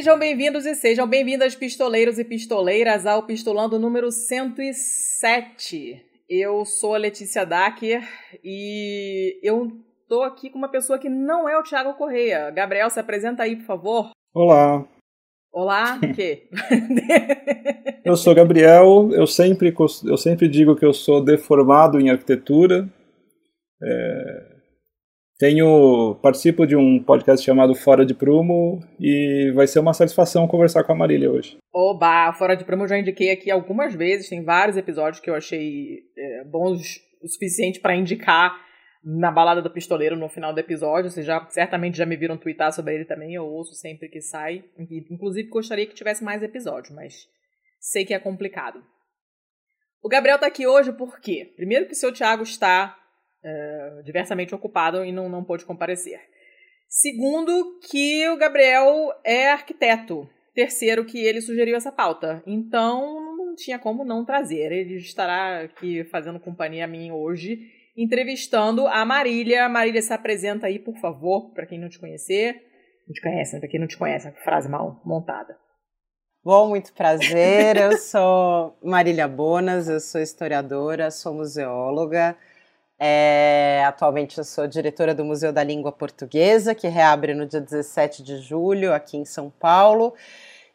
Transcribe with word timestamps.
Sejam 0.00 0.18
bem-vindos 0.18 0.64
e 0.64 0.74
sejam 0.74 1.06
bem-vindas, 1.06 1.54
pistoleiros 1.54 2.18
e 2.18 2.24
pistoleiras, 2.24 3.04
ao 3.04 3.24
Pistolando 3.24 3.78
número 3.78 4.10
107. 4.10 6.02
Eu 6.26 6.64
sou 6.64 6.94
a 6.94 6.98
Letícia 6.98 7.44
Dacker 7.44 8.02
e 8.42 9.38
eu 9.42 9.70
tô 10.08 10.22
aqui 10.22 10.48
com 10.48 10.56
uma 10.56 10.70
pessoa 10.70 10.98
que 10.98 11.10
não 11.10 11.46
é 11.46 11.58
o 11.58 11.62
Thiago 11.62 11.92
Correia. 11.98 12.50
Gabriel, 12.50 12.88
se 12.88 12.98
apresenta 12.98 13.42
aí, 13.42 13.56
por 13.56 13.66
favor. 13.66 14.10
Olá. 14.32 14.88
Olá, 15.52 16.00
o 16.02 16.14
quê? 16.14 16.48
eu 18.02 18.16
sou 18.16 18.34
Gabriel, 18.34 19.10
eu 19.12 19.26
sempre, 19.26 19.70
eu 20.06 20.16
sempre 20.16 20.48
digo 20.48 20.76
que 20.76 20.86
eu 20.86 20.94
sou 20.94 21.22
deformado 21.22 22.00
em 22.00 22.08
arquitetura. 22.08 22.88
É, 23.82 24.49
tenho, 25.40 26.16
participo 26.22 26.66
de 26.66 26.76
um 26.76 27.02
podcast 27.02 27.42
chamado 27.42 27.74
Fora 27.74 28.04
de 28.04 28.12
Prumo 28.12 28.78
e 29.00 29.50
vai 29.54 29.66
ser 29.66 29.78
uma 29.78 29.94
satisfação 29.94 30.46
conversar 30.46 30.84
com 30.84 30.92
a 30.92 30.94
Marília 30.94 31.32
hoje. 31.32 31.56
Oba, 31.72 32.30
Fora 32.34 32.54
de 32.54 32.62
Prumo 32.62 32.84
eu 32.84 32.88
já 32.88 32.98
indiquei 32.98 33.30
aqui 33.30 33.50
algumas 33.50 33.94
vezes, 33.94 34.28
tem 34.28 34.44
vários 34.44 34.76
episódios 34.76 35.18
que 35.18 35.30
eu 35.30 35.34
achei 35.34 36.00
é, 36.14 36.44
bons 36.44 37.00
o 37.22 37.26
suficiente 37.28 37.80
para 37.80 37.96
indicar 37.96 38.54
na 39.02 39.32
balada 39.32 39.62
do 39.62 39.70
pistoleiro 39.70 40.14
no 40.14 40.28
final 40.28 40.52
do 40.52 40.60
episódio. 40.60 41.10
Vocês 41.10 41.24
já 41.24 41.46
certamente 41.48 41.96
já 41.96 42.04
me 42.04 42.18
viram 42.18 42.36
twittar 42.36 42.70
sobre 42.70 42.96
ele 42.96 43.06
também, 43.06 43.32
eu 43.32 43.46
ouço 43.46 43.74
sempre 43.74 44.10
que 44.10 44.20
sai. 44.20 44.62
Inclusive 45.10 45.48
gostaria 45.48 45.86
que 45.86 45.94
tivesse 45.94 46.22
mais 46.22 46.42
episódios, 46.42 46.94
mas 46.94 47.14
sei 47.80 48.04
que 48.04 48.12
é 48.12 48.18
complicado. 48.18 48.84
O 50.02 50.08
Gabriel 50.08 50.38
tá 50.38 50.46
aqui 50.46 50.66
hoje 50.66 50.92
por 50.92 51.18
quê? 51.18 51.50
Primeiro 51.56 51.86
que 51.86 51.92
o 51.92 51.96
seu 51.96 52.12
Thiago 52.12 52.42
está 52.42 52.99
uh, 53.44 54.02
diversamente 54.02 54.54
ocupado 54.54 55.04
e 55.04 55.12
não, 55.12 55.28
não 55.28 55.44
pôde 55.44 55.64
comparecer. 55.64 56.20
Segundo, 56.88 57.78
que 57.88 58.28
o 58.28 58.36
Gabriel 58.36 59.12
é 59.24 59.50
arquiteto. 59.50 60.28
Terceiro, 60.54 61.04
que 61.04 61.18
ele 61.18 61.40
sugeriu 61.40 61.76
essa 61.76 61.92
pauta. 61.92 62.42
Então, 62.44 63.36
não 63.36 63.54
tinha 63.54 63.78
como 63.78 64.04
não 64.04 64.24
trazer. 64.24 64.72
Ele 64.72 64.96
estará 64.96 65.60
aqui 65.62 66.02
fazendo 66.04 66.40
companhia 66.40 66.84
a 66.84 66.88
mim 66.88 67.12
hoje, 67.12 67.60
entrevistando 67.96 68.88
a 68.88 69.04
Marília. 69.04 69.68
Marília, 69.68 70.02
se 70.02 70.12
apresenta 70.12 70.66
aí, 70.66 70.78
por 70.80 70.96
favor, 70.96 71.52
para 71.52 71.66
quem 71.66 71.78
não 71.78 71.88
te 71.88 72.00
conhecer. 72.00 72.54
Não 73.06 73.14
te 73.14 73.20
conhece, 73.20 73.54
né? 73.54 73.60
Para 73.60 73.68
quem 73.68 73.80
não 73.80 73.86
te 73.86 73.96
conhece, 73.96 74.30
frase 74.42 74.68
mal 74.68 75.00
montada. 75.04 75.56
Bom, 76.42 76.70
muito 76.70 76.92
prazer. 76.94 77.76
Eu 77.76 77.98
sou 77.98 78.76
Marília 78.82 79.28
Bonas, 79.28 79.88
eu 79.88 80.00
sou 80.00 80.20
historiadora, 80.20 81.10
sou 81.10 81.34
museóloga. 81.34 82.36
É, 83.02 83.82
atualmente 83.86 84.36
eu 84.36 84.44
sou 84.44 84.66
diretora 84.66 85.14
do 85.14 85.24
Museu 85.24 85.54
da 85.54 85.64
Língua 85.64 85.90
Portuguesa, 85.90 86.74
que 86.74 86.86
reabre 86.86 87.32
no 87.32 87.46
dia 87.46 87.58
17 87.58 88.22
de 88.22 88.36
julho 88.36 88.92
aqui 88.92 89.16
em 89.16 89.24
São 89.24 89.50
Paulo, 89.58 90.12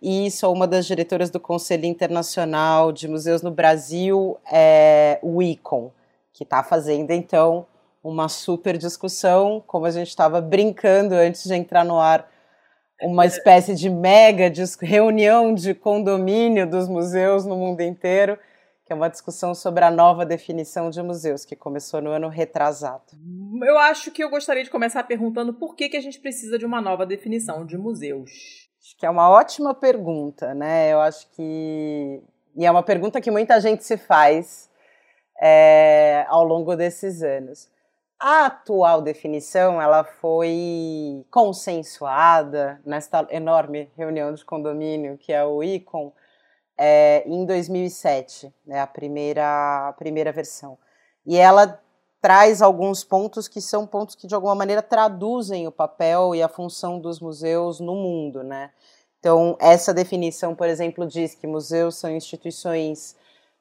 e 0.01 0.31
sou 0.31 0.51
uma 0.51 0.65
das 0.65 0.87
diretoras 0.87 1.29
do 1.29 1.39
Conselho 1.39 1.85
Internacional 1.85 2.91
de 2.91 3.07
Museus 3.07 3.43
no 3.43 3.51
Brasil, 3.51 4.39
é, 4.51 5.19
o 5.21 5.39
ICON, 5.39 5.91
que 6.33 6.43
está 6.43 6.63
fazendo 6.63 7.11
então 7.11 7.67
uma 8.03 8.27
super 8.27 8.75
discussão, 8.75 9.63
como 9.67 9.85
a 9.85 9.91
gente 9.91 10.09
estava 10.09 10.41
brincando 10.41 11.13
antes 11.13 11.43
de 11.43 11.53
entrar 11.53 11.85
no 11.85 11.99
ar, 11.99 12.27
uma 13.03 13.27
espécie 13.27 13.75
de 13.75 13.87
mega 13.87 14.51
reunião 14.81 15.53
de 15.53 15.75
condomínio 15.75 16.67
dos 16.67 16.87
museus 16.87 17.45
no 17.45 17.55
mundo 17.55 17.81
inteiro 17.81 18.35
que 18.85 18.93
é 18.93 18.95
uma 18.95 19.09
discussão 19.09 19.55
sobre 19.55 19.83
a 19.83 19.89
nova 19.89 20.23
definição 20.23 20.91
de 20.91 21.01
museus, 21.01 21.43
que 21.43 21.55
começou 21.55 21.99
no 22.01 22.11
ano 22.11 22.29
retrasado. 22.29 23.03
Eu 23.63 23.79
acho 23.79 24.11
que 24.11 24.23
eu 24.23 24.29
gostaria 24.29 24.63
de 24.63 24.69
começar 24.69 25.03
perguntando 25.03 25.55
por 25.55 25.75
que, 25.75 25.89
que 25.89 25.97
a 25.97 26.01
gente 26.01 26.19
precisa 26.19 26.59
de 26.59 26.65
uma 26.65 26.79
nova 26.79 27.03
definição 27.03 27.65
de 27.65 27.77
museus. 27.77 28.29
Acho 28.79 28.95
que 28.95 29.05
é 29.05 29.09
uma 29.09 29.27
ótima 29.31 29.73
pergunta, 29.73 30.53
né? 30.53 30.93
Eu 30.93 30.99
acho 30.99 31.27
que. 31.31 32.21
E 32.55 32.63
é 32.63 32.69
uma 32.69 32.83
pergunta 32.83 33.19
que 33.19 33.31
muita 33.31 33.59
gente 33.59 33.83
se 33.83 33.97
faz 33.97 34.69
é, 35.41 36.23
ao 36.29 36.43
longo 36.43 36.75
desses 36.75 37.23
anos. 37.23 37.67
A 38.19 38.45
atual 38.45 39.01
definição 39.01 39.81
ela 39.81 40.03
foi 40.03 41.25
consensuada 41.31 42.79
nesta 42.85 43.27
enorme 43.31 43.91
reunião 43.97 44.33
de 44.33 44.45
condomínio 44.45 45.17
que 45.17 45.33
é 45.33 45.43
o 45.43 45.61
ICOM 45.61 46.13
é, 46.77 47.23
em 47.25 47.45
2007, 47.45 48.53
né, 48.65 48.81
a, 48.81 48.87
primeira, 48.87 49.89
a 49.89 49.93
primeira 49.93 50.31
versão. 50.31 50.77
E 51.25 51.37
ela 51.37 51.81
traz 52.21 52.61
alguns 52.61 53.03
pontos 53.03 53.47
que 53.47 53.61
são 53.61 53.85
pontos 53.85 54.15
que 54.15 54.27
de 54.27 54.33
alguma 54.33 54.55
maneira 54.55 54.81
traduzem 54.81 55.67
o 55.67 55.71
papel 55.71 56.33
e 56.33 56.41
a 56.41 56.47
função 56.47 56.99
dos 56.99 57.19
museus 57.19 57.79
no 57.79 57.93
mundo, 57.95 58.43
né? 58.43 58.71
Então, 59.19 59.55
essa 59.59 59.93
definição, 59.93 60.53
por 60.53 60.67
exemplo, 60.67 61.07
diz 61.07 61.33
que 61.33 61.47
museus 61.47 61.95
são 61.97 62.11
instituições 62.11 63.15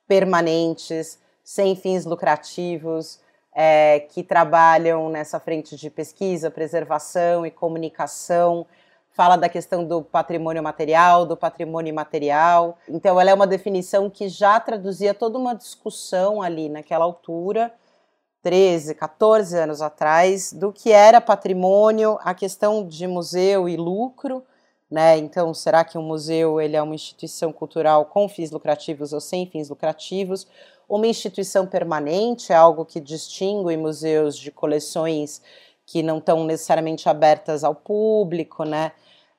permanentes, 0.06 1.18
sem 1.42 1.74
fins 1.76 2.04
lucrativos, 2.04 3.20
é, 3.54 4.00
que 4.00 4.22
trabalham 4.22 5.08
nessa 5.08 5.38
frente 5.38 5.76
de 5.76 5.88
pesquisa, 5.88 6.50
preservação 6.50 7.46
e 7.46 7.50
comunicação, 7.50 8.66
fala 9.14 9.36
da 9.36 9.48
questão 9.48 9.84
do 9.84 10.02
patrimônio 10.02 10.62
material, 10.62 11.24
do 11.24 11.36
patrimônio 11.36 11.88
imaterial. 11.88 12.76
Então, 12.88 13.18
ela 13.18 13.30
é 13.30 13.34
uma 13.34 13.46
definição 13.46 14.10
que 14.10 14.28
já 14.28 14.58
traduzia 14.58 15.14
toda 15.14 15.38
uma 15.38 15.54
discussão 15.54 16.42
ali 16.42 16.68
naquela 16.68 17.04
altura, 17.04 17.72
13, 18.42 18.94
14 18.96 19.56
anos 19.56 19.80
atrás, 19.80 20.52
do 20.52 20.72
que 20.72 20.90
era 20.90 21.20
patrimônio, 21.20 22.18
a 22.22 22.34
questão 22.34 22.86
de 22.86 23.06
museu 23.06 23.68
e 23.68 23.76
lucro. 23.76 24.42
Né? 24.90 25.16
Então, 25.18 25.54
será 25.54 25.84
que 25.84 25.96
um 25.96 26.02
museu 26.02 26.60
ele 26.60 26.76
é 26.76 26.82
uma 26.82 26.94
instituição 26.94 27.52
cultural 27.52 28.06
com 28.06 28.28
fins 28.28 28.50
lucrativos 28.50 29.12
ou 29.12 29.20
sem 29.20 29.46
fins 29.46 29.68
lucrativos? 29.68 30.46
Uma 30.88 31.06
instituição 31.06 31.66
permanente 31.66 32.52
é 32.52 32.56
algo 32.56 32.84
que 32.84 33.00
distingue 33.00 33.76
museus 33.76 34.36
de 34.36 34.50
coleções 34.50 35.40
que 35.86 36.02
não 36.02 36.18
estão 36.18 36.44
necessariamente 36.44 37.08
abertas 37.08 37.64
ao 37.64 37.74
público, 37.74 38.64
né? 38.64 38.92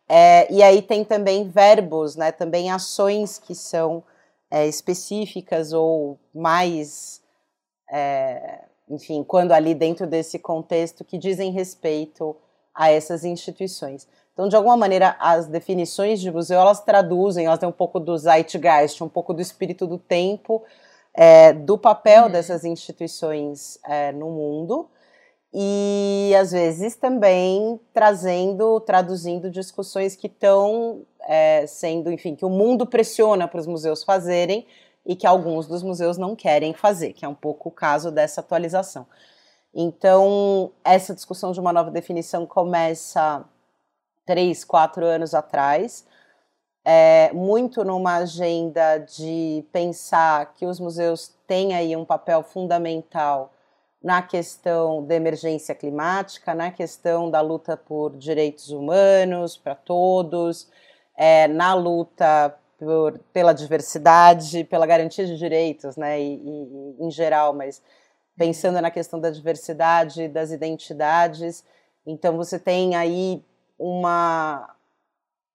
É, 0.08 0.52
e 0.54 0.62
aí 0.62 0.82
tem 0.82 1.04
também 1.04 1.50
verbos, 1.50 2.16
né, 2.16 2.32
também 2.32 2.70
ações 2.70 3.40
que 3.40 3.56
são 3.56 4.04
é, 4.52 4.68
específicas 4.68 5.74
ou 5.74 6.20
mais, 6.34 7.22
é, 7.92 8.66
enfim, 8.88 9.24
quando 9.24 9.52
ali 9.52 9.74
dentro 9.74 10.06
desse 10.06 10.38
contexto 10.38 11.04
que 11.04 11.18
dizem 11.18 11.52
respeito 11.52 12.36
a 12.74 12.92
essas 12.92 13.26
instituições. 13.26 14.08
Então, 14.34 14.48
de 14.48 14.56
alguma 14.56 14.78
maneira, 14.78 15.16
as 15.18 15.48
definições 15.48 16.20
de 16.20 16.30
museu 16.30 16.60
elas 16.60 16.82
traduzem, 16.82 17.48
elas 17.48 17.58
têm 17.58 17.70
um 17.70 17.72
pouco 17.72 18.00
do 18.00 18.16
zeitgeist, 18.16 19.04
um 19.04 19.10
pouco 19.10 19.34
do 19.34 19.42
espírito 19.42 19.88
do 19.88 19.98
tempo, 19.98 20.62
é, 21.16 21.54
do 21.54 21.78
papel 21.78 22.26
uhum. 22.26 22.32
dessas 22.32 22.64
instituições 22.64 23.80
é, 23.86 24.12
no 24.12 24.30
mundo 24.30 24.88
e 25.58 26.36
às 26.36 26.52
vezes 26.52 26.98
também 26.98 27.80
trazendo, 27.94 28.78
traduzindo 28.82 29.50
discussões 29.50 30.14
que 30.14 30.28
estão 30.28 31.04
é, 31.22 31.66
sendo, 31.66 32.12
enfim, 32.12 32.36
que 32.36 32.44
o 32.44 32.50
mundo 32.50 32.86
pressiona 32.86 33.48
para 33.48 33.62
os 33.62 33.66
museus 33.66 34.04
fazerem 34.04 34.68
e 35.06 35.16
que 35.16 35.26
alguns 35.26 35.66
dos 35.66 35.82
museus 35.82 36.18
não 36.18 36.35
querem 36.35 36.74
fazer, 36.74 37.14
que 37.14 37.24
é 37.24 37.28
um 37.28 37.34
pouco 37.34 37.70
o 37.70 37.72
caso 37.72 38.12
dessa 38.12 38.41
atualização. 38.41 39.08
Então, 39.74 40.74
essa 40.84 41.16
discussão 41.16 41.53
de 41.53 41.59
uma 41.62 41.72
nova 41.72 41.90
definição 41.90 42.46
começa 42.46 43.46
três, 44.26 44.66
quatro 44.66 45.06
anos 45.06 45.34
atrás, 45.34 46.06
é, 46.84 47.32
muito 47.32 47.82
numa 47.85 48.18
agenda 48.18 48.97
de 48.97 49.66
pensar 49.72 50.53
que 50.53 50.66
os 50.66 50.82
museus 50.82 51.34
têm 51.47 51.74
aí 51.74 51.96
um 51.96 52.03
papel 52.03 52.44
fundamental 52.44 53.54
na 54.05 54.22
questão 54.22 55.03
da 55.03 55.16
emergência 55.16 55.73
climática, 55.73 56.53
na 56.53 56.69
questão 56.69 57.28
da 57.31 57.41
luta 57.41 57.75
por 57.75 58.16
direitos 58.16 58.69
humanos 58.69 59.57
para 59.57 59.73
todos, 59.73 60.69
é, 61.17 61.47
na 61.47 61.73
luta 61.73 62.55
por, 62.78 63.17
pela 63.34 63.52
diversidade, 63.52 64.63
pela 64.66 64.85
garantia 64.85 65.25
de 65.25 65.35
direitos, 65.35 65.97
né, 65.97 66.22
e, 66.22 66.35
e, 66.35 66.96
em 66.99 67.09
geral, 67.09 67.52
mas 67.52 67.81
pensando 68.37 68.79
na 68.79 68.91
questão 68.91 69.19
da 69.19 69.31
diversidade, 69.31 70.28
das 70.28 70.52
identidades, 70.52 71.66
então 72.05 72.37
você 72.37 72.59
tem 72.59 72.96
aí 72.96 73.43
uma, 73.75 74.75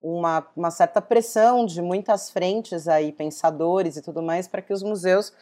uma, 0.03 0.45
uma 0.57 0.71
certa 0.73 1.01
pressão 1.01 1.65
de 1.65 1.81
muitas 1.81 2.31
frentes 2.33 2.89
aí, 2.89 3.13
pensadores 3.13 3.97
e 3.97 4.03
tudo 4.03 4.21
mais, 4.21 4.49
para 4.49 4.61
que 4.61 4.73
os 4.73 4.83
museus 4.83 5.33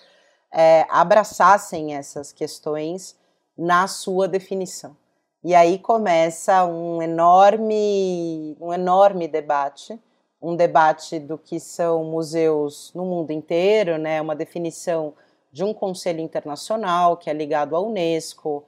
é, 0.53 0.87
abraçassem 0.89 1.95
essas 1.95 2.33
questões 2.33 3.17
na 3.57 3.87
sua 3.87 4.29
definição. 4.29 4.97
E 5.45 5.55
aí 5.55 5.79
começa 5.79 6.65
um 6.65 7.01
enorme, 7.01 8.57
um 8.61 8.73
enorme 8.73 9.29
debate, 9.29 9.99
um 10.41 10.57
debate 10.57 11.19
do 11.19 11.39
que 11.39 11.61
são 11.61 12.05
museus 12.05 12.93
no 12.95 13.05
mundo 13.05 13.31
inteiro, 13.33 13.99
né? 13.99 14.21
Uma 14.21 14.35
definição 14.37 15.15
de 15.53 15.65
um 15.65 15.73
conselho 15.73 16.21
internacional 16.21 17.17
que 17.17 17.31
é 17.31 17.33
ligado 17.33 17.75
à 17.75 17.81
UNESCO, 17.81 18.65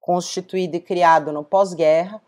constituído 0.00 0.76
e 0.76 0.80
criado 0.80 1.32
no 1.32 1.44
pós-guerra, 1.44 2.20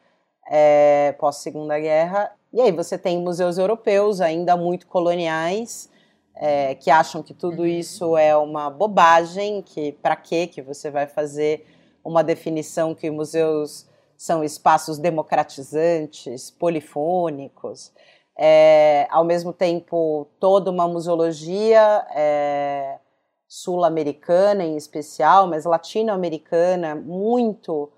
é, 0.48 1.14
pós-segunda 1.18 1.78
guerra, 1.78 2.32
E 2.54 2.60
aí 2.60 2.70
você 2.70 2.96
tem 2.96 3.18
museus 3.18 3.58
europeus 3.58 4.20
ainda 4.20 4.56
muito 4.56 4.86
coloniais, 4.86 5.90
é, 6.36 6.74
que 6.74 6.90
acham 6.90 7.22
que 7.22 7.32
tudo 7.32 7.60
uhum. 7.62 7.66
isso 7.66 8.16
é 8.16 8.36
uma 8.36 8.68
bobagem, 8.68 9.62
que 9.62 9.92
para 9.92 10.16
que 10.16 10.46
que 10.46 10.62
você 10.62 10.90
vai 10.90 11.06
fazer 11.06 11.66
uma 12.04 12.22
definição 12.22 12.94
que 12.94 13.10
museus 13.10 13.86
são 14.16 14.44
espaços 14.44 14.98
democratizantes, 14.98 16.50
polifônicos. 16.50 17.92
É, 18.36 19.06
ao 19.10 19.24
mesmo 19.24 19.52
tempo, 19.52 20.26
toda 20.40 20.70
uma 20.70 20.88
museologia 20.88 22.04
é, 22.14 22.98
sul-americana 23.46 24.64
em 24.64 24.76
especial, 24.76 25.46
mas 25.46 25.64
latino-americana, 25.64 26.94
muito 26.94 27.90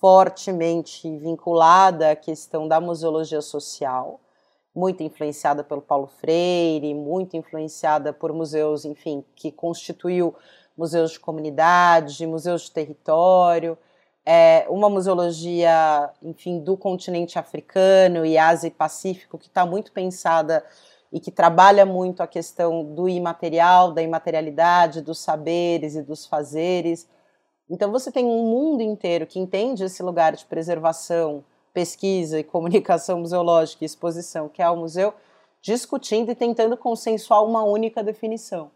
fortemente 0.00 1.14
vinculada 1.18 2.12
à 2.12 2.16
questão 2.16 2.66
da 2.66 2.80
museologia 2.80 3.42
social, 3.42 4.20
muito 4.74 5.02
influenciada 5.02 5.64
pelo 5.64 5.82
Paulo 5.82 6.06
Freire, 6.06 6.94
muito 6.94 7.36
influenciada 7.36 8.12
por 8.12 8.32
museus, 8.32 8.84
enfim, 8.84 9.24
que 9.34 9.50
constituiu 9.50 10.34
museus 10.76 11.12
de 11.12 11.20
comunidade, 11.20 12.26
museus 12.26 12.62
de 12.62 12.70
território, 12.70 13.76
é, 14.24 14.66
uma 14.68 14.88
museologia, 14.88 16.10
enfim, 16.22 16.60
do 16.60 16.76
continente 16.76 17.38
africano 17.38 18.24
e 18.24 18.38
Ásia 18.38 18.68
e 18.68 18.70
Pacífico, 18.70 19.38
que 19.38 19.48
está 19.48 19.66
muito 19.66 19.92
pensada 19.92 20.64
e 21.12 21.18
que 21.18 21.30
trabalha 21.30 21.84
muito 21.84 22.22
a 22.22 22.26
questão 22.26 22.84
do 22.84 23.08
imaterial, 23.08 23.92
da 23.92 24.02
imaterialidade, 24.02 25.02
dos 25.02 25.18
saberes 25.18 25.96
e 25.96 26.02
dos 26.02 26.26
fazeres. 26.26 27.08
Então 27.68 27.90
você 27.90 28.12
tem 28.12 28.24
um 28.24 28.46
mundo 28.46 28.82
inteiro 28.82 29.26
que 29.26 29.38
entende 29.38 29.84
esse 29.84 30.02
lugar 30.02 30.36
de 30.36 30.44
preservação, 30.44 31.44
pesquisa 31.72 32.38
e 32.38 32.44
comunicação 32.44 33.20
museológica 33.20 33.84
e 33.84 33.86
exposição, 33.86 34.48
que 34.48 34.62
é 34.62 34.68
o 34.68 34.76
museu, 34.76 35.14
discutindo 35.62 36.30
e 36.30 36.34
tentando 36.34 36.76
consensuar 36.76 37.44
uma 37.44 37.62
única 37.62 38.02
definição. 38.02 38.70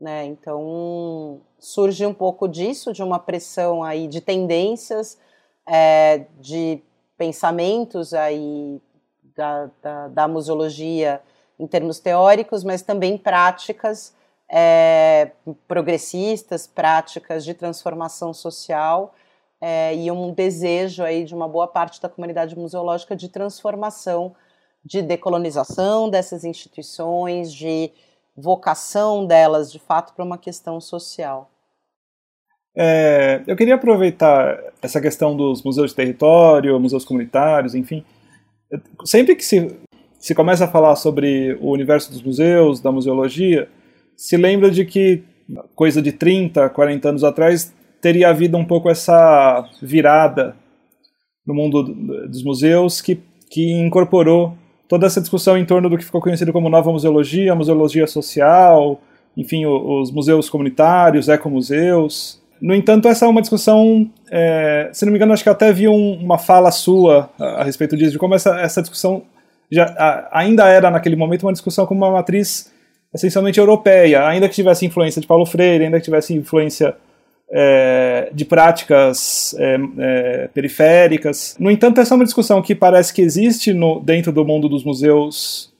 Né? 0.00 0.24
Então 0.26 1.40
surge 1.58 2.04
um 2.04 2.14
pouco 2.14 2.48
disso, 2.48 2.92
de 2.92 3.02
uma 3.02 3.18
pressão 3.18 3.82
aí 3.82 4.08
de 4.08 4.20
tendências, 4.20 5.18
é, 5.66 6.26
de 6.40 6.82
pensamentos 7.16 8.12
aí 8.12 8.80
da, 9.36 9.70
da, 9.82 10.08
da, 10.08 10.28
museologia 10.28 11.22
em 11.58 11.66
termos 11.66 11.98
teóricos, 11.98 12.64
mas 12.64 12.82
também 12.82 13.16
práticas 13.16 14.14
é, 14.50 15.30
progressistas, 15.66 16.66
práticas 16.66 17.44
de 17.44 17.54
transformação 17.54 18.34
social 18.34 19.14
é, 19.66 19.96
e 19.96 20.10
um 20.10 20.30
desejo 20.30 21.02
aí 21.02 21.24
de 21.24 21.34
uma 21.34 21.48
boa 21.48 21.66
parte 21.66 21.98
da 21.98 22.06
comunidade 22.06 22.54
museológica 22.54 23.16
de 23.16 23.30
transformação, 23.30 24.34
de 24.84 25.00
decolonização 25.00 26.10
dessas 26.10 26.44
instituições, 26.44 27.50
de 27.50 27.90
vocação 28.36 29.26
delas, 29.26 29.72
de 29.72 29.78
fato, 29.78 30.12
para 30.12 30.22
uma 30.22 30.36
questão 30.36 30.82
social. 30.82 31.50
É, 32.76 33.42
eu 33.46 33.56
queria 33.56 33.76
aproveitar 33.76 34.62
essa 34.82 35.00
questão 35.00 35.34
dos 35.34 35.62
museus 35.62 35.92
de 35.92 35.96
território, 35.96 36.78
museus 36.78 37.06
comunitários, 37.06 37.74
enfim. 37.74 38.04
Sempre 39.02 39.34
que 39.34 39.46
se, 39.46 39.74
se 40.18 40.34
começa 40.34 40.66
a 40.66 40.68
falar 40.68 40.94
sobre 40.96 41.54
o 41.58 41.70
universo 41.70 42.10
dos 42.10 42.22
museus, 42.22 42.82
da 42.82 42.92
museologia, 42.92 43.66
se 44.14 44.36
lembra 44.36 44.70
de 44.70 44.84
que, 44.84 45.24
coisa 45.74 46.02
de 46.02 46.12
30, 46.12 46.68
40 46.68 47.08
anos 47.08 47.24
atrás, 47.24 47.72
teria 48.04 48.28
havido 48.28 48.58
um 48.58 48.64
pouco 48.66 48.90
essa 48.90 49.66
virada 49.80 50.54
no 51.46 51.54
mundo 51.54 51.82
dos 52.28 52.44
museus 52.44 53.00
que, 53.00 53.18
que 53.50 53.72
incorporou 53.72 54.58
toda 54.86 55.06
essa 55.06 55.22
discussão 55.22 55.56
em 55.56 55.64
torno 55.64 55.88
do 55.88 55.96
que 55.96 56.04
ficou 56.04 56.20
conhecido 56.20 56.52
como 56.52 56.68
nova 56.68 56.92
museologia, 56.92 57.54
museologia 57.54 58.06
social, 58.06 59.00
enfim, 59.34 59.64
os 59.64 60.10
museus 60.10 60.50
comunitários, 60.50 61.30
ecomuseus. 61.30 62.42
No 62.60 62.74
entanto, 62.74 63.08
essa 63.08 63.24
é 63.24 63.28
uma 63.28 63.40
discussão, 63.40 64.06
é, 64.30 64.90
se 64.92 65.06
não 65.06 65.10
me 65.10 65.16
engano, 65.16 65.32
acho 65.32 65.42
que 65.42 65.48
eu 65.48 65.54
até 65.54 65.72
vi 65.72 65.88
um, 65.88 66.12
uma 66.22 66.36
fala 66.36 66.70
sua 66.70 67.30
a, 67.40 67.62
a, 67.62 67.64
respeito 67.64 67.96
disso, 67.96 68.12
de 68.12 68.18
como 68.18 68.34
essa, 68.34 68.60
essa 68.60 68.82
discussão 68.82 69.22
já, 69.72 69.86
a, 69.96 70.40
ainda 70.40 70.68
era, 70.68 70.90
naquele 70.90 71.16
momento, 71.16 71.46
uma 71.46 71.52
discussão 71.54 71.86
com 71.86 71.94
uma 71.94 72.10
matriz 72.10 72.70
essencialmente 73.14 73.58
europeia, 73.58 74.26
ainda 74.26 74.46
que 74.46 74.54
tivesse 74.54 74.84
influência 74.84 75.22
de 75.22 75.26
Paulo 75.26 75.46
Freire, 75.46 75.84
ainda 75.84 75.98
que 75.98 76.04
tivesse 76.04 76.34
influência 76.34 76.94
é, 77.50 78.30
de 78.32 78.44
práticas 78.44 79.54
é, 79.58 79.78
é, 79.98 80.48
periféricas. 80.52 81.56
No 81.58 81.70
entanto, 81.70 82.00
essa 82.00 82.14
é 82.14 82.16
uma 82.16 82.24
discussão 82.24 82.62
que 82.62 82.74
parece 82.74 83.12
que 83.12 83.22
existe 83.22 83.72
no, 83.72 84.00
dentro 84.00 84.32
do 84.32 84.44
mundo 84.44 84.68
dos 84.68 84.84
museus 84.84 85.72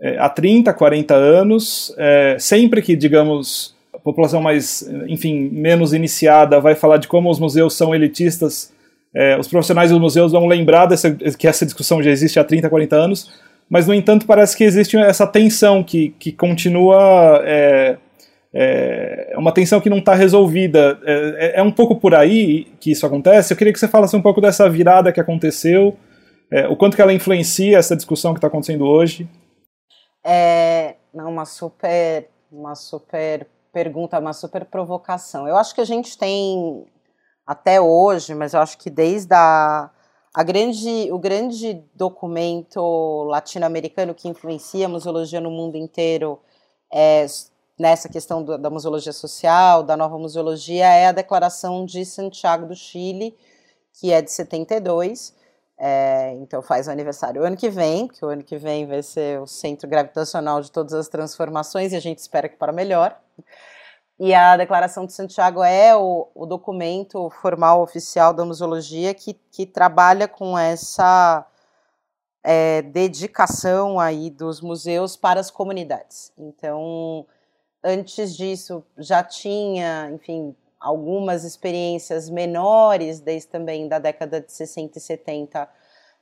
é, 0.00 0.18
há 0.18 0.28
30, 0.28 0.72
40 0.72 1.14
anos. 1.14 1.94
É, 1.96 2.36
sempre 2.38 2.82
que, 2.82 2.96
digamos, 2.96 3.74
a 3.92 3.98
população 3.98 4.42
mais, 4.42 4.88
enfim, 5.08 5.48
menos 5.52 5.94
iniciada 5.94 6.60
vai 6.60 6.74
falar 6.74 6.98
de 6.98 7.08
como 7.08 7.30
os 7.30 7.38
museus 7.38 7.74
são 7.74 7.94
elitistas, 7.94 8.72
é, 9.14 9.38
os 9.38 9.46
profissionais 9.46 9.90
dos 9.90 10.00
museus 10.00 10.32
vão 10.32 10.46
lembrar 10.46 10.86
dessa, 10.86 11.10
que 11.10 11.46
essa 11.46 11.64
discussão 11.64 12.02
já 12.02 12.10
existe 12.10 12.38
há 12.38 12.44
30, 12.44 12.68
40 12.68 12.96
anos. 12.96 13.30
Mas, 13.70 13.86
no 13.86 13.94
entanto, 13.94 14.26
parece 14.26 14.56
que 14.56 14.64
existe 14.64 14.96
essa 14.98 15.26
tensão 15.26 15.82
que, 15.82 16.14
que 16.18 16.32
continua 16.32 17.40
é, 18.54 19.32
é 19.32 19.38
uma 19.38 19.52
tensão 19.52 19.80
que 19.80 19.90
não 19.90 19.98
está 19.98 20.14
resolvida. 20.14 21.00
É, 21.04 21.12
é, 21.12 21.60
é, 21.60 21.62
um 21.62 21.72
pouco 21.72 21.96
por 21.96 22.14
aí 22.14 22.66
que 22.80 22.92
isso 22.92 23.04
acontece. 23.04 23.52
Eu 23.52 23.56
queria 23.56 23.72
que 23.72 23.78
você 23.78 23.88
falasse 23.88 24.14
um 24.14 24.22
pouco 24.22 24.40
dessa 24.40 24.70
virada 24.70 25.12
que 25.12 25.20
aconteceu, 25.20 25.96
é, 26.50 26.68
o 26.68 26.76
quanto 26.76 26.94
que 26.94 27.02
ela 27.02 27.12
influencia 27.12 27.78
essa 27.78 27.96
discussão 27.96 28.32
que 28.32 28.38
está 28.38 28.46
acontecendo 28.46 28.86
hoje. 28.86 29.28
É 30.24 30.94
uma 31.12 31.44
super, 31.44 32.28
uma 32.50 32.74
super 32.74 33.46
pergunta, 33.72 34.18
uma 34.18 34.32
super 34.32 34.64
provocação. 34.64 35.48
Eu 35.48 35.56
acho 35.56 35.74
que 35.74 35.80
a 35.80 35.84
gente 35.84 36.16
tem 36.16 36.86
até 37.46 37.80
hoje, 37.80 38.34
mas 38.34 38.54
eu 38.54 38.60
acho 38.60 38.78
que 38.78 38.88
desde 38.88 39.34
a, 39.34 39.90
a 40.32 40.42
grande, 40.42 41.10
o 41.10 41.18
grande 41.18 41.82
documento 41.94 43.24
latino-americano 43.24 44.14
que 44.14 44.28
influencia 44.28 44.86
a 44.86 44.88
museologia 44.88 45.40
no 45.40 45.50
mundo 45.50 45.76
inteiro 45.76 46.38
é 46.92 47.26
nessa 47.78 48.08
questão 48.08 48.42
do, 48.42 48.56
da 48.56 48.70
museologia 48.70 49.12
social, 49.12 49.82
da 49.82 49.96
nova 49.96 50.18
museologia, 50.18 50.86
é 50.86 51.06
a 51.06 51.12
Declaração 51.12 51.84
de 51.84 52.04
Santiago 52.04 52.66
do 52.66 52.74
Chile, 52.74 53.36
que 53.92 54.12
é 54.12 54.22
de 54.22 54.30
72. 54.30 55.34
É, 55.76 56.32
então 56.34 56.62
faz 56.62 56.86
o 56.86 56.90
aniversário 56.90 57.42
o 57.42 57.44
ano 57.44 57.56
que 57.56 57.68
vem, 57.68 58.06
que 58.06 58.24
o 58.24 58.28
ano 58.28 58.44
que 58.44 58.56
vem 58.56 58.86
vai 58.86 59.02
ser 59.02 59.40
o 59.40 59.46
centro 59.46 59.88
gravitacional 59.88 60.60
de 60.60 60.70
todas 60.70 60.94
as 60.94 61.08
transformações 61.08 61.92
e 61.92 61.96
a 61.96 62.00
gente 62.00 62.18
espera 62.18 62.48
que 62.48 62.56
para 62.56 62.72
melhor. 62.72 63.18
E 64.18 64.32
a 64.32 64.56
Declaração 64.56 65.04
de 65.04 65.12
Santiago 65.12 65.62
é 65.64 65.96
o, 65.96 66.28
o 66.34 66.46
documento 66.46 67.28
formal 67.42 67.82
oficial 67.82 68.32
da 68.32 68.44
museologia 68.44 69.12
que, 69.12 69.34
que 69.50 69.66
trabalha 69.66 70.28
com 70.28 70.56
essa 70.56 71.44
é, 72.44 72.82
dedicação 72.82 73.98
aí 73.98 74.30
dos 74.30 74.60
museus 74.60 75.16
para 75.16 75.40
as 75.40 75.50
comunidades. 75.50 76.32
Então, 76.38 77.26
Antes 77.86 78.34
disso, 78.34 78.82
já 78.96 79.22
tinha, 79.22 80.10
enfim, 80.10 80.56
algumas 80.80 81.44
experiências 81.44 82.30
menores, 82.30 83.20
desde 83.20 83.48
também 83.48 83.86
da 83.86 83.98
década 83.98 84.40
de 84.40 84.50
60 84.50 84.96
e 84.96 85.00
70, 85.02 85.68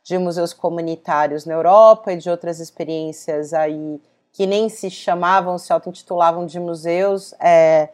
de 0.03 0.19
museus 0.19 0.53
comunitários 0.53 1.47
na 1.47 1.55
Europa 1.55 2.13
e 2.13 2.17
de 2.17 2.29
outras 2.29 2.59
experiências 2.59 3.55
aí 3.55 4.01
que 4.33 4.45
nem 4.45 4.69
se 4.69 4.91
chamavam, 4.91 5.57
se 5.57 5.73
auto-intitulavam 5.73 6.47
de 6.47 6.59
museus 6.59 7.33
é, 7.35 7.91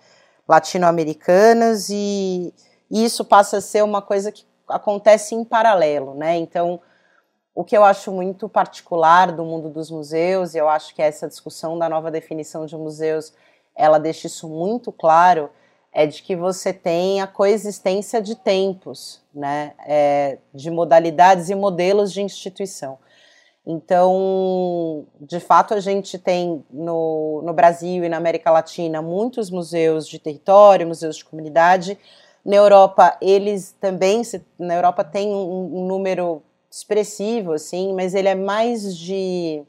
latino-americanos 0.49 1.91
e, 1.91 2.55
isso 2.91 3.23
passa 3.23 3.59
a 3.59 3.61
ser 3.61 3.85
uma 3.85 4.01
coisa 4.01 4.33
que 4.33 4.47
acontece 4.67 5.35
em 5.35 5.45
paralelo, 5.45 6.15
né? 6.15 6.37
Então, 6.37 6.81
o 7.55 7.63
que 7.63 7.77
eu 7.77 7.85
acho 7.85 8.11
muito 8.11 8.49
particular 8.49 9.31
do 9.31 9.45
mundo 9.45 9.69
dos 9.69 9.91
museus, 9.91 10.55
e 10.55 10.59
eu 10.59 10.69
acho 10.69 10.95
que 10.95 11.03
é 11.03 11.07
essa 11.07 11.29
discussão 11.29 11.79
da 11.79 11.87
nova 11.87 12.11
definição 12.11 12.65
de 12.65 12.77
museus 12.77 13.35
ela 13.79 13.99
deixa 13.99 14.27
isso 14.27 14.49
muito 14.49 14.93
claro, 14.93 15.49
é 15.93 16.07
de 16.07 16.23
que 16.23 16.37
você 16.37 16.73
tem 16.73 17.21
a 17.21 17.27
coexistência 17.27 18.21
de 18.21 18.35
tempos, 18.35 19.23
né, 19.35 19.73
é, 19.87 20.39
de 20.53 20.71
modalidades 20.71 21.49
e 21.49 21.55
modelos 21.55 22.13
de 22.13 22.21
instituição. 22.21 22.99
Então, 23.67 25.07
de 25.21 25.39
fato, 25.41 25.75
a 25.75 25.81
gente 25.81 26.19
tem 26.19 26.65
no, 26.71 27.43
no 27.45 27.53
Brasil 27.53 28.03
e 28.03 28.09
na 28.09 28.17
América 28.17 28.51
Latina 28.51 29.03
muitos 29.03 29.51
museus 29.51 30.09
de 30.09 30.19
território, 30.19 30.87
museus 30.87 31.17
de 31.17 31.25
comunidade. 31.25 31.99
Na 32.45 32.57
Europa, 32.57 33.17
eles 33.21 33.77
também, 33.79 34.23
na 34.59 34.75
Europa 34.75 35.05
tem 35.05 35.29
um, 35.29 35.81
um 35.81 35.87
número 35.87 36.43
expressivo, 36.71 37.53
assim, 37.53 37.93
mas 37.95 38.15
ele 38.15 38.29
é 38.29 38.35
mais 38.35 38.97
de 38.97 39.63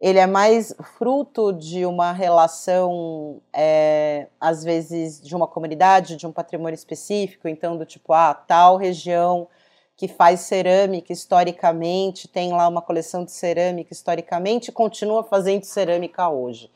ele 0.00 0.18
é 0.18 0.26
mais 0.26 0.72
fruto 0.96 1.52
de 1.52 1.84
uma 1.84 2.12
relação, 2.12 3.40
é, 3.52 4.28
às 4.40 4.62
vezes, 4.62 5.20
de 5.20 5.34
uma 5.34 5.46
comunidade, 5.46 6.16
de 6.16 6.26
um 6.26 6.32
patrimônio 6.32 6.74
específico, 6.74 7.48
então, 7.48 7.76
do 7.76 7.84
tipo, 7.84 8.12
ah, 8.12 8.32
tal 8.32 8.76
região 8.76 9.48
que 9.96 10.06
faz 10.06 10.40
cerâmica 10.40 11.12
historicamente, 11.12 12.28
tem 12.28 12.52
lá 12.52 12.68
uma 12.68 12.80
coleção 12.80 13.24
de 13.24 13.32
cerâmica 13.32 13.92
historicamente, 13.92 14.70
continua 14.70 15.24
fazendo 15.24 15.64
cerâmica 15.64 16.28
hoje. 16.28 16.70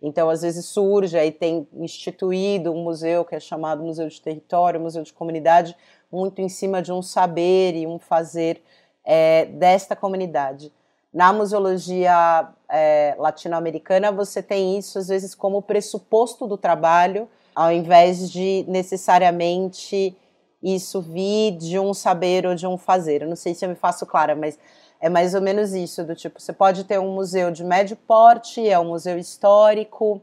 Então, 0.00 0.30
às 0.30 0.42
vezes 0.42 0.64
surge, 0.66 1.18
aí 1.18 1.32
tem 1.32 1.66
instituído 1.74 2.72
um 2.72 2.84
museu 2.84 3.24
que 3.24 3.34
é 3.34 3.40
chamado 3.40 3.82
Museu 3.82 4.06
de 4.06 4.20
Território, 4.20 4.80
Museu 4.80 5.02
de 5.02 5.12
Comunidade, 5.12 5.76
muito 6.10 6.40
em 6.40 6.48
cima 6.48 6.80
de 6.80 6.92
um 6.92 7.02
saber 7.02 7.74
e 7.74 7.84
um 7.84 7.98
fazer 7.98 8.62
é, 9.04 9.46
desta 9.46 9.96
comunidade. 9.96 10.72
Na 11.12 11.32
museologia 11.32 12.48
é, 12.70 13.14
latino-americana, 13.18 14.12
você 14.12 14.42
tem 14.42 14.78
isso, 14.78 14.98
às 14.98 15.08
vezes, 15.08 15.34
como 15.34 15.62
pressuposto 15.62 16.46
do 16.46 16.58
trabalho, 16.58 17.28
ao 17.54 17.72
invés 17.72 18.30
de 18.30 18.64
necessariamente 18.68 20.16
isso 20.62 21.00
vir 21.00 21.56
de 21.56 21.78
um 21.78 21.94
saber 21.94 22.46
ou 22.46 22.54
de 22.54 22.66
um 22.66 22.76
fazer. 22.76 23.22
Eu 23.22 23.28
não 23.28 23.36
sei 23.36 23.54
se 23.54 23.64
eu 23.64 23.68
me 23.68 23.74
faço 23.74 24.04
clara, 24.04 24.36
mas 24.36 24.58
é 25.00 25.08
mais 25.08 25.34
ou 25.34 25.40
menos 25.40 25.72
isso, 25.72 26.04
do 26.04 26.14
tipo, 26.14 26.40
você 26.40 26.52
pode 26.52 26.84
ter 26.84 26.98
um 26.98 27.14
museu 27.14 27.50
de 27.50 27.64
médio 27.64 27.96
porte, 27.96 28.68
é 28.68 28.78
um 28.78 28.88
museu 28.88 29.16
histórico 29.18 30.20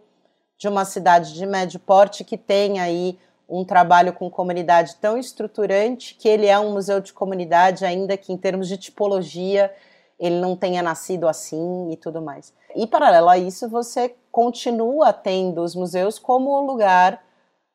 de 0.58 0.68
uma 0.68 0.86
cidade 0.86 1.34
de 1.34 1.46
médio 1.46 1.80
porte 1.80 2.24
que 2.24 2.38
tem 2.38 2.80
aí 2.80 3.18
um 3.48 3.63
trabalho 3.63 4.13
com 4.13 4.30
comunidade 4.30 4.96
tão 4.96 5.18
estruturante 5.18 6.15
que 6.15 6.27
ele 6.27 6.48
é 6.48 6.60
um 6.60 6.74
museu 6.74 7.00
de 7.00 7.13
comunidade, 7.13 7.86
ainda 7.86 8.18
que 8.18 8.34
em 8.34 8.38
termos 8.38 8.68
de 8.68 8.77
tipologia 8.77 9.72
ele 10.19 10.39
não 10.39 10.55
tenha 10.55 10.81
nascido 10.81 11.27
assim 11.27 11.91
e 11.91 11.98
tudo 11.98 12.22
mais. 12.22 12.53
E 12.75 12.88
paralelo 12.88 13.29
a 13.29 13.38
isso, 13.38 13.69
você 13.69 14.15
continua 14.31 15.13
tendo 15.13 15.62
os 15.62 15.75
museus 15.75 16.19
como 16.19 16.51
o 16.51 16.65
lugar 16.65 17.24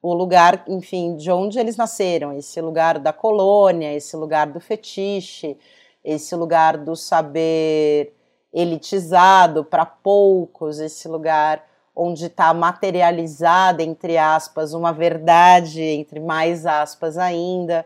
o 0.03 0.15
lugar, 0.15 0.65
enfim, 0.67 1.15
de 1.17 1.31
onde 1.31 1.59
eles 1.59 1.77
nasceram, 1.77 2.33
esse 2.33 2.61
lugar 2.61 2.99
da 2.99 3.13
colônia, 3.13 3.93
esse 3.93 4.17
lugar 4.17 4.47
do 4.47 4.59
fetiche, 4.59 5.59
esse 6.03 6.35
lugar 6.35 6.79
do 6.79 6.97
saber 6.97 8.15
elitizado 8.53 9.65
para 9.65 9.85
poucos, 9.85 10.81
esse 10.81 11.07
lugar 11.07 11.65
onde 11.95 12.27
está 12.27 12.55
materializada, 12.55 13.83
entre 13.83 14.17
aspas, 14.17 14.73
uma 14.73 14.93
verdade, 14.93 15.83
entre 15.83 16.19
mais 16.19 16.65
aspas 16.65 17.19
ainda, 17.19 17.85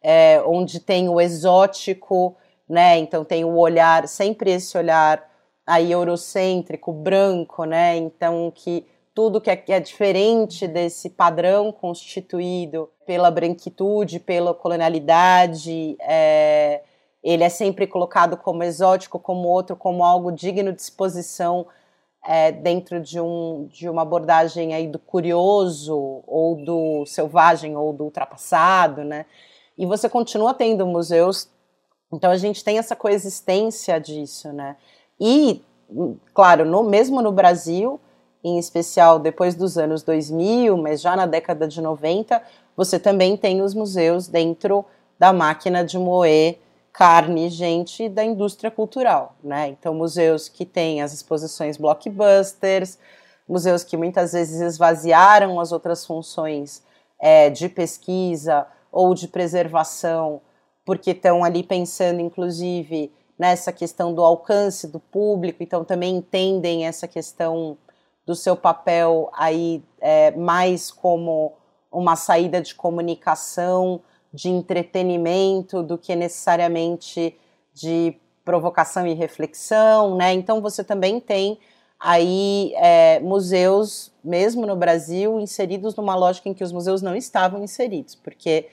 é, 0.00 0.40
onde 0.46 0.78
tem 0.78 1.08
o 1.08 1.20
exótico, 1.20 2.36
né? 2.68 2.98
Então 2.98 3.24
tem 3.24 3.44
o 3.44 3.56
olhar, 3.56 4.06
sempre 4.08 4.52
esse 4.52 4.76
olhar 4.76 5.22
aí 5.66 5.92
eurocêntrico, 5.92 6.92
branco, 6.92 7.64
né? 7.64 7.96
Então 7.96 8.52
que 8.54 8.86
tudo 9.14 9.40
que 9.40 9.50
é, 9.50 9.56
que 9.56 9.72
é 9.72 9.80
diferente 9.80 10.68
desse 10.68 11.08
padrão 11.08 11.72
constituído 11.72 12.90
pela 13.06 13.30
branquitude, 13.30 14.20
pela 14.20 14.52
colonialidade, 14.52 15.96
é, 16.00 16.82
ele 17.24 17.42
é 17.42 17.48
sempre 17.48 17.86
colocado 17.86 18.36
como 18.36 18.62
exótico, 18.62 19.18
como 19.18 19.48
outro, 19.48 19.74
como 19.74 20.04
algo 20.04 20.30
digno 20.30 20.72
de 20.72 20.82
exposição 20.82 21.66
é, 22.26 22.52
dentro 22.52 23.00
de, 23.00 23.18
um, 23.18 23.66
de 23.70 23.88
uma 23.88 24.02
abordagem 24.02 24.74
aí 24.74 24.86
do 24.86 24.98
curioso, 24.98 26.22
ou 26.26 26.56
do 26.56 27.06
selvagem, 27.06 27.76
ou 27.76 27.92
do 27.92 28.04
ultrapassado, 28.04 29.02
né? 29.02 29.24
E 29.78 29.86
você 29.86 30.08
continua 30.08 30.52
tendo 30.52 30.86
museus, 30.86 31.48
então 32.12 32.30
a 32.30 32.36
gente 32.36 32.62
tem 32.62 32.78
essa 32.78 32.94
coexistência 32.94 33.98
disso, 34.00 34.52
né? 34.52 34.76
E, 35.20 35.62
claro, 36.34 36.64
no, 36.64 36.82
mesmo 36.82 37.20
no 37.20 37.32
Brasil, 37.32 38.00
em 38.44 38.58
especial 38.58 39.18
depois 39.18 39.54
dos 39.54 39.76
anos 39.76 40.02
2000, 40.02 40.76
mas 40.76 41.00
já 41.00 41.16
na 41.16 41.26
década 41.26 41.66
de 41.66 41.80
90, 41.80 42.40
você 42.76 42.98
também 42.98 43.36
tem 43.36 43.62
os 43.62 43.74
museus 43.74 44.28
dentro 44.28 44.84
da 45.18 45.32
máquina 45.32 45.84
de 45.84 45.98
moer 45.98 46.58
carne, 46.92 47.50
gente 47.50 48.08
da 48.08 48.24
indústria 48.24 48.70
cultural, 48.70 49.34
né? 49.44 49.68
Então, 49.68 49.92
museus 49.92 50.48
que 50.48 50.64
têm 50.64 51.02
as 51.02 51.12
exposições 51.12 51.76
blockbusters, 51.76 52.98
museus 53.46 53.84
que 53.84 53.96
muitas 53.96 54.32
vezes 54.32 54.60
esvaziaram 54.60 55.60
as 55.60 55.72
outras 55.72 56.06
funções 56.06 56.82
é, 57.20 57.50
de 57.50 57.68
pesquisa 57.68 58.66
ou 58.90 59.14
de 59.14 59.28
preservação, 59.28 60.40
porque 60.86 61.10
estão 61.10 61.42
ali 61.42 61.64
pensando, 61.64 62.20
inclusive, 62.20 63.12
nessa 63.36 63.72
questão 63.72 64.14
do 64.14 64.22
alcance 64.22 64.86
do 64.86 65.00
público, 65.00 65.62
então 65.62 65.84
também 65.84 66.16
entendem 66.16 66.86
essa 66.86 67.08
questão 67.08 67.76
do 68.24 68.36
seu 68.36 68.56
papel 68.56 69.28
aí 69.34 69.82
é, 70.00 70.30
mais 70.30 70.90
como 70.90 71.52
uma 71.90 72.14
saída 72.14 72.62
de 72.62 72.74
comunicação, 72.74 74.00
de 74.32 74.48
entretenimento, 74.48 75.82
do 75.82 75.98
que 75.98 76.14
necessariamente 76.14 77.36
de 77.74 78.16
provocação 78.44 79.06
e 79.06 79.12
reflexão, 79.12 80.16
né? 80.16 80.32
Então 80.32 80.60
você 80.60 80.84
também 80.84 81.18
tem 81.18 81.58
aí 81.98 82.72
é, 82.76 83.18
museus, 83.20 84.12
mesmo 84.22 84.66
no 84.66 84.76
Brasil, 84.76 85.40
inseridos 85.40 85.96
numa 85.96 86.14
lógica 86.14 86.48
em 86.48 86.54
que 86.54 86.62
os 86.62 86.70
museus 86.70 87.02
não 87.02 87.16
estavam 87.16 87.64
inseridos, 87.64 88.14
porque 88.14 88.68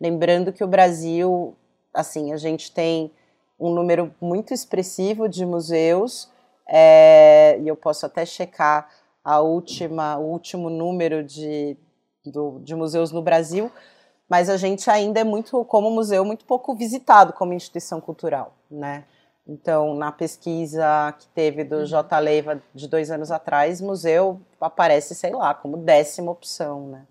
lembrando 0.00 0.52
que 0.52 0.64
o 0.64 0.68
Brasil, 0.68 1.56
assim, 1.92 2.32
a 2.32 2.36
gente 2.36 2.72
tem 2.72 3.10
um 3.58 3.72
número 3.72 4.14
muito 4.20 4.52
expressivo 4.52 5.28
de 5.28 5.44
museus 5.46 6.30
é, 6.68 7.58
e 7.60 7.68
eu 7.68 7.76
posso 7.76 8.04
até 8.04 8.26
checar 8.26 8.88
a 9.24 9.40
última, 9.40 10.18
o 10.18 10.24
último 10.24 10.68
número 10.68 11.24
de, 11.24 11.76
do, 12.24 12.60
de 12.60 12.74
museus 12.74 13.10
no 13.10 13.22
Brasil, 13.22 13.70
mas 14.28 14.50
a 14.50 14.56
gente 14.56 14.90
ainda 14.90 15.20
é 15.20 15.24
muito, 15.24 15.64
como 15.64 15.90
museu, 15.90 16.24
muito 16.24 16.44
pouco 16.44 16.74
visitado 16.74 17.32
como 17.32 17.52
instituição 17.52 18.00
cultural, 18.00 18.54
né? 18.70 19.04
Então, 19.48 19.94
na 19.94 20.10
pesquisa 20.10 21.14
que 21.18 21.28
teve 21.28 21.62
do 21.62 21.76
uhum. 21.76 21.84
J. 21.84 22.18
Leiva 22.18 22.60
de 22.74 22.88
dois 22.88 23.12
anos 23.12 23.30
atrás, 23.30 23.80
museu 23.80 24.40
aparece, 24.60 25.14
sei 25.14 25.30
lá, 25.30 25.54
como 25.54 25.76
décima 25.76 26.32
opção, 26.32 26.88
né? 26.88 27.06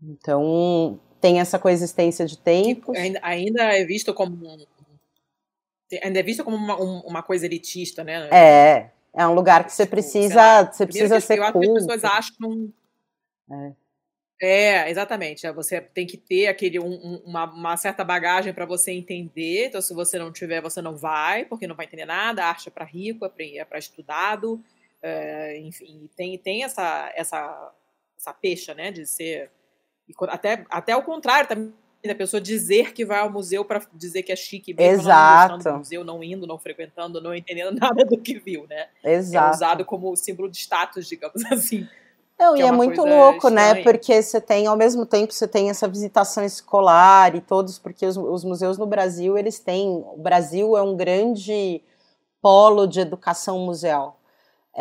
Então, 0.00 1.00
tem 1.20 1.40
essa 1.40 1.58
coexistência 1.58 2.26
de 2.26 2.38
tempos. 2.38 2.96
Ainda, 2.96 3.20
ainda 3.22 3.62
é 3.76 3.84
visto 3.84 4.14
como 4.14 4.38
ainda 6.02 6.20
é 6.20 6.22
visto 6.22 6.44
como 6.44 6.56
uma, 6.56 6.76
uma 6.76 7.22
coisa 7.22 7.46
elitista, 7.46 8.04
né? 8.04 8.28
É, 8.30 8.90
é 9.14 9.26
um 9.26 9.34
lugar 9.34 9.64
que 9.64 9.72
você 9.72 9.84
tipo, 9.84 9.96
precisa, 9.96 10.64
você 10.64 10.86
precisa 10.86 11.20
ser 11.20 11.38
eu 11.38 11.52
culto. 11.52 11.76
As 11.76 11.86
pessoas 11.86 12.04
acham. 12.04 12.72
É. 13.50 13.72
É, 14.42 14.90
exatamente. 14.90 15.46
É, 15.46 15.52
você 15.52 15.82
tem 15.82 16.06
que 16.06 16.16
ter 16.16 16.46
aquele 16.46 16.78
um, 16.78 17.20
uma, 17.26 17.44
uma, 17.44 17.76
certa 17.76 18.02
bagagem 18.02 18.54
para 18.54 18.64
você 18.64 18.90
entender. 18.90 19.66
Então, 19.66 19.82
se 19.82 19.92
você 19.92 20.18
não 20.18 20.32
tiver, 20.32 20.62
você 20.62 20.80
não 20.80 20.96
vai, 20.96 21.44
porque 21.44 21.66
não 21.66 21.74
vai 21.74 21.84
entender 21.84 22.06
nada. 22.06 22.44
A 22.44 22.48
arte 22.48 22.68
é 22.68 22.70
para 22.70 22.84
rico, 22.84 23.26
é 23.26 23.64
para 23.64 23.76
é 23.76 23.78
estudado. 23.78 24.62
É, 25.02 25.58
enfim, 25.58 26.08
tem, 26.16 26.38
tem 26.38 26.64
essa, 26.64 27.12
essa, 27.14 27.72
essa 28.16 28.32
pecha, 28.32 28.74
né, 28.74 28.90
de 28.90 29.06
ser. 29.06 29.50
Até, 30.28 30.64
até 30.70 30.96
o 30.96 31.02
contrário 31.02 31.48
também 31.48 31.72
da 32.08 32.14
pessoa 32.14 32.40
dizer 32.40 32.94
que 32.94 33.04
vai 33.04 33.20
ao 33.20 33.30
museu 33.30 33.64
para 33.64 33.82
dizer 33.92 34.22
que 34.22 34.32
é 34.32 34.36
chique, 34.36 34.72
mesmo 34.72 35.02
Exato. 35.02 35.58
não 35.64 35.72
do 35.72 35.78
museu, 35.78 36.04
não 36.04 36.24
indo, 36.24 36.46
não 36.46 36.58
frequentando, 36.58 37.20
não 37.20 37.34
entendendo 37.34 37.76
nada 37.78 38.04
do 38.04 38.16
que 38.16 38.38
viu, 38.38 38.66
né? 38.66 38.86
Exato. 39.04 39.48
É 39.48 39.56
usado 39.56 39.84
como 39.84 40.16
símbolo 40.16 40.50
de 40.50 40.56
status, 40.56 41.06
digamos 41.06 41.44
assim. 41.52 41.86
Não, 42.38 42.56
e 42.56 42.62
é, 42.62 42.66
é 42.66 42.72
muito 42.72 43.04
louco, 43.04 43.50
né? 43.50 43.66
estranha. 43.66 43.74
né? 43.74 43.82
Porque 43.82 44.22
você 44.22 44.40
tem, 44.40 44.66
ao 44.66 44.76
mesmo 44.76 45.04
tempo, 45.04 45.30
você 45.30 45.46
tem 45.46 45.68
essa 45.68 45.86
visitação 45.86 46.42
escolar 46.42 47.36
e 47.36 47.40
todos, 47.42 47.78
porque 47.78 48.06
os, 48.06 48.16
os 48.16 48.44
museus 48.44 48.78
no 48.78 48.86
Brasil, 48.86 49.36
eles 49.36 49.58
têm. 49.58 49.88
O 49.90 50.16
Brasil 50.16 50.74
é 50.74 50.82
um 50.82 50.96
grande 50.96 51.82
polo 52.40 52.86
de 52.86 53.00
educação 53.00 53.58
museal 53.58 54.19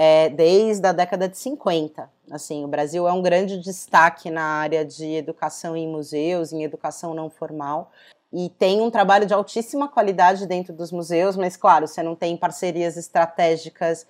é, 0.02 0.30
desde 0.30 0.88
a 0.88 0.94
década 0.94 1.28
de 1.28 1.38
50. 1.38 2.10
Assim, 2.32 2.64
o 2.64 2.70
Brasil 2.70 3.06
é 3.06 3.12
um 3.12 3.22
grande 3.22 3.58
destaque 3.58 4.32
na 4.32 4.42
área 4.44 4.86
de 4.86 5.06
educação 5.06 5.76
em 5.76 5.90
museus, 5.90 6.54
em 6.54 6.64
educação 6.64 7.14
não 7.14 7.30
formal, 7.30 7.92
e 8.32 8.48
tem 8.48 8.80
um 8.80 8.90
trabalho 8.90 9.26
de 9.26 9.34
altíssima 9.34 9.90
qualidade 9.90 10.48
dentro 10.48 10.72
dos 10.72 10.90
museus, 10.90 11.36
mas 11.36 11.58
claro, 11.58 11.86
você 11.86 12.02
não 12.02 12.16
tem 12.16 12.38
parcerias 12.38 12.96
estratégicas 12.96 14.08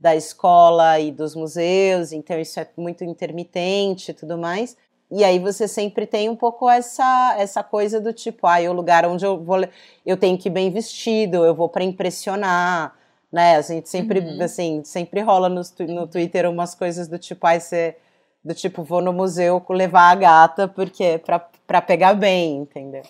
da 0.00 0.16
escola 0.16 0.98
e 0.98 1.12
dos 1.12 1.36
museus, 1.36 2.10
então 2.10 2.36
isso 2.40 2.58
é 2.58 2.68
muito 2.76 3.04
intermitente 3.04 4.10
e 4.10 4.14
tudo 4.14 4.36
mais. 4.36 4.76
E 5.08 5.22
aí 5.22 5.38
você 5.38 5.68
sempre 5.68 6.04
tem 6.04 6.28
um 6.28 6.34
pouco 6.34 6.68
essa 6.68 7.36
essa 7.38 7.62
coisa 7.62 8.00
do 8.00 8.12
tipo, 8.12 8.44
ah, 8.44 8.60
é 8.60 8.68
o 8.68 8.72
lugar 8.72 9.06
onde 9.06 9.24
eu 9.24 9.38
vou 9.40 9.58
eu 10.04 10.16
tenho 10.16 10.36
que 10.36 10.48
ir 10.48 10.52
bem 10.52 10.68
vestido, 10.68 11.44
eu 11.44 11.54
vou 11.54 11.68
para 11.68 11.84
impressionar, 11.84 12.98
né? 13.32 13.56
A 13.56 13.62
gente 13.62 13.88
sempre, 13.88 14.20
uhum. 14.20 14.42
assim, 14.42 14.82
sempre 14.84 15.20
rola 15.20 15.48
no, 15.48 15.62
no 15.88 16.06
Twitter 16.06 16.48
umas 16.48 16.74
coisas 16.74 17.08
do 17.08 17.18
tipo, 17.18 17.46
ai, 17.46 17.60
você, 17.60 17.96
do 18.44 18.54
tipo, 18.54 18.82
vou 18.82 19.02
no 19.02 19.12
museu 19.12 19.64
levar 19.70 20.10
a 20.10 20.14
gata 20.14 20.68
porque 20.68 21.18
para 21.18 21.48
para 21.68 21.82
pegar 21.82 22.14
bem, 22.14 22.56
entendeu? 22.56 23.02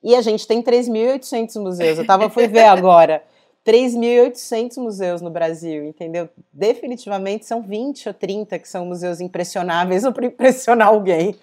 E 0.00 0.14
a 0.14 0.22
gente 0.22 0.46
tem 0.46 0.62
3.800 0.62 1.60
museus. 1.60 1.98
Eu 1.98 2.06
tava 2.06 2.30
fui 2.30 2.46
ver 2.46 2.66
agora. 2.66 3.20
3.800 3.66 4.76
museus 4.80 5.20
no 5.20 5.28
Brasil, 5.28 5.84
entendeu? 5.84 6.28
Definitivamente 6.52 7.44
são 7.44 7.60
20 7.60 8.06
ou 8.06 8.14
30 8.14 8.60
que 8.60 8.68
são 8.68 8.86
museus 8.86 9.20
impressionáveis 9.20 10.04
ou 10.06 10.12
para 10.12 10.26
impressionar 10.26 10.86
alguém. 10.86 11.34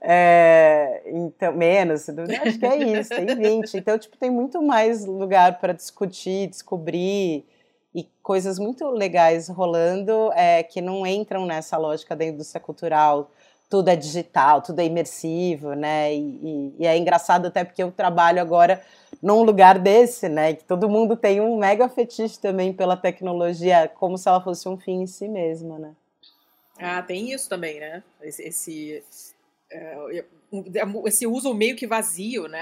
É, 0.00 1.02
então, 1.06 1.52
menos, 1.52 2.08
acho 2.08 2.58
que 2.58 2.66
é 2.66 2.76
isso, 2.98 3.10
tem 3.10 3.26
20. 3.26 3.74
Então, 3.76 3.96
tipo, 3.96 4.16
tem 4.16 4.30
muito 4.30 4.60
mais 4.60 5.04
lugar 5.04 5.60
para 5.60 5.72
discutir, 5.72 6.48
descobrir 6.48 7.44
e 7.94 8.08
coisas 8.22 8.58
muito 8.58 8.88
legais 8.90 9.48
rolando 9.48 10.32
é, 10.32 10.62
que 10.62 10.80
não 10.80 11.06
entram 11.06 11.44
nessa 11.44 11.76
lógica 11.76 12.14
da 12.14 12.24
indústria 12.24 12.60
cultural. 12.60 13.30
Tudo 13.68 13.88
é 13.88 13.96
digital, 13.96 14.62
tudo 14.62 14.80
é 14.80 14.84
imersivo, 14.84 15.74
né? 15.74 16.12
E, 16.14 16.18
e, 16.18 16.74
e 16.80 16.86
é 16.86 16.96
engraçado 16.96 17.46
até 17.46 17.64
porque 17.64 17.82
eu 17.82 17.92
trabalho 17.92 18.40
agora 18.40 18.82
num 19.22 19.42
lugar 19.42 19.78
desse, 19.78 20.28
né? 20.28 20.54
Que 20.54 20.64
todo 20.64 20.88
mundo 20.88 21.16
tem 21.16 21.40
um 21.40 21.56
mega 21.56 21.88
fetiche 21.88 22.38
também 22.38 22.72
pela 22.72 22.96
tecnologia, 22.96 23.88
como 23.94 24.18
se 24.18 24.28
ela 24.28 24.40
fosse 24.40 24.68
um 24.68 24.76
fim 24.76 25.02
em 25.02 25.06
si 25.06 25.28
mesma, 25.28 25.78
né? 25.78 25.92
Ah, 26.78 27.02
tem 27.02 27.32
isso 27.32 27.48
também, 27.48 27.78
né? 27.78 28.02
Esse, 28.22 28.42
esse, 28.42 29.04
é, 29.70 30.24
esse 31.04 31.26
uso 31.26 31.54
meio 31.54 31.76
que 31.76 31.86
vazio, 31.86 32.48
né? 32.48 32.60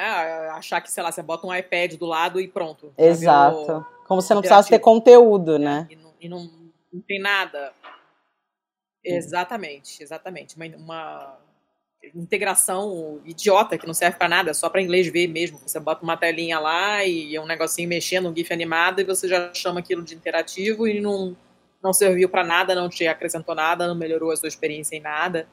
Achar 0.51 0.81
que, 0.81 0.91
sei 0.91 1.03
lá, 1.03 1.13
você 1.13 1.23
bota 1.23 1.47
um 1.47 1.55
iPad 1.55 1.95
do 1.95 2.07
lado 2.07 2.41
e 2.41 2.49
pronto. 2.49 2.93
Exato. 2.99 3.87
Como 4.09 4.23
se 4.23 4.33
não 4.33 4.41
precisasse 4.41 4.71
ter 4.71 4.79
conteúdo, 4.79 5.57
é, 5.57 5.59
né? 5.59 5.87
E, 5.91 5.97
não, 5.97 6.15
e 6.19 6.29
não, 6.29 6.51
não, 6.91 7.01
tem 7.03 7.21
nada. 7.21 7.75
Exatamente, 9.05 10.03
exatamente. 10.03 10.57
Uma, 10.57 10.67
uma 10.77 11.39
integração 12.15 13.21
idiota 13.25 13.77
que 13.77 13.87
não 13.87 13.93
serve 13.93 14.17
para 14.17 14.29
nada, 14.29 14.55
só 14.55 14.71
para 14.71 14.81
inglês 14.81 15.07
ver 15.09 15.29
mesmo. 15.29 15.59
Você 15.59 15.79
bota 15.79 16.03
uma 16.03 16.17
telinha 16.17 16.59
lá 16.59 17.05
e 17.05 17.39
um 17.39 17.47
negocinho 17.47 17.89
mexendo, 17.89 18.31
um 18.31 18.35
GIF 18.35 18.51
animado, 18.51 19.01
e 19.01 19.05
você 19.05 19.29
já 19.29 19.53
chama 19.53 19.81
aquilo 19.81 20.03
de 20.03 20.15
interativo 20.15 20.89
e 20.89 21.01
não 21.01 21.37
não 21.83 21.93
serviu 21.93 22.29
para 22.29 22.45
nada, 22.45 22.75
não 22.75 22.89
te 22.89 23.07
acrescentou 23.07 23.55
nada, 23.55 23.87
não 23.87 23.95
melhorou 23.95 24.33
a 24.33 24.37
sua 24.37 24.49
experiência 24.49 24.97
em 24.97 25.01
nada. 25.01 25.49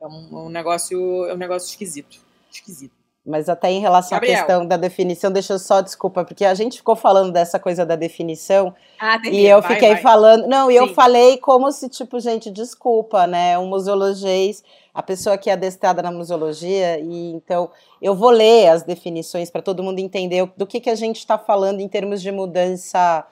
É 0.00 0.06
um, 0.06 0.46
um 0.46 0.48
negócio, 0.48 1.26
é 1.26 1.34
um 1.34 1.38
negócio 1.38 1.68
esquisito, 1.68 2.18
esquisito. 2.50 2.95
Mas 3.26 3.48
até 3.48 3.70
em 3.70 3.80
relação 3.80 4.16
Gabriel. 4.16 4.34
à 4.34 4.38
questão 4.38 4.66
da 4.66 4.76
definição, 4.76 5.32
deixa 5.32 5.54
eu 5.54 5.58
só 5.58 5.80
desculpa, 5.80 6.24
porque 6.24 6.44
a 6.44 6.54
gente 6.54 6.76
ficou 6.76 6.94
falando 6.94 7.32
dessa 7.32 7.58
coisa 7.58 7.84
da 7.84 7.96
definição 7.96 8.72
ah, 9.00 9.20
e 9.24 9.44
eu 9.44 9.60
vai, 9.60 9.74
fiquei 9.74 9.94
vai. 9.94 10.02
falando, 10.02 10.46
não, 10.46 10.70
e 10.70 10.76
eu 10.76 10.94
falei 10.94 11.36
como 11.38 11.72
se 11.72 11.88
tipo, 11.88 12.20
gente, 12.20 12.50
desculpa, 12.50 13.26
né? 13.26 13.58
Um 13.58 13.66
museologês, 13.66 14.62
a 14.94 15.02
pessoa 15.02 15.36
que 15.36 15.50
é 15.50 15.54
adestrada 15.54 16.00
na 16.02 16.12
museologia 16.12 17.00
e 17.00 17.32
então 17.32 17.68
eu 18.00 18.14
vou 18.14 18.30
ler 18.30 18.68
as 18.68 18.84
definições 18.84 19.50
para 19.50 19.60
todo 19.60 19.82
mundo 19.82 19.98
entender 19.98 20.48
do 20.56 20.66
que 20.66 20.80
que 20.80 20.90
a 20.90 20.94
gente 20.94 21.18
está 21.18 21.36
falando 21.36 21.80
em 21.80 21.88
termos 21.88 22.22
de 22.22 22.30
mudança 22.30 23.26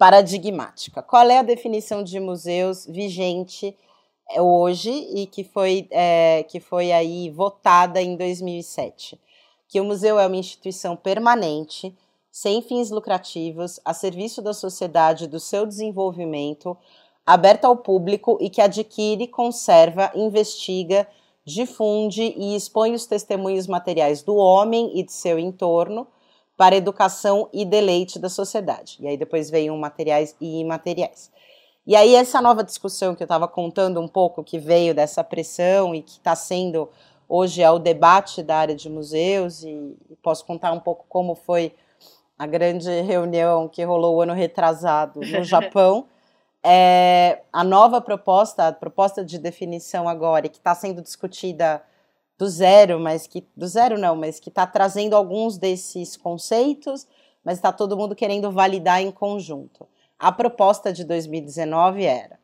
paradigmática. 0.00 1.02
Qual 1.02 1.28
é 1.28 1.38
a 1.38 1.42
definição 1.42 2.02
de 2.02 2.18
museus 2.18 2.86
vigente 2.86 3.76
é, 4.30 4.40
hoje 4.40 4.90
e 4.90 5.26
que 5.26 5.44
foi, 5.44 5.86
é, 5.90 6.42
que 6.48 6.58
foi 6.58 6.90
aí 6.90 7.28
votada 7.28 8.00
em 8.00 8.16
2007? 8.16 9.20
Que 9.70 9.80
o 9.80 9.84
museu 9.84 10.18
é 10.18 10.26
uma 10.26 10.36
instituição 10.36 10.96
permanente, 10.96 11.96
sem 12.30 12.60
fins 12.60 12.90
lucrativos, 12.90 13.78
a 13.84 13.94
serviço 13.94 14.42
da 14.42 14.52
sociedade 14.52 15.24
e 15.24 15.28
do 15.28 15.38
seu 15.38 15.64
desenvolvimento, 15.64 16.76
aberta 17.24 17.68
ao 17.68 17.76
público 17.76 18.36
e 18.40 18.50
que 18.50 18.60
adquire, 18.60 19.28
conserva, 19.28 20.10
investiga, 20.16 21.06
difunde 21.44 22.34
e 22.36 22.56
expõe 22.56 22.94
os 22.94 23.06
testemunhos 23.06 23.68
materiais 23.68 24.22
do 24.22 24.34
homem 24.34 24.90
e 24.98 25.04
de 25.04 25.12
seu 25.12 25.38
entorno 25.38 26.06
para 26.56 26.76
educação 26.76 27.48
e 27.52 27.64
deleite 27.64 28.18
da 28.18 28.28
sociedade. 28.28 28.98
E 29.00 29.06
aí 29.06 29.16
depois 29.16 29.48
veio 29.50 29.76
materiais 29.76 30.34
e 30.40 30.60
imateriais. 30.60 31.30
E 31.86 31.96
aí 31.96 32.14
essa 32.14 32.42
nova 32.42 32.62
discussão 32.62 33.14
que 33.14 33.22
eu 33.22 33.24
estava 33.24 33.48
contando 33.48 34.00
um 34.00 34.08
pouco, 34.08 34.44
que 34.44 34.58
veio 34.58 34.94
dessa 34.94 35.24
pressão 35.24 35.94
e 35.94 36.02
que 36.02 36.18
está 36.18 36.36
sendo 36.36 36.88
hoje 37.30 37.62
é 37.62 37.70
o 37.70 37.78
debate 37.78 38.42
da 38.42 38.56
área 38.56 38.74
de 38.74 38.90
museus, 38.90 39.62
e 39.62 39.96
posso 40.20 40.44
contar 40.44 40.72
um 40.72 40.80
pouco 40.80 41.06
como 41.08 41.36
foi 41.36 41.72
a 42.36 42.44
grande 42.44 42.90
reunião 43.02 43.68
que 43.68 43.84
rolou 43.84 44.16
o 44.16 44.22
ano 44.22 44.32
retrasado 44.32 45.20
no 45.20 45.44
Japão. 45.44 46.08
É, 46.62 47.42
a 47.52 47.62
nova 47.62 48.00
proposta, 48.00 48.66
a 48.66 48.72
proposta 48.72 49.24
de 49.24 49.38
definição 49.38 50.08
agora, 50.08 50.48
que 50.48 50.58
está 50.58 50.74
sendo 50.74 51.00
discutida 51.00 51.80
do 52.36 52.48
zero, 52.48 52.98
mas 52.98 53.26
que 53.26 53.46
do 53.56 53.68
zero 53.68 53.96
não, 53.96 54.16
mas 54.16 54.40
que 54.40 54.48
está 54.48 54.66
trazendo 54.66 55.14
alguns 55.14 55.56
desses 55.56 56.16
conceitos, 56.16 57.06
mas 57.44 57.58
está 57.58 57.72
todo 57.72 57.96
mundo 57.96 58.16
querendo 58.16 58.50
validar 58.50 59.00
em 59.00 59.12
conjunto. 59.12 59.86
A 60.18 60.32
proposta 60.32 60.92
de 60.92 61.04
2019 61.04 62.04
era: 62.04 62.40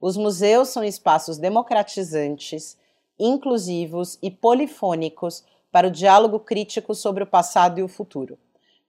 os 0.00 0.16
museus 0.16 0.70
são 0.70 0.82
espaços 0.82 1.36
democratizantes, 1.36 2.78
inclusivos 3.20 4.18
e 4.22 4.30
polifônicos 4.30 5.44
para 5.70 5.86
o 5.86 5.90
diálogo 5.90 6.40
crítico 6.40 6.94
sobre 6.94 7.22
o 7.22 7.26
passado 7.26 7.78
e 7.78 7.82
o 7.82 7.88
futuro. 7.88 8.38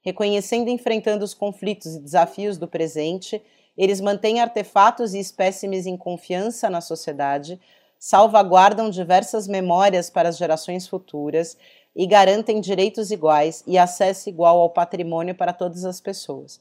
Reconhecendo 0.01 0.69
e 0.69 0.71
enfrentando 0.71 1.23
os 1.23 1.33
conflitos 1.33 1.95
e 1.95 1.99
desafios 1.99 2.57
do 2.57 2.67
presente, 2.67 3.41
eles 3.77 4.01
mantêm 4.01 4.39
artefatos 4.39 5.13
e 5.13 5.19
espécimes 5.19 5.85
em 5.85 5.95
confiança 5.95 6.69
na 6.69 6.81
sociedade, 6.81 7.59
salvaguardam 7.99 8.89
diversas 8.89 9.47
memórias 9.47 10.09
para 10.09 10.29
as 10.29 10.37
gerações 10.37 10.87
futuras 10.87 11.55
e 11.95 12.07
garantem 12.07 12.59
direitos 12.59 13.11
iguais 13.11 13.63
e 13.67 13.77
acesso 13.77 14.27
igual 14.29 14.59
ao 14.59 14.69
patrimônio 14.69 15.35
para 15.35 15.53
todas 15.53 15.85
as 15.85 16.01
pessoas. 16.01 16.59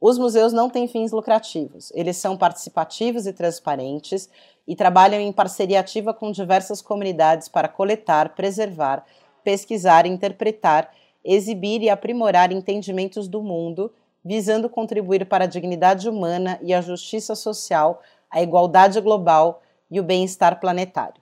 Os 0.00 0.18
museus 0.18 0.52
não 0.52 0.68
têm 0.68 0.86
fins 0.86 1.10
lucrativos, 1.10 1.90
eles 1.94 2.18
são 2.18 2.36
participativos 2.36 3.26
e 3.26 3.32
transparentes 3.32 4.28
e 4.66 4.74
trabalham 4.74 5.20
em 5.20 5.32
parceria 5.32 5.80
ativa 5.80 6.12
com 6.12 6.32
diversas 6.32 6.82
comunidades 6.82 7.48
para 7.48 7.68
coletar, 7.68 8.30
preservar, 8.30 9.04
pesquisar, 9.44 10.06
interpretar, 10.06 10.90
exibir 11.24 11.82
e 11.82 11.90
aprimorar 11.90 12.52
entendimentos 12.52 13.28
do 13.28 13.42
mundo, 13.42 13.92
visando 14.24 14.68
contribuir 14.68 15.26
para 15.26 15.44
a 15.44 15.48
dignidade 15.48 16.08
humana 16.08 16.58
e 16.62 16.74
a 16.74 16.80
justiça 16.80 17.34
social, 17.34 18.02
a 18.30 18.42
igualdade 18.42 19.00
global 19.00 19.62
e 19.90 20.00
o 20.00 20.02
bem-estar 20.02 20.58
planetário. 20.58 21.20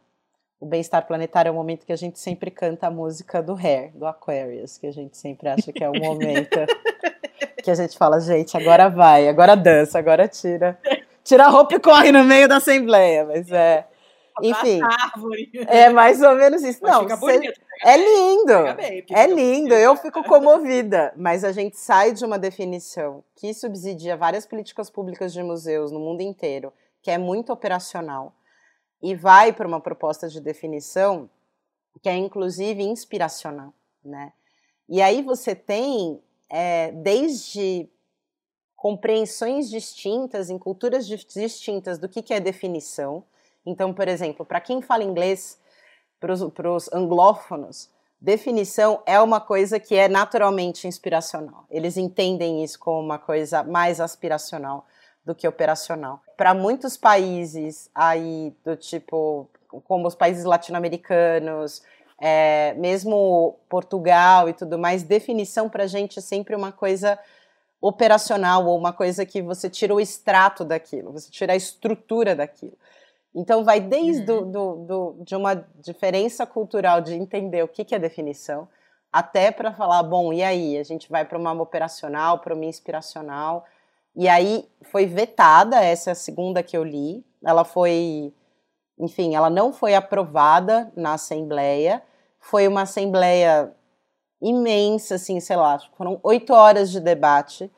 O 0.58 0.66
bem-estar 0.66 1.06
planetário 1.06 1.50
é 1.50 1.52
o 1.52 1.54
momento 1.54 1.84
que 1.84 1.92
a 1.92 1.96
gente 1.96 2.18
sempre 2.18 2.50
canta 2.50 2.86
a 2.86 2.90
música 2.90 3.42
do 3.42 3.54
Hair, 3.54 3.92
do 3.94 4.06
Aquarius, 4.06 4.78
que 4.78 4.86
a 4.86 4.92
gente 4.92 5.18
sempre 5.18 5.48
acha 5.50 5.70
que 5.70 5.84
é 5.84 5.90
o 5.90 5.92
momento 5.92 6.58
que 7.62 7.70
a 7.70 7.74
gente 7.74 7.98
fala, 7.98 8.18
gente, 8.20 8.56
agora 8.56 8.88
vai, 8.88 9.28
agora 9.28 9.54
dança, 9.54 9.98
agora 9.98 10.26
tira. 10.26 10.78
Tira 11.24 11.46
a 11.46 11.48
roupa 11.48 11.74
e 11.74 11.80
corre 11.80 12.12
no 12.12 12.22
meio 12.22 12.46
da 12.46 12.56
assembleia, 12.56 13.24
mas 13.24 13.50
é. 13.50 13.88
Enfim, 14.42 14.80
é 15.68 15.90
mais 15.90 16.20
ou 16.20 16.34
menos 16.34 16.62
isso. 16.62 16.80
Mas 16.82 16.92
Não, 16.92 17.18
bonito, 17.18 17.60
é 17.82 17.96
lindo, 17.96 18.74
bem, 18.76 19.04
é 19.10 19.26
lindo. 19.28 19.74
Eu 19.74 19.96
fico 19.96 20.24
comovida. 20.24 21.12
Mas 21.16 21.44
a 21.44 21.52
gente 21.52 21.78
sai 21.78 22.12
de 22.12 22.24
uma 22.24 22.38
definição 22.38 23.22
que 23.36 23.54
subsidia 23.54 24.16
várias 24.16 24.44
políticas 24.44 24.90
públicas 24.90 25.32
de 25.32 25.42
museus 25.42 25.92
no 25.92 26.00
mundo 26.00 26.20
inteiro, 26.20 26.72
que 27.00 27.10
é 27.10 27.18
muito 27.18 27.52
operacional 27.52 28.34
e 29.00 29.14
vai 29.14 29.52
para 29.52 29.68
uma 29.68 29.80
proposta 29.80 30.28
de 30.28 30.40
definição 30.40 31.30
que 32.02 32.08
é 32.08 32.16
inclusive 32.16 32.82
inspiracional, 32.82 33.72
né? 34.04 34.32
E 34.88 35.00
aí 35.00 35.22
você 35.22 35.54
tem 35.54 36.20
é, 36.50 36.90
desde 36.90 37.88
compreensões 38.84 39.70
distintas 39.70 40.50
em 40.50 40.58
culturas 40.58 41.06
distintas 41.06 41.96
do 41.96 42.06
que, 42.06 42.20
que 42.20 42.34
é 42.34 42.38
definição. 42.38 43.24
Então, 43.64 43.94
por 43.94 44.06
exemplo, 44.06 44.44
para 44.44 44.60
quem 44.60 44.82
fala 44.82 45.02
inglês, 45.02 45.58
para 46.20 46.30
os 46.70 46.92
anglófonos, 46.92 47.88
definição 48.20 49.02
é 49.06 49.18
uma 49.18 49.40
coisa 49.40 49.80
que 49.80 49.94
é 49.96 50.06
naturalmente 50.06 50.86
inspiracional. 50.86 51.64
Eles 51.70 51.96
entendem 51.96 52.62
isso 52.62 52.78
como 52.78 53.00
uma 53.00 53.18
coisa 53.18 53.62
mais 53.62 54.02
aspiracional 54.02 54.84
do 55.24 55.34
que 55.34 55.48
operacional. 55.48 56.20
Para 56.36 56.52
muitos 56.52 56.94
países 56.94 57.88
aí 57.94 58.54
do 58.62 58.76
tipo, 58.76 59.48
como 59.84 60.06
os 60.06 60.14
países 60.14 60.44
latino-americanos, 60.44 61.80
é, 62.20 62.74
mesmo 62.74 63.58
Portugal 63.66 64.46
e 64.46 64.52
tudo 64.52 64.78
mais, 64.78 65.02
definição 65.02 65.70
para 65.70 65.84
a 65.84 65.86
gente 65.86 66.18
é 66.18 66.22
sempre 66.22 66.54
uma 66.54 66.70
coisa 66.70 67.18
operacional 67.86 68.66
ou 68.66 68.78
uma 68.78 68.94
coisa 68.94 69.26
que 69.26 69.42
você 69.42 69.68
tira 69.68 69.94
o 69.94 70.00
extrato 70.00 70.64
daquilo, 70.64 71.12
você 71.12 71.30
tira 71.30 71.52
a 71.52 71.56
estrutura 71.56 72.34
daquilo. 72.34 72.78
Então 73.34 73.62
vai 73.62 73.78
desde 73.78 74.30
uhum. 74.32 74.50
do, 74.50 74.76
do, 74.76 74.86
do, 74.86 75.22
de 75.22 75.36
uma 75.36 75.54
diferença 75.80 76.46
cultural 76.46 77.02
de 77.02 77.12
entender 77.12 77.62
o 77.62 77.68
que, 77.68 77.84
que 77.84 77.94
é 77.94 77.98
definição, 77.98 78.66
até 79.12 79.50
para 79.50 79.70
falar, 79.70 80.02
bom, 80.02 80.32
e 80.32 80.42
aí? 80.42 80.78
A 80.78 80.82
gente 80.82 81.10
vai 81.10 81.26
para 81.26 81.36
uma 81.38 81.52
operacional, 81.52 82.38
para 82.38 82.54
uma 82.54 82.64
inspiracional, 82.64 83.66
e 84.16 84.30
aí 84.30 84.66
foi 84.90 85.04
vetada, 85.04 85.84
essa 85.84 86.10
é 86.10 86.12
a 86.12 86.16
segunda 86.16 86.62
que 86.62 86.76
eu 86.76 86.84
li. 86.84 87.22
Ela 87.44 87.64
foi, 87.64 88.32
enfim, 88.98 89.34
ela 89.34 89.50
não 89.50 89.74
foi 89.74 89.94
aprovada 89.94 90.90
na 90.96 91.14
Assembleia. 91.14 92.02
Foi 92.40 92.66
uma 92.66 92.82
Assembleia 92.82 93.74
imensa, 94.44 95.14
assim, 95.14 95.40
sei 95.40 95.56
lá, 95.56 95.78
foram 95.96 96.20
oito 96.22 96.52
horas 96.52 96.90
de 96.90 97.00
debate. 97.00 97.70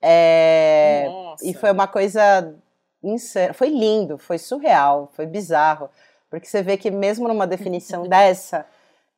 É, 0.00 1.08
e 1.42 1.52
foi 1.54 1.72
uma 1.72 1.88
coisa 1.88 2.54
insana. 3.02 3.52
Foi 3.52 3.68
lindo, 3.68 4.16
foi 4.16 4.38
surreal, 4.38 5.10
foi 5.12 5.26
bizarro. 5.26 5.90
Porque 6.30 6.46
você 6.46 6.62
vê 6.62 6.76
que 6.76 6.90
mesmo 6.90 7.26
numa 7.26 7.46
definição 7.46 8.06
dessa, 8.08 8.64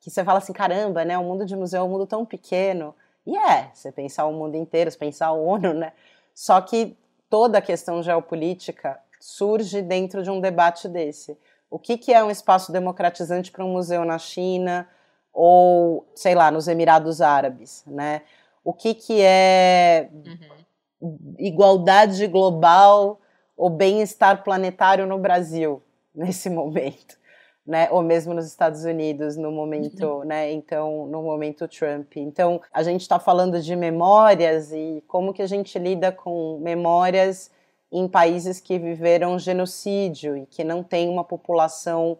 que 0.00 0.10
você 0.10 0.24
fala 0.24 0.38
assim, 0.38 0.54
caramba, 0.54 1.04
né? 1.04 1.18
O 1.18 1.24
mundo 1.24 1.44
de 1.44 1.54
museu 1.54 1.82
é 1.82 1.84
um 1.84 1.88
mundo 1.88 2.06
tão 2.06 2.24
pequeno. 2.24 2.94
E 3.26 3.36
é, 3.36 3.70
você 3.74 3.92
pensar 3.92 4.24
o 4.24 4.32
mundo 4.32 4.56
inteiro, 4.56 4.90
você 4.90 4.96
pensar 4.96 5.32
o 5.32 5.44
ONU, 5.44 5.74
né? 5.74 5.92
Só 6.34 6.60
que 6.60 6.96
toda 7.28 7.58
a 7.58 7.62
questão 7.62 8.02
geopolítica 8.02 8.98
surge 9.20 9.82
dentro 9.82 10.22
de 10.22 10.30
um 10.30 10.40
debate 10.40 10.88
desse. 10.88 11.36
O 11.68 11.78
que, 11.78 11.98
que 11.98 12.12
é 12.12 12.22
um 12.24 12.30
espaço 12.30 12.72
democratizante 12.72 13.50
para 13.50 13.64
um 13.64 13.72
museu 13.72 14.04
na 14.04 14.18
China 14.18 14.88
ou, 15.36 16.08
sei 16.14 16.34
lá, 16.34 16.50
nos 16.50 16.66
Emirados 16.66 17.20
Árabes, 17.20 17.84
né? 17.86 18.22
O 18.64 18.72
que, 18.72 18.94
que 18.94 19.20
é 19.20 20.08
uhum. 20.10 21.34
igualdade 21.38 22.26
global 22.26 23.20
ou 23.54 23.68
bem-estar 23.68 24.42
planetário 24.42 25.06
no 25.06 25.18
Brasil 25.18 25.82
nesse 26.14 26.48
momento, 26.48 27.18
né? 27.66 27.86
Ou 27.90 28.02
mesmo 28.02 28.32
nos 28.32 28.46
Estados 28.46 28.86
Unidos 28.86 29.36
no 29.36 29.52
momento, 29.52 30.06
uhum. 30.06 30.24
né? 30.24 30.50
Então, 30.52 31.06
no 31.06 31.22
momento 31.22 31.68
Trump. 31.68 32.16
Então, 32.16 32.58
a 32.72 32.82
gente 32.82 33.02
está 33.02 33.18
falando 33.18 33.60
de 33.60 33.76
memórias 33.76 34.72
e 34.72 35.04
como 35.06 35.34
que 35.34 35.42
a 35.42 35.46
gente 35.46 35.78
lida 35.78 36.10
com 36.10 36.58
memórias 36.62 37.50
em 37.92 38.08
países 38.08 38.58
que 38.58 38.78
viveram 38.78 39.38
genocídio 39.38 40.34
e 40.34 40.46
que 40.46 40.64
não 40.64 40.82
tem 40.82 41.10
uma 41.10 41.22
população 41.22 42.16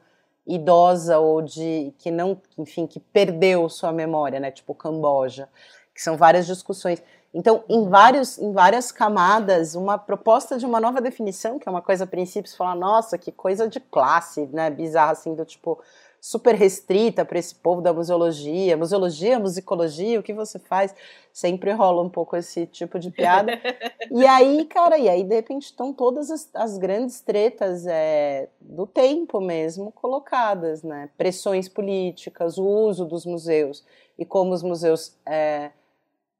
idosa 0.46 1.18
ou 1.18 1.42
de 1.42 1.92
que 1.98 2.10
não, 2.10 2.40
enfim, 2.56 2.86
que 2.86 3.00
perdeu 3.00 3.68
sua 3.68 3.92
memória, 3.92 4.38
né? 4.38 4.50
Tipo 4.50 4.74
Camboja, 4.74 5.48
que 5.94 6.02
são 6.02 6.16
várias 6.16 6.46
discussões. 6.46 7.02
Então, 7.34 7.64
em, 7.68 7.88
vários, 7.88 8.38
em 8.38 8.52
várias 8.52 8.90
camadas, 8.90 9.74
uma 9.74 9.98
proposta 9.98 10.56
de 10.56 10.64
uma 10.64 10.80
nova 10.80 11.00
definição, 11.00 11.58
que 11.58 11.68
é 11.68 11.70
uma 11.70 11.82
coisa 11.82 12.04
a 12.04 12.06
princípio, 12.06 12.50
você 12.50 12.56
fala, 12.56 12.74
nossa, 12.74 13.18
que 13.18 13.30
coisa 13.30 13.68
de 13.68 13.80
classe, 13.80 14.48
né? 14.52 14.70
Bizarra, 14.70 15.12
assim, 15.12 15.34
do 15.34 15.44
tipo, 15.44 15.78
super 16.26 16.56
restrita 16.56 17.24
para 17.24 17.38
esse 17.38 17.54
povo 17.54 17.80
da 17.80 17.92
museologia. 17.92 18.76
Museologia, 18.76 19.38
musicologia, 19.38 20.18
o 20.18 20.24
que 20.24 20.32
você 20.32 20.58
faz? 20.58 20.92
Sempre 21.32 21.70
rola 21.70 22.02
um 22.02 22.10
pouco 22.10 22.36
esse 22.36 22.66
tipo 22.66 22.98
de 22.98 23.12
piada. 23.12 23.52
e 24.10 24.26
aí, 24.26 24.64
cara, 24.64 24.98
e 24.98 25.08
aí 25.08 25.22
de 25.22 25.36
repente 25.36 25.66
estão 25.66 25.92
todas 25.92 26.28
as, 26.28 26.50
as 26.52 26.78
grandes 26.78 27.20
tretas 27.20 27.86
é, 27.86 28.48
do 28.60 28.88
tempo 28.88 29.40
mesmo 29.40 29.92
colocadas, 29.92 30.82
né? 30.82 31.10
Pressões 31.16 31.68
políticas, 31.68 32.58
o 32.58 32.66
uso 32.66 33.04
dos 33.04 33.24
museus 33.24 33.84
e 34.18 34.24
como 34.24 34.52
os 34.52 34.64
museus, 34.64 35.16
é, 35.24 35.70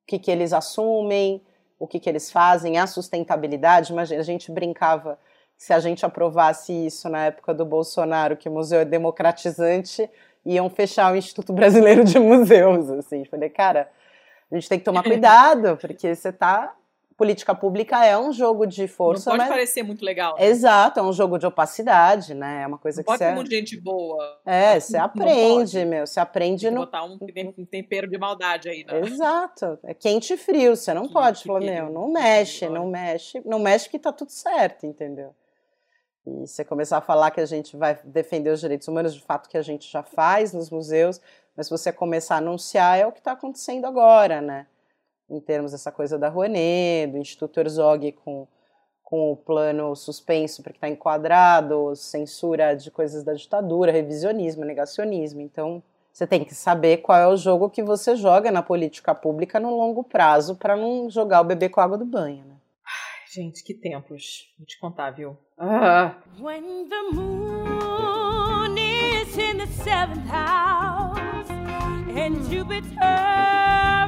o 0.03 0.07
que, 0.09 0.19
que 0.19 0.33
eles 0.33 0.53
assumem, 0.53 1.41
o 1.79 1.87
que, 1.87 2.01
que 2.01 2.11
eles 2.11 2.29
fazem, 2.29 2.77
a 2.77 2.89
sustentabilidade. 2.89 3.93
Imagina, 3.93 4.21
a 4.21 4.25
gente 4.25 4.51
brincava 4.51 5.17
se 5.57 5.73
a 5.73 5.81
gente 5.81 6.05
aprovasse 6.05 6.73
isso 6.73 7.09
na 7.09 7.27
época 7.27 7.55
do 7.55 7.65
Bolsonaro, 7.65 8.37
que 8.37 8.49
o 8.49 8.53
museu 8.53 8.81
é 8.81 8.85
democratizante, 8.85 10.09
iam 10.45 10.69
fechar 10.69 11.13
o 11.13 11.17
Instituto 11.17 11.53
Brasileiro 11.53 12.05
de 12.05 12.19
Museus, 12.19 12.91
assim. 12.91 13.25
Falei, 13.25 13.49
cara, 13.49 13.91
a 14.51 14.55
gente 14.55 14.69
tem 14.69 14.79
que 14.79 14.85
tomar 14.85 15.03
cuidado, 15.03 15.77
porque 15.81 16.15
você 16.15 16.33
tá 16.33 16.75
política 17.17 17.55
pública 17.55 18.05
é 18.05 18.17
um 18.17 18.31
jogo 18.31 18.67
de 18.67 18.87
força. 18.87 19.31
Não 19.31 19.37
pode 19.39 19.49
mas... 19.49 19.57
parecer 19.57 19.83
muito 19.83 20.05
legal. 20.05 20.37
Né? 20.37 20.47
Exato, 20.47 21.01
é 21.01 21.03
um 21.03 21.13
jogo 21.13 21.39
de 21.39 21.47
opacidade, 21.47 22.35
né? 22.35 22.63
É 22.63 22.67
uma 22.67 22.79
coisa 22.79 22.99
não 22.99 23.05
que 23.05 23.07
pode 23.07 23.19
você. 23.19 23.35
Pode 23.35 23.55
gente 23.55 23.81
boa. 23.81 24.39
É, 24.45 24.79
você 24.79 24.97
aprende, 24.99 25.85
meu. 25.85 26.07
Você 26.07 26.21
aprende 26.21 26.67
tem 26.67 26.71
no. 26.71 26.81
botar 26.81 27.05
um, 27.05 27.19
um 27.57 27.65
tempero 27.65 28.07
de 28.07 28.19
maldade 28.19 28.69
aí, 28.69 28.85
né? 28.85 29.01
Exato. 29.01 29.79
É 29.83 29.95
quente 29.95 30.35
e 30.35 30.37
frio. 30.37 30.77
Você 30.77 30.93
não 30.93 31.03
quente 31.03 31.13
pode 31.15 31.45
falar, 31.45 31.61
meu, 31.61 31.91
não 31.91 32.13
mexe, 32.13 32.69
não 32.69 32.87
mexe, 32.87 33.41
não 33.45 33.59
mexe 33.59 33.89
que 33.89 33.99
tá 33.99 34.13
tudo 34.13 34.31
certo, 34.31 34.85
entendeu? 34.87 35.35
E 36.27 36.47
você 36.47 36.65
começar 36.65 36.99
a 36.99 37.01
falar 37.01 37.31
que 37.31 37.41
a 37.41 37.47
gente 37.47 37.77
vai 37.77 37.99
defender 38.05 38.51
os 38.51 38.61
direitos 38.61 38.89
humanos, 38.89 39.15
de 39.15 39.21
fato 39.21 39.49
que 39.49 39.57
a 39.57 39.63
gente 39.63 39.91
já 39.91 40.03
faz 40.03 40.53
nos 40.53 40.71
museus, 40.71 41.21
mas 41.57 41.69
você 41.69 41.93
começar 41.93 42.35
a 42.35 42.39
anunciar 42.39 42.99
é 42.99 43.07
o 43.07 43.13
que 43.13 43.21
está 43.21 43.33
acontecendo 43.33 43.87
agora, 43.87 44.41
né? 44.41 44.67
Em 45.31 45.41
termos 45.41 45.73
dessa 45.73 45.93
coisa 45.93 46.19
da 46.19 46.29
Rouenet, 46.29 47.13
do 47.13 47.19
Instituto 47.19 47.61
Herzog 47.61 48.13
com, 48.13 48.47
com 49.03 49.33
o 49.33 49.37
plano 49.37 49.95
suspenso 49.95 50.63
porque 50.63 50.79
está 50.79 50.89
enquadrado, 50.89 51.95
censura 51.95 52.75
de 52.75 52.91
coisas 52.91 53.23
da 53.23 53.33
ditadura, 53.33 53.93
revisionismo, 53.93 54.65
negacionismo. 54.65 55.41
Então, 55.41 55.83
você 56.13 56.27
tem 56.27 56.45
que 56.45 56.55
saber 56.55 56.99
qual 56.99 57.19
é 57.19 57.29
o 57.29 57.37
jogo 57.37 57.71
que 57.71 57.83
você 57.83 58.17
joga 58.17 58.51
na 58.51 58.63
política 58.63 59.15
pública 59.15 59.61
no 59.61 59.77
longo 59.77 60.03
prazo 60.03 60.57
para 60.57 60.77
não 60.77 61.09
jogar 61.09 61.41
o 61.41 61.45
bebê 61.45 61.69
com 61.69 61.81
a 61.81 61.85
água 61.85 61.99
do 61.99 62.05
banho, 62.05 62.45
né? 62.45 62.56
Gente, 63.37 63.63
que 63.63 63.75
tempos. 63.75 64.51
Vou 64.57 64.67
te 64.67 64.79
contar, 64.79 65.11
viu? 65.11 65.37
Ah. 65.59 66.17
When 66.41 66.89
the 66.89 67.03
moon 67.13 68.79
is 68.79 69.37
in 69.37 69.59
the 69.59 69.67
seventh 69.67 70.27
house 70.27 71.51
and 71.51 72.49
Jupiter 72.49 72.97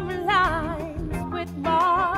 aligns 0.08 1.30
with 1.30 1.54
Mars, 1.58 2.17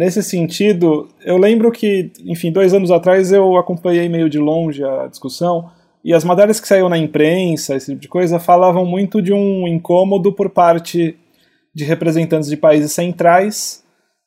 Nesse 0.00 0.22
sentido, 0.22 1.10
eu 1.22 1.36
lembro 1.36 1.70
que, 1.70 2.10
enfim, 2.24 2.50
dois 2.50 2.72
anos 2.72 2.90
atrás 2.90 3.30
eu 3.32 3.58
acompanhei 3.58 4.08
meio 4.08 4.30
de 4.30 4.38
longe 4.38 4.82
a 4.82 5.06
discussão 5.06 5.70
e 6.02 6.14
as 6.14 6.24
matérias 6.24 6.58
que 6.58 6.66
saíram 6.66 6.88
na 6.88 6.96
imprensa, 6.96 7.74
esse 7.76 7.90
tipo 7.90 8.00
de 8.00 8.08
coisa, 8.08 8.38
falavam 8.38 8.86
muito 8.86 9.20
de 9.20 9.30
um 9.30 9.68
incômodo 9.68 10.32
por 10.32 10.48
parte 10.48 11.18
de 11.74 11.84
representantes 11.84 12.48
de 12.48 12.56
países 12.56 12.92
centrais 12.92 13.84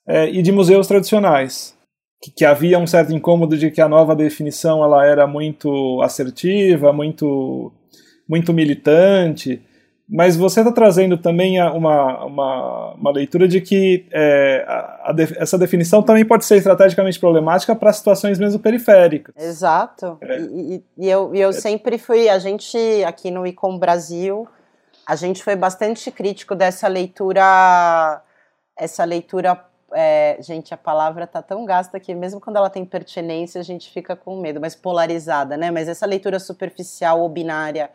é, 0.07 0.29
e 0.29 0.43
de 0.43 0.51
museus 0.51 0.85
tradicionais. 0.85 1.75
Que, 2.21 2.29
que, 2.29 2.45
havia 2.45 2.77
um 2.77 2.85
certo 2.85 3.11
incômodo 3.11 3.57
de 3.57 3.71
que 3.71 3.81
a 3.81 3.89
nova 3.89 4.15
definição 4.15 4.83
ela 4.83 5.03
era 5.07 5.25
muito 5.25 5.99
assertiva, 6.03 6.93
muito, 6.93 7.73
muito 8.29 8.53
militante, 8.53 9.59
mas 10.13 10.37
você 10.37 10.59
está 10.59 10.71
trazendo 10.71 11.17
também 11.17 11.59
uma, 11.59 12.23
uma, 12.23 12.93
uma, 12.93 13.11
leitura 13.11 13.47
de 13.47 13.59
que 13.59 14.05
é, 14.11 14.63
a, 14.67 15.11
a 15.11 15.15
essa 15.37 15.57
definição 15.57 16.03
também 16.03 16.23
pode 16.23 16.45
ser 16.45 16.57
estrategicamente 16.57 17.19
problemática 17.19 17.75
para 17.75 17.91
situações 17.91 18.37
mesmo 18.37 18.59
periféricas. 18.59 19.33
Exato. 19.35 20.19
É. 20.21 20.39
E, 20.39 20.83
e, 20.99 21.09
eu, 21.09 21.33
eu 21.33 21.49
é. 21.49 21.53
sempre 21.53 21.97
fui, 21.97 22.29
a 22.29 22.37
gente 22.37 22.77
aqui 23.07 23.31
no 23.31 23.47
Icom 23.47 23.79
Brasil, 23.79 24.47
a 25.03 25.15
gente 25.15 25.43
foi 25.43 25.55
bastante 25.55 26.11
crítico 26.11 26.53
dessa 26.53 26.87
leitura, 26.87 28.21
essa 28.77 29.03
leitura 29.03 29.65
é, 29.95 30.37
gente, 30.41 30.75
a 30.75 30.77
palavra 30.77 31.25
tá 31.25 31.41
tão 31.41 31.65
gasta 31.65 31.99
que 31.99 32.13
mesmo 32.13 32.39
quando 32.39 32.57
ela 32.57 32.69
tem 32.69 32.85
pertinência 32.85 33.59
a 33.59 33.63
gente 33.63 33.89
fica 33.89 34.15
com 34.15 34.39
medo, 34.39 34.61
mas 34.61 34.75
polarizada, 34.75 35.57
né? 35.57 35.71
Mas 35.71 35.87
essa 35.87 36.05
leitura 36.05 36.39
superficial 36.39 37.19
ou 37.19 37.29
binária 37.29 37.89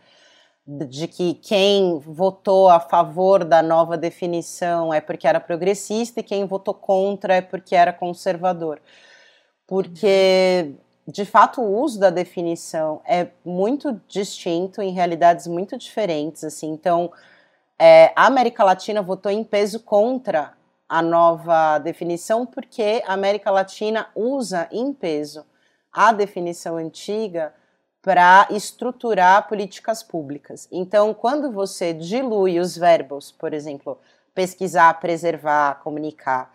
de 0.71 1.09
que 1.09 1.33
quem 1.33 1.99
votou 1.99 2.69
a 2.69 2.79
favor 2.79 3.43
da 3.43 3.63
nova 3.63 3.97
definição 3.97 4.93
é 4.93 5.01
porque 5.01 5.27
era 5.27 5.41
progressista 5.41 6.21
e 6.21 6.23
quem 6.23 6.45
votou 6.45 6.75
contra 6.75 7.37
é 7.37 7.41
porque 7.41 7.75
era 7.75 7.91
conservador. 7.91 8.79
Porque, 9.67 10.75
de 11.07 11.25
fato, 11.25 11.63
o 11.63 11.81
uso 11.81 11.99
da 11.99 12.11
definição 12.11 13.01
é 13.07 13.29
muito 13.43 13.99
distinto 14.07 14.83
em 14.83 14.93
realidades 14.93 15.47
muito 15.47 15.79
diferentes. 15.79 16.45
Assim. 16.45 16.69
Então, 16.71 17.11
é, 17.79 18.13
a 18.15 18.27
América 18.27 18.63
Latina 18.63 19.01
votou 19.01 19.33
em 19.33 19.43
peso 19.43 19.81
contra 19.81 20.53
a 20.87 21.01
nova 21.01 21.79
definição 21.79 22.45
porque 22.45 23.03
a 23.07 23.15
América 23.15 23.51
Latina 23.51 24.09
usa 24.15 24.69
em 24.71 24.93
peso 24.93 25.47
a 25.91 26.13
definição 26.13 26.77
antiga 26.77 27.55
para 28.09 28.49
estruturar 28.49 29.47
políticas 29.49 30.03
públicas. 30.03 30.67
Então, 30.73 31.13
quando 31.13 31.53
você 31.53 31.93
dilui 31.93 32.59
os 32.59 32.75
verbos, 32.75 33.31
por 33.31 33.53
exemplo, 33.53 33.99
pesquisar, 34.35 34.99
preservar, 34.99 35.81
comunicar, 35.83 36.51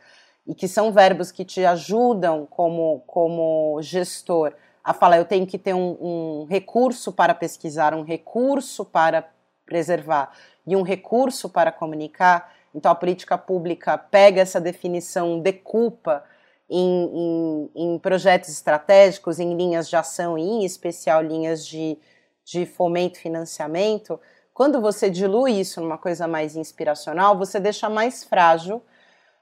e 0.48 0.56
que 0.56 0.68
são 0.68 0.92
verbos 0.92 1.32
que 1.32 1.46
te 1.46 1.64
ajudam 1.64 2.48
como, 2.48 3.04
como 3.06 3.80
gestor 3.84 4.52
a 4.84 4.96
falar, 4.96 5.20
eu 5.20 5.26
tenho 5.26 5.46
que 5.46 5.60
ter 5.60 5.76
um, 5.76 5.96
um 6.02 6.48
recurso 6.50 7.14
para 7.14 7.36
pesquisar, 7.36 7.94
um 7.94 8.02
recurso 8.02 8.84
para 8.84 9.24
preservar 9.64 10.32
e 10.66 10.76
um 10.76 10.82
recurso 10.82 11.48
para 11.48 11.72
comunicar, 11.72 12.52
então, 12.74 12.92
a 12.92 12.96
política 12.96 13.38
pública 13.38 13.96
pega 13.96 14.42
essa 14.42 14.60
definição, 14.60 15.40
decupa 15.40 16.24
em, 16.70 17.10
em, 17.14 17.72
em, 17.76 18.00
projetos 18.00 18.50
estratégicos, 18.50 19.40
em 19.40 19.56
linhas 19.56 19.90
de 19.90 19.96
ação 19.96 20.38
em 20.38 20.64
especial, 20.66 21.22
linhas 21.22 21.66
de, 21.66 21.98
de 22.44 22.66
fomento 22.66 23.20
e 23.20 23.22
financiamento. 23.22 24.20
quando 24.54 24.82
você 24.82 25.10
dilui 25.10 25.60
isso 25.60 25.82
numa 25.82 25.98
coisa 25.98 26.28
mais 26.28 26.56
inspiracional, 26.56 27.38
você 27.38 27.60
deixa 27.60 27.90
mais 27.90 28.24
frágil 28.24 28.82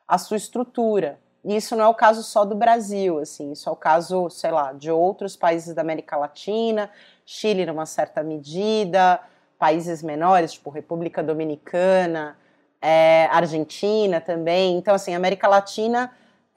a 0.07 0.17
sua 0.17 0.37
estrutura. 0.37 1.19
E 1.43 1.55
isso 1.55 1.75
não 1.75 1.85
é 1.85 1.87
o 1.87 1.93
caso 1.93 2.21
só 2.21 2.45
do 2.45 2.55
Brasil, 2.55 3.17
assim, 3.19 3.51
isso 3.51 3.67
é 3.67 3.71
o 3.71 3.75
caso, 3.75 4.29
sei 4.29 4.51
lá, 4.51 4.73
de 4.73 4.91
outros 4.91 5.35
países 5.35 5.73
da 5.73 5.81
América 5.81 6.15
Latina, 6.15 6.89
Chile 7.25 7.65
numa 7.65 7.85
certa 7.85 8.21
medida, 8.21 9.19
países 9.57 10.03
menores, 10.03 10.53
tipo 10.53 10.69
República 10.69 11.23
Dominicana, 11.23 12.37
é, 12.81 13.27
Argentina 13.31 14.19
também. 14.19 14.77
Então, 14.77 14.93
assim, 14.93 15.13
a 15.13 15.17
América 15.17 15.47
Latina 15.47 16.11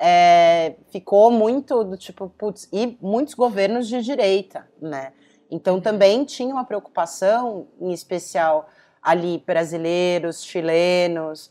é, 0.07 0.77
ficou 0.89 1.31
muito 1.31 1.83
do 1.83 1.97
tipo, 1.97 2.29
putz, 2.29 2.69
e 2.71 2.99
muitos 3.01 3.33
governos 3.33 3.89
de 3.89 4.03
direita, 4.03 4.69
né? 4.79 5.15
Então 5.51 5.81
também 5.81 6.27
tinha 6.27 6.53
uma 6.53 6.67
preocupação, 6.67 7.69
em 7.81 7.91
especial 7.91 8.69
ali 9.01 9.43
brasileiros, 9.47 10.45
chilenos, 10.45 11.51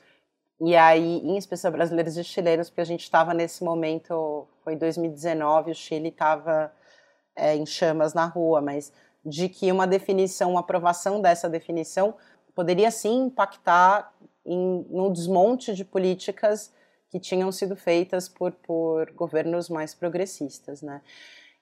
e 0.61 0.75
aí, 0.75 1.17
em 1.23 1.35
especial 1.35 1.73
brasileiros 1.73 2.15
e 2.15 2.23
chilenos, 2.23 2.69
porque 2.69 2.81
a 2.81 2.85
gente 2.85 3.01
estava 3.01 3.33
nesse 3.33 3.63
momento, 3.63 4.47
foi 4.63 4.75
2019, 4.75 5.71
o 5.71 5.75
Chile 5.75 6.09
estava 6.09 6.71
é, 7.35 7.55
em 7.55 7.65
chamas 7.65 8.13
na 8.13 8.27
rua, 8.27 8.61
mas 8.61 8.93
de 9.25 9.49
que 9.49 9.71
uma 9.71 9.87
definição, 9.87 10.51
uma 10.51 10.59
aprovação 10.59 11.19
dessa 11.19 11.49
definição 11.49 12.13
poderia 12.53 12.91
sim 12.91 13.25
impactar 13.25 14.13
em, 14.45 14.85
no 14.91 15.11
desmonte 15.11 15.73
de 15.73 15.83
políticas 15.83 16.71
que 17.13 17.19
tinham 17.19 17.51
sido 17.51 17.75
feitas 17.75 18.27
por, 18.27 18.51
por 18.53 19.11
governos 19.11 19.69
mais 19.69 19.93
progressistas, 19.93 20.81
né? 20.81 20.99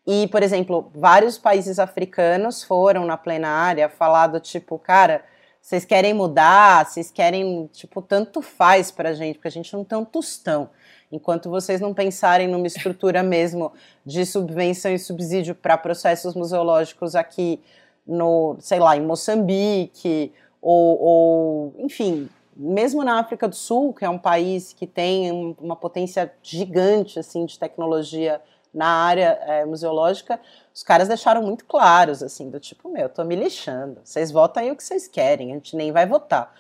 E, 0.07 0.25
por 0.29 0.41
exemplo, 0.41 0.89
vários 0.95 1.37
países 1.37 1.77
africanos 1.77 2.63
foram 2.63 3.05
na 3.05 3.17
plenária 3.17 3.89
falar 3.89 4.27
do 4.27 4.39
tipo, 4.39 4.79
cara, 4.79 5.25
vocês 5.61 5.83
querem 5.83 6.13
mudar, 6.13 6.85
vocês 6.85 7.11
querem, 7.11 7.67
tipo, 7.73 8.01
tanto 8.01 8.41
faz 8.41 8.91
pra 8.91 9.13
gente, 9.13 9.35
porque 9.35 9.49
a 9.49 9.51
gente 9.51 9.73
não 9.73 9.83
tem 9.83 9.97
um 9.97 10.05
tostão. 10.05 10.69
Enquanto 11.11 11.49
vocês 11.49 11.81
não 11.81 11.93
pensarem 11.93 12.47
numa 12.47 12.65
estrutura 12.65 13.21
mesmo 13.21 13.73
de 14.05 14.25
subvenção 14.25 14.93
e 14.93 14.97
subsídio 14.97 15.53
para 15.53 15.77
processos 15.77 16.33
museológicos 16.33 17.13
aqui 17.13 17.61
no, 18.07 18.55
sei 18.61 18.79
lá, 18.79 18.95
em 18.95 19.01
Moçambique, 19.01 20.31
ou, 20.61 21.01
ou 21.01 21.75
enfim, 21.77 22.29
mesmo 22.55 23.03
na 23.03 23.19
África 23.19 23.47
do 23.47 23.55
Sul, 23.55 23.93
que 23.93 24.05
é 24.05 24.09
um 24.09 24.17
país 24.17 24.73
que 24.73 24.85
tem 24.85 25.55
uma 25.59 25.75
potência 25.75 26.33
gigante 26.41 27.19
assim 27.19 27.45
de 27.45 27.57
tecnologia 27.57 28.41
na 28.73 28.87
área 28.87 29.37
é, 29.43 29.65
museológica, 29.65 30.39
os 30.73 30.83
caras 30.83 31.07
deixaram 31.07 31.41
muito 31.41 31.65
claros 31.65 32.23
assim, 32.23 32.49
do 32.49 32.59
tipo, 32.59 32.89
meu, 32.89 33.03
eu 33.03 33.09
tô 33.09 33.23
me 33.23 33.35
lixando. 33.35 33.99
Vocês 34.03 34.31
votam 34.31 34.63
aí 34.63 34.71
o 34.71 34.75
que 34.75 34.83
vocês 34.83 35.07
querem, 35.07 35.51
a 35.51 35.55
gente 35.55 35.75
nem 35.75 35.91
vai 35.91 36.05
votar. 36.05 36.53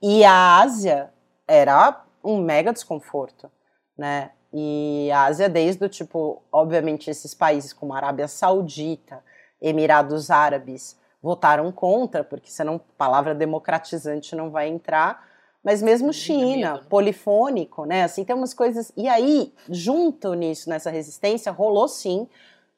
E 0.00 0.24
a 0.24 0.60
Ásia 0.60 1.10
era 1.46 2.04
um 2.22 2.40
mega 2.40 2.72
desconforto, 2.72 3.50
né? 3.96 4.30
E 4.52 5.10
a 5.12 5.24
Ásia 5.24 5.48
desde 5.48 5.84
o 5.84 5.88
tipo, 5.88 6.42
obviamente 6.50 7.10
esses 7.10 7.34
países 7.34 7.72
como 7.72 7.92
a 7.92 7.96
Arábia 7.96 8.28
Saudita, 8.28 9.22
Emirados 9.60 10.30
Árabes, 10.30 10.96
votaram 11.22 11.70
contra, 11.72 12.22
porque 12.22 12.50
senão 12.50 12.80
palavra 12.96 13.34
democratizante 13.34 14.36
não 14.36 14.50
vai 14.50 14.68
entrar 14.68 15.28
mas 15.62 15.82
mesmo 15.82 16.12
China, 16.12 16.72
medo, 16.72 16.82
né? 16.82 16.86
polifônico, 16.88 17.84
né? 17.84 18.04
Assim, 18.04 18.24
tem 18.24 18.34
umas 18.34 18.54
coisas. 18.54 18.92
E 18.96 19.08
aí, 19.08 19.52
junto 19.68 20.32
nisso, 20.34 20.70
nessa 20.70 20.90
resistência, 20.90 21.52
rolou 21.52 21.88
sim 21.88 22.28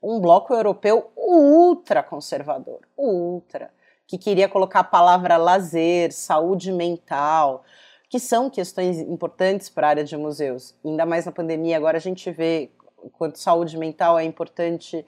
um 0.02 0.18
bloco 0.18 0.52
europeu 0.54 1.10
ultra 1.16 2.02
conservador, 2.02 2.80
ultra, 2.96 3.70
que 4.06 4.16
queria 4.16 4.48
colocar 4.48 4.80
a 4.80 4.84
palavra 4.84 5.36
lazer, 5.36 6.10
saúde 6.12 6.72
mental, 6.72 7.62
que 8.08 8.18
são 8.18 8.48
questões 8.48 8.98
importantes 8.98 9.68
para 9.68 9.86
a 9.86 9.90
área 9.90 10.04
de 10.04 10.16
museus. 10.16 10.74
Ainda 10.84 11.04
mais 11.04 11.26
na 11.26 11.32
pandemia, 11.32 11.76
agora 11.76 11.98
a 11.98 12.00
gente 12.00 12.30
vê 12.30 12.70
quanto 13.12 13.38
saúde 13.38 13.76
mental 13.78 14.18
é 14.18 14.24
importante 14.24 15.06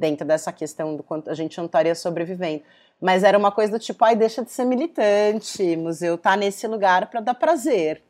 dentro 0.00 0.26
dessa 0.26 0.50
questão 0.50 0.96
do 0.96 1.02
quanto 1.02 1.30
a 1.30 1.34
gente 1.34 1.56
não 1.58 1.66
estaria 1.66 1.94
sobrevivendo. 1.94 2.62
Mas 3.00 3.22
era 3.22 3.38
uma 3.38 3.52
coisa 3.52 3.72
do 3.72 3.78
tipo, 3.78 4.04
ai, 4.04 4.16
deixa 4.16 4.42
de 4.42 4.50
ser 4.50 4.64
militante, 4.64 5.76
museu 5.76 6.18
tá 6.18 6.36
nesse 6.36 6.66
lugar 6.66 7.08
para 7.08 7.20
dar 7.20 7.34
prazer. 7.34 8.02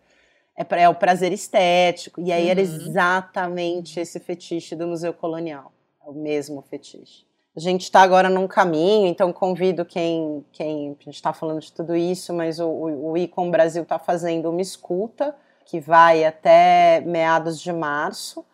É, 0.56 0.64
pra, 0.64 0.80
é, 0.80 0.88
o 0.88 0.94
prazer 0.94 1.32
estético. 1.32 2.20
E 2.20 2.32
aí 2.32 2.44
uhum. 2.44 2.50
era 2.50 2.60
exatamente 2.60 4.00
esse 4.00 4.18
fetiche 4.18 4.74
do 4.74 4.86
Museu 4.86 5.12
Colonial. 5.12 5.72
É 6.04 6.08
o 6.08 6.12
mesmo 6.12 6.62
fetiche. 6.62 7.24
A 7.56 7.60
gente 7.60 7.82
está 7.82 8.02
agora 8.02 8.28
num 8.28 8.46
caminho, 8.46 9.06
então 9.06 9.32
convido 9.32 9.84
quem, 9.84 10.44
quem 10.52 10.96
a 11.00 11.04
gente 11.04 11.14
está 11.14 11.32
falando 11.32 11.60
de 11.60 11.72
tudo 11.72 11.96
isso, 11.96 12.32
mas 12.32 12.60
o, 12.60 12.68
o, 12.68 13.10
o 13.10 13.18
Icon 13.18 13.50
Brasil 13.50 13.82
está 13.82 13.98
fazendo 13.98 14.50
uma 14.50 14.60
escuta 14.60 15.34
que 15.64 15.80
vai 15.80 16.24
até 16.24 17.00
meados 17.00 17.60
de 17.60 17.72
março 17.72 18.44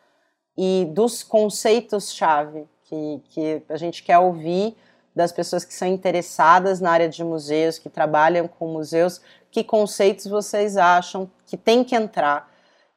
e 0.57 0.87
dos 0.93 1.23
conceitos-chave 1.23 2.67
que, 2.89 3.21
que 3.31 3.63
a 3.69 3.77
gente 3.77 4.03
quer 4.03 4.19
ouvir 4.19 4.77
das 5.15 5.33
pessoas 5.33 5.65
que 5.65 5.73
são 5.73 5.89
interessadas 5.89 6.81
na 6.81 6.91
área 6.91 7.09
de 7.09 7.25
museus, 7.25 7.79
que 7.79 7.89
trabalham 7.89 8.47
com 8.47 8.69
museus, 8.69 9.21
que 9.51 9.65
conceitos 9.65 10.27
vocês 10.27 10.77
acham 10.77 11.31
que 11.47 11.57
tem 11.57 11.83
que 11.83 11.95
entrar 11.95 12.51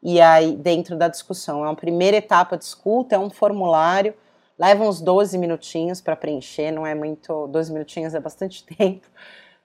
e 0.04 0.20
aí 0.20 0.56
dentro 0.56 0.98
da 0.98 1.08
discussão. 1.08 1.64
É 1.64 1.68
uma 1.68 1.76
primeira 1.76 2.18
etapa 2.18 2.58
de 2.58 2.66
escuta, 2.66 3.16
é 3.16 3.20
um 3.20 3.30
formulário, 3.30 4.14
leva 4.58 4.84
uns 4.84 5.00
12 5.00 5.38
minutinhos 5.38 6.02
para 6.02 6.16
preencher, 6.16 6.72
não 6.72 6.86
é 6.86 6.94
muito, 6.94 7.48
12 7.48 7.72
minutinhos 7.72 8.14
é 8.14 8.20
bastante 8.20 8.66
tempo, 8.76 9.08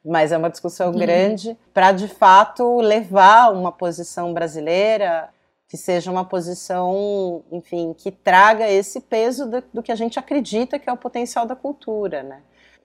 mas 0.04 0.30
é 0.30 0.38
uma 0.38 0.50
discussão 0.50 0.92
uhum. 0.92 0.98
grande 0.98 1.56
para 1.72 1.90
de 1.90 2.06
fato 2.06 2.80
levar 2.80 3.52
uma 3.52 3.72
posição 3.72 4.32
brasileira 4.32 5.28
que 5.68 5.76
seja 5.76 6.10
uma 6.10 6.24
posição, 6.24 7.42
enfim, 7.50 7.94
que 7.96 8.10
traga 8.10 8.70
esse 8.70 9.00
peso 9.00 9.46
do, 9.46 9.64
do, 9.72 9.82
que 9.82 9.90
a 9.90 9.96
gente 9.96 10.18
acredita 10.18 10.78
que 10.78 10.88
é 10.88 10.92
o 10.92 10.96
potencial 10.96 11.46
da 11.46 11.56
cultura, 11.56 12.22
né? 12.22 12.40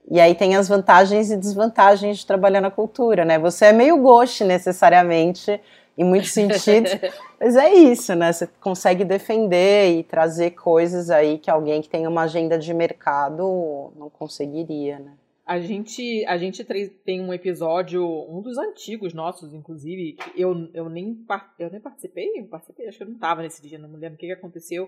E 0.10 0.20
aí 0.20 0.34
tem 0.34 0.56
as 0.56 0.68
vantagens 0.68 1.30
e 1.30 1.38
desvantagens 1.38 2.20
de 2.20 2.26
trabalhar 2.26 2.62
na 2.62 2.72
cultura, 2.72 3.26
né? 3.26 3.38
Você 3.38 3.65
é 3.65 3.74
meio 3.74 3.98
ghost 3.98 4.44
necessariamente, 4.44 5.62
em 5.98 6.04
muitos 6.04 6.32
sentidos, 6.32 6.96
mas 7.39 7.56
é 7.56 7.74
isso, 7.74 8.15
né? 8.15 8.32
Você 8.32 8.48
consegue 8.60 9.04
defender 9.04 10.00
e 10.00 10.04
trazer 10.04 10.52
coisas 10.52 11.10
aí 11.10 11.38
que 11.38 11.52
alguém 11.52 11.82
que 11.82 11.89
tem 11.89 12.08
uma 12.08 12.22
agenda 12.24 12.58
de 12.58 12.74
mercado 12.74 13.92
não 13.98 14.10
conseguiria, 14.10 14.98
né? 14.98 15.12
A 15.50 15.60
gente, 15.60 16.24
a 16.28 16.38
gente 16.38 16.64
tem 17.04 17.20
um 17.20 17.34
episódio, 17.34 18.06
um 18.06 18.40
dos 18.40 18.56
antigos 18.60 19.16
nossos, 19.16 19.52
inclusive, 19.52 20.16
eu, 20.36 20.70
eu, 20.76 20.88
nem, 20.88 21.26
eu 21.58 21.72
nem 21.72 21.82
participei, 21.82 22.34
eu 22.36 22.46
participei, 22.46 22.88
acho 22.88 23.00
que 23.00 23.04
eu 23.04 23.08
não 23.08 23.16
estava 23.16 23.42
nesse 23.42 23.60
dia, 23.60 23.80
não 23.80 23.90
me 23.90 23.98
lembro 23.98 24.14
o 24.14 24.20
que, 24.20 24.28
que 24.28 24.32
aconteceu, 24.32 24.88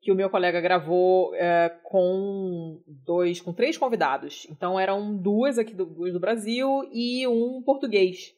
que 0.00 0.10
o 0.10 0.14
meu 0.14 0.30
colega 0.30 0.62
gravou 0.62 1.34
é, 1.34 1.68
com 1.84 2.80
dois, 2.86 3.42
com 3.42 3.52
três 3.52 3.76
convidados. 3.76 4.46
Então 4.50 4.80
eram 4.80 5.14
duas 5.14 5.58
aqui 5.58 5.74
do, 5.74 5.84
duas 5.84 6.14
do 6.14 6.20
Brasil 6.20 6.88
e 6.90 7.28
um 7.28 7.60
português. 7.62 8.34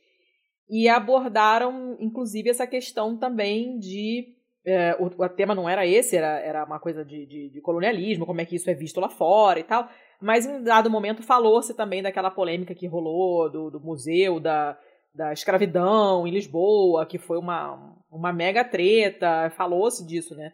E 0.68 0.88
abordaram, 0.88 1.96
inclusive, 2.00 2.50
essa 2.50 2.66
questão 2.66 3.16
também 3.16 3.78
de 3.78 4.34
é, 4.64 4.96
o, 4.98 5.06
o, 5.06 5.28
tema 5.28 5.54
não 5.54 5.68
era 5.68 5.86
esse, 5.86 6.16
era, 6.16 6.40
era 6.40 6.64
uma 6.64 6.80
coisa 6.80 7.04
de, 7.04 7.26
de, 7.26 7.48
de, 7.48 7.60
colonialismo, 7.60 8.26
como 8.26 8.40
é 8.40 8.44
que 8.44 8.56
isso 8.56 8.68
é 8.68 8.74
visto 8.74 8.98
lá 8.98 9.08
fora 9.08 9.60
e 9.60 9.64
tal. 9.64 9.88
Mas 10.20 10.46
em 10.46 10.62
dado 10.62 10.90
momento 10.90 11.22
falou-se 11.22 11.74
também 11.74 12.02
daquela 12.02 12.30
polêmica 12.30 12.74
que 12.74 12.86
rolou 12.86 13.50
do, 13.50 13.70
do 13.70 13.80
museu 13.80 14.38
da, 14.38 14.78
da 15.14 15.32
escravidão 15.32 16.26
em 16.26 16.30
Lisboa, 16.30 17.06
que 17.06 17.18
foi 17.18 17.38
uma, 17.38 17.96
uma 18.10 18.32
mega 18.32 18.64
treta, 18.64 19.50
falou-se 19.50 20.06
disso, 20.06 20.34
né? 20.34 20.52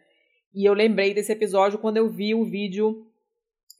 E 0.53 0.65
eu 0.65 0.73
lembrei 0.73 1.13
desse 1.13 1.31
episódio 1.31 1.79
quando 1.79 1.97
eu 1.97 2.09
vi 2.09 2.33
o 2.33 2.45
vídeo 2.45 3.05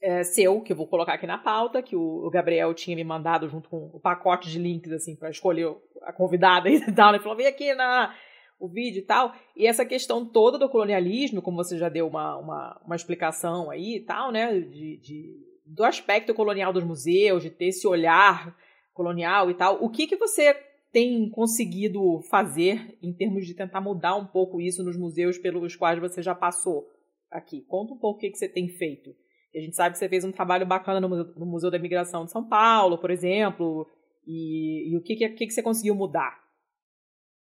é, 0.02 0.22
seu, 0.22 0.60
que 0.60 0.72
eu 0.72 0.76
vou 0.76 0.86
colocar 0.86 1.14
aqui 1.14 1.26
na 1.26 1.38
pauta, 1.38 1.82
que 1.82 1.96
o, 1.96 2.26
o, 2.26 2.30
Gabriel 2.30 2.72
tinha 2.74 2.94
me 2.94 3.02
mandado 3.02 3.48
junto 3.48 3.68
com 3.68 3.90
o 3.92 4.00
pacote 4.00 4.48
de 4.48 4.58
links, 4.58 4.92
assim, 4.92 5.16
para 5.16 5.30
escolher 5.30 5.74
a 6.02 6.12
convidada 6.12 6.68
e 6.70 6.80
tal. 6.92 7.10
Ele 7.10 7.22
falou: 7.22 7.36
vem 7.36 7.46
aqui 7.46 7.74
na, 7.74 8.14
o 8.58 8.68
vídeo 8.68 9.00
e 9.00 9.04
tal. 9.04 9.32
E 9.56 9.66
essa 9.66 9.84
questão 9.84 10.24
toda 10.24 10.58
do 10.58 10.68
colonialismo, 10.68 11.42
como 11.42 11.56
você 11.56 11.76
já 11.78 11.88
deu 11.88 12.06
uma, 12.06 12.36
uma, 12.36 12.80
uma 12.84 12.96
explicação 12.96 13.70
aí 13.70 13.96
e 13.96 14.00
tal, 14.00 14.30
né? 14.30 14.52
De, 14.60 14.98
de, 14.98 15.47
do 15.68 15.84
aspecto 15.84 16.34
colonial 16.34 16.72
dos 16.72 16.84
museus, 16.84 17.42
de 17.42 17.50
ter 17.50 17.66
esse 17.66 17.86
olhar 17.86 18.56
colonial 18.94 19.50
e 19.50 19.54
tal. 19.54 19.82
O 19.84 19.90
que, 19.90 20.06
que 20.06 20.16
você 20.16 20.54
tem 20.90 21.28
conseguido 21.28 22.20
fazer 22.22 22.96
em 23.02 23.12
termos 23.12 23.46
de 23.46 23.54
tentar 23.54 23.80
mudar 23.80 24.16
um 24.16 24.26
pouco 24.26 24.60
isso 24.60 24.82
nos 24.82 24.96
museus 24.96 25.38
pelos 25.38 25.76
quais 25.76 26.00
você 26.00 26.22
já 26.22 26.34
passou 26.34 26.90
aqui? 27.30 27.60
Conta 27.68 27.92
um 27.92 27.98
pouco 27.98 28.18
o 28.18 28.20
que, 28.20 28.30
que 28.30 28.38
você 28.38 28.48
tem 28.48 28.68
feito. 28.68 29.14
A 29.54 29.60
gente 29.60 29.76
sabe 29.76 29.92
que 29.92 29.98
você 29.98 30.08
fez 30.08 30.24
um 30.24 30.32
trabalho 30.32 30.66
bacana 30.66 31.00
no 31.00 31.46
Museu, 31.46 31.70
da 31.70 31.76
Imigração 31.76 32.24
de 32.24 32.30
São 32.30 32.46
Paulo, 32.46 32.98
por 32.98 33.10
exemplo, 33.10 33.86
e, 34.26 34.90
e 34.92 34.96
o 34.96 35.02
que, 35.02 35.16
que, 35.16 35.28
que, 35.28 35.50
você 35.50 35.62
conseguiu 35.62 35.94
mudar? 35.94 36.38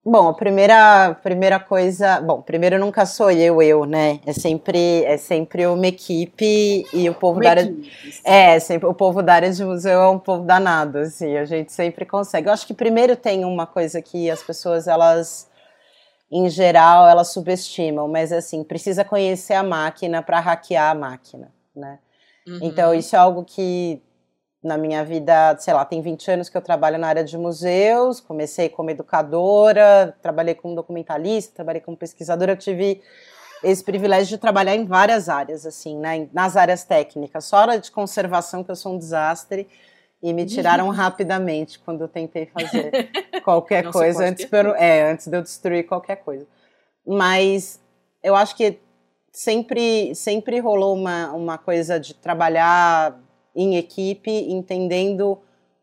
Bom, 0.02 0.28
a 0.28 0.34
primeira, 0.34 1.14
primeira 1.22 1.60
coisa, 1.60 2.22
bom, 2.22 2.40
primeiro 2.40 2.78
nunca 2.78 3.04
sou 3.04 3.30
eu, 3.30 3.60
eu, 3.60 3.84
né? 3.84 4.18
É 4.24 4.32
sempre, 4.32 5.04
é 5.04 5.18
sempre 5.18 5.66
uma 5.66 5.86
equipe 5.86 6.86
e 6.90 7.10
o 7.10 7.14
povo 7.14 7.34
uma 7.38 7.44
da 7.44 7.50
área, 7.50 7.74
é, 8.24 8.58
sempre 8.58 8.88
o 8.88 8.94
povo 8.94 9.22
da 9.22 9.34
área 9.34 9.52
de 9.52 9.62
museu 9.62 10.00
é 10.00 10.08
um 10.08 10.18
povo 10.18 10.46
danado, 10.46 10.98
assim, 10.98 11.36
a 11.36 11.44
gente 11.44 11.70
sempre 11.70 12.06
consegue. 12.06 12.48
Eu 12.48 12.52
acho 12.54 12.66
que 12.66 12.72
primeiro 12.72 13.14
tem 13.14 13.44
uma 13.44 13.66
coisa 13.66 14.00
que 14.00 14.30
as 14.30 14.42
pessoas 14.42 14.88
elas 14.88 15.50
em 16.32 16.48
geral 16.48 17.06
elas 17.06 17.28
subestimam, 17.32 18.08
mas 18.08 18.32
assim, 18.32 18.64
precisa 18.64 19.04
conhecer 19.04 19.52
a 19.52 19.62
máquina 19.62 20.22
para 20.22 20.40
hackear 20.40 20.92
a 20.92 20.94
máquina, 20.94 21.52
né? 21.76 21.98
Uhum. 22.48 22.58
Então 22.62 22.94
isso 22.94 23.14
é 23.14 23.18
algo 23.18 23.44
que 23.44 24.00
na 24.62 24.76
minha 24.76 25.02
vida, 25.04 25.56
sei 25.58 25.72
lá, 25.72 25.84
tem 25.84 26.02
20 26.02 26.30
anos 26.30 26.48
que 26.48 26.56
eu 26.56 26.60
trabalho 26.60 26.98
na 26.98 27.08
área 27.08 27.24
de 27.24 27.36
museus, 27.38 28.20
comecei 28.20 28.68
como 28.68 28.90
educadora, 28.90 30.14
trabalhei 30.20 30.54
como 30.54 30.74
documentalista, 30.74 31.54
trabalhei 31.56 31.80
como 31.80 31.96
pesquisadora, 31.96 32.52
eu 32.52 32.56
tive 32.56 33.00
esse 33.64 33.82
privilégio 33.82 34.28
de 34.28 34.38
trabalhar 34.38 34.74
em 34.74 34.84
várias 34.84 35.28
áreas, 35.28 35.64
assim, 35.64 35.98
né, 35.98 36.28
nas 36.32 36.56
áreas 36.56 36.84
técnicas, 36.84 37.44
só 37.44 37.56
área 37.56 37.78
de 37.78 37.90
conservação 37.90 38.62
que 38.62 38.70
eu 38.70 38.76
sou 38.76 38.94
um 38.94 38.98
desastre, 38.98 39.66
e 40.22 40.32
me 40.34 40.44
tiraram 40.44 40.88
rapidamente 40.90 41.78
quando 41.78 42.02
eu 42.02 42.08
tentei 42.08 42.46
fazer 42.46 43.10
qualquer 43.42 43.84
Não 43.84 43.92
coisa 43.92 44.24
antes, 44.24 44.46
eu, 44.50 44.74
é, 44.74 45.10
antes 45.10 45.26
de 45.26 45.36
eu 45.36 45.42
destruir 45.42 45.86
qualquer 45.86 46.16
coisa. 46.16 46.46
Mas 47.06 47.80
eu 48.22 48.36
acho 48.36 48.54
que 48.54 48.78
sempre, 49.32 50.14
sempre 50.14 50.60
rolou 50.60 50.94
uma, 50.94 51.32
uma 51.32 51.56
coisa 51.56 51.98
de 51.98 52.12
trabalhar 52.14 53.18
em 53.54 53.76
equipe, 53.76 54.30
entendendo 54.30 55.38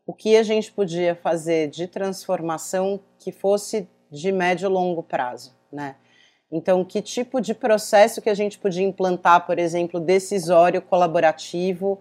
o 0.06 0.14
que 0.14 0.38
a 0.38 0.44
gente 0.44 0.72
podia 0.72 1.16
fazer 1.16 1.70
de 1.70 1.88
transformação 1.88 3.00
que 3.20 3.32
fosse 3.32 3.88
de 4.10 4.32
médio 4.32 4.68
e 4.68 4.72
longo 4.72 5.04
prazo, 5.04 5.54
né? 5.72 5.96
Então, 6.50 6.84
que 6.86 7.02
tipo 7.02 7.42
de 7.42 7.54
processo 7.54 8.22
que 8.22 8.30
a 8.30 8.34
gente 8.34 8.58
podia 8.58 8.86
implantar, 8.86 9.46
por 9.46 9.60
exemplo, 9.60 10.00
decisório 10.00 10.82
colaborativo 10.82 12.00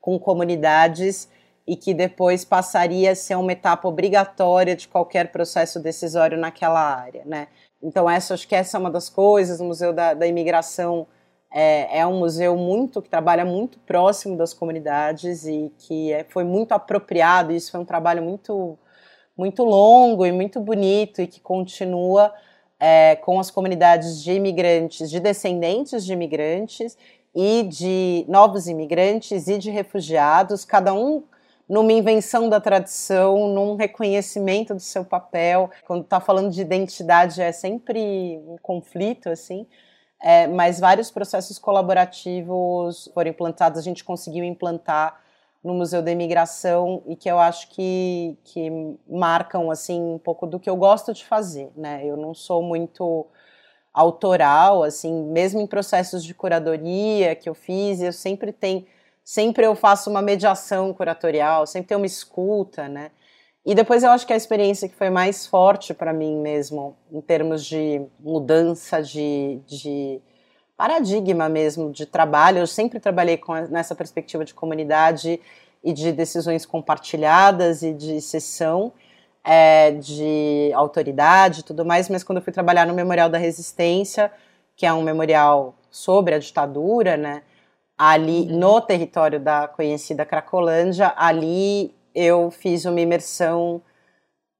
com 0.00 0.16
comunidades 0.18 1.28
e 1.66 1.76
que 1.76 1.92
depois 1.92 2.44
passaria 2.44 3.10
a 3.10 3.14
ser 3.16 3.34
uma 3.34 3.52
etapa 3.52 3.88
obrigatória 3.88 4.76
de 4.76 4.86
qualquer 4.86 5.32
processo 5.32 5.80
decisório 5.80 6.38
naquela 6.38 6.80
área, 6.80 7.24
né? 7.26 7.48
Então, 7.82 8.08
essa, 8.08 8.34
acho 8.34 8.46
que 8.46 8.54
essa 8.54 8.76
é 8.76 8.80
uma 8.80 8.90
das 8.90 9.08
coisas, 9.08 9.60
o 9.60 9.64
Museu 9.64 9.92
da, 9.92 10.14
da 10.14 10.26
Imigração 10.26 11.06
é, 11.50 12.00
é, 12.00 12.06
um 12.06 12.18
museu 12.18 12.56
muito 12.56 13.00
que 13.00 13.08
trabalha 13.08 13.44
muito 13.44 13.78
próximo 13.80 14.36
das 14.36 14.52
comunidades 14.52 15.46
e 15.46 15.72
que 15.78 16.12
é, 16.12 16.24
foi 16.24 16.44
muito 16.44 16.72
apropriado. 16.72 17.52
Isso 17.52 17.70
foi 17.70 17.80
um 17.80 17.84
trabalho 17.84 18.22
muito 18.22 18.78
muito 19.36 19.62
longo 19.62 20.26
e 20.26 20.32
muito 20.32 20.58
bonito 20.60 21.22
e 21.22 21.26
que 21.28 21.40
continua 21.40 22.34
é, 22.78 23.14
com 23.16 23.38
as 23.38 23.52
comunidades 23.52 24.20
de 24.20 24.32
imigrantes, 24.32 25.08
de 25.08 25.20
descendentes 25.20 26.04
de 26.04 26.12
imigrantes 26.12 26.98
e 27.32 27.62
de 27.62 28.24
novos 28.28 28.66
imigrantes 28.66 29.46
e 29.46 29.56
de 29.56 29.70
refugiados, 29.70 30.64
cada 30.64 30.92
um 30.92 31.22
numa 31.68 31.92
invenção 31.92 32.48
da 32.48 32.60
tradição, 32.60 33.46
num 33.48 33.76
reconhecimento 33.76 34.74
do 34.74 34.80
seu 34.80 35.04
papel. 35.04 35.70
Quando 35.86 36.02
está 36.02 36.18
falando 36.18 36.50
de 36.50 36.60
identidade 36.60 37.40
é 37.40 37.52
sempre 37.52 38.40
um 38.44 38.56
conflito 38.60 39.28
assim 39.28 39.66
é, 40.20 40.46
mas 40.46 40.80
vários 40.80 41.10
processos 41.10 41.58
colaborativos 41.58 43.08
foram 43.14 43.30
implantados, 43.30 43.78
a 43.78 43.82
gente 43.82 44.02
conseguiu 44.02 44.44
implantar 44.44 45.20
no 45.62 45.74
Museu 45.74 46.02
da 46.02 46.10
Imigração 46.10 47.02
e 47.06 47.16
que 47.16 47.30
eu 47.30 47.38
acho 47.38 47.68
que, 47.70 48.36
que 48.44 48.70
marcam 49.08 49.70
assim 49.70 50.00
um 50.00 50.18
pouco 50.18 50.46
do 50.46 50.58
que 50.58 50.70
eu 50.70 50.76
gosto 50.76 51.12
de 51.12 51.24
fazer, 51.24 51.70
né? 51.76 52.04
Eu 52.04 52.16
não 52.16 52.32
sou 52.32 52.62
muito 52.62 53.26
autoral, 53.92 54.84
assim, 54.84 55.24
mesmo 55.24 55.60
em 55.60 55.66
processos 55.66 56.24
de 56.24 56.32
curadoria 56.34 57.34
que 57.34 57.48
eu 57.48 57.54
fiz, 57.54 58.00
eu 58.00 58.12
sempre 58.12 58.52
tenho, 58.52 58.86
sempre 59.24 59.66
eu 59.66 59.74
faço 59.74 60.08
uma 60.08 60.22
mediação 60.22 60.92
curatorial, 60.94 61.66
sempre 61.66 61.88
tem 61.88 61.96
uma 61.96 62.06
escuta, 62.06 62.88
né? 62.88 63.10
E 63.68 63.74
depois 63.74 64.02
eu 64.02 64.10
acho 64.10 64.26
que 64.26 64.32
a 64.32 64.36
experiência 64.36 64.88
que 64.88 64.94
foi 64.94 65.10
mais 65.10 65.46
forte 65.46 65.92
para 65.92 66.10
mim 66.10 66.36
mesmo, 66.40 66.96
em 67.12 67.20
termos 67.20 67.62
de 67.66 68.00
mudança 68.18 69.02
de, 69.02 69.60
de 69.66 70.22
paradigma 70.74 71.50
mesmo 71.50 71.92
de 71.92 72.06
trabalho, 72.06 72.60
eu 72.60 72.66
sempre 72.66 72.98
trabalhei 72.98 73.36
com, 73.36 73.52
nessa 73.66 73.94
perspectiva 73.94 74.42
de 74.42 74.54
comunidade 74.54 75.38
e 75.84 75.92
de 75.92 76.12
decisões 76.12 76.64
compartilhadas 76.64 77.82
e 77.82 77.92
de 77.92 78.22
sessão, 78.22 78.90
é, 79.44 79.90
de 79.90 80.72
autoridade 80.72 81.60
e 81.60 81.62
tudo 81.62 81.84
mais, 81.84 82.08
mas 82.08 82.24
quando 82.24 82.38
eu 82.38 82.42
fui 82.42 82.54
trabalhar 82.54 82.86
no 82.86 82.94
Memorial 82.94 83.28
da 83.28 83.36
Resistência, 83.36 84.32
que 84.74 84.86
é 84.86 84.92
um 84.94 85.02
memorial 85.02 85.74
sobre 85.90 86.34
a 86.34 86.38
ditadura, 86.38 87.18
né, 87.18 87.42
ali 87.98 88.50
uhum. 88.50 88.58
no 88.60 88.80
território 88.80 89.38
da 89.38 89.68
conhecida 89.68 90.24
Cracolândia, 90.24 91.12
ali 91.18 91.97
eu 92.14 92.50
fiz 92.50 92.84
uma 92.84 93.00
imersão 93.00 93.82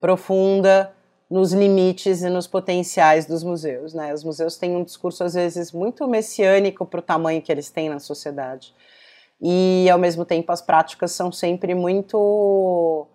profunda 0.01 0.93
nos 1.31 1.53
limites 1.53 2.23
e 2.23 2.31
nos 2.31 2.47
potenciais 2.47 3.27
dos 3.27 3.43
museus. 3.43 3.93
Né? 3.93 4.15
Os 4.15 4.25
museus 4.25 4.57
têm 4.57 4.75
um 4.77 4.85
discurso, 4.85 5.23
às 5.25 5.35
vezes, 5.35 5.73
muito 5.73 6.07
messiânico 6.09 6.87
para 6.87 7.01
o 7.01 7.03
tamanho 7.03 7.43
que 7.43 7.53
eles 7.53 7.71
têm 7.71 7.89
na 7.89 7.99
sociedade. 7.99 8.75
E, 9.41 9.89
ao 9.91 9.99
mesmo 9.99 10.25
tempo, 10.25 10.51
as 10.51 10.63
práticas 10.63 11.13
são 11.13 11.31
sempre 11.31 11.75
muito. 11.75 13.07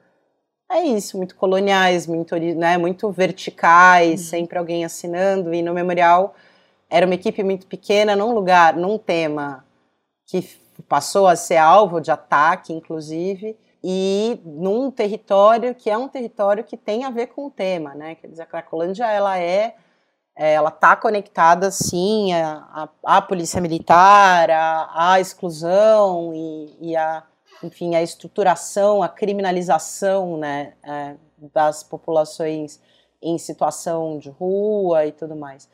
É 0.72 0.82
isso, 0.82 1.18
muito 1.18 1.36
coloniais, 1.36 2.08
muito, 2.08 2.36
né, 2.36 2.78
muito 2.78 3.12
verticais, 3.12 4.22
uhum. 4.22 4.28
sempre 4.28 4.58
alguém 4.58 4.86
assinando. 4.86 5.54
E 5.54 5.62
no 5.62 5.74
memorial 5.74 6.36
era 6.90 7.06
uma 7.06 7.16
equipe 7.16 7.44
muito 7.44 7.68
pequena, 7.68 8.16
num 8.16 8.34
lugar, 8.34 8.76
num 8.76 8.98
tema 8.98 9.66
que 10.26 10.48
passou 10.88 11.28
a 11.28 11.36
ser 11.36 11.58
alvo 11.58 12.00
de 12.00 12.12
ataque, 12.12 12.72
inclusive 12.72 13.58
e 13.84 14.40
num 14.46 14.90
território 14.90 15.76
que 15.76 15.90
é 15.90 15.98
um 15.98 16.08
território 16.08 16.64
que 16.64 16.78
tem 16.78 17.04
a 17.04 17.10
ver 17.10 17.28
com 17.28 17.48
o 17.48 17.52
tema, 17.52 17.94
né? 17.94 18.16
Quer 18.16 18.28
dizer, 18.28 18.44
a 18.44 18.46
Cracolândia 18.46 19.12
ela 19.12 19.38
é, 19.38 19.76
é 20.36 20.54
ela 20.54 20.70
está 20.70 20.96
conectada 20.96 21.70
sim 21.70 22.34
à, 22.34 22.88
à, 23.04 23.22
polícia 23.22 23.60
militar, 23.60 24.50
à, 24.50 25.12
à 25.14 25.20
exclusão 25.20 26.32
e, 26.34 26.92
e 26.92 26.96
a, 26.96 27.24
enfim, 27.62 27.94
a 27.94 28.02
estruturação, 28.02 29.04
a 29.04 29.10
criminalização, 29.10 30.38
né, 30.38 30.74
é, 30.82 31.16
das 31.54 31.84
populações 31.84 32.80
em 33.22 33.38
situação 33.38 34.18
de 34.18 34.30
rua 34.30 35.06
e 35.06 35.12
tudo 35.12 35.36
mais. 35.36 35.68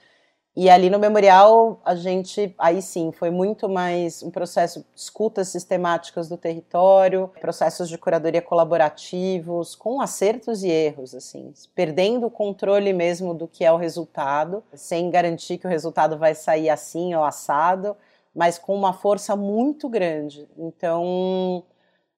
E 0.56 0.70
ali 0.70 0.90
no 0.90 1.00
memorial, 1.00 1.80
a 1.86 1.96
gente, 1.96 2.54
aí 2.58 2.82
sim, 2.82 3.12
foi 3.12 3.30
muito 3.30 3.70
mais 3.70 4.24
um 4.24 4.32
processo 4.32 4.80
de 4.80 4.86
escutas 4.96 5.48
sistemáticas 5.48 6.28
do 6.28 6.38
território, 6.38 7.32
processos 7.40 7.88
de 7.88 7.98
curadoria 7.98 8.42
colaborativos, 8.42 9.76
com 9.76 10.02
acertos 10.02 10.64
e 10.64 10.70
erros, 10.70 11.14
assim, 11.14 11.54
perdendo 11.76 12.26
o 12.28 12.32
controle 12.32 12.92
mesmo 12.94 13.34
do 13.34 13.48
que 13.48 13.64
é 13.64 13.72
o 13.72 13.78
resultado, 13.78 14.64
sem 14.74 15.10
garantir 15.10 15.60
que 15.60 15.68
o 15.68 15.70
resultado 15.70 16.18
vai 16.18 16.34
sair 16.36 16.70
assim 16.70 17.14
ou 17.14 17.24
assado, 17.24 17.96
mas 18.36 18.58
com 18.58 18.76
uma 18.76 18.92
força 18.92 19.36
muito 19.36 19.88
grande. 19.88 20.48
Então, 20.58 21.64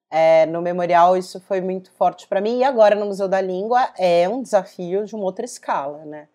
é, 0.10 0.46
no 0.48 0.62
memorial 0.62 1.18
isso 1.18 1.40
foi 1.42 1.62
muito 1.62 1.92
forte 1.92 2.28
para 2.28 2.42
mim, 2.42 2.60
e 2.60 2.64
agora 2.64 2.96
no 2.96 3.06
Museu 3.08 3.28
da 3.28 3.42
Língua 3.42 3.92
é 3.98 4.28
um 4.30 4.42
desafio 4.42 5.06
de 5.06 5.16
uma 5.16 5.26
outra 5.26 5.46
escala, 5.46 6.06
né? 6.06 6.28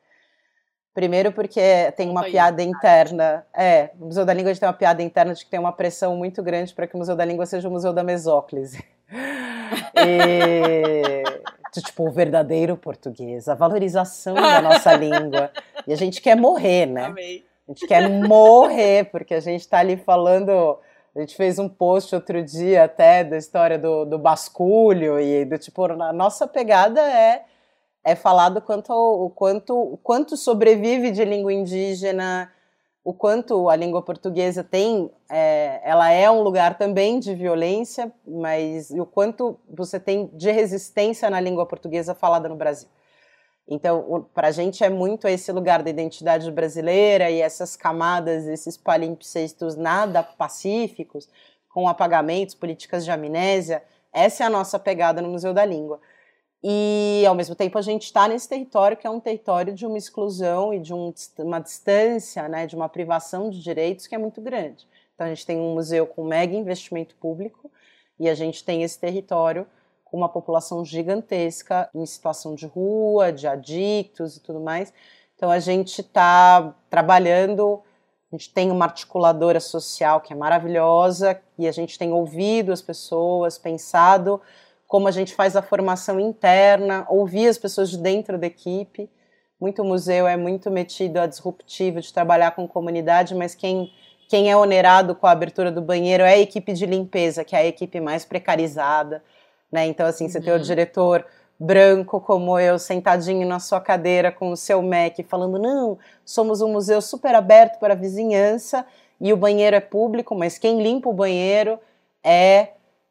Primeiro 0.96 1.30
porque 1.30 1.92
tem 1.94 2.08
uma 2.08 2.24
piada 2.24 2.62
interna. 2.62 3.44
É, 3.52 3.90
o 4.00 4.06
Museu 4.06 4.24
da 4.24 4.32
Língua 4.32 4.54
tem 4.54 4.66
uma 4.66 4.72
piada 4.72 5.02
interna 5.02 5.34
de 5.34 5.44
que 5.44 5.50
tem 5.50 5.60
uma 5.60 5.70
pressão 5.70 6.16
muito 6.16 6.42
grande 6.42 6.72
para 6.72 6.86
que 6.86 6.94
o 6.94 6.98
Museu 6.98 7.14
da 7.14 7.22
Língua 7.22 7.44
seja 7.44 7.68
o 7.68 7.70
Museu 7.70 7.92
da 7.92 8.02
Mesóclise. 8.02 8.82
E, 9.98 11.22
tipo, 11.80 12.06
o 12.06 12.10
verdadeiro 12.10 12.76
português, 12.76 13.48
a 13.48 13.54
valorização 13.54 14.34
da 14.34 14.62
nossa 14.62 14.94
língua. 14.96 15.50
E 15.86 15.92
a 15.92 15.96
gente 15.96 16.20
quer 16.22 16.36
morrer, 16.36 16.86
né? 16.86 17.06
Amei. 17.06 17.44
A 17.66 17.72
gente 17.72 17.86
quer 17.86 18.08
morrer, 18.08 19.10
porque 19.10 19.34
a 19.34 19.40
gente 19.40 19.62
está 19.62 19.80
ali 19.80 19.96
falando. 19.96 20.78
A 21.14 21.20
gente 21.20 21.34
fez 21.34 21.58
um 21.58 21.68
post 21.68 22.14
outro 22.14 22.42
dia 22.44 22.84
até 22.84 23.24
da 23.24 23.36
história 23.36 23.78
do, 23.78 24.04
do 24.04 24.18
basculho 24.18 25.18
e 25.18 25.44
do 25.44 25.58
tipo, 25.58 25.84
a 25.84 26.12
nossa 26.12 26.46
pegada 26.46 27.00
é 27.00 27.42
é 28.06 28.14
falado 28.14 28.60
quanto 28.60 28.92
o 28.92 29.28
quanto 29.30 29.76
o 29.76 29.96
quanto 29.96 30.36
sobrevive 30.36 31.10
de 31.10 31.24
língua 31.24 31.52
indígena, 31.52 32.52
o 33.02 33.12
quanto 33.12 33.68
a 33.68 33.74
língua 33.74 34.00
portuguesa 34.00 34.62
tem, 34.62 35.10
é, 35.28 35.80
ela 35.82 36.12
é 36.12 36.30
um 36.30 36.40
lugar 36.40 36.78
também 36.78 37.18
de 37.18 37.34
violência, 37.34 38.12
mas 38.24 38.90
o 38.92 39.04
quanto 39.04 39.58
você 39.68 39.98
tem 39.98 40.30
de 40.32 40.52
resistência 40.52 41.28
na 41.28 41.40
língua 41.40 41.66
portuguesa 41.66 42.14
falada 42.14 42.48
no 42.48 42.54
Brasil. 42.54 42.88
Então, 43.68 44.28
para 44.32 44.48
a 44.48 44.52
gente 44.52 44.84
é 44.84 44.88
muito 44.88 45.26
esse 45.26 45.50
lugar 45.50 45.82
da 45.82 45.90
identidade 45.90 46.48
brasileira 46.52 47.28
e 47.28 47.40
essas 47.40 47.74
camadas, 47.74 48.46
esses 48.46 48.76
palimpsestos 48.76 49.74
nada 49.74 50.22
pacíficos, 50.22 51.28
com 51.74 51.88
apagamentos, 51.88 52.54
políticas 52.54 53.04
de 53.04 53.10
amnésia. 53.10 53.82
Essa 54.12 54.44
é 54.44 54.46
a 54.46 54.50
nossa 54.50 54.78
pegada 54.78 55.20
no 55.20 55.28
Museu 55.28 55.52
da 55.52 55.64
Língua. 55.64 56.00
E, 56.68 57.24
ao 57.24 57.34
mesmo 57.36 57.54
tempo, 57.54 57.78
a 57.78 57.80
gente 57.80 58.06
está 58.06 58.26
nesse 58.26 58.48
território 58.48 58.96
que 58.96 59.06
é 59.06 59.10
um 59.10 59.20
território 59.20 59.72
de 59.72 59.86
uma 59.86 59.96
exclusão 59.96 60.74
e 60.74 60.80
de 60.80 60.92
um, 60.92 61.14
uma 61.38 61.60
distância, 61.60 62.48
né, 62.48 62.66
de 62.66 62.74
uma 62.74 62.88
privação 62.88 63.48
de 63.48 63.62
direitos 63.62 64.08
que 64.08 64.16
é 64.16 64.18
muito 64.18 64.40
grande. 64.40 64.84
Então, 65.14 65.28
a 65.28 65.28
gente 65.28 65.46
tem 65.46 65.60
um 65.60 65.74
museu 65.74 66.08
com 66.08 66.24
mega 66.24 66.56
investimento 66.56 67.14
público 67.20 67.70
e 68.18 68.28
a 68.28 68.34
gente 68.34 68.64
tem 68.64 68.82
esse 68.82 68.98
território 68.98 69.64
com 70.04 70.16
uma 70.16 70.28
população 70.28 70.84
gigantesca 70.84 71.88
em 71.94 72.04
situação 72.04 72.56
de 72.56 72.66
rua, 72.66 73.32
de 73.32 73.46
adictos 73.46 74.36
e 74.36 74.40
tudo 74.40 74.58
mais. 74.58 74.92
Então, 75.36 75.52
a 75.52 75.60
gente 75.60 76.00
está 76.00 76.74
trabalhando 76.90 77.80
a 78.32 78.36
gente 78.36 78.52
tem 78.52 78.72
uma 78.72 78.86
articuladora 78.86 79.60
social 79.60 80.20
que 80.20 80.32
é 80.32 80.36
maravilhosa 80.36 81.40
e 81.56 81.68
a 81.68 81.70
gente 81.70 81.96
tem 81.96 82.12
ouvido 82.12 82.72
as 82.72 82.82
pessoas, 82.82 83.56
pensado 83.56 84.42
como 84.86 85.08
a 85.08 85.10
gente 85.10 85.34
faz 85.34 85.56
a 85.56 85.62
formação 85.62 86.20
interna, 86.20 87.06
ouvir 87.08 87.48
as 87.48 87.58
pessoas 87.58 87.90
de 87.90 87.98
dentro 87.98 88.38
da 88.38 88.46
equipe. 88.46 89.10
Muito 89.60 89.84
museu 89.84 90.26
é 90.26 90.36
muito 90.36 90.70
metido 90.70 91.18
a 91.18 91.26
disruptivo 91.26 92.00
de 92.00 92.12
trabalhar 92.12 92.52
com 92.52 92.68
comunidade, 92.68 93.34
mas 93.34 93.54
quem, 93.54 93.90
quem 94.28 94.50
é 94.50 94.56
onerado 94.56 95.14
com 95.14 95.26
a 95.26 95.30
abertura 95.30 95.72
do 95.72 95.80
banheiro 95.80 96.22
é 96.22 96.34
a 96.34 96.38
equipe 96.38 96.72
de 96.72 96.86
limpeza, 96.86 97.44
que 97.44 97.56
é 97.56 97.60
a 97.60 97.66
equipe 97.66 98.00
mais 98.00 98.24
precarizada. 98.24 99.22
Né? 99.72 99.86
Então, 99.86 100.06
assim, 100.06 100.28
você 100.28 100.38
uhum. 100.38 100.44
tem 100.44 100.52
o 100.52 100.56
uhum. 100.56 100.62
diretor 100.62 101.26
branco 101.58 102.20
como 102.20 102.58
eu, 102.58 102.78
sentadinho 102.78 103.48
na 103.48 103.58
sua 103.58 103.80
cadeira 103.80 104.30
com 104.30 104.50
o 104.50 104.56
seu 104.56 104.82
Mac, 104.82 105.18
falando: 105.26 105.58
não, 105.58 105.98
somos 106.24 106.60
um 106.60 106.72
museu 106.72 107.00
super 107.00 107.34
aberto 107.34 107.78
para 107.78 107.94
a 107.94 107.96
vizinhança 107.96 108.86
e 109.20 109.32
o 109.32 109.36
banheiro 109.36 109.74
é 109.74 109.80
público, 109.80 110.34
mas 110.34 110.58
quem 110.58 110.82
limpa 110.82 111.08
o 111.08 111.14
banheiro 111.14 111.78
é 112.22 112.68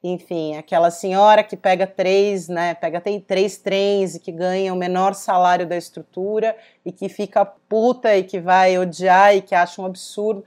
enfim, 0.07 0.55
aquela 0.55 0.91
senhora 0.91 1.43
que 1.43 1.57
pega 1.57 1.87
três, 1.87 2.47
né, 2.47 2.75
pega 2.75 3.01
tem 3.01 3.19
três 3.19 3.57
trens 3.57 4.15
e 4.15 4.19
que 4.19 4.31
ganha 4.31 4.71
o 4.73 4.77
menor 4.77 5.15
salário 5.15 5.65
da 5.67 5.75
estrutura 5.75 6.55
e 6.85 6.91
que 6.91 7.09
fica 7.09 7.43
puta 7.43 8.15
e 8.15 8.23
que 8.23 8.39
vai 8.39 8.77
odiar 8.77 9.35
e 9.35 9.41
que 9.41 9.55
acha 9.55 9.81
um 9.81 9.85
absurdo. 9.85 10.45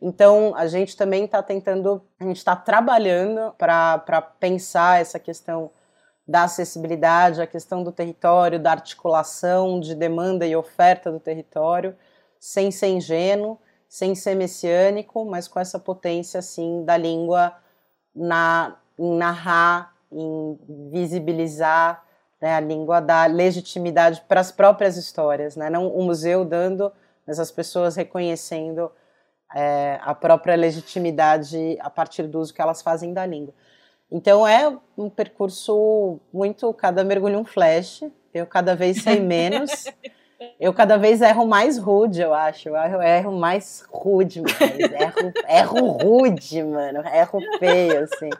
Então, 0.00 0.54
a 0.54 0.66
gente 0.66 0.96
também 0.96 1.24
está 1.24 1.42
tentando, 1.42 2.02
a 2.20 2.24
gente 2.24 2.36
está 2.36 2.54
trabalhando 2.54 3.52
para 3.56 4.20
pensar 4.38 5.00
essa 5.00 5.18
questão 5.18 5.70
da 6.26 6.42
acessibilidade, 6.44 7.40
a 7.40 7.46
questão 7.46 7.82
do 7.82 7.90
território, 7.90 8.60
da 8.60 8.72
articulação 8.72 9.80
de 9.80 9.94
demanda 9.94 10.46
e 10.46 10.54
oferta 10.54 11.10
do 11.10 11.18
território, 11.18 11.96
sem 12.38 12.70
ser 12.70 12.88
ingênuo, 12.88 13.58
sem 13.88 14.14
ser 14.14 14.34
messiânico, 14.34 15.24
mas 15.24 15.48
com 15.48 15.58
essa 15.58 15.78
potência, 15.78 16.38
assim, 16.40 16.84
da 16.84 16.96
língua 16.96 17.54
na 18.14 18.76
em 18.98 19.16
narrar, 19.16 19.94
em 20.10 20.58
visibilizar 20.90 22.02
né, 22.40 22.54
a 22.54 22.60
língua, 22.60 23.00
dar 23.00 23.30
legitimidade 23.30 24.22
para 24.28 24.40
as 24.40 24.50
próprias 24.52 24.96
histórias, 24.96 25.56
né? 25.56 25.68
não 25.68 25.88
o 25.88 26.02
museu 26.02 26.44
dando, 26.44 26.92
mas 27.26 27.38
as 27.38 27.50
pessoas 27.50 27.96
reconhecendo 27.96 28.90
é, 29.54 29.98
a 30.02 30.14
própria 30.14 30.54
legitimidade 30.54 31.76
a 31.80 31.90
partir 31.90 32.24
do 32.24 32.38
uso 32.38 32.54
que 32.54 32.62
elas 32.62 32.82
fazem 32.82 33.12
da 33.12 33.24
língua. 33.26 33.54
Então 34.10 34.46
é 34.46 34.74
um 34.96 35.10
percurso 35.10 36.18
muito, 36.32 36.72
cada 36.72 37.04
mergulho 37.04 37.38
um 37.38 37.44
flash, 37.44 38.04
eu 38.32 38.46
cada 38.46 38.74
vez 38.74 39.02
sei 39.02 39.20
menos, 39.20 39.70
eu 40.58 40.72
cada 40.72 40.96
vez 40.96 41.20
erro 41.20 41.46
mais 41.46 41.76
rude, 41.76 42.22
eu 42.22 42.32
acho, 42.32 42.70
eu 42.70 43.02
erro 43.02 43.32
mais 43.32 43.84
rude, 43.90 44.40
mas 44.40 44.60
erro, 44.60 45.32
erro 45.46 45.86
rude, 45.90 46.62
mano, 46.62 47.06
erro 47.06 47.40
feio, 47.58 48.04
assim. 48.04 48.30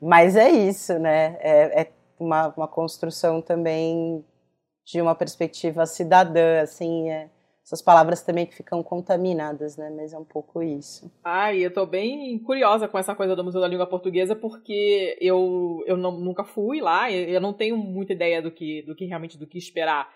Mas 0.00 0.36
é 0.36 0.50
isso, 0.50 0.98
né? 0.98 1.36
É, 1.40 1.82
é 1.82 1.92
uma, 2.18 2.48
uma, 2.56 2.68
construção 2.68 3.40
também 3.40 4.24
de 4.84 5.00
uma 5.00 5.14
perspectiva 5.14 5.86
cidadã, 5.86 6.60
assim, 6.60 7.10
é, 7.10 7.30
essas 7.64 7.80
palavras 7.80 8.22
também 8.22 8.44
que 8.44 8.54
ficam 8.54 8.82
contaminadas, 8.82 9.76
né? 9.76 9.90
Mas 9.96 10.12
é 10.12 10.18
um 10.18 10.24
pouco 10.24 10.62
isso. 10.62 11.10
Ai, 11.24 11.60
eu 11.64 11.72
tô 11.72 11.86
bem 11.86 12.38
curiosa 12.40 12.86
com 12.86 12.98
essa 12.98 13.14
coisa 13.14 13.34
do 13.34 13.42
Museu 13.42 13.60
da 13.60 13.68
Língua 13.68 13.86
Portuguesa, 13.86 14.36
porque 14.36 15.16
eu, 15.20 15.82
eu 15.86 15.96
não, 15.96 16.12
nunca 16.12 16.44
fui 16.44 16.80
lá, 16.80 17.10
eu 17.10 17.40
não 17.40 17.54
tenho 17.54 17.76
muita 17.76 18.12
ideia 18.12 18.42
do 18.42 18.50
que, 18.50 18.82
do 18.82 18.94
que 18.94 19.06
realmente 19.06 19.38
do 19.38 19.46
que 19.46 19.56
esperar. 19.56 20.12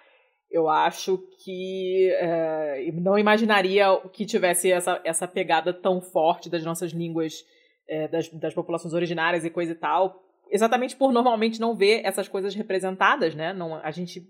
Eu 0.51 0.69
acho 0.69 1.19
que 1.43 2.11
é, 2.19 2.91
não 2.95 3.19
imaginaria 3.19 3.87
que 4.13 4.27
tivesse 4.27 4.71
essa, 4.71 5.01
essa 5.05 5.29
pegada 5.29 5.73
tão 5.73 6.01
forte 6.01 6.51
das 6.51 6.65
nossas 6.65 6.93
línguas 6.93 7.45
é, 7.89 8.07
das, 8.09 8.29
das 8.29 8.55
populações 8.55 8.93
originárias 8.93 9.45
e 9.45 9.51
coisa 9.51 9.73
e 9.73 9.75
tal, 9.75 10.23
exatamente 10.51 10.97
por 10.97 11.13
normalmente 11.13 11.61
não 11.61 11.75
ver 11.75 12.03
essas 12.05 12.29
coisas 12.29 12.55
representadas, 12.55 13.35
né? 13.35 13.53
Não, 13.53 13.75
a 13.77 13.91
gente 13.91 14.23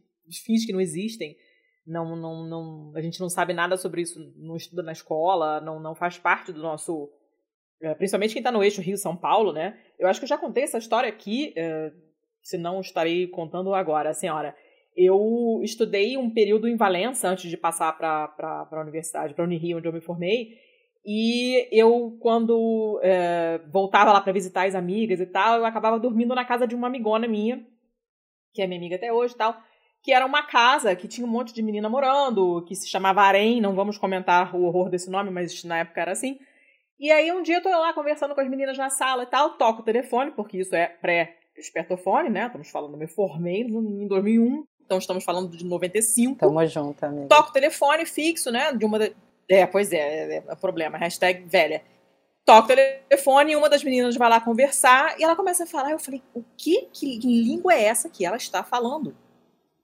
finge 0.45 0.67
que 0.67 0.73
não 0.73 0.81
existem, 0.81 1.37
não, 1.87 2.15
não, 2.15 2.47
não, 2.47 2.93
a 2.95 3.01
gente 3.01 3.19
não 3.19 3.29
sabe 3.29 3.55
nada 3.55 3.77
sobre 3.77 4.03
isso, 4.03 4.21
não 4.37 4.57
estuda 4.57 4.83
na 4.83 4.93
escola, 4.93 5.61
não, 5.61 5.81
não 5.81 5.95
faz 5.95 6.19
parte 6.19 6.53
do 6.53 6.61
nosso. 6.61 7.11
É, 7.81 7.95
principalmente 7.95 8.33
quem 8.33 8.41
está 8.41 8.51
no 8.51 8.63
eixo 8.63 8.83
Rio-São 8.83 9.17
Paulo, 9.17 9.53
né? 9.53 9.79
Eu 9.99 10.09
acho 10.09 10.21
que 10.21 10.25
eu 10.25 10.29
já 10.29 10.37
contei 10.37 10.65
essa 10.65 10.79
história 10.79 11.09
aqui, 11.09 11.55
é, 11.57 11.93
se 12.43 12.59
não 12.59 12.81
estarei 12.81 13.27
contando 13.29 13.75
agora, 13.75 14.13
senhora. 14.13 14.55
Eu 14.97 15.61
estudei 15.63 16.17
um 16.17 16.29
período 16.29 16.67
em 16.67 16.77
Valença 16.77 17.29
antes 17.29 17.49
de 17.49 17.57
passar 17.57 17.97
para 17.97 18.69
a 18.71 18.81
universidade, 18.81 19.33
para 19.33 19.45
a 19.45 19.47
Unirio, 19.47 19.79
onde 19.79 19.87
eu 19.87 19.93
me 19.93 20.01
formei, 20.01 20.59
e 21.11 21.67
eu, 21.73 22.19
quando 22.21 23.01
é, 23.03 23.63
voltava 23.73 24.13
lá 24.13 24.21
para 24.21 24.31
visitar 24.31 24.67
as 24.67 24.75
amigas 24.75 25.19
e 25.19 25.25
tal, 25.25 25.57
eu 25.57 25.65
acabava 25.65 25.99
dormindo 25.99 26.35
na 26.35 26.45
casa 26.45 26.67
de 26.67 26.75
uma 26.75 26.87
amigona 26.87 27.27
minha, 27.27 27.67
que 28.53 28.61
é 28.61 28.67
minha 28.67 28.79
amiga 28.79 28.97
até 28.97 29.11
hoje 29.11 29.33
e 29.33 29.39
tal, 29.39 29.57
que 30.03 30.13
era 30.13 30.27
uma 30.27 30.43
casa 30.43 30.95
que 30.95 31.09
tinha 31.09 31.27
um 31.27 31.31
monte 31.31 31.55
de 31.55 31.63
menina 31.63 31.89
morando, 31.89 32.63
que 32.69 32.75
se 32.75 32.87
chamava 32.87 33.23
Arém, 33.23 33.59
não 33.59 33.75
vamos 33.75 33.97
comentar 33.97 34.55
o 34.55 34.65
horror 34.65 34.91
desse 34.91 35.09
nome, 35.09 35.31
mas 35.31 35.65
na 35.65 35.79
época 35.79 35.99
era 35.99 36.13
assim. 36.13 36.39
E 37.01 37.11
aí 37.11 37.33
um 37.33 37.41
dia 37.41 37.57
eu 37.57 37.63
tô 37.63 37.71
lá 37.71 37.95
conversando 37.95 38.35
com 38.35 38.43
as 38.43 38.51
meninas 38.51 38.77
na 38.77 38.91
sala 38.91 39.23
e 39.23 39.27
tal, 39.29 39.57
toco 39.57 39.81
o 39.81 39.85
telefone, 39.87 40.33
porque 40.33 40.59
isso 40.59 40.77
é 40.77 40.89
pré-espertofone, 40.89 42.29
né? 42.29 42.49
Estamos 42.49 42.71
falando, 42.71 42.93
eu 42.93 42.99
me 42.99 43.09
formei 43.09 43.63
em 43.63 44.07
2001, 44.07 44.63
então 44.85 44.99
estamos 44.99 45.25
falando 45.25 45.57
de 45.57 45.65
95. 45.65 46.39
Tamo 46.39 46.67
junto, 46.67 47.03
amiga. 47.03 47.29
Toco 47.29 47.49
o 47.49 47.53
telefone 47.55 48.05
fixo, 48.05 48.51
né? 48.53 48.75
De 48.75 48.85
uma 48.85 48.99
é, 49.49 49.67
pois 49.67 49.93
é, 49.93 49.97
é, 49.97 50.37
é, 50.37 50.45
é 50.49 50.55
problema. 50.57 50.99
Hashtag 50.99 51.45
velha. 51.45 51.83
Toca 52.45 52.73
o 52.73 52.77
telefone 52.77 53.57
uma 53.57 53.69
das 53.69 53.85
meninas 53.85 54.17
vai 54.17 54.29
lá 54.29 54.41
conversar 54.41 55.19
e 55.19 55.25
ela 55.25 55.37
começa 55.37 55.65
a 55.65 55.67
falar. 55.67 55.91
Eu 55.91 55.99
falei, 55.99 56.23
o 56.35 56.43
que, 56.57 56.89
que 56.93 57.19
língua 57.19 57.75
é 57.75 57.85
essa 57.85 58.09
que 58.09 58.25
ela 58.25 58.37
está 58.37 58.63
falando? 58.63 59.15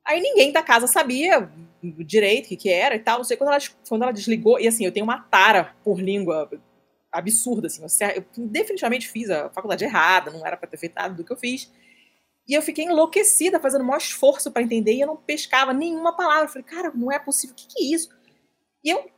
Aí 0.04 0.20
ninguém 0.20 0.52
da 0.52 0.62
casa 0.62 0.86
sabia 0.86 1.50
direito 1.82 2.46
o 2.46 2.48
que, 2.48 2.56
que 2.56 2.70
era 2.70 2.94
e 2.94 2.98
tal. 2.98 3.18
Não 3.18 3.24
sei 3.24 3.36
quando 3.36 3.50
ela, 3.50 3.58
quando 3.88 4.02
ela 4.02 4.12
desligou. 4.12 4.58
E 4.60 4.68
assim, 4.68 4.84
eu 4.84 4.92
tenho 4.92 5.04
uma 5.04 5.18
tara 5.18 5.74
por 5.82 6.00
língua 6.00 6.50
absurda. 7.10 7.66
Assim, 7.66 7.82
eu 8.14 8.24
definitivamente 8.36 9.08
fiz 9.08 9.30
a 9.30 9.48
faculdade 9.50 9.84
errada, 9.84 10.30
não 10.30 10.46
era 10.46 10.56
para 10.56 10.68
ter 10.68 10.76
feito 10.76 10.94
nada 10.94 11.14
do 11.14 11.24
que 11.24 11.32
eu 11.32 11.36
fiz. 11.36 11.70
E 12.46 12.52
eu 12.52 12.60
fiquei 12.60 12.84
enlouquecida, 12.84 13.58
fazendo 13.58 13.82
o 13.82 13.86
maior 13.86 13.98
esforço 13.98 14.50
para 14.50 14.62
entender 14.62 14.92
e 14.92 15.00
eu 15.00 15.06
não 15.06 15.16
pescava 15.16 15.72
nenhuma 15.72 16.14
palavra. 16.14 16.44
Eu 16.44 16.48
falei, 16.48 16.64
cara, 16.64 16.92
não 16.94 17.10
é 17.10 17.18
possível, 17.18 17.54
o 17.54 17.56
que, 17.56 17.66
que 17.66 17.82
é 17.82 17.94
isso? 17.94 18.10
E 18.82 18.90
eu 18.90 19.10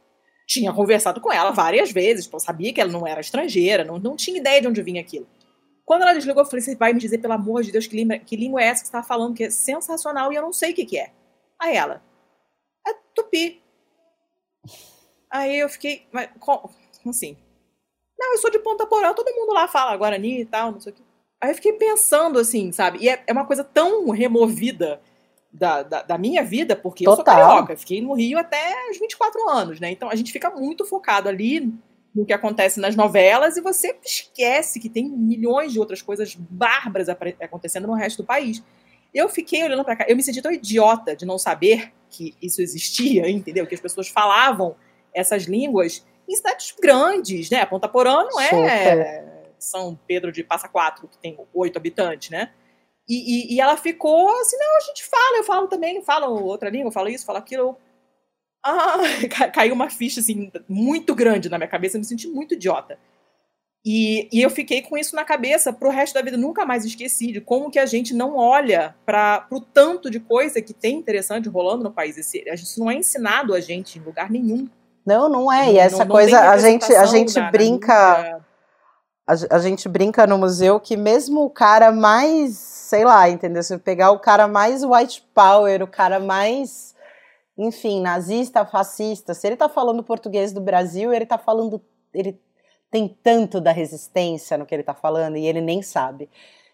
tinha 0.47 0.73
conversado 0.73 1.21
com 1.21 1.33
ela 1.33 1.51
várias 1.51 1.91
vezes, 1.91 2.31
eu 2.33 2.39
sabia 2.39 2.73
que 2.73 2.81
ela 2.81 2.91
não 2.91 3.07
era 3.07 3.21
estrangeira, 3.21 3.85
não, 3.85 3.99
não 3.99 4.15
tinha 4.15 4.39
ideia 4.39 4.61
de 4.61 4.69
onde 4.69 4.81
vinha 4.81 5.01
aquilo. 5.01 5.27
Quando 5.85 6.03
ela 6.03 6.15
desligou, 6.15 6.43
eu 6.43 6.47
falei: 6.47 6.63
você 6.63 6.77
vai 6.77 6.93
me 6.93 7.01
dizer, 7.01 7.19
pelo 7.19 7.35
amor 7.35 7.63
de 7.63 7.73
Deus, 7.73 7.87
que 7.87 7.97
língua, 7.97 8.19
que 8.19 8.37
língua 8.37 8.63
é 8.63 8.67
essa 8.67 8.83
que 8.83 8.89
você 8.89 8.97
está 8.97 9.03
falando, 9.03 9.35
que 9.35 9.45
é 9.45 9.51
sensacional 9.51 10.33
e 10.33 10.37
eu 10.37 10.43
não 10.43 10.53
sei 10.53 10.73
o 10.73 10.75
que, 10.75 10.85
que 10.85 10.99
é. 10.99 11.13
Aí 11.59 11.77
ela: 11.77 12.03
é 12.87 12.93
tupi. 13.15 13.63
Aí 15.31 15.59
eu 15.59 15.69
fiquei: 15.69 16.07
mas, 16.13 16.29
como 16.39 16.71
assim? 17.07 17.37
Não, 18.19 18.33
eu 18.33 18.39
sou 18.39 18.51
de 18.51 18.59
Ponta 18.59 18.87
Porã, 18.87 19.13
todo 19.13 19.35
mundo 19.35 19.53
lá 19.53 19.69
fala 19.69 19.97
Guarani 19.97 20.41
e 20.41 20.47
tal, 20.47 20.73
não 20.73 20.81
sei 20.81 20.93
o 20.93 20.97
que. 20.97 21.03
Aí 21.41 21.51
eu 21.51 21.55
fiquei 21.55 21.75
pensando 21.75 22.39
assim, 22.39 22.73
sabe? 22.73 22.99
E 23.01 23.09
é, 23.09 23.23
é 23.27 23.33
uma 23.33 23.47
coisa 23.47 23.63
tão 23.63 24.11
removida 24.11 25.01
da, 25.53 25.83
da, 25.83 26.03
da, 26.03 26.19
minha 26.19 26.45
vida, 26.45 26.77
porque 26.77 27.05
Total. 27.05 27.13
eu 27.13 27.17
sou 27.17 27.25
carioca, 27.25 27.77
fiquei 27.77 28.01
no 28.01 28.13
Rio 28.13 28.39
até 28.39 28.91
os 28.91 28.99
24 28.99 29.49
anos, 29.49 29.81
né? 29.81 29.91
Então 29.91 30.11
a 30.11 30.15
gente 30.15 30.33
fica 30.33 30.51
muito 30.51 30.85
focado 30.85 31.29
ali 31.29 31.73
no 32.15 32.25
que 32.25 32.33
acontece 32.33 32.81
nas 32.81 32.97
novelas 32.97 33.57
e 33.57 33.61
você 33.61 33.95
esquece 34.05 34.81
que 34.81 34.89
tem 34.89 35.09
milhões 35.09 35.73
de 35.73 35.79
outras 35.79 36.01
coisas 36.01 36.35
bárbaras 36.35 37.09
acontecendo 37.09 37.87
no 37.87 37.95
resto 37.95 38.23
do 38.23 38.27
país. 38.27 38.63
Eu 39.15 39.29
fiquei 39.29 39.63
olhando 39.63 39.85
para 39.85 39.97
cá, 39.97 40.07
eu 40.09 40.17
me 40.17 40.23
senti 40.23 40.41
tão 40.41 40.53
idiota 40.53 41.15
de 41.15 41.25
não 41.27 41.39
saber 41.39 41.93
que 42.09 42.35
isso 42.41 42.63
existia, 42.63 43.29
entendeu? 43.31 43.67
Que 43.67 43.75
as 43.75 43.81
pessoas 43.81 44.09
falavam 44.09 44.77
essas 45.15 45.45
línguas 45.45 46.07
em 46.29 46.35
cidades 46.35 46.75
grandes, 46.81 47.51
né? 47.51 47.65
Ponta 47.67 47.89
Porã 47.89 48.25
não 48.25 48.41
é 48.41 48.49
Super. 48.49 49.37
São 49.59 49.99
Pedro 50.07 50.33
de 50.33 50.43
Passa 50.43 50.69
Quatro, 50.69 51.09
que 51.09 51.19
tem 51.19 51.39
oito 51.55 51.77
habitantes, 51.77 52.31
né? 52.31 52.51
E, 53.09 53.15
e, 53.53 53.55
e, 53.55 53.61
ela 53.61 53.77
ficou 53.77 54.29
assim, 54.41 54.57
não, 54.59 54.77
a 54.77 54.81
gente 54.81 55.05
fala, 55.05 55.39
eu 55.39 55.45
falo 55.45 55.69
também, 55.69 56.03
falo 56.03 56.43
outra 56.45 56.69
língua, 56.69 56.91
falo 56.91 57.09
isso, 57.09 57.25
falo 57.25 57.39
aquilo. 57.39 57.77
Ah, 58.65 58.99
caiu 59.55 59.75
uma 59.75 59.89
ficha 59.89 60.21
assim, 60.21 60.51
muito 60.69 61.15
grande 61.15 61.49
na 61.49 61.57
minha 61.57 61.69
cabeça, 61.69 61.97
eu 61.97 62.01
me 62.01 62.05
senti 62.05 62.27
muito 62.27 62.55
idiota. 62.55 62.99
E, 63.89 64.29
e, 64.33 64.43
eu 64.43 64.51
fiquei 64.51 64.83
com 64.83 64.99
isso 64.99 65.15
na 65.15 65.25
cabeça 65.25 65.73
pro 65.73 65.91
resto 65.91 66.15
da 66.15 66.23
vida, 66.23 66.37
nunca 66.37 66.67
mais 66.67 66.85
esqueci 66.85 67.31
de 67.31 67.41
como 67.41 67.71
que 67.71 67.79
a 67.79 67.87
gente 67.87 68.13
não 68.13 68.37
olha 68.37 68.97
para 69.07 69.47
o 69.49 69.61
tanto 69.61 70.11
de 70.11 70.19
coisa 70.19 70.61
que 70.61 70.75
tem 70.75 70.97
interessante 70.97 71.49
rolando 71.49 71.85
no 71.85 71.93
país. 71.93 72.19
Esse, 72.19 72.43
isso 72.53 72.81
não 72.81 72.91
é 72.91 72.97
ensinado 72.97 73.55
a 73.55 73.61
gente 73.61 74.01
em 74.01 74.03
lugar 74.03 74.29
nenhum. 74.29 74.69
Não, 75.07 75.29
não 75.29 75.53
é. 75.53 75.73
E 75.73 75.79
essa 75.79 75.99
não, 75.99 76.07
não 76.07 76.17
coisa, 76.17 76.51
a 76.51 76.59
gente, 76.59 76.93
a 76.93 77.05
gente 77.05 77.41
brinca. 77.53 78.43
A, 79.27 79.57
a, 79.57 79.59
gente 79.59 79.89
brinca 79.89 80.27
no 80.27 80.39
museu 80.39 80.79
que 80.79 80.97
mesmo 80.97 81.45
o 81.45 81.51
cara 81.51 81.91
mais, 81.91 82.55
sei 82.57 83.05
lá, 83.05 83.29
entendeu? 83.29 83.63
Se 83.63 83.77
pegar 83.79 84.13
o 84.13 84.21
cara 84.21 84.47
mais 84.47 84.85
white 84.85 85.27
power, 85.35 85.83
o 85.83 85.87
cara 85.89 86.21
mais, 86.21 86.95
enfim, 87.59 88.01
nazista, 88.01 88.65
fascista, 88.65 89.35
se 89.35 89.47
ele 89.47 89.57
tá 89.57 89.69
falando 89.69 90.03
português 90.05 90.53
do 90.53 90.61
Brasil, 90.61 91.13
ele 91.13 91.27
tá 91.27 91.39
falando. 91.39 91.83
Ele 92.15 92.41
tem 92.91 93.09
tanto 93.23 93.61
da 93.61 93.73
resistência 93.73 94.57
no 94.57 94.65
que 94.65 94.75
ele 94.75 94.83
está 94.83 94.95
falando 94.95 95.37
e 95.37 95.45
ele 95.45 95.61
nem 95.61 95.83
sabe. 95.83 96.31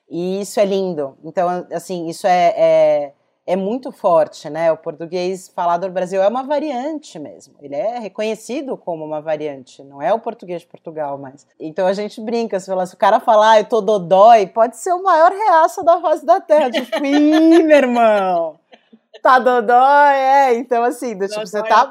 E 0.09 0.42
isso 0.42 0.61
é 0.61 0.64
lindo. 0.66 1.16
Então, 1.24 1.66
assim, 1.72 2.07
isso 2.09 2.26
é, 2.26 2.55
é, 2.55 3.12
é, 3.47 3.57
muito 3.57 3.90
forte, 3.90 4.49
né? 4.49 4.70
O 4.70 4.76
português 4.76 5.49
falado 5.49 5.86
no 5.86 5.93
Brasil 5.93 6.22
é 6.22 6.28
uma 6.28 6.43
variante 6.43 7.18
mesmo. 7.18 7.55
Ele 7.61 7.74
é 7.74 7.99
reconhecido 7.99 8.76
como 8.76 9.05
uma 9.05 9.20
variante, 9.20 9.82
não 9.82 10.01
é 10.01 10.12
o 10.12 10.20
português 10.20 10.62
de 10.62 10.68
Portugal 10.68 11.18
mais. 11.18 11.47
Então 11.59 11.86
a 11.86 11.93
gente 11.93 12.20
brinca, 12.20 12.61
se, 12.61 12.66
fala, 12.66 12.86
se 12.86 12.95
o 12.95 12.99
cara 12.99 13.18
falar, 13.20 13.53
ah, 13.53 13.61
eu 13.61 13.64
tô 13.64 13.80
dodói, 13.80 14.47
pode 14.47 14.76
ser 14.76 14.93
o 14.93 15.03
maior 15.03 15.32
reaça 15.32 15.82
da 15.82 16.01
face 16.01 16.24
da 16.24 16.40
terra. 16.40 16.70
Tipo, 16.82 17.05
ih, 17.05 17.62
meu 17.62 17.76
irmão! 17.76 18.59
tá 19.22 19.38
dodói, 19.38 20.14
é. 20.14 20.55
Então, 20.55 20.82
assim, 20.82 21.16
do, 21.16 21.28
tipo, 21.28 21.47
você 21.47 21.59
é 21.59 21.62
tá, 21.62 21.90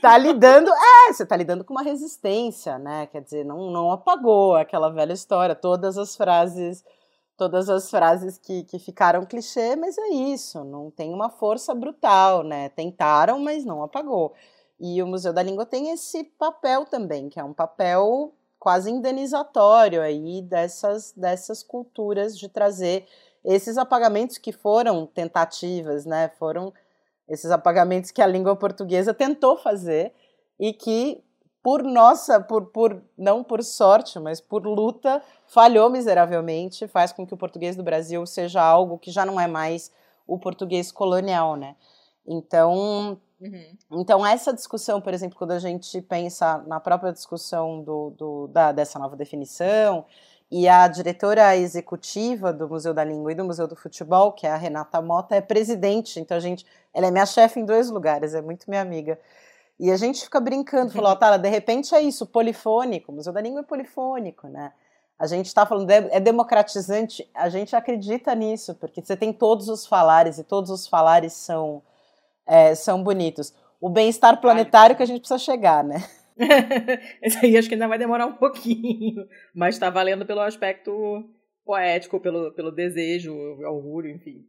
tá 0.00 0.18
lidando. 0.18 0.70
É, 0.70 1.12
você 1.12 1.26
tá 1.26 1.36
lidando 1.36 1.64
com 1.64 1.74
uma 1.74 1.82
resistência, 1.82 2.78
né? 2.78 3.06
Quer 3.10 3.22
dizer, 3.22 3.44
não, 3.44 3.70
não 3.70 3.90
apagou 3.90 4.54
aquela 4.54 4.88
velha 4.90 5.12
história, 5.12 5.54
todas 5.54 5.98
as 5.98 6.16
frases. 6.16 6.84
Todas 7.36 7.68
as 7.68 7.90
frases 7.90 8.38
que, 8.38 8.62
que 8.64 8.78
ficaram 8.78 9.26
clichê, 9.26 9.74
mas 9.74 9.98
é 9.98 10.08
isso, 10.08 10.62
não 10.62 10.90
tem 10.90 11.12
uma 11.12 11.28
força 11.28 11.74
brutal, 11.74 12.44
né? 12.44 12.68
Tentaram, 12.68 13.40
mas 13.40 13.64
não 13.64 13.82
apagou. 13.82 14.34
E 14.78 15.02
o 15.02 15.06
Museu 15.06 15.32
da 15.32 15.42
Língua 15.42 15.66
tem 15.66 15.90
esse 15.90 16.24
papel 16.24 16.84
também, 16.84 17.28
que 17.28 17.40
é 17.40 17.44
um 17.44 17.52
papel 17.52 18.32
quase 18.58 18.90
indenizatório 18.90 20.00
aí 20.00 20.40
dessas, 20.40 21.12
dessas 21.12 21.62
culturas 21.62 22.38
de 22.38 22.48
trazer 22.48 23.06
esses 23.44 23.76
apagamentos 23.76 24.38
que 24.38 24.52
foram 24.52 25.06
tentativas, 25.06 26.06
né, 26.06 26.30
foram 26.38 26.72
esses 27.28 27.50
apagamentos 27.50 28.10
que 28.10 28.22
a 28.22 28.26
língua 28.26 28.56
portuguesa 28.56 29.12
tentou 29.12 29.56
fazer 29.56 30.14
e 30.58 30.72
que 30.72 31.22
por 31.64 31.82
nossa, 31.82 32.38
por, 32.38 32.66
por 32.66 33.02
não 33.16 33.42
por 33.42 33.64
sorte, 33.64 34.20
mas 34.20 34.38
por 34.38 34.66
luta, 34.66 35.22
falhou 35.46 35.88
miseravelmente, 35.88 36.86
faz 36.86 37.10
com 37.10 37.26
que 37.26 37.32
o 37.32 37.38
português 37.38 37.74
do 37.74 37.82
Brasil 37.82 38.26
seja 38.26 38.62
algo 38.62 38.98
que 38.98 39.10
já 39.10 39.24
não 39.24 39.40
é 39.40 39.46
mais 39.46 39.90
o 40.26 40.38
português 40.38 40.92
colonial, 40.92 41.56
né? 41.56 41.74
Então, 42.26 43.18
uhum. 43.40 43.76
então 43.92 44.26
essa 44.26 44.52
discussão, 44.52 45.00
por 45.00 45.14
exemplo, 45.14 45.38
quando 45.38 45.52
a 45.52 45.58
gente 45.58 46.02
pensa 46.02 46.58
na 46.66 46.78
própria 46.78 47.14
discussão 47.14 47.82
do, 47.82 48.10
do 48.10 48.46
da, 48.48 48.70
dessa 48.70 48.98
nova 48.98 49.16
definição 49.16 50.04
e 50.50 50.68
a 50.68 50.86
diretora 50.86 51.56
executiva 51.56 52.52
do 52.52 52.68
Museu 52.68 52.92
da 52.92 53.02
Língua 53.02 53.32
e 53.32 53.34
do 53.34 53.44
Museu 53.44 53.66
do 53.66 53.74
Futebol, 53.74 54.32
que 54.32 54.46
é 54.46 54.50
a 54.50 54.56
Renata 54.56 55.00
Mota, 55.00 55.34
é 55.34 55.40
presidente. 55.40 56.20
Então 56.20 56.36
a 56.36 56.40
gente, 56.40 56.66
ela 56.92 57.06
é 57.06 57.10
minha 57.10 57.24
chefe 57.24 57.58
em 57.58 57.64
dois 57.64 57.88
lugares, 57.88 58.34
é 58.34 58.42
muito 58.42 58.68
minha 58.68 58.82
amiga. 58.82 59.18
E 59.78 59.90
a 59.90 59.96
gente 59.96 60.22
fica 60.24 60.40
brincando, 60.40 60.92
falou, 60.92 61.12
oh, 61.12 61.16
tá, 61.16 61.36
de 61.36 61.48
repente 61.48 61.94
é 61.94 62.00
isso, 62.00 62.26
polifônico, 62.26 63.10
o 63.10 63.14
Museu 63.14 63.32
da 63.32 63.40
Língua 63.40 63.60
é 63.60 63.64
polifônico, 63.64 64.46
né? 64.48 64.72
A 65.18 65.26
gente 65.26 65.46
está 65.46 65.64
falando, 65.64 65.90
é 65.90 66.18
democratizante, 66.18 67.28
a 67.34 67.48
gente 67.48 67.74
acredita 67.74 68.34
nisso, 68.34 68.74
porque 68.74 69.00
você 69.00 69.16
tem 69.16 69.32
todos 69.32 69.68
os 69.68 69.86
falares 69.86 70.38
e 70.38 70.44
todos 70.44 70.70
os 70.70 70.86
falares 70.88 71.32
são, 71.32 71.82
é, 72.46 72.74
são 72.74 73.02
bonitos. 73.02 73.54
O 73.80 73.88
bem-estar 73.88 74.40
planetário 74.40 74.96
que 74.96 75.02
a 75.02 75.06
gente 75.06 75.20
precisa 75.20 75.38
chegar, 75.38 75.84
né? 75.84 76.04
Esse 77.22 77.44
aí 77.44 77.56
acho 77.56 77.68
que 77.68 77.74
ainda 77.74 77.86
vai 77.86 77.98
demorar 77.98 78.26
um 78.26 78.34
pouquinho, 78.34 79.26
mas 79.54 79.76
está 79.76 79.88
valendo 79.88 80.26
pelo 80.26 80.40
aspecto 80.40 81.24
poético, 81.64 82.20
pelo, 82.20 82.52
pelo 82.52 82.72
desejo, 82.72 83.34
orgulho, 83.64 84.10
enfim. 84.10 84.44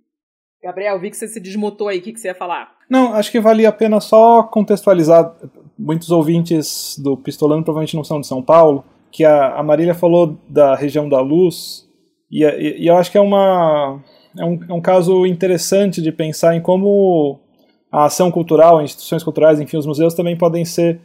Gabriel, 0.66 1.00
vi 1.00 1.12
que 1.12 1.18
você 1.18 1.28
se 1.28 1.40
desmutou 1.40 1.88
aí, 1.88 2.00
o 2.00 2.02
que, 2.02 2.12
que 2.12 2.20
você 2.20 2.30
ia 2.30 2.34
falar? 2.34 2.72
Não, 2.90 3.14
acho 3.14 3.32
que 3.32 3.40
valia 3.40 3.70
a 3.70 3.72
pena 3.72 4.02
só 4.02 4.42
contextualizar. 4.42 5.32
Muitos 5.78 6.10
ouvintes 6.10 6.98
do 6.98 7.16
Pistolando 7.16 7.64
provavelmente 7.64 7.96
não 7.96 8.04
são 8.04 8.20
de 8.20 8.26
São 8.26 8.42
Paulo, 8.42 8.84
que 9.12 9.24
a, 9.24 9.54
a 9.58 9.62
Marília 9.62 9.94
falou 9.94 10.40
da 10.50 10.74
região 10.74 11.08
da 11.08 11.22
luz, 11.22 11.88
e, 12.32 12.44
e, 12.44 12.84
e 12.84 12.88
eu 12.88 12.98
acho 12.98 13.12
que 13.12 13.18
é, 13.18 13.22
uma, 13.22 14.02
é, 14.36 14.44
um, 14.44 14.60
é 14.68 14.74
um 14.74 14.82
caso 14.82 15.28
interessante 15.28 16.02
de 16.02 16.12
pensar 16.12 16.56
em 16.56 16.62
como 16.62 17.40
a 17.92 18.06
ação 18.06 18.32
cultural, 18.32 18.82
instituições 18.82 19.24
culturais, 19.24 19.60
enfim, 19.60 19.78
os 19.78 19.86
museus 19.86 20.16
também 20.16 20.36
podem 20.36 20.66
ser 20.66 21.00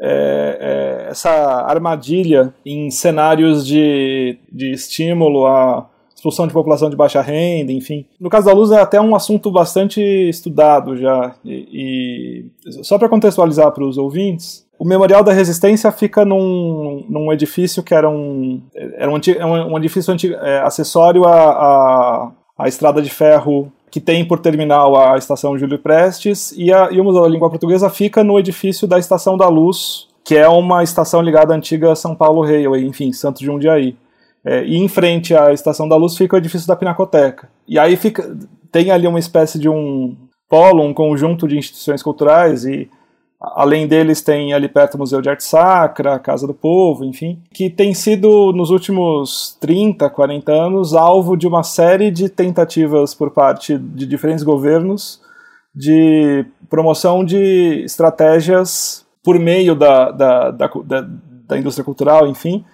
é, 0.00 0.58
é, 0.60 1.10
essa 1.10 1.30
armadilha 1.30 2.52
em 2.66 2.90
cenários 2.90 3.64
de, 3.64 4.40
de 4.50 4.72
estímulo 4.72 5.46
à 5.46 5.88
expulsão 6.18 6.48
de 6.48 6.52
população 6.52 6.90
de 6.90 6.96
baixa 6.96 7.22
renda, 7.22 7.70
enfim. 7.70 8.04
No 8.20 8.28
caso 8.28 8.46
da 8.46 8.52
luz 8.52 8.72
é 8.72 8.80
até 8.80 9.00
um 9.00 9.14
assunto 9.14 9.52
bastante 9.52 10.00
estudado 10.28 10.96
já. 10.96 11.34
E, 11.44 12.50
e 12.66 12.82
só 12.82 12.98
para 12.98 13.08
contextualizar 13.08 13.70
para 13.70 13.84
os 13.84 13.96
ouvintes, 13.96 14.66
o 14.76 14.84
Memorial 14.84 15.22
da 15.22 15.32
Resistência 15.32 15.90
fica 15.92 16.24
num, 16.24 17.04
num 17.08 17.32
edifício 17.32 17.84
que 17.84 17.94
era 17.94 18.10
um, 18.10 18.60
era 18.74 19.10
um, 19.10 19.14
antigo, 19.14 19.40
um, 19.44 19.74
um 19.74 19.78
edifício 19.78 20.12
antigo, 20.12 20.34
é, 20.34 20.60
acessório 20.60 21.24
à, 21.24 21.50
à, 21.50 22.32
à 22.58 22.68
estrada 22.68 23.00
de 23.00 23.10
ferro 23.10 23.72
que 23.90 24.00
tem 24.00 24.26
por 24.26 24.40
terminal 24.40 24.96
a 25.00 25.16
Estação 25.16 25.56
Júlio 25.56 25.78
Prestes, 25.78 26.52
e, 26.54 26.70
a, 26.70 26.90
e 26.90 27.00
o 27.00 27.04
Museu 27.04 27.22
da 27.22 27.28
Língua 27.28 27.48
Portuguesa 27.48 27.88
fica 27.88 28.22
no 28.22 28.38
edifício 28.38 28.86
da 28.86 28.98
Estação 28.98 29.34
da 29.34 29.48
Luz, 29.48 30.08
que 30.22 30.36
é 30.36 30.46
uma 30.46 30.82
estação 30.82 31.22
ligada 31.22 31.54
à 31.54 31.56
antiga 31.56 31.94
São 31.94 32.14
Paulo 32.14 32.42
Railway, 32.44 32.84
enfim, 32.84 33.12
Santos 33.14 33.40
Jundiaí. 33.40 33.96
É, 34.44 34.64
e 34.64 34.76
em 34.76 34.88
frente 34.88 35.34
à 35.34 35.52
Estação 35.52 35.88
da 35.88 35.96
Luz 35.96 36.16
fica 36.16 36.36
o 36.36 36.38
edifício 36.38 36.66
da 36.66 36.76
Pinacoteca. 36.76 37.48
E 37.66 37.78
aí 37.78 37.96
fica, 37.96 38.36
tem 38.70 38.90
ali 38.90 39.06
uma 39.06 39.18
espécie 39.18 39.58
de 39.58 39.68
um 39.68 40.16
polo, 40.48 40.82
um 40.82 40.94
conjunto 40.94 41.46
de 41.46 41.58
instituições 41.58 42.02
culturais, 42.02 42.64
e 42.64 42.88
Além 43.40 43.86
deles, 43.86 44.20
tem 44.20 44.52
ali 44.52 44.68
perto 44.68 44.96
o 44.96 44.98
Museu 44.98 45.20
de 45.20 45.30
Arte 45.30 45.44
Sacra, 45.44 46.14
a 46.14 46.18
Casa 46.18 46.44
do 46.44 46.52
Povo, 46.52 47.04
enfim, 47.04 47.40
que 47.54 47.70
tem 47.70 47.94
sido, 47.94 48.52
nos 48.52 48.70
últimos 48.70 49.56
30, 49.60 50.10
40 50.10 50.50
anos, 50.50 50.92
alvo 50.92 51.36
de 51.36 51.46
uma 51.46 51.62
série 51.62 52.10
de 52.10 52.28
tentativas 52.28 53.14
por 53.14 53.30
parte 53.30 53.78
de 53.78 54.06
diferentes 54.06 54.42
governos 54.42 55.20
de 55.72 56.44
promoção 56.68 57.24
de 57.24 57.84
estratégias 57.84 59.06
por 59.22 59.38
meio 59.38 59.76
da, 59.76 60.10
da, 60.10 60.50
da, 60.50 60.66
da, 60.66 61.08
da 61.46 61.58
indústria 61.58 61.84
cultural, 61.84 62.26
enfim, 62.26 62.64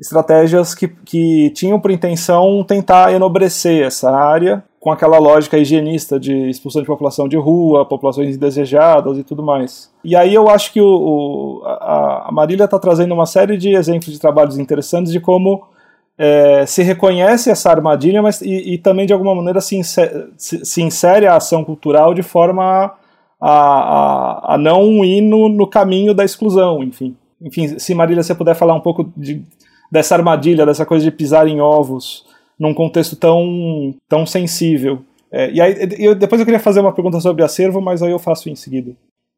estratégias 0.00 0.74
que, 0.74 0.88
que 0.88 1.50
tinham 1.50 1.78
por 1.78 1.90
intenção 1.90 2.64
tentar 2.64 3.12
enobrecer 3.12 3.84
essa 3.84 4.10
área 4.10 4.64
com 4.80 4.90
aquela 4.90 5.18
lógica 5.18 5.58
higienista 5.58 6.18
de 6.18 6.48
expulsão 6.48 6.80
de 6.80 6.86
população 6.86 7.28
de 7.28 7.36
rua, 7.36 7.84
populações 7.84 8.34
indesejadas 8.34 9.18
e 9.18 9.22
tudo 9.22 9.42
mais. 9.42 9.92
E 10.02 10.16
aí 10.16 10.32
eu 10.32 10.48
acho 10.48 10.72
que 10.72 10.80
o, 10.80 10.86
o 10.86 11.62
a, 11.66 12.28
a 12.28 12.32
Marília 12.32 12.64
está 12.64 12.78
trazendo 12.78 13.12
uma 13.12 13.26
série 13.26 13.58
de 13.58 13.74
exemplos 13.74 14.10
de 14.10 14.18
trabalhos 14.18 14.58
interessantes 14.58 15.12
de 15.12 15.20
como 15.20 15.62
é, 16.16 16.64
se 16.64 16.82
reconhece 16.82 17.50
essa 17.50 17.70
armadilha, 17.70 18.22
mas 18.22 18.40
e, 18.40 18.74
e 18.74 18.78
também 18.78 19.06
de 19.06 19.12
alguma 19.12 19.34
maneira 19.34 19.60
se 19.60 19.76
insere, 19.76 20.28
se, 20.38 20.64
se 20.64 20.82
insere, 20.82 21.26
a 21.26 21.36
ação 21.36 21.62
cultural 21.62 22.14
de 22.14 22.22
forma 22.22 22.94
a, 23.38 23.50
a, 23.50 24.54
a 24.54 24.58
não 24.58 25.04
ir 25.04 25.20
no, 25.20 25.48
no, 25.50 25.66
caminho 25.66 26.14
da 26.14 26.24
exclusão, 26.24 26.82
enfim. 26.82 27.14
Enfim, 27.40 27.78
se 27.78 27.94
Marília 27.94 28.22
você 28.22 28.34
puder 28.34 28.54
falar 28.54 28.74
um 28.74 28.80
pouco 28.80 29.10
de, 29.16 29.42
dessa 29.90 30.14
armadilha, 30.14 30.66
dessa 30.66 30.86
coisa 30.86 31.04
de 31.04 31.10
pisar 31.10 31.46
em 31.46 31.60
ovos, 31.60 32.26
num 32.58 32.74
contexto 32.74 33.16
tão, 33.16 33.94
tão 34.08 34.24
sensível. 34.24 35.04
É, 35.32 35.50
e 35.50 35.60
aí, 35.60 35.74
eu, 35.98 36.14
depois 36.14 36.40
eu 36.40 36.44
queria 36.44 36.60
fazer 36.60 36.80
uma 36.80 36.94
pergunta 36.94 37.20
sobre 37.20 37.42
acervo, 37.42 37.80
mas 37.80 38.02
aí 38.02 38.10
eu 38.10 38.18
faço 38.18 38.48
em 38.48 38.56
seguida. 38.56 38.94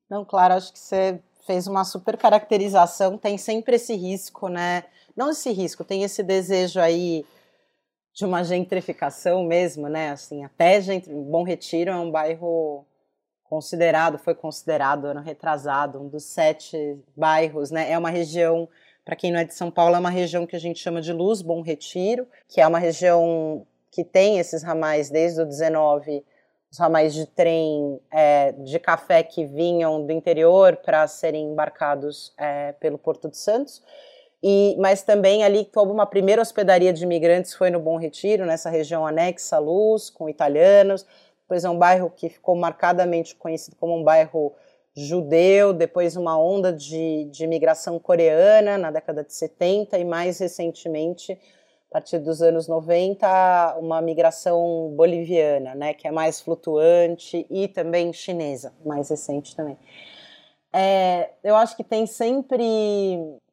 Não, 0.09 0.25
claro, 0.25 0.55
acho 0.55 0.73
que 0.73 0.79
você 0.79 1.21
fez 1.47 1.67
uma 1.67 1.85
super 1.85 2.17
caracterização, 2.17 3.19
tem 3.19 3.37
sempre 3.37 3.77
esse 3.77 3.95
risco, 3.95 4.49
né? 4.49 4.85
Não 5.17 5.31
esse 5.31 5.51
risco, 5.51 5.85
tem 5.85 6.03
esse 6.03 6.23
desejo 6.23 6.81
aí 6.81 7.25
de 8.15 8.25
uma 8.25 8.43
gentrificação 8.43 9.45
mesmo, 9.45 9.89
né? 9.89 10.11
Assim, 10.11 10.45
até 10.45 10.81
Bom 11.09 11.43
Retiro 11.43 11.91
é 11.91 11.97
um 11.97 12.11
bairro 12.11 12.85
considerado, 13.45 14.19
foi 14.19 14.35
considerado 14.35 15.07
ano 15.07 15.21
retrasado, 15.21 16.01
um 16.01 16.09
dos 16.09 16.25
sete 16.25 16.99
bairros, 17.17 17.71
né? 17.71 17.91
É 17.91 17.99
uma 17.99 18.11
região 18.11 18.69
para 19.05 19.17
quem 19.17 19.33
não 19.33 19.41
é 19.41 19.45
de 19.45 19.55
São 19.55 19.71
Paulo, 19.71 19.97
é 19.97 19.99
uma 19.99 20.11
região 20.11 20.47
que 20.47 20.57
a 20.57 20.61
gente 20.61 20.79
chama 20.79 21.01
de 21.01 21.13
Luz 21.13 21.43
Bom 21.43 21.61
Retiro, 21.61 22.27
que 22.49 22.61
é 22.61 22.67
uma 22.67 22.79
região 22.79 23.67
que 23.91 24.05
tem 24.05 24.39
esses 24.39 24.63
ramais 24.63 25.11
desde 25.11 25.43
o 25.43 25.45
19, 25.45 26.25
os 26.71 26.79
ramais 26.79 27.13
de 27.13 27.27
trem 27.27 28.01
é, 28.11 28.53
de 28.53 28.79
café 28.79 29.23
que 29.23 29.45
vinham 29.45 30.07
do 30.07 30.13
interior 30.13 30.77
para 30.77 31.07
serem 31.07 31.45
embarcados 31.45 32.33
é, 32.39 32.73
pelo 32.73 32.97
Porto 32.97 33.29
de 33.29 33.37
Santos. 33.37 33.83
E, 34.43 34.75
mas 34.79 35.03
também 35.03 35.45
ali 35.45 35.67
como 35.67 35.93
uma 35.93 36.07
primeira 36.07 36.41
hospedaria 36.41 36.93
de 36.93 37.05
imigrantes 37.05 37.55
foi 37.55 37.71
no 37.71 37.79
Bom 37.79 37.97
Retiro, 37.97 38.47
nessa 38.47 38.71
região 38.71 39.07
anexa 39.07 39.57
à 39.57 39.59
Luz, 39.59 40.09
com 40.09 40.29
italianos. 40.29 41.07
Depois 41.43 41.65
é 41.65 41.69
um 41.69 41.79
bairro 41.79 42.11
que 42.11 42.31
ficou 42.31 42.57
marcadamente 42.57 43.37
conhecido 43.37 43.77
como 43.77 43.95
um 43.95 44.03
bairro 44.03 44.53
judeu, 44.95 45.73
depois 45.73 46.17
uma 46.17 46.39
onda 46.39 46.73
de, 46.73 47.25
de 47.25 47.45
imigração 47.45 47.99
coreana 47.99 48.77
na 48.77 48.91
década 48.91 49.25
de 49.25 49.33
70 49.33 49.99
e 49.99 50.05
mais 50.05 50.39
recentemente, 50.39 51.33
a 51.91 51.93
partir 51.93 52.19
dos 52.19 52.43
anos 52.43 52.69
90, 52.69 53.77
uma 53.79 54.01
migração 54.01 54.93
boliviana, 54.97 55.75
né, 55.75 55.95
que 55.95 56.07
é 56.07 56.11
mais 56.11 56.41
flutuante 56.41 57.47
e 57.51 57.69
também 57.69 58.13
chinesa, 58.13 58.73
mais 58.85 59.09
recente 59.09 59.57
também. 59.57 59.79
É, 60.73 61.31
eu 61.45 61.55
acho 61.55 61.77
que 61.77 61.85
tem 61.85 62.07
sempre 62.07 62.63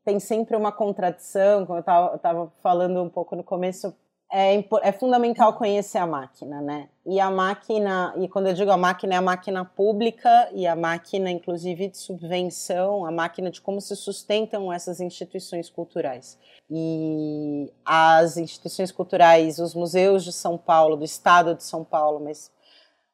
tem 0.05 0.19
sempre 0.19 0.55
uma 0.55 0.71
contradição, 0.71 1.65
como 1.65 1.77
eu 1.77 2.15
estava 2.15 2.51
falando 2.63 3.03
um 3.03 3.09
pouco 3.09 3.35
no 3.35 3.43
começo, 3.43 3.93
é, 4.31 4.63
é, 4.83 4.91
fundamental 4.91 5.53
conhecer 5.53 5.97
a 5.97 6.05
máquina, 6.05 6.61
né? 6.61 6.89
E 7.03 7.19
a 7.19 7.31
máquina, 7.31 8.13
e 8.17 8.27
quando 8.27 8.47
eu 8.47 8.53
digo 8.53 8.69
a 8.69 8.77
máquina, 8.77 9.15
é 9.15 9.17
a 9.17 9.21
máquina 9.21 9.65
pública 9.65 10.49
e 10.53 10.67
a 10.67 10.75
máquina, 10.75 11.31
inclusive, 11.31 11.87
de 11.87 11.97
subvenção, 11.97 13.05
a 13.05 13.11
máquina 13.11 13.49
de 13.49 13.59
como 13.59 13.81
se 13.81 13.95
sustentam 13.95 14.71
essas 14.71 14.99
instituições 14.99 15.67
culturais. 15.67 16.37
E 16.69 17.73
as 17.83 18.37
instituições 18.37 18.91
culturais, 18.91 19.57
os 19.57 19.73
museus 19.73 20.23
de 20.23 20.31
São 20.31 20.59
Paulo, 20.59 20.95
do 20.95 21.03
Estado 21.03 21.55
de 21.55 21.63
São 21.63 21.83
Paulo, 21.83 22.19
mas 22.19 22.51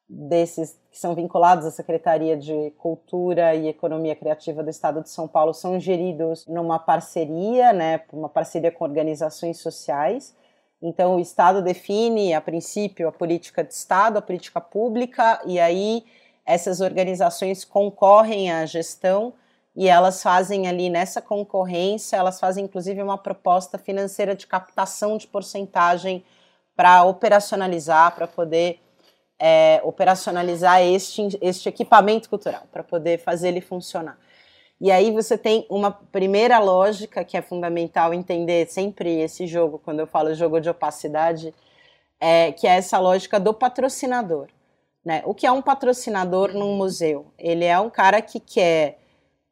desses 0.06 0.78
que 0.90 0.98
são 0.98 1.14
vinculados 1.14 1.64
à 1.64 1.70
Secretaria 1.70 2.36
de 2.36 2.70
Cultura 2.72 3.54
e 3.54 3.68
Economia 3.68 4.14
Criativa 4.14 4.62
do 4.62 4.68
Estado 4.68 5.02
de 5.02 5.08
São 5.08 5.26
Paulo, 5.26 5.54
são 5.54 5.80
geridos 5.80 6.46
numa 6.46 6.78
parceria, 6.78 7.72
né? 7.72 8.02
Uma 8.12 8.28
parceria 8.28 8.70
com 8.70 8.84
organizações 8.84 9.58
sociais 9.58 10.34
então, 10.80 11.16
o 11.16 11.20
Estado 11.20 11.62
define, 11.62 12.34
a 12.34 12.40
princípio, 12.40 13.08
a 13.08 13.12
política 13.12 13.64
de 13.64 13.72
Estado, 13.72 14.18
a 14.18 14.22
política 14.22 14.60
pública, 14.60 15.40
e 15.46 15.58
aí 15.58 16.04
essas 16.44 16.80
organizações 16.80 17.64
concorrem 17.64 18.52
à 18.52 18.64
gestão 18.66 19.32
e 19.74 19.88
elas 19.88 20.22
fazem 20.22 20.68
ali 20.68 20.88
nessa 20.88 21.20
concorrência, 21.20 22.16
elas 22.16 22.38
fazem 22.38 22.64
inclusive 22.64 23.02
uma 23.02 23.18
proposta 23.18 23.76
financeira 23.76 24.34
de 24.34 24.46
captação 24.46 25.18
de 25.18 25.26
porcentagem 25.26 26.24
para 26.74 27.04
operacionalizar, 27.04 28.14
para 28.14 28.26
poder 28.26 28.80
é, 29.38 29.80
operacionalizar 29.82 30.80
este, 30.82 31.38
este 31.40 31.68
equipamento 31.68 32.28
cultural, 32.28 32.62
para 32.72 32.82
poder 32.82 33.18
fazer 33.18 33.48
ele 33.48 33.60
funcionar. 33.60 34.18
E 34.80 34.90
aí 34.90 35.10
você 35.10 35.38
tem 35.38 35.66
uma 35.70 35.90
primeira 35.90 36.58
lógica 36.58 37.24
que 37.24 37.36
é 37.36 37.42
fundamental 37.42 38.12
entender 38.12 38.68
sempre 38.68 39.20
esse 39.20 39.46
jogo, 39.46 39.80
quando 39.82 40.00
eu 40.00 40.06
falo 40.06 40.34
jogo 40.34 40.60
de 40.60 40.68
opacidade, 40.68 41.54
é, 42.20 42.52
que 42.52 42.66
é 42.66 42.76
essa 42.76 42.98
lógica 42.98 43.40
do 43.40 43.54
patrocinador. 43.54 44.48
Né? 45.04 45.22
O 45.24 45.32
que 45.34 45.46
é 45.46 45.52
um 45.52 45.62
patrocinador 45.62 46.52
num 46.52 46.76
museu? 46.76 47.26
Ele 47.38 47.64
é 47.64 47.78
um 47.78 47.88
cara 47.88 48.20
que 48.20 48.40
quer 48.40 48.98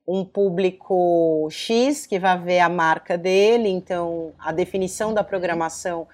um 0.07 0.25
público 0.25 1.49
X 1.51 2.07
que 2.07 2.19
vai 2.19 2.39
ver 2.39 2.61
a 2.61 2.69
marca 2.69 3.17
dele, 3.17 3.69
então 3.69 4.33
a 4.39 4.53
definição 4.53 5.15
da 5.15 5.25
programação 5.25 6.07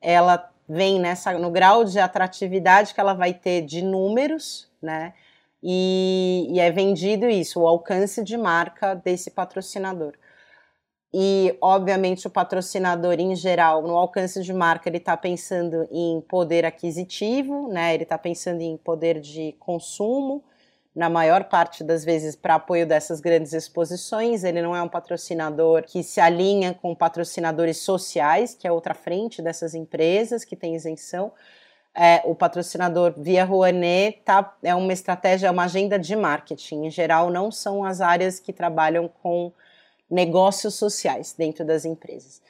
ela 0.00 0.48
vem 0.68 1.00
nessa 1.00 1.36
no 1.38 1.50
grau 1.50 1.84
de 1.84 1.98
atratividade 1.98 2.94
que 2.94 3.00
ela 3.00 3.14
vai 3.14 3.34
ter 3.34 3.62
de 3.62 3.82
números, 3.82 4.70
né? 4.80 5.12
E, 5.62 6.48
e 6.50 6.58
é 6.60 6.70
vendido 6.70 7.28
isso, 7.28 7.60
o 7.60 7.66
alcance 7.66 8.24
de 8.24 8.36
marca 8.36 8.94
desse 8.94 9.30
patrocinador. 9.30 10.14
E, 11.14 11.56
obviamente, 11.60 12.26
o 12.26 12.30
patrocinador, 12.30 13.20
em 13.20 13.36
geral, 13.36 13.82
no 13.82 13.96
alcance 13.96 14.42
de 14.42 14.52
marca, 14.52 14.88
ele 14.88 14.96
está 14.96 15.14
pensando 15.14 15.86
em 15.90 16.22
poder 16.22 16.64
aquisitivo, 16.64 17.68
né? 17.68 17.94
ele 17.94 18.04
está 18.04 18.16
pensando 18.16 18.62
em 18.62 18.78
poder 18.78 19.20
de 19.20 19.52
consumo, 19.60 20.42
na 20.96 21.10
maior 21.10 21.44
parte 21.44 21.84
das 21.84 22.02
vezes, 22.02 22.34
para 22.34 22.54
apoio 22.54 22.86
dessas 22.86 23.20
grandes 23.20 23.52
exposições. 23.52 24.42
Ele 24.42 24.62
não 24.62 24.74
é 24.74 24.82
um 24.82 24.88
patrocinador 24.88 25.82
que 25.84 26.02
se 26.02 26.18
alinha 26.18 26.72
com 26.72 26.94
patrocinadores 26.94 27.78
sociais, 27.78 28.54
que 28.54 28.66
é 28.66 28.72
outra 28.72 28.94
frente 28.94 29.42
dessas 29.42 29.74
empresas 29.74 30.44
que 30.44 30.56
tem 30.56 30.74
isenção 30.74 31.30
é, 31.94 32.22
o 32.24 32.34
patrocinador 32.34 33.12
via 33.16 33.44
Rouanet 33.44 34.22
tá, 34.24 34.56
é 34.62 34.74
uma 34.74 34.92
estratégia, 34.92 35.48
é 35.48 35.50
uma 35.50 35.64
agenda 35.64 35.98
de 35.98 36.16
marketing. 36.16 36.86
Em 36.86 36.90
geral, 36.90 37.30
não 37.30 37.50
são 37.50 37.84
as 37.84 38.00
áreas 38.00 38.40
que 38.40 38.52
trabalham 38.52 39.08
com 39.22 39.52
negócios 40.10 40.74
sociais 40.74 41.34
dentro 41.36 41.64
das 41.64 41.84
empresas. 41.84 42.40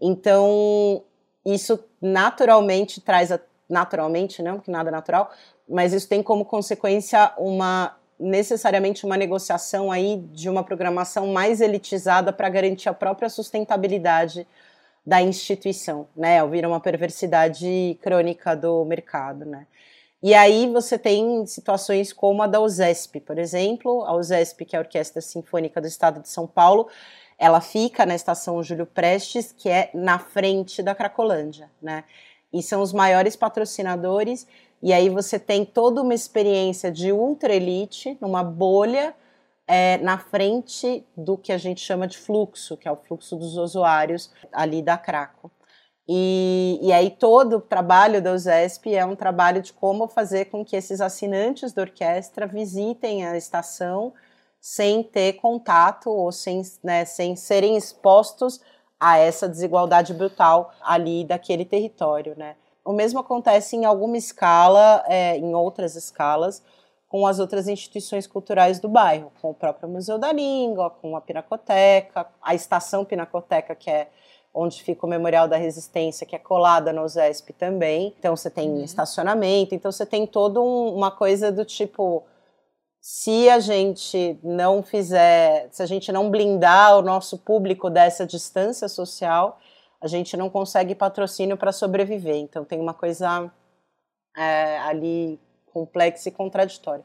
Então, 0.00 1.02
isso 1.44 1.78
naturalmente 2.00 3.00
traz, 3.00 3.32
a, 3.32 3.40
naturalmente, 3.68 4.42
não, 4.42 4.56
porque 4.56 4.70
nada 4.70 4.88
é 4.90 4.92
natural, 4.92 5.30
mas 5.68 5.92
isso 5.92 6.08
tem 6.08 6.22
como 6.22 6.44
consequência 6.44 7.32
uma 7.38 7.96
necessariamente 8.18 9.04
uma 9.04 9.16
negociação 9.16 9.90
aí 9.90 10.16
de 10.32 10.48
uma 10.48 10.62
programação 10.62 11.26
mais 11.32 11.60
elitizada 11.60 12.32
para 12.32 12.48
garantir 12.48 12.88
a 12.88 12.94
própria 12.94 13.28
sustentabilidade 13.28 14.46
da 15.04 15.20
instituição, 15.20 16.06
né? 16.16 16.44
Vira 16.46 16.68
uma 16.68 16.80
perversidade 16.80 17.98
crônica 18.00 18.54
do 18.56 18.84
mercado, 18.84 19.44
né? 19.44 19.66
E 20.22 20.34
aí 20.34 20.70
você 20.70 20.96
tem 20.96 21.44
situações 21.46 22.12
como 22.12 22.42
a 22.42 22.46
da 22.46 22.60
USESP, 22.60 23.20
por 23.20 23.38
exemplo, 23.38 24.04
a 24.04 24.14
USESP, 24.14 24.64
que 24.64 24.76
é 24.76 24.78
a 24.78 24.82
Orquestra 24.82 25.20
Sinfônica 25.20 25.80
do 25.80 25.88
Estado 25.88 26.22
de 26.22 26.28
São 26.28 26.46
Paulo, 26.46 26.88
ela 27.36 27.60
fica 27.60 28.06
na 28.06 28.14
estação 28.14 28.62
Júlio 28.62 28.86
Prestes, 28.86 29.50
que 29.50 29.68
é 29.68 29.90
na 29.92 30.20
frente 30.20 30.80
da 30.80 30.94
Cracolândia, 30.94 31.68
né? 31.82 32.04
E 32.52 32.62
são 32.62 32.80
os 32.80 32.92
maiores 32.92 33.34
patrocinadores, 33.34 34.46
e 34.80 34.92
aí 34.92 35.08
você 35.08 35.40
tem 35.40 35.64
toda 35.64 36.02
uma 36.02 36.14
experiência 36.14 36.90
de 36.90 37.10
ultra 37.10 37.52
elite, 37.52 38.16
numa 38.20 38.44
bolha, 38.44 39.12
é, 39.66 39.98
na 39.98 40.18
frente 40.18 41.06
do 41.16 41.36
que 41.38 41.52
a 41.52 41.58
gente 41.58 41.80
chama 41.80 42.06
de 42.06 42.18
fluxo, 42.18 42.76
que 42.76 42.88
é 42.88 42.92
o 42.92 42.96
fluxo 42.96 43.36
dos 43.36 43.56
usuários 43.56 44.30
ali 44.52 44.82
da 44.82 44.98
Craco. 44.98 45.50
E, 46.08 46.78
e 46.82 46.92
aí 46.92 47.10
todo 47.10 47.58
o 47.58 47.60
trabalho 47.60 48.20
da 48.20 48.32
USESP 48.32 48.94
é 48.94 49.06
um 49.06 49.14
trabalho 49.14 49.62
de 49.62 49.72
como 49.72 50.08
fazer 50.08 50.46
com 50.46 50.64
que 50.64 50.74
esses 50.74 51.00
assinantes 51.00 51.72
da 51.72 51.82
orquestra 51.82 52.46
visitem 52.46 53.24
a 53.24 53.36
estação 53.36 54.12
sem 54.60 55.02
ter 55.02 55.34
contato 55.34 56.10
ou 56.10 56.30
sem, 56.32 56.62
né, 56.82 57.04
sem 57.04 57.36
serem 57.36 57.76
expostos 57.76 58.60
a 58.98 59.18
essa 59.18 59.48
desigualdade 59.48 60.14
brutal 60.14 60.72
ali 60.80 61.24
daquele 61.24 61.64
território, 61.64 62.34
né? 62.36 62.56
O 62.84 62.92
mesmo 62.92 63.18
acontece 63.18 63.76
em 63.76 63.84
alguma 63.84 64.16
escala, 64.16 65.04
é, 65.08 65.36
em 65.36 65.54
outras 65.54 65.96
escalas, 65.96 66.62
com 67.12 67.26
as 67.26 67.38
outras 67.38 67.68
instituições 67.68 68.26
culturais 68.26 68.80
do 68.80 68.88
bairro, 68.88 69.30
com 69.42 69.50
o 69.50 69.54
próprio 69.54 69.86
Museu 69.86 70.16
da 70.16 70.32
Língua, 70.32 70.88
com 70.88 71.14
a 71.14 71.20
Pinacoteca, 71.20 72.26
a 72.40 72.54
Estação 72.54 73.04
Pinacoteca, 73.04 73.74
que 73.74 73.90
é 73.90 74.08
onde 74.54 74.82
fica 74.82 75.04
o 75.04 75.08
Memorial 75.10 75.46
da 75.46 75.58
Resistência, 75.58 76.26
que 76.26 76.34
é 76.34 76.38
colada 76.38 76.90
no 76.90 77.04
USESP 77.04 77.52
também. 77.52 78.14
Então 78.18 78.34
você 78.34 78.48
tem 78.48 78.70
uhum. 78.70 78.82
estacionamento, 78.82 79.74
então 79.74 79.92
você 79.92 80.06
tem 80.06 80.26
toda 80.26 80.58
um, 80.58 80.94
uma 80.94 81.10
coisa 81.10 81.52
do 81.52 81.66
tipo 81.66 82.24
se 82.98 83.46
a 83.50 83.60
gente 83.60 84.38
não 84.42 84.82
fizer, 84.82 85.68
se 85.70 85.82
a 85.82 85.86
gente 85.86 86.10
não 86.10 86.30
blindar 86.30 86.96
o 86.96 87.02
nosso 87.02 87.36
público 87.36 87.90
dessa 87.90 88.24
distância 88.24 88.88
social, 88.88 89.58
a 90.00 90.06
gente 90.06 90.34
não 90.34 90.48
consegue 90.48 90.94
patrocínio 90.94 91.58
para 91.58 91.72
sobreviver. 91.72 92.36
Então 92.36 92.64
tem 92.64 92.80
uma 92.80 92.94
coisa 92.94 93.52
é, 94.34 94.78
ali 94.78 95.38
complexa 95.72 96.28
e 96.28 96.32
contraditória. 96.32 97.04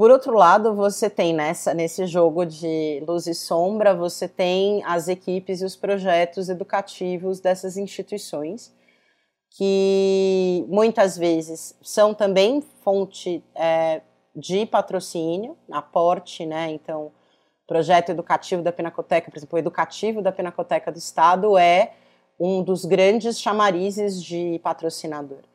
Por 0.00 0.10
outro 0.10 0.32
lado, 0.32 0.74
você 0.74 1.10
tem 1.10 1.34
nessa 1.34 1.74
nesse 1.74 2.06
jogo 2.06 2.46
de 2.46 3.04
luz 3.06 3.26
e 3.26 3.34
sombra, 3.34 3.94
você 3.94 4.26
tem 4.26 4.82
as 4.84 5.08
equipes 5.08 5.60
e 5.60 5.64
os 5.64 5.76
projetos 5.76 6.48
educativos 6.48 7.38
dessas 7.38 7.76
instituições 7.76 8.72
que 9.50 10.64
muitas 10.68 11.18
vezes 11.18 11.76
são 11.82 12.14
também 12.14 12.62
fonte 12.82 13.44
é, 13.54 14.00
de 14.34 14.64
patrocínio, 14.64 15.54
aporte, 15.70 16.46
né? 16.46 16.70
Então, 16.70 17.12
projeto 17.66 18.10
educativo 18.10 18.62
da 18.62 18.72
Pinacoteca, 18.72 19.30
por 19.30 19.36
exemplo, 19.36 19.56
o 19.56 19.58
educativo 19.58 20.22
da 20.22 20.32
Pinacoteca 20.32 20.90
do 20.90 20.98
Estado 20.98 21.58
é 21.58 21.92
um 22.38 22.62
dos 22.62 22.84
grandes 22.86 23.38
chamarizes 23.38 24.22
de 24.22 24.58
patrocinador 24.62 25.49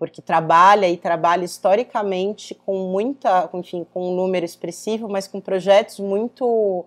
porque 0.00 0.22
trabalha 0.22 0.88
e 0.88 0.96
trabalha 0.96 1.44
historicamente 1.44 2.54
com 2.54 2.90
muita, 2.90 3.50
enfim, 3.52 3.86
com 3.92 4.10
um 4.10 4.16
número 4.16 4.46
expressivo, 4.46 5.10
mas 5.10 5.28
com 5.28 5.42
projetos 5.42 6.00
muito 6.00 6.86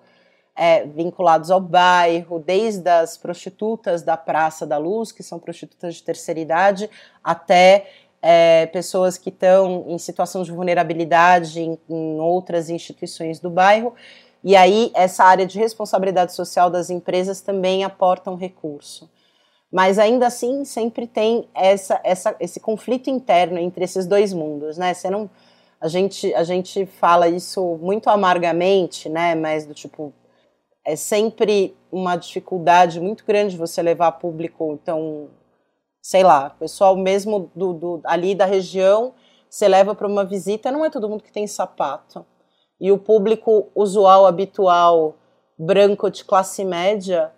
é, 0.56 0.84
vinculados 0.84 1.52
ao 1.52 1.62
bairro, 1.62 2.40
desde 2.40 2.90
as 2.90 3.16
prostitutas 3.16 4.02
da 4.02 4.18
Praça 4.18 4.66
da 4.66 4.80
Luz, 4.80 5.12
que 5.12 5.22
são 5.22 5.38
prostitutas 5.38 5.94
de 5.94 6.02
terceira 6.02 6.40
idade, 6.40 6.90
até 7.24 7.86
é, 8.20 8.66
pessoas 8.66 9.16
que 9.16 9.30
estão 9.30 9.86
em 9.88 10.00
situação 10.00 10.42
de 10.42 10.52
vulnerabilidade 10.52 11.62
em, 11.62 11.78
em 11.88 12.20
outras 12.20 12.68
instituições 12.72 13.40
do 13.40 13.52
bairro. 13.52 13.94
E 14.44 14.56
aí, 14.56 14.92
essa 14.96 15.24
área 15.24 15.46
de 15.46 15.60
responsabilidade 15.60 16.34
social 16.34 16.72
das 16.72 16.90
empresas 16.90 17.42
também 17.42 17.84
aporta 17.84 18.32
um 18.32 18.36
recurso. 18.36 19.08
Mas 19.74 19.98
ainda 19.98 20.28
assim, 20.28 20.64
sempre 20.64 21.08
tem 21.08 21.50
essa, 21.56 22.00
essa, 22.04 22.36
esse 22.40 22.60
conflito 22.60 23.10
interno 23.10 23.58
entre 23.58 23.84
esses 23.84 24.06
dois 24.06 24.32
mundos, 24.32 24.78
né? 24.78 24.94
Você 24.94 25.10
não, 25.10 25.28
a 25.82 25.88
gente, 25.88 26.32
a 26.36 26.44
gente 26.44 26.86
fala 26.86 27.28
isso 27.28 27.80
muito 27.82 28.08
amargamente, 28.08 29.10
né? 29.10 29.34
Mas 29.34 29.66
do 29.66 29.74
tipo, 29.74 30.14
é 30.86 30.96
sempre 30.96 31.76
uma 31.92 32.16
dificuldade 32.16 33.00
muito 33.00 33.26
grande 33.26 33.58
você 33.58 33.82
levar 33.82 34.12
público, 34.12 34.78
então, 34.80 35.30
sei 36.04 36.22
lá, 36.22 36.52
pessoal 36.52 36.96
mesmo 36.96 37.50
do, 37.56 37.74
do 37.74 38.02
ali 38.04 38.36
da 38.36 38.46
região, 38.46 39.14
você 39.50 39.68
leva 39.68 39.96
para 39.96 40.08
uma 40.08 40.24
visita, 40.24 40.72
não 40.72 40.86
é 40.86 40.90
todo 40.92 41.10
mundo 41.10 41.24
que 41.24 41.32
tem 41.32 41.48
sapato 41.48 42.24
e 42.80 42.92
o 42.92 42.98
público 42.98 43.70
usual, 43.74 44.26
habitual, 44.26 45.16
branco 45.58 46.12
de 46.12 46.26
classe 46.26 46.66
média, 46.66 47.32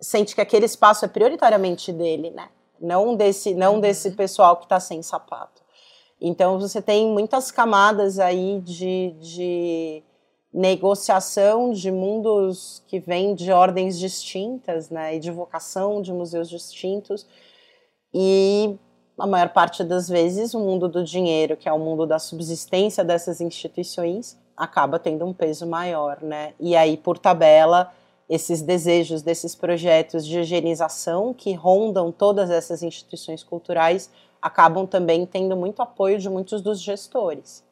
sente 0.00 0.34
que 0.34 0.40
aquele 0.40 0.66
espaço 0.66 1.04
é 1.04 1.08
prioritariamente 1.08 1.92
dele, 1.92 2.30
né? 2.30 2.48
Não 2.80 3.14
desse, 3.14 3.54
não 3.54 3.74
uhum. 3.74 3.80
desse 3.80 4.10
pessoal 4.12 4.56
que 4.56 4.64
está 4.64 4.78
sem 4.80 5.02
sapato. 5.02 5.62
Então 6.20 6.58
você 6.58 6.80
tem 6.80 7.06
muitas 7.08 7.50
camadas 7.50 8.18
aí 8.18 8.60
de, 8.60 9.14
de 9.20 10.02
negociação 10.52 11.72
de 11.72 11.90
mundos 11.90 12.82
que 12.86 13.00
vêm 13.00 13.34
de 13.34 13.50
ordens 13.50 13.98
distintas, 13.98 14.90
né? 14.90 15.16
E 15.16 15.18
de 15.18 15.30
vocação 15.30 16.00
de 16.00 16.12
museus 16.12 16.48
distintos. 16.48 17.26
E 18.12 18.76
a 19.18 19.26
maior 19.26 19.48
parte 19.50 19.82
das 19.82 20.08
vezes 20.08 20.54
o 20.54 20.60
mundo 20.60 20.88
do 20.88 21.02
dinheiro, 21.02 21.56
que 21.56 21.68
é 21.68 21.72
o 21.72 21.78
mundo 21.78 22.06
da 22.06 22.18
subsistência 22.18 23.04
dessas 23.04 23.40
instituições, 23.40 24.38
acaba 24.56 24.98
tendo 24.98 25.24
um 25.24 25.32
peso 25.32 25.66
maior, 25.66 26.22
né? 26.22 26.54
E 26.60 26.76
aí, 26.76 26.96
por 26.96 27.18
tabela, 27.18 27.92
esses 28.28 28.62
desejos 28.62 29.22
desses 29.22 29.54
projetos 29.54 30.26
de 30.26 30.40
higienização 30.40 31.34
que 31.34 31.52
rondam 31.52 32.10
todas 32.10 32.50
essas 32.50 32.82
instituições 32.82 33.42
culturais 33.42 34.10
acabam 34.40 34.86
também 34.86 35.24
tendo 35.26 35.56
muito 35.56 35.82
apoio 35.82 36.18
de 36.18 36.28
muitos 36.28 36.60
dos 36.60 36.80
gestores. 36.80 37.64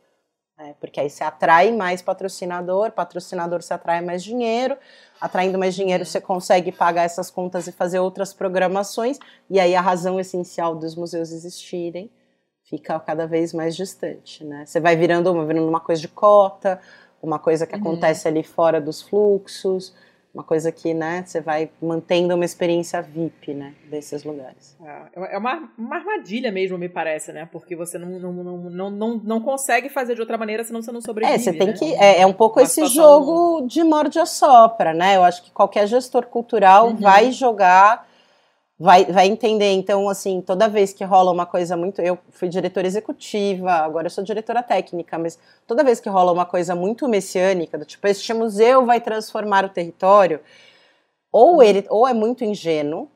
Né? 0.58 0.74
Porque 0.80 1.00
aí 1.00 1.10
se 1.10 1.24
atrai 1.24 1.72
mais 1.72 2.00
patrocinador, 2.00 2.92
patrocinador 2.92 3.62
se 3.62 3.74
atrai 3.74 4.00
mais 4.00 4.22
dinheiro, 4.22 4.76
atraindo 5.20 5.58
mais 5.58 5.74
dinheiro 5.74 6.04
você 6.04 6.20
consegue 6.20 6.70
pagar 6.70 7.04
essas 7.04 7.30
contas 7.30 7.66
e 7.66 7.72
fazer 7.72 7.98
outras 7.98 8.32
programações, 8.32 9.18
e 9.50 9.58
aí 9.58 9.74
a 9.74 9.80
razão 9.80 10.20
essencial 10.20 10.74
dos 10.74 10.94
museus 10.94 11.32
existirem 11.32 12.10
fica 12.64 12.98
cada 13.00 13.26
vez 13.26 13.52
mais 13.52 13.76
distante, 13.76 14.44
né? 14.44 14.64
Você 14.64 14.80
vai 14.80 14.96
virando 14.96 15.30
uma, 15.30 15.44
virando 15.44 15.68
uma 15.68 15.80
coisa 15.80 16.00
de 16.00 16.08
cota, 16.08 16.80
uma 17.22 17.38
coisa 17.38 17.66
que 17.66 17.74
uhum. 17.74 17.80
acontece 17.80 18.26
ali 18.26 18.42
fora 18.42 18.80
dos 18.80 19.02
fluxos, 19.02 19.94
uma 20.34 20.42
coisa 20.42 20.72
que, 20.72 20.94
né, 20.94 21.22
você 21.26 21.42
vai 21.42 21.70
mantendo 21.80 22.34
uma 22.34 22.44
experiência 22.44 23.02
VIP, 23.02 23.52
né, 23.52 23.74
desses 23.90 24.24
lugares. 24.24 24.74
É, 24.82 25.34
é 25.34 25.38
uma, 25.38 25.70
uma 25.76 25.96
armadilha 25.96 26.50
mesmo, 26.50 26.78
me 26.78 26.88
parece, 26.88 27.32
né, 27.32 27.46
porque 27.52 27.76
você 27.76 27.98
não, 27.98 28.18
não, 28.18 28.32
não, 28.32 28.90
não, 28.90 29.20
não, 29.22 29.40
consegue 29.40 29.90
fazer 29.90 30.14
de 30.14 30.22
outra 30.22 30.38
maneira, 30.38 30.64
senão 30.64 30.80
você 30.80 30.90
não 30.90 31.02
sobrevive. 31.02 31.34
É, 31.34 31.38
você 31.38 31.52
tem 31.52 31.66
né? 31.68 31.72
que, 31.74 31.94
é, 31.94 32.20
é 32.22 32.26
um 32.26 32.32
pouco 32.32 32.58
uma 32.58 32.64
esse 32.64 32.86
jogo 32.86 33.66
de 33.66 33.84
morde 33.84 34.18
a 34.18 34.24
sopra, 34.24 34.94
né, 34.94 35.16
eu 35.16 35.22
acho 35.22 35.42
que 35.42 35.50
qualquer 35.50 35.86
gestor 35.86 36.26
cultural 36.26 36.88
uhum. 36.88 36.96
vai 36.96 37.30
jogar 37.30 38.10
vai, 38.82 39.04
vai 39.04 39.28
entender. 39.28 39.72
Então, 39.72 40.08
assim, 40.08 40.40
toda 40.40 40.68
vez 40.68 40.92
que 40.92 41.04
rola 41.04 41.30
uma 41.30 41.46
coisa 41.46 41.76
muito. 41.76 42.02
Eu 42.02 42.18
fui 42.30 42.48
diretora 42.48 42.84
executiva, 42.84 43.70
agora 43.70 44.06
eu 44.06 44.10
sou 44.10 44.24
diretora 44.24 44.60
técnica, 44.60 45.16
mas 45.16 45.38
toda 45.68 45.84
vez 45.84 46.00
que 46.00 46.08
rola 46.08 46.32
uma 46.32 46.44
coisa 46.44 46.74
muito 46.74 47.06
messiânica, 47.06 47.78
do 47.78 47.84
tipo, 47.84 48.04
este 48.08 48.34
museu 48.34 48.84
vai 48.84 49.00
transformar 49.00 49.64
o 49.64 49.68
território, 49.68 50.40
ou 51.30 51.62
ele 51.62 51.86
ou 51.88 52.08
é 52.08 52.12
muito 52.12 52.44
ingênuo, 52.44 53.08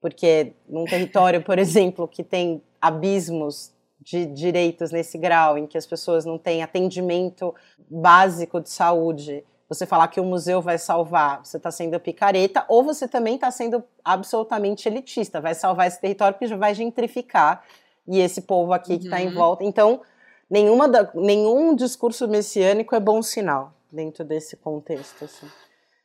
porque 0.00 0.52
num 0.68 0.84
território, 0.84 1.42
por 1.42 1.58
exemplo, 1.58 2.06
que 2.06 2.22
tem 2.22 2.62
abismos 2.80 3.72
de 4.00 4.24
direitos 4.24 4.92
nesse 4.92 5.18
grau, 5.18 5.58
em 5.58 5.66
que 5.66 5.76
as 5.76 5.84
pessoas 5.84 6.24
não 6.24 6.38
têm 6.38 6.62
atendimento 6.62 7.52
básico 7.90 8.60
de 8.60 8.70
saúde 8.70 9.44
você 9.68 9.84
falar 9.84 10.08
que 10.08 10.20
o 10.20 10.24
museu 10.24 10.62
vai 10.62 10.78
salvar, 10.78 11.44
você 11.44 11.58
está 11.58 11.70
sendo 11.70 12.00
picareta, 12.00 12.64
ou 12.68 12.82
você 12.82 13.06
também 13.06 13.34
está 13.34 13.50
sendo 13.50 13.84
absolutamente 14.02 14.88
elitista, 14.88 15.40
vai 15.40 15.54
salvar 15.54 15.86
esse 15.86 16.00
território 16.00 16.38
que 16.38 16.46
já 16.46 16.56
vai 16.56 16.74
gentrificar 16.74 17.62
e 18.06 18.18
esse 18.18 18.40
povo 18.40 18.72
aqui 18.72 18.92
uhum. 18.92 18.98
que 18.98 19.04
está 19.04 19.20
em 19.20 19.30
volta. 19.30 19.64
Então, 19.64 20.00
nenhuma 20.48 20.88
da, 20.88 21.10
nenhum 21.14 21.76
discurso 21.76 22.26
messiânico 22.26 22.94
é 22.94 23.00
bom 23.00 23.20
sinal 23.20 23.74
dentro 23.92 24.24
desse 24.24 24.56
contexto. 24.56 25.26
Assim. 25.26 25.46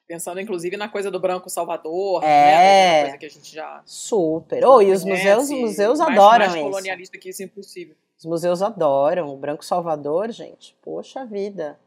Pensando, 0.05 0.41
inclusive, 0.41 0.75
na 0.75 0.89
coisa 0.89 1.09
do 1.09 1.19
branco 1.19 1.49
Salvador, 1.49 2.21
é, 2.23 2.27
né? 2.27 3.01
Coisa 3.03 3.17
que 3.17 3.25
a 3.25 3.29
gente 3.29 3.55
já. 3.55 3.81
Super. 3.85 4.65
Oh, 4.65 4.81
e 4.81 4.91
os 4.91 5.05
museus, 5.05 5.45
os 5.45 5.51
museus 5.51 5.99
mais, 5.99 6.11
adoram 6.11 6.37
mais 6.39 6.55
isso. 6.55 6.63
colonialista 6.63 7.17
que 7.17 7.29
isso 7.29 7.41
é 7.41 7.45
impossível. 7.45 7.95
Os 8.17 8.25
museus 8.25 8.61
adoram. 8.61 9.29
O 9.33 9.37
Branco 9.37 9.63
Salvador, 9.63 10.29
gente, 10.31 10.75
poxa 10.81 11.25
vida. 11.25 11.79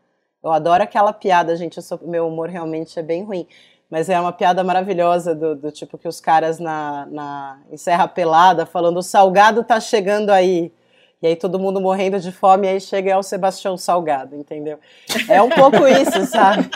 Eu 0.47 0.53
adoro 0.53 0.81
aquela 0.81 1.13
piada, 1.13 1.57
gente. 1.57 1.83
Sou, 1.83 1.99
meu 2.05 2.29
humor 2.29 2.49
realmente 2.49 2.97
é 2.97 3.03
bem 3.03 3.25
ruim. 3.25 3.49
Mas 3.91 4.09
é 4.09 4.19
uma 4.19 4.33
piada 4.33 4.63
maravilhosa 4.63 5.35
do, 5.35 5.57
do 5.57 5.73
tipo 5.73 5.99
que 5.99 6.07
os 6.07 6.21
caras 6.21 6.61
na, 6.61 7.07
na 7.07 7.59
em 7.71 7.77
Serra 7.77 8.07
Pelada 8.07 8.65
falando 8.65 8.99
o 8.99 9.03
salgado 9.03 9.65
tá 9.65 9.81
chegando 9.81 10.31
aí. 10.31 10.73
E 11.21 11.27
aí 11.27 11.35
todo 11.35 11.59
mundo 11.59 11.81
morrendo 11.81 12.21
de 12.21 12.31
fome, 12.31 12.67
e 12.67 12.71
aí 12.71 12.81
chega 12.81 13.11
é 13.11 13.17
o 13.17 13.23
Sebastião 13.23 13.77
Salgado, 13.77 14.37
entendeu? 14.37 14.79
É 15.29 15.41
um 15.41 15.49
pouco 15.49 15.87
isso, 15.89 16.27
sabe? 16.27 16.69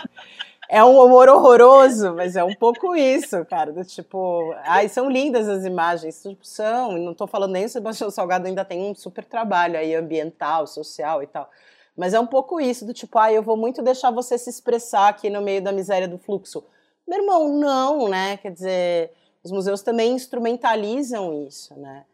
É 0.68 0.82
um 0.82 0.98
humor 0.98 1.28
horroroso, 1.28 2.14
mas 2.14 2.36
é 2.36 2.42
um 2.42 2.54
pouco 2.54 2.96
isso, 2.96 3.44
cara. 3.44 3.70
Do 3.70 3.84
tipo, 3.84 4.54
ai, 4.64 4.88
são 4.88 5.10
lindas 5.10 5.48
as 5.48 5.64
imagens, 5.64 6.22
tipo, 6.22 6.44
são. 6.44 6.92
Não 6.92 7.12
tô 7.12 7.26
falando 7.26 7.52
nem 7.52 7.66
o 7.66 7.68
Sebastião 7.68 8.10
Salgado 8.10 8.46
ainda 8.46 8.64
tem 8.64 8.90
um 8.90 8.94
super 8.94 9.24
trabalho 9.24 9.78
aí 9.78 9.94
ambiental, 9.94 10.66
social 10.66 11.22
e 11.22 11.26
tal. 11.26 11.48
Mas 12.00 12.14
é 12.14 12.18
um 12.18 12.26
pouco 12.26 12.58
isso, 12.58 12.86
do 12.86 12.94
tipo, 12.94 13.18
ah, 13.18 13.30
eu 13.30 13.42
vou 13.42 13.58
muito 13.58 13.82
deixar 13.82 14.10
você 14.10 14.38
se 14.38 14.48
expressar 14.48 15.10
aqui 15.10 15.28
no 15.28 15.42
meio 15.42 15.62
da 15.62 15.70
miséria 15.70 16.08
do 16.08 16.16
fluxo. 16.16 16.64
Meu 17.06 17.20
irmão, 17.20 17.58
não, 17.58 18.08
né? 18.08 18.38
Quer 18.38 18.52
dizer, 18.52 19.12
os 19.44 19.52
museus 19.52 19.82
também 19.82 20.14
instrumentalizam 20.14 21.46
isso, 21.46 21.78
né? 21.78 22.06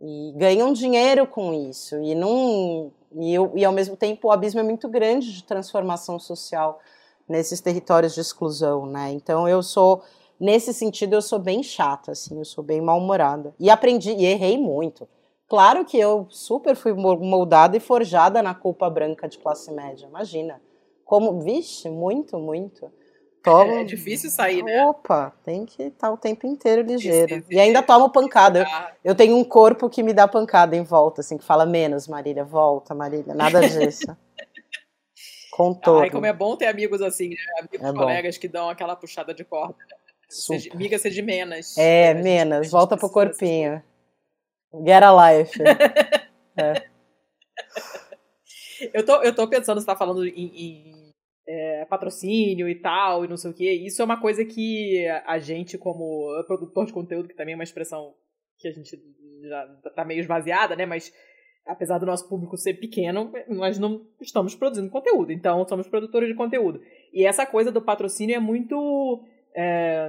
E 0.00 0.32
ganham 0.36 0.72
dinheiro 0.72 1.24
com 1.24 1.54
isso. 1.54 1.94
E, 2.02 2.16
não, 2.16 2.90
e, 3.12 3.32
eu, 3.32 3.52
e 3.54 3.64
ao 3.64 3.72
mesmo 3.72 3.96
tempo 3.96 4.26
o 4.26 4.32
abismo 4.32 4.58
é 4.58 4.64
muito 4.64 4.88
grande 4.88 5.32
de 5.32 5.44
transformação 5.44 6.18
social 6.18 6.80
nesses 7.28 7.60
territórios 7.60 8.16
de 8.16 8.20
exclusão, 8.20 8.86
né? 8.86 9.12
Então 9.12 9.48
eu 9.48 9.62
sou 9.62 10.02
nesse 10.40 10.74
sentido 10.74 11.14
eu 11.14 11.22
sou 11.22 11.38
bem 11.38 11.62
chata, 11.62 12.10
assim, 12.10 12.36
eu 12.36 12.44
sou 12.44 12.64
bem 12.64 12.80
mal-humorada. 12.80 13.54
E 13.56 13.70
aprendi 13.70 14.10
e 14.10 14.26
errei 14.26 14.58
muito. 14.58 15.06
Claro 15.48 15.84
que 15.84 15.98
eu 15.98 16.26
super 16.28 16.76
fui 16.76 16.92
moldada 16.92 17.76
e 17.76 17.80
forjada 17.80 18.42
na 18.42 18.54
culpa 18.54 18.88
branca 18.90 19.26
de 19.26 19.38
classe 19.38 19.72
média, 19.72 20.06
imagina. 20.06 20.60
Como, 21.04 21.40
vixe, 21.40 21.88
muito, 21.88 22.38
muito. 22.38 22.92
Tomo... 23.42 23.72
É, 23.72 23.80
é 23.80 23.84
difícil 23.84 24.28
sair, 24.30 24.62
né? 24.62 24.84
Opa, 24.84 25.32
tem 25.42 25.64
que 25.64 25.84
estar 25.84 26.12
o 26.12 26.18
tempo 26.18 26.46
inteiro 26.46 26.82
ligeiro. 26.82 27.42
E 27.48 27.58
ainda 27.58 27.82
tomo 27.82 28.10
pancada. 28.10 28.60
Eu, 29.02 29.12
eu, 29.12 29.14
tenho 29.14 29.36
um 29.36 29.44
corpo 29.44 29.88
que 29.88 30.02
me 30.02 30.12
dá 30.12 30.28
pancada 30.28 30.76
em 30.76 30.82
volta, 30.82 31.22
assim, 31.22 31.38
que 31.38 31.44
fala 31.44 31.64
menos, 31.64 32.06
Marília, 32.06 32.44
volta, 32.44 32.94
Marília, 32.94 33.34
nada 33.34 33.66
disso. 33.66 34.04
Com 35.50 35.72
todo. 35.72 36.02
Ai, 36.02 36.10
como 36.10 36.26
é 36.26 36.32
bom 36.32 36.56
ter 36.56 36.66
amigos 36.66 37.00
assim, 37.00 37.30
né? 37.30 37.36
Amigos, 37.58 37.88
é 37.88 37.92
colegas 37.92 38.38
que 38.38 38.46
dão 38.46 38.68
aquela 38.68 38.94
puxada 38.94 39.34
de 39.34 39.44
corda. 39.44 39.74
Super. 40.28 40.76
Miga 40.76 40.98
ser 40.98 41.10
de 41.10 41.22
menos. 41.22 41.76
É, 41.78 42.14
menos, 42.14 42.70
volta 42.70 42.96
pro 42.96 43.10
corpinho. 43.10 43.82
Get 44.84 45.02
a 45.02 45.12
life. 45.12 45.58
é. 46.56 46.88
eu, 48.94 49.04
tô, 49.04 49.22
eu 49.22 49.34
tô 49.34 49.48
pensando, 49.48 49.80
você 49.80 49.86
tá 49.86 49.96
falando 49.96 50.26
em, 50.26 50.32
em 50.32 51.12
é, 51.46 51.84
patrocínio 51.86 52.68
e 52.68 52.74
tal, 52.74 53.24
e 53.24 53.28
não 53.28 53.36
sei 53.36 53.50
o 53.50 53.54
quê. 53.54 53.72
Isso 53.72 54.02
é 54.02 54.04
uma 54.04 54.20
coisa 54.20 54.44
que 54.44 55.06
a 55.26 55.38
gente, 55.38 55.78
como 55.78 56.42
produtor 56.46 56.86
de 56.86 56.92
conteúdo, 56.92 57.28
que 57.28 57.36
também 57.36 57.54
é 57.54 57.56
uma 57.56 57.64
expressão 57.64 58.14
que 58.58 58.68
a 58.68 58.72
gente 58.72 58.90
já 59.42 59.66
tá 59.94 60.04
meio 60.04 60.20
esvaziada, 60.20 60.76
né? 60.76 60.84
Mas 60.84 61.12
apesar 61.66 61.98
do 61.98 62.06
nosso 62.06 62.28
público 62.28 62.56
ser 62.56 62.74
pequeno, 62.74 63.30
nós 63.48 63.78
não 63.78 64.06
estamos 64.20 64.54
produzindo 64.54 64.90
conteúdo, 64.90 65.32
então 65.32 65.66
somos 65.68 65.86
produtores 65.86 66.28
de 66.28 66.34
conteúdo. 66.34 66.80
E 67.12 67.24
essa 67.26 67.46
coisa 67.46 67.70
do 67.70 67.82
patrocínio 67.82 68.34
é 68.34 68.40
muito. 68.40 69.22
É, 69.54 70.08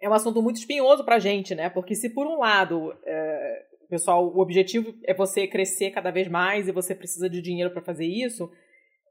é 0.00 0.08
um 0.08 0.14
assunto 0.14 0.42
muito 0.42 0.56
espinhoso 0.56 1.04
pra 1.04 1.18
gente, 1.18 1.54
né? 1.54 1.70
Porque 1.70 1.94
se 1.94 2.10
por 2.10 2.26
um 2.26 2.38
lado, 2.38 2.94
é, 3.04 3.66
pessoal, 3.88 4.26
o 4.26 4.40
objetivo 4.40 4.94
é 5.04 5.14
você 5.14 5.46
crescer 5.46 5.90
cada 5.90 6.10
vez 6.10 6.28
mais 6.28 6.68
e 6.68 6.72
você 6.72 6.94
precisa 6.94 7.28
de 7.28 7.40
dinheiro 7.40 7.70
para 7.70 7.82
fazer 7.82 8.06
isso, 8.06 8.50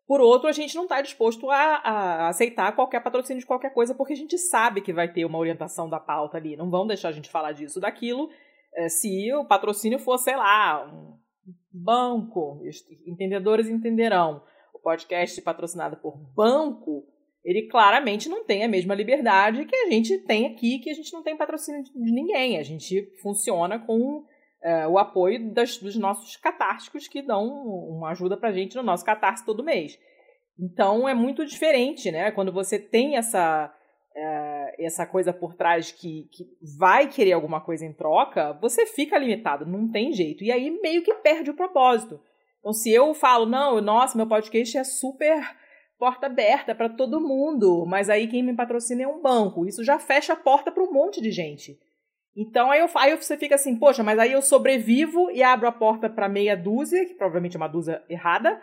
por 0.07 0.21
outro, 0.21 0.47
a 0.47 0.51
gente 0.51 0.75
não 0.75 0.83
está 0.83 1.01
disposto 1.01 1.49
a, 1.49 1.55
a, 1.55 2.27
aceitar 2.29 2.75
qualquer 2.75 3.01
patrocínio 3.01 3.39
de 3.39 3.47
qualquer 3.47 3.73
coisa, 3.73 3.95
porque 3.95 4.13
a 4.13 4.17
gente 4.17 4.37
sabe 4.37 4.81
que 4.81 4.93
vai 4.93 5.11
ter 5.11 5.25
uma 5.25 5.39
orientação 5.39 5.89
da 5.89 5.99
pauta 5.99 6.37
ali. 6.37 6.55
Não 6.55 6.69
vão 6.69 6.85
deixar 6.85 7.09
a 7.09 7.11
gente 7.11 7.29
falar 7.29 7.53
disso, 7.53 7.79
daquilo, 7.79 8.29
é, 8.75 8.87
se 8.87 9.33
o 9.33 9.45
patrocínio 9.45 9.97
for, 9.97 10.17
sei 10.19 10.35
lá, 10.35 10.85
um 10.85 11.17
banco, 11.71 12.61
entendedores 13.07 13.67
entenderão. 13.67 14.43
O 14.73 14.79
podcast 14.79 15.41
patrocinado 15.41 15.97
por 15.97 16.15
banco 16.35 17.07
ele 17.45 17.67
claramente 17.67 18.27
não 18.27 18.43
tem 18.43 18.63
a 18.63 18.67
mesma 18.67 18.95
liberdade 18.95 19.65
que 19.65 19.75
a 19.75 19.91
gente 19.91 20.17
tem 20.17 20.47
aqui, 20.47 20.79
que 20.79 20.89
a 20.89 20.93
gente 20.95 21.13
não 21.13 21.21
tem 21.21 21.37
patrocínio 21.37 21.83
de 21.83 22.11
ninguém. 22.11 22.57
A 22.57 22.63
gente 22.63 23.07
funciona 23.21 23.77
com 23.77 24.25
é, 24.63 24.87
o 24.87 24.97
apoio 24.97 25.53
das, 25.53 25.77
dos 25.77 25.95
nossos 25.95 26.35
catárticos 26.37 27.07
que 27.07 27.21
dão 27.21 27.45
uma 27.45 28.09
ajuda 28.09 28.35
pra 28.35 28.51
gente 28.51 28.75
no 28.75 28.81
nosso 28.81 29.05
catarse 29.05 29.45
todo 29.45 29.63
mês. 29.63 29.99
Então 30.59 31.07
é 31.07 31.13
muito 31.13 31.45
diferente, 31.45 32.11
né? 32.11 32.31
Quando 32.31 32.51
você 32.51 32.79
tem 32.79 33.15
essa, 33.15 33.71
é, 34.15 34.83
essa 34.83 35.05
coisa 35.05 35.31
por 35.31 35.53
trás 35.53 35.91
que, 35.91 36.27
que 36.31 36.47
vai 36.79 37.07
querer 37.07 37.33
alguma 37.33 37.61
coisa 37.61 37.85
em 37.85 37.93
troca, 37.93 38.53
você 38.53 38.87
fica 38.87 39.19
limitado, 39.19 39.67
não 39.67 39.87
tem 39.91 40.11
jeito. 40.11 40.43
E 40.43 40.51
aí 40.51 40.71
meio 40.81 41.03
que 41.03 41.13
perde 41.13 41.51
o 41.51 41.55
propósito. 41.55 42.19
Então, 42.59 42.73
se 42.73 42.91
eu 42.91 43.13
falo, 43.13 43.45
não, 43.45 43.79
nossa, 43.81 44.17
meu 44.17 44.25
podcast 44.25 44.75
é 44.75 44.83
super 44.83 45.39
porta 45.97 46.25
aberta 46.25 46.75
para 46.75 46.89
todo 46.89 47.21
mundo, 47.21 47.85
mas 47.85 48.09
aí 48.09 48.27
quem 48.27 48.43
me 48.43 48.55
patrocina 48.55 49.03
é 49.03 49.07
um 49.07 49.21
banco. 49.21 49.65
Isso 49.65 49.83
já 49.83 49.97
fecha 49.97 50.33
a 50.33 50.37
porta 50.37 50.71
para 50.71 50.83
um 50.83 50.91
monte 50.91 51.21
de 51.21 51.31
gente. 51.31 51.79
Então 52.35 52.69
aí, 52.69 52.81
eu, 52.81 52.89
aí 52.95 53.15
você 53.15 53.37
fica 53.37 53.55
assim, 53.55 53.77
poxa, 53.77 54.03
mas 54.03 54.19
aí 54.19 54.33
eu 54.33 54.41
sobrevivo 54.41 55.31
e 55.31 55.41
abro 55.41 55.67
a 55.67 55.71
porta 55.71 56.09
para 56.09 56.27
meia 56.27 56.55
dúzia, 56.55 57.05
que 57.05 57.13
provavelmente 57.13 57.55
é 57.55 57.59
uma 57.59 57.69
dúzia 57.69 58.03
errada, 58.09 58.61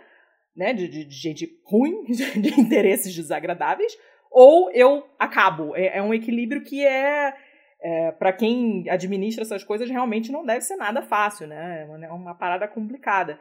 né, 0.54 0.74
de, 0.74 0.86
de, 0.86 1.04
de 1.04 1.14
gente 1.14 1.48
ruim, 1.64 2.04
de 2.04 2.60
interesses 2.60 3.14
desagradáveis, 3.14 3.96
ou 4.30 4.70
eu 4.72 5.06
acabo. 5.18 5.74
É, 5.74 5.98
é 5.98 6.02
um 6.02 6.12
equilíbrio 6.12 6.62
que 6.62 6.84
é, 6.84 7.34
é 7.80 8.12
para 8.12 8.32
quem 8.32 8.88
administra 8.90 9.42
essas 9.42 9.64
coisas 9.64 9.88
realmente 9.88 10.30
não 10.30 10.44
deve 10.44 10.60
ser 10.60 10.76
nada 10.76 11.00
fácil, 11.00 11.46
né? 11.46 11.82
É 11.82 11.84
uma, 11.86 12.06
é 12.06 12.10
uma 12.10 12.34
parada 12.34 12.68
complicada. 12.68 13.38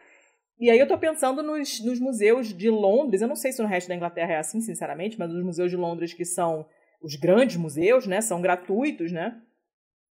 E 0.62 0.70
aí 0.70 0.78
eu 0.78 0.88
tô 0.88 0.96
pensando 0.96 1.42
nos, 1.42 1.84
nos 1.84 2.00
museus 2.00 2.54
de 2.54 2.70
Londres, 2.70 3.20
eu 3.20 3.28
não 3.28 3.36
sei 3.36 3.52
se 3.52 3.60
no 3.64 3.68
resto 3.68 3.88
da 3.88 3.96
Inglaterra 3.96 4.34
é 4.34 4.38
assim, 4.38 4.62
sinceramente, 4.62 5.18
mas 5.18 5.34
os 5.34 5.44
museus 5.44 5.72
de 5.72 5.76
Londres 5.76 6.14
que 6.14 6.24
são 6.24 6.68
os 7.02 7.16
grandes 7.16 7.58
museus, 7.58 8.06
né, 8.06 8.22
são 8.22 8.40
gratuitos, 8.40 9.12
né? 9.12 9.42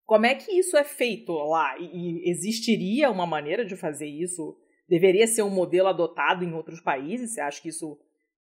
Como 0.05 0.25
é 0.25 0.33
que 0.33 0.57
isso 0.57 0.77
é 0.77 0.85
feito 0.85 1.33
lá? 1.33 1.77
E, 1.77 1.83
e 1.83 2.29
existiria 2.29 3.11
uma 3.11 3.25
maneira 3.25 3.65
de 3.65 3.75
fazer 3.75 4.07
isso? 4.07 4.57
Deveria 4.87 5.27
ser 5.27 5.41
um 5.41 5.49
modelo 5.49 5.89
adotado 5.89 6.45
em 6.45 6.53
outros 6.53 6.79
países? 6.79 7.33
Você 7.33 7.41
acha 7.41 7.61
que 7.61 7.67
isso 7.67 7.99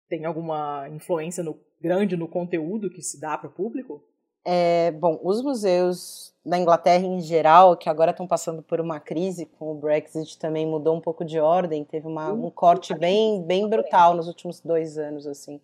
tem 0.08 0.24
alguma 0.24 0.88
influência 0.88 1.42
no, 1.42 1.60
grande 1.80 2.16
no 2.16 2.28
conteúdo 2.28 2.88
que 2.88 3.02
se 3.02 3.20
dá 3.20 3.36
para 3.36 3.50
o 3.50 3.52
público? 3.52 4.00
É, 4.48 4.92
bom, 4.92 5.18
os 5.24 5.42
museus 5.42 6.32
da 6.44 6.56
Inglaterra 6.56 7.04
em 7.04 7.20
geral, 7.20 7.76
que 7.76 7.88
agora 7.88 8.12
estão 8.12 8.28
passando 8.28 8.62
por 8.62 8.80
uma 8.80 9.00
crise 9.00 9.44
com 9.44 9.72
o 9.72 9.74
Brexit, 9.74 10.38
também 10.38 10.64
mudou 10.64 10.94
um 10.94 11.00
pouco 11.00 11.24
de 11.24 11.40
ordem, 11.40 11.82
teve 11.82 12.06
uma, 12.06 12.32
um 12.32 12.48
corte 12.48 12.94
bem, 12.94 13.42
bem 13.42 13.68
brutal 13.68 14.14
nos 14.14 14.28
últimos 14.28 14.60
dois 14.60 14.96
anos, 14.96 15.26
assim. 15.26 15.60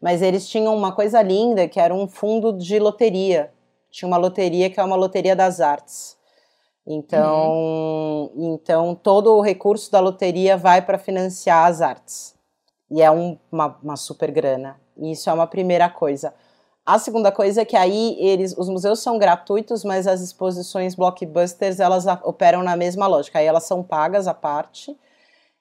Mas 0.00 0.20
eles 0.20 0.48
tinham 0.48 0.76
uma 0.76 0.90
coisa 0.90 1.22
linda, 1.22 1.68
que 1.68 1.78
era 1.78 1.94
um 1.94 2.08
fundo 2.08 2.52
de 2.52 2.80
loteria. 2.80 3.52
Tinha 3.88 4.08
uma 4.08 4.16
loteria 4.16 4.68
que 4.68 4.80
é 4.80 4.82
uma 4.82 4.96
loteria 4.96 5.36
das 5.36 5.60
artes. 5.60 6.18
Então, 6.84 8.30
uhum. 8.34 8.54
então 8.54 8.96
todo 8.96 9.32
o 9.36 9.40
recurso 9.40 9.92
da 9.92 10.00
loteria 10.00 10.56
vai 10.56 10.82
para 10.82 10.98
financiar 10.98 11.66
as 11.66 11.80
artes. 11.80 12.34
E 12.90 13.00
é 13.00 13.10
um, 13.10 13.38
uma, 13.52 13.78
uma 13.80 13.96
super 13.96 14.32
grana. 14.32 14.80
Isso 14.96 15.30
é 15.30 15.32
uma 15.32 15.46
primeira 15.46 15.88
coisa. 15.88 16.34
A 16.88 16.98
segunda 16.98 17.30
coisa 17.30 17.60
é 17.60 17.64
que 17.66 17.76
aí 17.76 18.16
eles, 18.18 18.56
os 18.56 18.66
museus 18.66 19.00
são 19.00 19.18
gratuitos, 19.18 19.84
mas 19.84 20.06
as 20.06 20.22
exposições 20.22 20.94
blockbusters 20.94 21.80
elas 21.80 22.06
operam 22.24 22.62
na 22.62 22.78
mesma 22.78 23.06
lógica. 23.06 23.38
Aí 23.38 23.44
elas 23.44 23.64
são 23.64 23.82
pagas 23.82 24.26
à 24.26 24.32
parte 24.32 24.98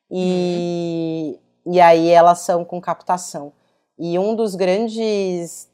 e, 0.10 1.38
uhum. 1.66 1.74
e 1.74 1.82
aí 1.82 2.08
elas 2.08 2.40
são 2.40 2.64
com 2.64 2.80
captação. 2.80 3.52
E 4.00 4.18
um 4.18 4.38
dos 4.38 4.56
grandes, 4.56 5.70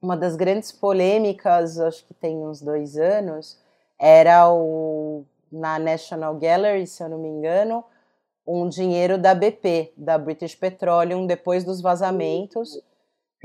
uma 0.00 0.16
das 0.16 0.36
grandes 0.36 0.70
polêmicas, 0.70 1.80
acho 1.80 2.04
que 2.06 2.14
tem 2.14 2.46
uns 2.46 2.62
dois 2.62 2.96
anos, 2.96 3.58
era 3.98 4.48
o 4.48 5.24
na 5.50 5.80
National 5.80 6.36
Gallery, 6.36 6.86
se 6.86 7.02
eu 7.02 7.08
não 7.08 7.18
me 7.18 7.28
engano, 7.28 7.84
um 8.46 8.68
dinheiro 8.68 9.18
da 9.18 9.34
BP, 9.34 9.94
da 9.96 10.16
British 10.16 10.54
Petroleum, 10.54 11.26
depois 11.26 11.64
dos 11.64 11.80
vazamentos. 11.80 12.80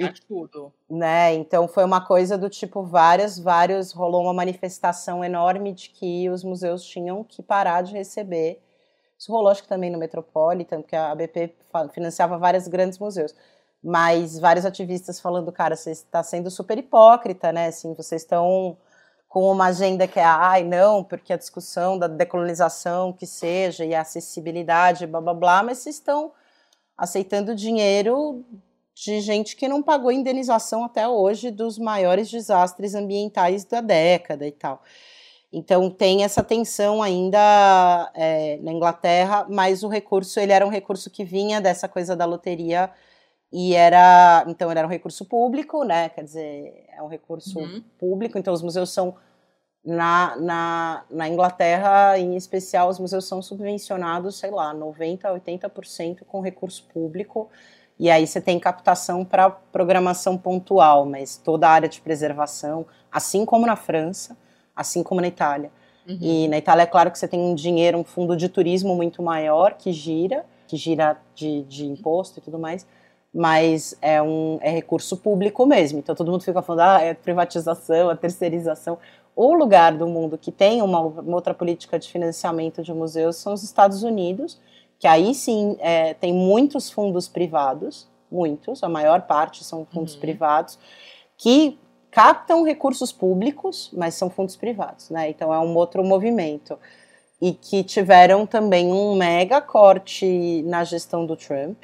E, 0.05 0.27
tudo. 0.27 0.73
Né, 0.89 1.33
então 1.33 1.67
foi 1.67 1.83
uma 1.83 2.05
coisa 2.05 2.37
do 2.37 2.49
tipo, 2.49 2.83
várias, 2.83 3.39
vários, 3.39 3.91
rolou 3.91 4.23
uma 4.23 4.33
manifestação 4.33 5.23
enorme 5.23 5.73
de 5.73 5.89
que 5.89 6.29
os 6.29 6.43
museus 6.43 6.83
tinham 6.83 7.23
que 7.23 7.41
parar 7.41 7.81
de 7.81 7.93
receber. 7.93 8.61
Isso 9.17 9.31
rolou 9.31 9.51
acho 9.51 9.61
que 9.61 9.69
também 9.69 9.91
no 9.91 9.99
Metropolitan, 9.99 10.81
porque 10.81 10.95
a 10.95 11.13
BP 11.13 11.55
financiava 11.93 12.37
vários 12.37 12.67
grandes 12.67 12.97
museus. 12.97 13.35
Mas 13.83 14.37
vários 14.39 14.65
ativistas 14.65 15.19
falando, 15.19 15.51
cara, 15.51 15.75
você 15.75 15.91
está 15.91 16.21
sendo 16.23 16.51
super 16.51 16.77
hipócrita, 16.77 17.51
né? 17.51 17.67
Assim, 17.67 17.93
vocês 17.93 18.21
estão 18.21 18.77
com 19.27 19.49
uma 19.49 19.67
agenda 19.67 20.07
que 20.07 20.19
é, 20.19 20.25
ai, 20.25 20.63
não, 20.63 21.03
porque 21.03 21.31
a 21.31 21.37
discussão 21.37 21.97
da 21.97 22.07
decolonização 22.07 23.13
que 23.13 23.25
seja 23.25 23.85
e 23.85 23.95
a 23.95 24.01
acessibilidade, 24.01 25.07
blá 25.07 25.21
blá 25.21 25.33
blá, 25.33 25.63
mas 25.63 25.77
vocês 25.77 25.95
estão 25.95 26.33
aceitando 26.97 27.55
dinheiro 27.55 28.43
de 29.03 29.19
gente 29.19 29.55
que 29.55 29.67
não 29.67 29.81
pagou 29.81 30.11
indenização 30.11 30.83
até 30.83 31.07
hoje 31.07 31.49
dos 31.49 31.79
maiores 31.79 32.29
desastres 32.29 32.93
ambientais 32.93 33.65
da 33.65 33.81
década 33.81 34.45
e 34.45 34.51
tal. 34.51 34.83
Então 35.51 35.89
tem 35.89 36.23
essa 36.23 36.43
tensão 36.43 37.01
ainda 37.01 38.11
é, 38.13 38.57
na 38.61 38.71
Inglaterra, 38.71 39.47
mas 39.49 39.81
o 39.81 39.87
recurso 39.87 40.39
ele 40.39 40.53
era 40.53 40.65
um 40.65 40.69
recurso 40.69 41.09
que 41.09 41.23
vinha 41.23 41.59
dessa 41.59 41.87
coisa 41.87 42.15
da 42.15 42.25
loteria 42.25 42.91
e 43.51 43.73
era 43.73 44.45
então 44.47 44.69
era 44.69 44.85
um 44.85 44.89
recurso 44.89 45.25
público, 45.25 45.83
né? 45.83 46.09
Quer 46.09 46.23
dizer, 46.23 46.85
é 46.95 47.01
um 47.01 47.07
recurso 47.07 47.57
uhum. 47.57 47.83
público. 47.97 48.37
Então 48.37 48.53
os 48.53 48.61
museus 48.61 48.91
são 48.91 49.15
na, 49.83 50.35
na, 50.35 51.05
na 51.09 51.27
Inglaterra, 51.27 52.19
em 52.19 52.35
especial, 52.35 52.87
os 52.87 52.99
museus 52.99 53.27
são 53.27 53.41
subvencionados, 53.41 54.37
sei 54.37 54.51
lá, 54.51 54.75
90 54.75 55.27
a 55.27 55.33
80% 55.33 56.23
com 56.23 56.39
recurso 56.39 56.83
público. 56.93 57.49
E 58.01 58.09
aí 58.09 58.25
você 58.25 58.41
tem 58.41 58.59
captação 58.59 59.23
para 59.23 59.47
programação 59.47 60.35
pontual, 60.35 61.05
mas 61.05 61.37
toda 61.37 61.67
a 61.67 61.69
área 61.69 61.87
de 61.87 62.01
preservação, 62.01 62.83
assim 63.11 63.45
como 63.45 63.67
na 63.67 63.75
França, 63.75 64.35
assim 64.75 65.03
como 65.03 65.21
na 65.21 65.27
Itália. 65.27 65.71
Uhum. 66.09 66.17
E 66.19 66.47
na 66.47 66.57
Itália 66.57 66.81
é 66.81 66.87
claro 66.87 67.11
que 67.11 67.19
você 67.19 67.27
tem 67.27 67.39
um 67.39 67.53
dinheiro, 67.53 67.99
um 67.99 68.03
fundo 68.03 68.35
de 68.35 68.49
turismo 68.49 68.95
muito 68.95 69.21
maior 69.21 69.75
que 69.75 69.93
gira, 69.93 70.43
que 70.67 70.75
gira 70.77 71.15
de, 71.35 71.61
de 71.65 71.85
imposto 71.85 72.39
e 72.39 72.41
tudo 72.41 72.57
mais 72.57 72.87
mas 73.33 73.95
é 74.01 74.21
um 74.21 74.59
é 74.61 74.69
recurso 74.71 75.15
público 75.15 75.65
mesmo. 75.65 75.99
Então 75.99 76.13
todo 76.13 76.29
mundo 76.29 76.43
fica 76.43 76.61
falando, 76.61 76.81
ah, 76.81 77.01
é 77.01 77.13
privatização, 77.13 78.11
é 78.11 78.15
terceirização. 78.15 78.97
O 79.35 79.53
lugar 79.53 79.93
do 79.93 80.07
mundo 80.07 80.37
que 80.37 80.51
tem 80.51 80.81
uma, 80.81 80.99
uma 80.99 81.35
outra 81.35 81.53
política 81.53 81.97
de 81.97 82.09
financiamento 82.09 82.83
de 82.83 82.93
museus 82.93 83.37
são 83.37 83.53
os 83.53 83.63
Estados 83.63 84.03
Unidos, 84.03 84.59
que 85.01 85.07
aí 85.07 85.33
sim 85.33 85.75
é, 85.79 86.13
tem 86.13 86.31
muitos 86.31 86.91
fundos 86.91 87.27
privados, 87.27 88.07
muitos, 88.31 88.83
a 88.83 88.87
maior 88.87 89.23
parte 89.23 89.63
são 89.63 89.83
fundos 89.83 90.13
uhum. 90.13 90.19
privados, 90.21 90.77
que 91.35 91.79
captam 92.11 92.63
recursos 92.63 93.11
públicos, 93.11 93.89
mas 93.93 94.13
são 94.13 94.29
fundos 94.29 94.55
privados, 94.55 95.09
né? 95.09 95.27
Então 95.31 95.51
é 95.51 95.57
um 95.57 95.75
outro 95.75 96.03
movimento. 96.03 96.77
E 97.41 97.51
que 97.51 97.83
tiveram 97.83 98.45
também 98.45 98.93
um 98.93 99.15
mega 99.15 99.59
corte 99.59 100.61
na 100.67 100.83
gestão 100.83 101.25
do 101.25 101.35
Trump 101.35 101.83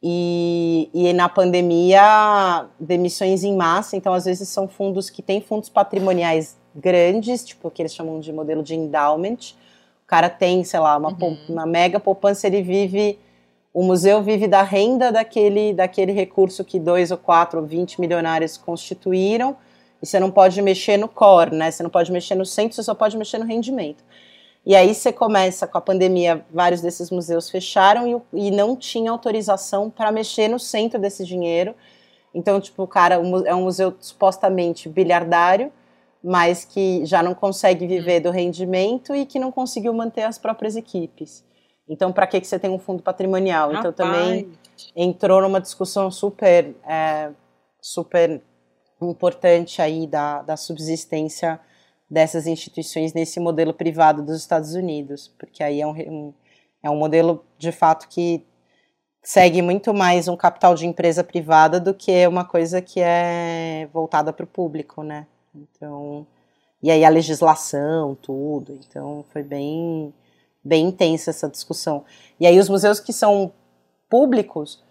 e, 0.00 0.88
e 0.94 1.12
na 1.12 1.28
pandemia, 1.28 2.68
demissões 2.78 3.42
em 3.42 3.56
massa, 3.56 3.96
então 3.96 4.14
às 4.14 4.26
vezes 4.26 4.48
são 4.48 4.68
fundos 4.68 5.10
que 5.10 5.22
têm 5.22 5.40
fundos 5.40 5.68
patrimoniais 5.68 6.56
grandes, 6.72 7.44
tipo 7.44 7.68
que 7.68 7.82
eles 7.82 7.92
chamam 7.92 8.20
de 8.20 8.32
modelo 8.32 8.62
de 8.62 8.76
endowment. 8.76 9.56
O 10.08 10.10
cara 10.16 10.30
tem, 10.30 10.64
sei 10.64 10.80
lá, 10.80 10.96
uma, 10.96 11.10
uhum. 11.10 11.38
uma 11.50 11.66
mega 11.66 12.00
poupança, 12.00 12.46
ele 12.46 12.62
vive, 12.62 13.18
o 13.74 13.82
museu 13.82 14.22
vive 14.22 14.48
da 14.48 14.62
renda 14.62 15.12
daquele, 15.12 15.74
daquele 15.74 16.12
recurso 16.12 16.64
que 16.64 16.80
dois 16.80 17.10
ou 17.10 17.18
quatro 17.18 17.60
ou 17.60 17.66
vinte 17.66 18.00
milionários 18.00 18.56
constituíram, 18.56 19.54
e 20.02 20.06
você 20.06 20.18
não 20.18 20.30
pode 20.30 20.62
mexer 20.62 20.96
no 20.96 21.08
core, 21.08 21.54
né? 21.54 21.70
Você 21.70 21.82
não 21.82 21.90
pode 21.90 22.10
mexer 22.10 22.34
no 22.36 22.46
centro, 22.46 22.74
você 22.74 22.82
só 22.82 22.94
pode 22.94 23.18
mexer 23.18 23.36
no 23.36 23.44
rendimento. 23.44 24.02
E 24.64 24.74
aí 24.74 24.94
você 24.94 25.12
começa 25.12 25.66
com 25.66 25.76
a 25.76 25.80
pandemia, 25.80 26.42
vários 26.50 26.80
desses 26.80 27.10
museus 27.10 27.50
fecharam 27.50 28.22
e, 28.32 28.46
e 28.46 28.50
não 28.50 28.74
tinha 28.74 29.10
autorização 29.10 29.90
para 29.90 30.10
mexer 30.10 30.48
no 30.48 30.58
centro 30.58 30.98
desse 30.98 31.22
dinheiro. 31.22 31.74
Então, 32.34 32.58
tipo, 32.58 32.82
o 32.82 32.86
cara 32.86 33.16
é 33.44 33.54
um 33.54 33.64
museu 33.64 33.94
supostamente 34.00 34.88
bilhardário, 34.88 35.70
mas 36.22 36.64
que 36.64 37.04
já 37.04 37.22
não 37.22 37.34
consegue 37.34 37.86
viver 37.86 38.20
do 38.20 38.30
rendimento 38.30 39.14
e 39.14 39.24
que 39.24 39.38
não 39.38 39.52
conseguiu 39.52 39.92
manter 39.92 40.22
as 40.22 40.38
próprias 40.38 40.76
equipes. 40.76 41.44
Então, 41.88 42.12
para 42.12 42.26
que, 42.26 42.40
que 42.40 42.46
você 42.46 42.58
tem 42.58 42.70
um 42.70 42.78
fundo 42.78 43.02
patrimonial? 43.02 43.72
Então, 43.72 43.92
também 43.92 44.50
entrou 44.94 45.40
numa 45.40 45.60
discussão 45.60 46.10
super, 46.10 46.74
é, 46.86 47.30
super 47.80 48.42
importante 49.00 49.80
aí 49.80 50.06
da, 50.06 50.42
da 50.42 50.56
subsistência 50.56 51.58
dessas 52.10 52.46
instituições 52.46 53.12
nesse 53.12 53.38
modelo 53.38 53.72
privado 53.72 54.22
dos 54.22 54.36
Estados 54.36 54.74
Unidos, 54.74 55.28
porque 55.38 55.62
aí 55.62 55.80
é 55.80 55.86
um, 55.86 55.92
um, 55.92 56.34
é 56.82 56.90
um 56.90 56.96
modelo 56.96 57.44
de 57.58 57.70
fato 57.70 58.08
que 58.08 58.46
segue 59.22 59.60
muito 59.60 59.92
mais 59.92 60.26
um 60.26 60.36
capital 60.36 60.74
de 60.74 60.86
empresa 60.86 61.22
privada 61.22 61.78
do 61.78 61.92
que 61.92 62.26
uma 62.26 62.44
coisa 62.44 62.80
que 62.80 63.00
é 63.00 63.88
voltada 63.92 64.32
para 64.32 64.44
o 64.44 64.46
público, 64.46 65.02
né? 65.02 65.26
Então, 65.58 66.26
e 66.82 66.90
aí 66.90 67.04
a 67.04 67.08
legislação, 67.08 68.14
tudo. 68.14 68.78
Então, 68.88 69.24
foi 69.32 69.42
bem, 69.42 70.12
bem 70.62 70.86
intensa 70.86 71.30
essa 71.30 71.48
discussão. 71.48 72.04
E 72.38 72.46
aí 72.46 72.58
os 72.58 72.68
museus 72.68 73.00
que 73.00 73.12
são 73.12 73.52
públicos, 74.08 74.82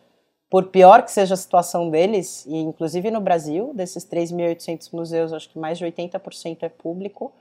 por 0.50 0.68
pior 0.68 1.04
que 1.04 1.12
seja 1.12 1.34
a 1.34 1.38
situação 1.38 1.90
deles, 1.90 2.46
e 2.46 2.56
inclusive 2.56 3.12
no 3.12 3.20
Brasil, 3.20 3.74
desses 3.74 4.06
3.800 4.06 4.94
museus, 4.94 5.34
acho 5.34 5.50
que 5.50 5.60
mais 5.60 5.78
de 5.78 5.86
80% 5.86 6.58
é 6.62 6.70
público, 6.70 7.34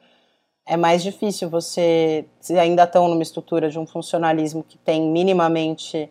é 0.66 0.76
mais 0.76 1.02
difícil 1.02 1.48
você, 1.48 2.26
se 2.40 2.58
ainda 2.58 2.82
estão 2.82 3.06
numa 3.08 3.22
estrutura 3.22 3.70
de 3.70 3.78
um 3.78 3.86
funcionalismo 3.86 4.64
que 4.64 4.76
tem 4.78 5.08
minimamente 5.08 6.10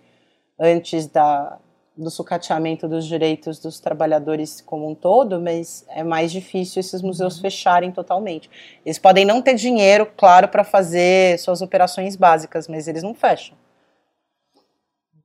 antes 0.57 1.07
da, 1.07 1.59
do 1.97 2.09
sucateamento 2.09 2.87
dos 2.87 3.05
direitos 3.05 3.59
dos 3.59 3.79
trabalhadores 3.79 4.59
como 4.59 4.89
um 4.89 4.93
todo, 4.93 5.39
mas 5.39 5.85
é 5.89 6.03
mais 6.03 6.31
difícil 6.31 6.79
esses 6.79 7.01
museus 7.01 7.35
uhum. 7.35 7.41
fecharem 7.41 7.91
totalmente. 7.91 8.49
Eles 8.85 8.99
podem 8.99 9.25
não 9.25 9.41
ter 9.41 9.55
dinheiro, 9.55 10.05
claro, 10.17 10.47
para 10.47 10.63
fazer 10.63 11.39
suas 11.39 11.61
operações 11.61 12.15
básicas, 12.15 12.67
mas 12.67 12.87
eles 12.87 13.03
não 13.03 13.13
fecham. 13.13 13.57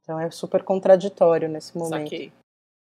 Então 0.01 0.19
é 0.19 0.31
super 0.31 0.63
contraditório 0.63 1.49
nesse 1.49 1.77
momento. 1.77 2.11
Saquei. 2.11 2.33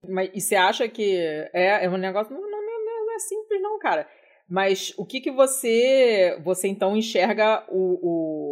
Mas, 0.08 0.30
e 0.34 0.40
você 0.40 0.56
acha 0.56 0.88
que 0.88 1.16
é, 1.52 1.84
é 1.84 1.88
um 1.88 1.96
negócio. 1.96 2.32
Não, 2.32 2.40
não, 2.40 2.60
não, 2.60 3.06
não 3.06 3.14
é 3.14 3.18
simples, 3.18 3.62
não, 3.62 3.78
cara. 3.78 4.08
Mas 4.48 4.92
o 4.96 5.06
que, 5.06 5.20
que 5.20 5.30
você. 5.30 6.38
Você 6.42 6.68
então 6.68 6.96
enxerga 6.96 7.64
o, 7.68 7.98
o 8.02 8.51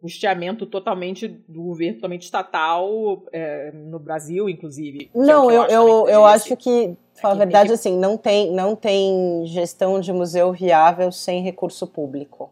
custeamento 0.00 0.64
totalmente 0.64 1.26
do 1.26 1.62
governo, 1.62 1.96
totalmente 1.96 2.22
estatal, 2.22 3.22
é, 3.32 3.72
no 3.72 3.98
Brasil, 3.98 4.48
inclusive. 4.48 5.10
É 5.14 5.18
não, 5.18 5.50
é 5.50 5.54
eu, 5.54 5.62
eu, 5.64 5.88
eu, 5.88 6.08
eu 6.08 6.24
acho 6.24 6.56
que, 6.56 6.96
na 7.22 7.34
verdade, 7.34 7.68
que... 7.68 7.74
assim, 7.74 7.98
não 7.98 8.16
tem, 8.16 8.52
não 8.52 8.76
tem 8.76 9.44
gestão 9.46 10.00
de 10.00 10.12
museu 10.12 10.52
viável 10.52 11.10
sem 11.10 11.42
recurso 11.42 11.86
público 11.86 12.50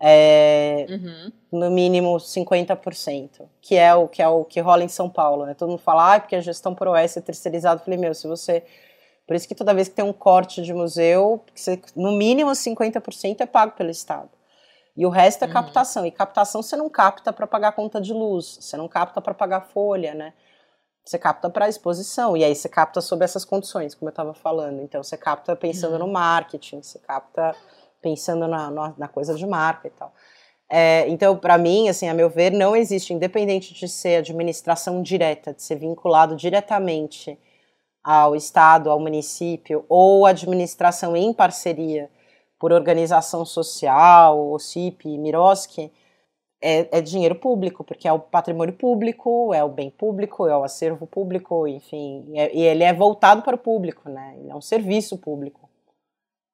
é, 0.00 0.86
uhum. 0.88 1.32
no 1.52 1.70
mínimo 1.70 2.16
50%, 2.16 3.42
que 3.60 3.76
é 3.76 3.94
o 3.94 4.06
que 4.06 4.22
é 4.22 4.28
o 4.28 4.44
que 4.44 4.60
rola 4.60 4.84
em 4.84 4.88
São 4.88 5.10
Paulo, 5.10 5.44
né? 5.44 5.54
Todo 5.54 5.70
mundo 5.70 5.80
fala, 5.80 6.14
ah, 6.14 6.20
porque 6.20 6.36
a 6.36 6.40
gestão 6.40 6.74
por 6.74 6.86
OS 6.88 7.16
é 7.16 7.20
terceirizada. 7.20 7.80
Eu 7.80 7.84
falei, 7.84 7.98
meu, 7.98 8.14
se 8.14 8.28
você 8.28 8.62
por 9.26 9.36
isso 9.36 9.46
que 9.46 9.54
toda 9.54 9.74
vez 9.74 9.88
que 9.88 9.94
tem 9.94 10.04
um 10.04 10.12
corte 10.12 10.62
de 10.62 10.72
museu, 10.72 11.44
no 11.94 12.12
mínimo 12.12 12.50
50% 12.50 13.40
é 13.40 13.46
pago 13.46 13.72
pelo 13.72 13.90
Estado. 13.90 14.30
E 14.98 15.06
o 15.06 15.10
resto 15.10 15.44
é 15.44 15.46
uhum. 15.46 15.52
captação. 15.52 16.04
E 16.04 16.10
captação 16.10 16.60
você 16.60 16.76
não 16.76 16.90
capta 16.90 17.32
para 17.32 17.46
pagar 17.46 17.70
conta 17.70 18.00
de 18.00 18.12
luz, 18.12 18.58
você 18.60 18.76
não 18.76 18.88
capta 18.88 19.20
para 19.20 19.32
pagar 19.32 19.60
folha, 19.60 20.12
né? 20.12 20.34
Você 21.04 21.16
capta 21.16 21.48
para 21.48 21.68
exposição. 21.68 22.36
E 22.36 22.42
aí 22.42 22.52
você 22.52 22.68
capta 22.68 23.00
sob 23.00 23.24
essas 23.24 23.44
condições, 23.44 23.94
como 23.94 24.08
eu 24.08 24.10
estava 24.10 24.34
falando. 24.34 24.82
Então 24.82 25.00
você 25.00 25.16
capta 25.16 25.54
pensando 25.54 25.92
uhum. 25.92 26.00
no 26.00 26.08
marketing, 26.08 26.82
você 26.82 26.98
capta 26.98 27.54
pensando 28.02 28.48
na, 28.48 28.92
na 28.98 29.06
coisa 29.06 29.36
de 29.36 29.46
marca 29.46 29.86
e 29.86 29.90
tal. 29.90 30.12
É, 30.68 31.08
então, 31.08 31.36
para 31.38 31.56
mim, 31.56 31.88
assim, 31.88 32.08
a 32.08 32.12
meu 32.12 32.28
ver, 32.28 32.50
não 32.50 32.74
existe, 32.74 33.14
independente 33.14 33.72
de 33.72 33.88
ser 33.88 34.16
administração 34.16 35.00
direta, 35.00 35.54
de 35.54 35.62
ser 35.62 35.76
vinculado 35.76 36.34
diretamente 36.34 37.38
ao 38.02 38.34
Estado, 38.34 38.90
ao 38.90 38.98
município, 38.98 39.84
ou 39.88 40.26
administração 40.26 41.16
em 41.16 41.32
parceria 41.32 42.10
por 42.58 42.72
organização 42.72 43.44
social, 43.44 44.50
o 44.50 44.58
CIP, 44.58 45.16
Miroski, 45.18 45.92
é, 46.60 46.98
é, 46.98 47.00
dinheiro 47.00 47.36
público, 47.36 47.84
porque 47.84 48.08
é 48.08 48.12
o 48.12 48.18
patrimônio 48.18 48.74
público, 48.74 49.54
é 49.54 49.62
o 49.62 49.68
bem 49.68 49.90
público, 49.90 50.46
é 50.46 50.56
o 50.56 50.64
acervo 50.64 51.06
público, 51.06 51.66
enfim, 51.68 52.32
é, 52.34 52.54
e 52.54 52.62
ele 52.62 52.82
é 52.82 52.92
voltado 52.92 53.42
para 53.42 53.54
o 53.54 53.58
público, 53.58 54.08
né? 54.08 54.36
Ele 54.38 54.50
é 54.50 54.54
um 54.56 54.60
serviço 54.60 55.18
público. 55.18 55.68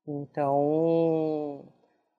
Então, 0.06 1.64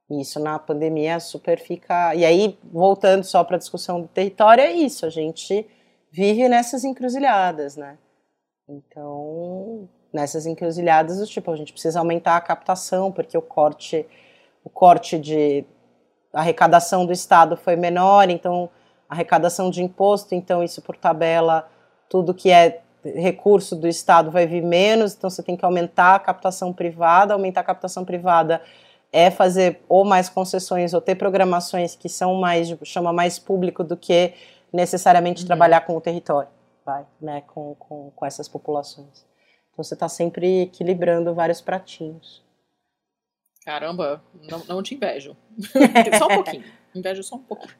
isso 0.09 0.39
na 0.39 0.57
pandemia 0.57 1.19
super 1.19 1.59
fica. 1.59 2.15
E 2.15 2.25
aí, 2.25 2.57
voltando 2.63 3.23
só 3.23 3.43
para 3.43 3.55
a 3.55 3.59
discussão 3.59 4.01
do 4.01 4.07
território, 4.07 4.63
é 4.63 4.71
isso, 4.71 5.05
a 5.05 5.09
gente 5.09 5.67
vive 6.11 6.49
nessas 6.49 6.83
encruzilhadas, 6.83 7.77
né? 7.77 7.97
Então, 8.67 9.87
nessas 10.15 10.45
encruzilhadas, 10.45 11.19
do 11.19 11.27
tipo, 11.27 11.51
a 11.51 11.55
gente 11.55 11.73
precisa 11.73 11.99
aumentar 11.99 12.37
a 12.37 12.41
captação, 12.41 13.11
porque 13.11 13.37
o 13.37 13.41
corte, 13.41 14.07
o 14.63 14.69
corte 14.69 15.19
de 15.19 15.65
arrecadação 16.33 17.05
do 17.05 17.11
Estado 17.11 17.57
foi 17.57 17.75
menor, 17.75 18.29
então 18.29 18.69
arrecadação 19.09 19.69
de 19.69 19.83
imposto, 19.83 20.33
então 20.33 20.63
isso 20.63 20.81
por 20.81 20.95
tabela, 20.95 21.69
tudo 22.09 22.33
que 22.33 22.49
é 22.49 22.81
recurso 23.03 23.75
do 23.75 23.87
Estado 23.87 24.31
vai 24.31 24.47
vir 24.47 24.63
menos, 24.63 25.13
então 25.13 25.29
você 25.29 25.43
tem 25.43 25.55
que 25.55 25.65
aumentar 25.65 26.15
a 26.15 26.19
captação 26.19 26.73
privada. 26.73 27.33
Aumentar 27.33 27.61
a 27.61 27.63
captação 27.63 28.03
privada 28.03 28.61
é 29.11 29.29
fazer 29.29 29.81
ou 29.87 30.03
mais 30.03 30.27
concessões 30.27 30.93
ou 30.93 31.01
ter 31.01 31.15
programações 31.15 31.95
que 31.95 32.09
são 32.09 32.35
mais, 32.35 32.75
chama 32.83 33.13
mais 33.13 33.37
público 33.37 33.83
do 33.83 33.95
que 33.95 34.33
necessariamente 34.73 35.41
uhum. 35.41 35.47
trabalhar 35.47 35.81
com 35.81 35.95
o 35.95 36.01
território, 36.01 36.49
vai, 36.85 37.05
né, 37.21 37.43
com, 37.47 37.75
com, 37.75 38.11
com 38.15 38.25
essas 38.25 38.47
populações. 38.47 39.25
Então 39.75 39.83
você 39.83 39.93
está 39.93 40.07
sempre 40.07 40.61
equilibrando 40.61 41.33
vários 41.33 41.59
pratinhos. 41.59 42.41
Caramba, 43.65 44.23
não, 44.49 44.63
não 44.69 44.81
te 44.81 44.95
invejo. 44.95 45.35
Só 46.17 46.27
um 46.27 46.35
pouquinho. 46.35 46.63
Invejo 46.95 47.21
só 47.23 47.35
um 47.35 47.39
pouquinho. 47.39 47.73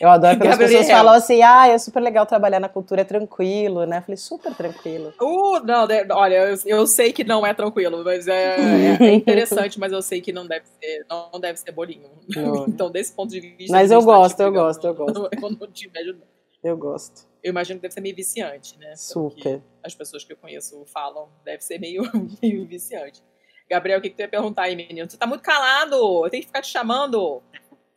eu 0.00 0.08
adoro 0.08 0.36
quando 0.36 0.48
Gabriel. 0.48 0.52
as 0.52 0.58
pessoas 0.58 0.90
falam 0.90 1.14
assim, 1.14 1.42
ah, 1.42 1.68
é 1.68 1.78
super 1.78 2.00
legal 2.00 2.26
trabalhar 2.26 2.58
na 2.58 2.68
cultura, 2.68 3.02
é 3.02 3.04
tranquilo, 3.04 3.86
né? 3.86 3.98
Eu 3.98 4.02
falei, 4.02 4.16
super 4.16 4.52
tranquilo. 4.52 5.14
Uh, 5.20 5.60
não, 5.60 5.86
olha, 6.16 6.34
eu, 6.34 6.58
eu 6.66 6.86
sei 6.88 7.12
que 7.12 7.22
não 7.22 7.46
é 7.46 7.54
tranquilo, 7.54 8.02
mas 8.02 8.26
é, 8.26 8.56
é, 8.56 8.98
é 9.00 9.14
interessante, 9.14 9.78
mas 9.78 9.92
eu 9.92 10.02
sei 10.02 10.20
que 10.20 10.32
não 10.32 10.44
deve 10.44 10.66
ser, 10.66 11.06
não, 11.08 11.38
deve 11.38 11.60
ser 11.60 11.70
bolinho. 11.70 12.10
Não. 12.34 12.66
então, 12.66 12.90
desse 12.90 13.12
ponto 13.12 13.30
de 13.30 13.38
vista... 13.38 13.72
Mas 13.72 13.92
eu 13.92 14.02
gosto, 14.02 14.40
eu 14.40 14.50
gosto, 14.52 14.82
eu 14.88 14.94
gosto. 14.94 15.28
Eu 15.30 15.50
não 15.50 15.66
te 15.68 15.86
invejo, 15.86 16.14
não. 16.14 16.26
Eu 16.64 16.76
gosto. 16.76 17.29
Eu 17.42 17.50
imagino 17.50 17.78
que 17.78 17.82
deve 17.82 17.94
ser 17.94 18.00
meio 18.00 18.14
viciante, 18.14 18.78
né? 18.78 18.94
Super. 18.96 19.62
As 19.84 19.94
pessoas 19.94 20.24
que 20.24 20.32
eu 20.32 20.36
conheço 20.36 20.84
falam, 20.86 21.28
deve 21.44 21.62
ser 21.62 21.78
meio, 21.78 22.02
meio 22.42 22.66
viciante. 22.66 23.22
Gabriel, 23.70 23.98
o 23.98 24.02
que, 24.02 24.10
que 24.10 24.16
tu 24.16 24.20
ia 24.20 24.28
perguntar 24.28 24.62
aí, 24.62 24.76
menino? 24.76 25.08
Você 25.08 25.16
tá 25.16 25.26
muito 25.26 25.42
calado, 25.42 26.24
eu 26.24 26.30
tenho 26.30 26.42
que 26.42 26.48
ficar 26.48 26.60
te 26.60 26.68
chamando. 26.68 27.40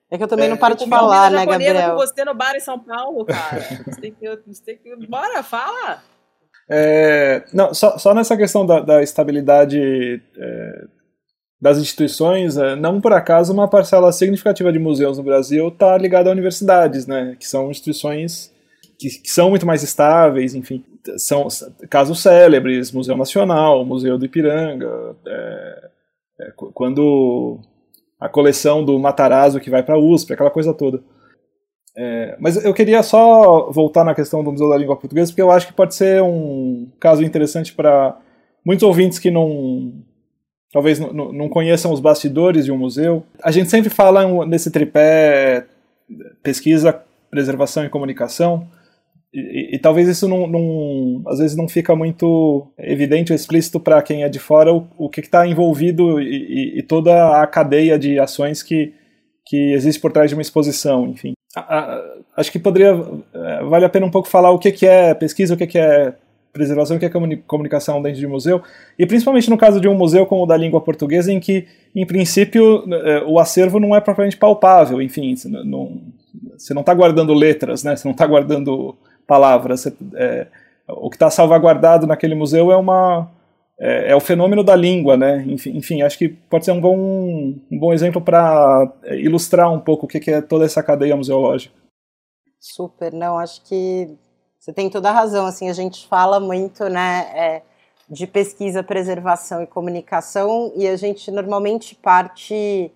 É 0.09 0.17
que 0.17 0.23
eu 0.23 0.27
também 0.27 0.45
é, 0.45 0.49
não 0.49 0.57
paro 0.57 0.75
de 0.75 0.87
falar, 0.87 1.31
né, 1.31 1.45
Gabriel? 1.45 1.91
com 1.91 1.97
você 1.97 2.23
no 2.23 2.35
bar 2.35 2.55
em 2.55 2.59
São 2.59 2.79
Paulo, 2.79 3.25
cara. 3.25 3.59
Você 3.87 3.99
tem 3.99 4.13
que, 4.13 4.39
você 4.45 4.63
tem 4.63 4.77
que... 4.77 5.07
Bora, 5.07 5.41
fala! 5.41 6.03
É, 6.69 7.43
não, 7.51 7.73
só, 7.73 7.97
só 7.97 8.13
nessa 8.13 8.37
questão 8.37 8.65
da, 8.65 8.79
da 8.79 9.01
estabilidade 9.01 10.21
é, 10.37 10.85
das 11.59 11.77
instituições, 11.77 12.57
é, 12.57 12.75
não 12.75 13.01
por 13.01 13.11
acaso 13.11 13.51
uma 13.51 13.69
parcela 13.69 14.11
significativa 14.11 14.71
de 14.71 14.79
museus 14.79 15.17
no 15.17 15.23
Brasil 15.23 15.69
está 15.69 15.97
ligada 15.97 16.29
a 16.29 16.31
universidades, 16.31 17.07
né, 17.07 17.35
que 17.39 17.47
são 17.47 17.71
instituições 17.71 18.52
que, 19.03 19.19
que, 19.19 19.29
são 19.29 19.49
muito 19.49 19.65
mais 19.65 19.83
estáveis, 19.83 20.55
enfim, 20.55 20.83
são 21.17 21.47
casos 21.89 22.21
célebres, 22.21 22.91
Museu 22.91 23.17
Nacional, 23.17 23.83
Museu 23.83 24.17
do 24.17 24.25
Ipiranga, 24.25 25.15
é, 25.27 25.89
é, 26.39 26.53
quando 26.73 27.59
a 28.19 28.29
coleção 28.29 28.83
do 28.83 28.97
Matarazzo 28.97 29.59
que 29.59 29.69
vai 29.69 29.83
para 29.83 29.95
a 29.95 29.99
USP, 29.99 30.33
aquela 30.33 30.49
coisa 30.49 30.73
toda. 30.73 31.03
É, 31.95 32.37
mas 32.39 32.63
eu 32.63 32.73
queria 32.73 33.03
só 33.03 33.69
voltar 33.71 34.05
na 34.05 34.15
questão 34.15 34.43
do 34.43 34.51
Museu 34.51 34.69
da 34.69 34.77
Língua 34.77 34.95
Portuguesa, 34.95 35.31
porque 35.31 35.41
eu 35.41 35.51
acho 35.51 35.67
que 35.67 35.73
pode 35.73 35.93
ser 35.93 36.23
um 36.23 36.89
caso 36.99 37.23
interessante 37.23 37.73
para 37.73 38.17
muitos 38.65 38.83
ouvintes 38.83 39.19
que 39.19 39.29
não 39.29 40.01
talvez 40.71 40.97
não 40.99 41.47
conheçam 41.49 41.91
os 41.91 41.99
bastidores 41.99 42.65
de 42.65 42.71
um 42.71 42.77
museu. 42.77 43.23
A 43.43 43.51
gente 43.51 43.69
sempre 43.69 43.91
fala 43.91 44.45
nesse 44.45 44.71
tripé 44.71 45.67
pesquisa, 46.41 46.99
preservação 47.29 47.85
e 47.85 47.89
comunicação, 47.89 48.67
e, 49.34 49.75
e, 49.75 49.79
talvez 49.79 50.07
isso 50.07 50.27
não, 50.27 50.45
não, 50.45 51.23
às 51.27 51.39
vezes 51.39 51.57
não 51.57 51.67
fica 51.67 51.95
muito 51.95 52.67
evidente 52.77 53.31
ou 53.31 53.36
explícito 53.36 53.79
para 53.79 54.01
quem 54.01 54.23
é 54.23 54.29
de 54.29 54.38
fora 54.38 54.71
o, 54.71 54.88
o 54.95 55.09
que 55.09 55.21
está 55.21 55.47
envolvido 55.47 56.21
e, 56.21 56.77
e, 56.77 56.84
toda 56.84 57.41
a 57.41 57.47
cadeia 57.47 57.97
de 57.97 58.19
ações 58.19 58.61
que, 58.61 58.93
que 59.47 59.73
existe 59.73 59.99
por 59.99 60.11
trás 60.11 60.29
de 60.29 60.36
uma 60.36 60.41
exposição, 60.41 61.07
enfim. 61.07 61.34
A, 61.55 61.61
a, 61.61 62.03
acho 62.38 62.51
que 62.51 62.59
poderia, 62.59 62.91
é, 63.34 63.63
vale 63.63 63.86
a 63.86 63.89
pena 63.89 64.05
um 64.05 64.11
pouco 64.11 64.27
falar 64.27 64.51
o 64.51 64.59
que, 64.59 64.71
que 64.71 64.86
é 64.86 65.15
pesquisa, 65.15 65.55
o 65.55 65.57
que, 65.57 65.65
que 65.65 65.79
é 65.79 66.13
preservação, 66.53 66.97
o 66.97 66.99
que 66.99 67.05
é 67.07 67.11
comunicação 67.47 67.99
dentro 68.03 68.19
de 68.19 68.27
um 68.27 68.29
museu, 68.29 68.61
e 68.99 69.07
principalmente 69.07 69.49
no 69.49 69.57
caso 69.57 69.81
de 69.81 69.88
um 69.88 69.95
museu 69.95 70.27
como 70.27 70.43
o 70.43 70.45
da 70.45 70.55
língua 70.55 70.79
portuguesa, 70.79 71.34
em 71.34 71.39
que, 71.39 71.65
em 71.95 72.05
princípio, 72.05 72.84
é, 72.93 73.23
o 73.25 73.39
acervo 73.39 73.79
não 73.79 73.95
é 73.95 73.99
propriamente 73.99 74.38
palpável, 74.38 75.01
enfim, 75.01 75.34
não, 75.65 76.03
você 76.55 76.73
não 76.75 76.81
está 76.81 76.93
guardando 76.93 77.34
letras, 77.34 77.84
né? 77.84 77.95
você 77.95 78.07
não 78.07 78.13
está 78.13 78.27
guardando 78.27 78.95
palavras. 79.28 79.86
É, 80.15 80.47
o 80.88 81.09
que 81.09 81.15
está 81.15 81.30
salvaguardado 81.30 82.05
naquele 82.07 82.36
museu 82.36 82.71
é 82.71 82.78
uma 82.78 83.30
é, 83.80 84.11
é, 84.11 84.15
o 84.15 84.19
fenômeno 84.19 84.63
da 84.63 84.76
língua, 84.76 85.17
né? 85.17 85.43
Enfim, 85.47 85.76
enfim, 85.76 86.01
acho 86.01 86.17
que 86.17 86.30
pode 86.30 86.65
ser 86.65 86.71
um 86.71 86.82
bom, 86.82 86.97
um 86.97 87.80
bom 87.80 87.91
exemplo 87.91 88.21
para 88.21 88.91
ilustrar 89.11 89.71
um 89.71 89.80
pouco 89.80 90.05
o 90.05 90.09
que, 90.09 90.19
que 90.19 90.32
é 90.32 90.41
toda 90.41 90.65
essa 90.65 90.84
cadeia 90.84 91.15
museológica. 91.15 91.76
Super, 92.59 93.11
não, 93.11 93.38
acho 93.38 93.61
que 93.63 94.17
você 94.57 94.71
tem 94.71 94.89
toda 94.89 95.09
a 95.09 95.13
razão, 95.13 95.45
assim, 95.45 95.69
a 95.69 95.74
gente 95.74 96.07
fala 96.07 96.39
muito, 96.39 96.88
né, 96.88 97.30
é, 97.36 97.61
de 98.09 98.26
pesquisa, 98.26 98.82
preservação 98.82 99.61
e 99.61 99.67
comunicação, 99.67 100.71
e 100.74 100.88
a 100.88 100.95
gente 100.95 101.30
normalmente 101.30 101.93
parte 101.95 102.89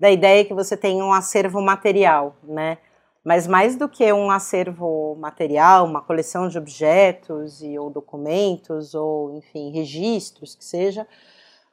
da 0.00 0.10
ideia 0.10 0.44
que 0.44 0.52
você 0.52 0.76
tem 0.76 1.00
um 1.00 1.12
acervo 1.12 1.62
material, 1.62 2.34
né, 2.42 2.78
mas 3.24 3.46
mais 3.46 3.76
do 3.76 3.88
que 3.88 4.12
um 4.12 4.30
acervo 4.30 5.16
material, 5.16 5.86
uma 5.86 6.02
coleção 6.02 6.48
de 6.48 6.58
objetos 6.58 7.62
e, 7.62 7.78
ou 7.78 7.88
documentos, 7.88 8.94
ou, 8.94 9.36
enfim, 9.36 9.70
registros, 9.70 10.54
que 10.54 10.64
seja, 10.64 11.06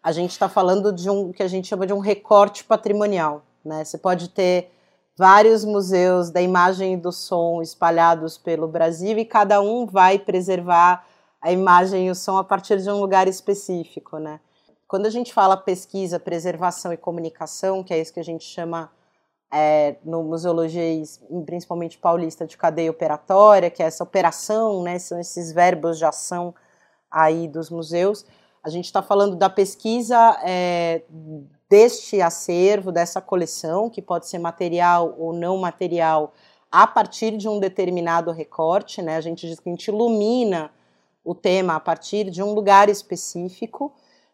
a 0.01 0.11
gente 0.11 0.31
está 0.31 0.47
falando 0.47 0.93
de 0.93 1.09
um 1.09 1.31
que 1.31 1.43
a 1.43 1.47
gente 1.47 1.67
chama 1.67 1.87
de 1.87 1.93
um 1.93 1.99
recorte 1.99 2.63
patrimonial, 2.63 3.43
né, 3.65 3.83
você 3.83 3.97
pode 3.97 4.29
ter 4.29 4.71
vários 5.17 5.65
museus 5.65 6.29
da 6.29 6.41
imagem 6.41 6.93
e 6.93 6.97
do 6.97 7.11
som 7.11 7.61
espalhados 7.61 8.37
pelo 8.37 8.69
Brasil 8.69 9.17
e 9.17 9.25
cada 9.25 9.59
um 9.59 9.85
vai 9.85 10.17
preservar 10.17 11.05
a 11.41 11.51
imagem 11.51 12.07
e 12.07 12.09
o 12.11 12.15
som 12.15 12.37
a 12.37 12.43
partir 12.43 12.81
de 12.81 12.89
um 12.89 13.01
lugar 13.01 13.27
específico, 13.27 14.17
né? 14.17 14.39
Quando 14.87 15.05
a 15.05 15.09
gente 15.09 15.33
fala 15.33 15.57
pesquisa, 15.57 16.19
preservação 16.19 16.93
e 16.93 16.97
comunicação, 16.97 17.83
que 17.83 17.93
é 17.93 17.99
isso 17.99 18.13
que 18.13 18.19
a 18.19 18.23
gente 18.23 18.45
chama 18.45 18.89
é, 19.51 19.95
no 20.03 20.23
museologia, 20.23 21.03
principalmente 21.45 21.97
paulista, 21.97 22.45
de 22.45 22.55
cadeia 22.57 22.91
operatória, 22.91 23.69
que 23.69 23.81
é 23.81 23.85
essa 23.85 24.03
operação, 24.03 24.83
né? 24.83 24.99
São 24.99 25.19
esses 25.19 25.51
verbos 25.51 25.97
de 25.97 26.05
ação 26.05 26.53
aí 27.09 27.47
dos 27.47 27.69
museus. 27.69 28.25
A 28.63 28.69
gente 28.69 28.85
está 28.85 29.01
falando 29.01 29.35
da 29.35 29.49
pesquisa 29.49 30.37
é, 30.43 31.01
deste 31.69 32.21
acervo, 32.21 32.91
dessa 32.91 33.19
coleção, 33.21 33.89
que 33.89 34.01
pode 34.01 34.27
ser 34.27 34.37
material 34.37 35.15
ou 35.17 35.33
não 35.33 35.57
material, 35.57 36.33
a 36.71 36.85
partir 36.85 37.35
de 37.35 37.49
um 37.49 37.59
determinado 37.59 38.31
recorte, 38.31 39.01
né? 39.01 39.15
A 39.15 39.21
gente 39.21 39.47
diz 39.47 39.59
que 39.59 39.69
a 39.69 39.71
gente 39.71 39.87
ilumina 39.87 40.71
o 41.23 41.33
tema 41.33 41.75
a 41.75 41.79
partir 41.79 42.29
de 42.29 42.43
um 42.43 42.53
lugar 42.53 42.89
específico, 42.89 43.91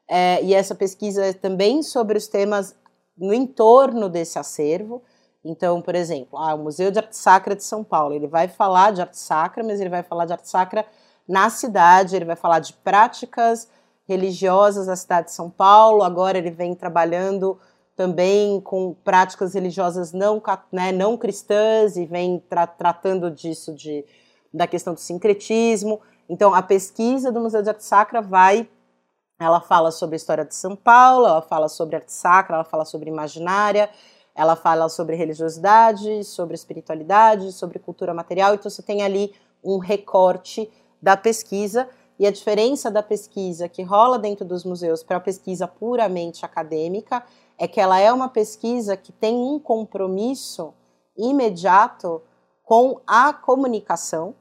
é, 0.08 0.44
e 0.44 0.54
essa 0.54 0.76
pesquisa 0.76 1.26
é 1.26 1.34
também 1.34 1.82
sobre 1.82 2.18
os 2.18 2.28
temas 2.28 2.76
no 3.18 3.34
entorno 3.34 4.10
desse 4.10 4.38
acervo. 4.38 5.02
Então, 5.44 5.82
por 5.82 5.96
exemplo, 5.96 6.40
ah, 6.40 6.56
o 6.56 6.64
Museu 6.64 6.92
de 6.92 7.00
Arte 7.00 7.16
Sacra 7.16 7.56
de 7.56 7.64
São 7.64 7.84
Paulo, 7.84 8.14
ele 8.14 8.28
vai 8.28 8.48
falar 8.48 8.92
de 8.92 9.02
arte 9.02 9.18
sacra, 9.18 9.64
mas 9.64 9.80
ele 9.80 9.90
vai 9.90 10.02
falar 10.02 10.26
de 10.26 10.34
arte 10.34 10.50
sacra 10.50 10.86
na 11.28 11.50
cidade, 11.50 12.16
ele 12.16 12.26
vai 12.26 12.36
falar 12.36 12.60
de 12.60 12.74
práticas 12.74 13.68
religiosas 14.08 14.88
da 14.88 14.96
cidade 14.96 15.28
de 15.28 15.34
São 15.34 15.50
Paulo, 15.50 16.04
agora 16.04 16.38
ele 16.38 16.52
vem 16.52 16.76
trabalhando 16.76 17.60
também 17.96 18.60
com 18.62 18.94
práticas 19.04 19.54
religiosas 19.54 20.12
não, 20.12 20.42
né, 20.72 20.92
não 20.92 21.18
cristãs 21.18 21.96
e 21.96 22.06
vem 22.06 22.40
tra 22.50 22.68
tratando 22.68 23.32
disso, 23.32 23.74
de, 23.74 24.06
da 24.54 24.68
questão 24.68 24.94
do 24.94 25.00
sincretismo. 25.00 26.02
Então, 26.28 26.54
a 26.54 26.62
pesquisa 26.62 27.32
do 27.32 27.40
Museu 27.40 27.62
de 27.62 27.70
Arte 27.70 27.84
Sacra 27.86 28.22
vai, 28.22 28.68
ela 29.40 29.60
fala 29.60 29.92
sobre 29.92 30.16
a 30.16 30.18
história 30.18 30.46
de 30.46 30.56
São 30.56 30.76
Paulo, 30.76 31.26
ela 31.26 31.42
fala 31.42 31.68
sobre 31.68 31.96
arte 31.96 32.12
sacra, 32.12 32.56
ela 32.56 32.64
fala 32.64 32.86
sobre 32.86 33.10
imaginária, 33.10 33.90
ela 34.34 34.56
fala 34.56 34.88
sobre 34.90 35.16
religiosidade, 35.16 36.24
sobre 36.24 36.56
espiritualidade, 36.56 37.52
sobre 37.52 37.80
cultura 37.80 38.14
material. 38.14 38.54
Então, 38.54 38.70
você 38.70 38.82
tem 38.82 39.02
ali 39.02 39.34
um 39.64 39.78
recorte 39.78 40.70
da 41.02 41.18
pesquisa 41.18 41.90
e 42.18 42.26
a 42.26 42.32
diferença 42.32 42.90
da 42.90 43.04
pesquisa 43.04 43.68
que 43.68 43.84
rola 43.84 44.18
dentro 44.18 44.46
dos 44.46 44.64
museus 44.64 45.04
para 45.04 45.18
a 45.18 45.22
pesquisa 45.22 45.68
puramente 45.68 46.46
acadêmica 46.46 47.24
é 47.58 47.68
que 47.68 47.80
ela 47.80 48.00
é 48.00 48.12
uma 48.12 48.30
pesquisa 48.30 48.96
que 48.96 49.12
tem 49.12 49.36
um 49.36 49.60
compromisso 49.60 50.74
imediato 51.18 52.22
com 52.64 53.00
a 53.06 53.34
comunicação, 53.34 54.34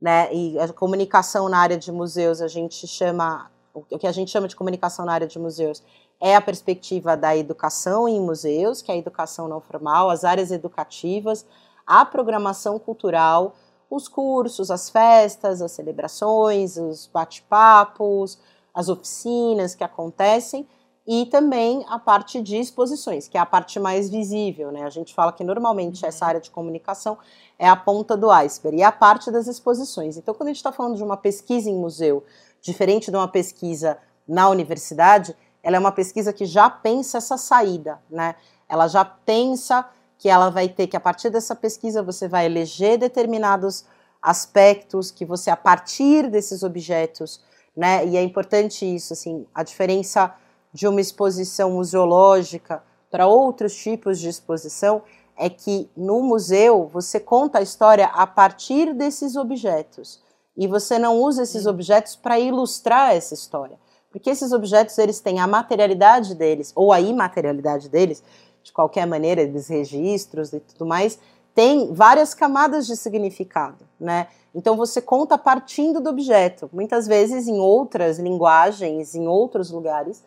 né? 0.00 0.32
E 0.32 0.58
a 0.58 0.72
comunicação 0.72 1.48
na 1.48 1.58
área 1.58 1.76
de 1.76 1.90
museus 1.90 2.40
a 2.40 2.48
gente 2.48 2.86
chama 2.86 3.50
o 3.90 3.98
que 3.98 4.06
a 4.06 4.12
gente 4.12 4.30
chama 4.30 4.48
de 4.48 4.56
comunicação 4.56 5.04
na 5.04 5.12
área 5.12 5.26
de 5.26 5.38
museus 5.38 5.82
é 6.20 6.34
a 6.34 6.40
perspectiva 6.40 7.16
da 7.16 7.36
educação 7.36 8.08
em 8.08 8.20
museus, 8.20 8.82
que 8.82 8.90
é 8.90 8.94
a 8.94 8.98
educação 8.98 9.48
não 9.48 9.60
formal, 9.60 10.10
as 10.10 10.24
áreas 10.24 10.50
educativas, 10.50 11.46
a 11.86 12.04
programação 12.04 12.78
cultural, 12.78 13.54
os 13.90 14.08
cursos, 14.08 14.70
as 14.70 14.90
festas, 14.90 15.62
as 15.62 15.72
celebrações, 15.72 16.76
os 16.76 17.06
bate-papos, 17.06 18.38
as 18.74 18.88
oficinas 18.88 19.74
que 19.74 19.82
acontecem 19.82 20.66
e 21.10 21.24
também 21.24 21.86
a 21.88 21.98
parte 21.98 22.42
de 22.42 22.58
exposições, 22.58 23.26
que 23.26 23.38
é 23.38 23.40
a 23.40 23.46
parte 23.46 23.80
mais 23.80 24.10
visível, 24.10 24.70
né? 24.70 24.82
A 24.82 24.90
gente 24.90 25.14
fala 25.14 25.32
que 25.32 25.42
normalmente 25.42 26.04
essa 26.04 26.26
área 26.26 26.38
de 26.38 26.50
comunicação 26.50 27.16
é 27.58 27.66
a 27.66 27.74
ponta 27.74 28.14
do 28.14 28.30
iceberg 28.30 28.76
e 28.76 28.82
a 28.82 28.92
parte 28.92 29.30
das 29.30 29.46
exposições. 29.46 30.18
Então, 30.18 30.34
quando 30.34 30.48
a 30.48 30.50
gente 30.50 30.58
está 30.58 30.70
falando 30.70 30.96
de 30.96 31.02
uma 31.02 31.16
pesquisa 31.16 31.70
em 31.70 31.74
museu, 31.74 32.22
diferente 32.60 33.10
de 33.10 33.16
uma 33.16 33.28
pesquisa 33.28 33.98
na 34.26 34.48
universidade, 34.48 35.34
ela 35.62 35.76
é 35.76 35.78
uma 35.78 35.92
pesquisa 35.92 36.32
que 36.32 36.44
já 36.44 36.68
pensa 36.68 37.18
essa 37.18 37.36
saída, 37.36 38.00
né? 38.10 38.34
Ela 38.68 38.86
já 38.88 39.04
pensa 39.04 39.88
que 40.18 40.28
ela 40.28 40.50
vai 40.50 40.68
ter 40.68 40.86
que, 40.86 40.96
a 40.96 41.00
partir 41.00 41.30
dessa 41.30 41.54
pesquisa, 41.54 42.02
você 42.02 42.28
vai 42.28 42.46
eleger 42.46 42.98
determinados 42.98 43.84
aspectos 44.20 45.10
que 45.10 45.24
você, 45.24 45.50
a 45.50 45.56
partir 45.56 46.28
desses 46.28 46.62
objetos, 46.62 47.40
né, 47.76 48.04
e 48.04 48.16
é 48.16 48.22
importante 48.22 48.84
isso, 48.84 49.12
assim, 49.12 49.46
a 49.54 49.62
diferença 49.62 50.34
de 50.72 50.88
uma 50.88 51.00
exposição 51.00 51.70
museológica 51.70 52.82
para 53.10 53.28
outros 53.28 53.76
tipos 53.76 54.18
de 54.18 54.28
exposição 54.28 55.02
é 55.36 55.48
que 55.48 55.88
no 55.96 56.20
museu 56.20 56.90
você 56.92 57.20
conta 57.20 57.60
a 57.60 57.62
história 57.62 58.06
a 58.06 58.26
partir 58.26 58.92
desses 58.92 59.36
objetos 59.36 60.20
e 60.58 60.66
você 60.66 60.98
não 60.98 61.16
usa 61.22 61.44
esses 61.44 61.64
objetos 61.66 62.16
para 62.16 62.38
ilustrar 62.38 63.14
essa 63.14 63.32
história, 63.32 63.78
porque 64.10 64.28
esses 64.28 64.52
objetos 64.52 64.98
eles 64.98 65.20
têm 65.20 65.38
a 65.38 65.46
materialidade 65.46 66.34
deles 66.34 66.72
ou 66.74 66.92
a 66.92 67.00
imaterialidade 67.00 67.88
deles 67.88 68.22
de 68.62 68.72
qualquer 68.72 69.06
maneira, 69.06 69.46
dos 69.46 69.68
registros 69.68 70.52
e 70.52 70.58
tudo 70.58 70.84
mais, 70.84 71.18
tem 71.54 71.92
várias 71.94 72.34
camadas 72.34 72.86
de 72.86 72.96
significado, 72.96 73.84
né? 73.98 74.26
Então 74.54 74.76
você 74.76 75.00
conta 75.00 75.38
partindo 75.38 76.00
do 76.00 76.10
objeto. 76.10 76.68
Muitas 76.72 77.06
vezes 77.06 77.46
em 77.46 77.58
outras 77.60 78.18
linguagens, 78.18 79.14
em 79.14 79.28
outros 79.28 79.70
lugares, 79.70 80.24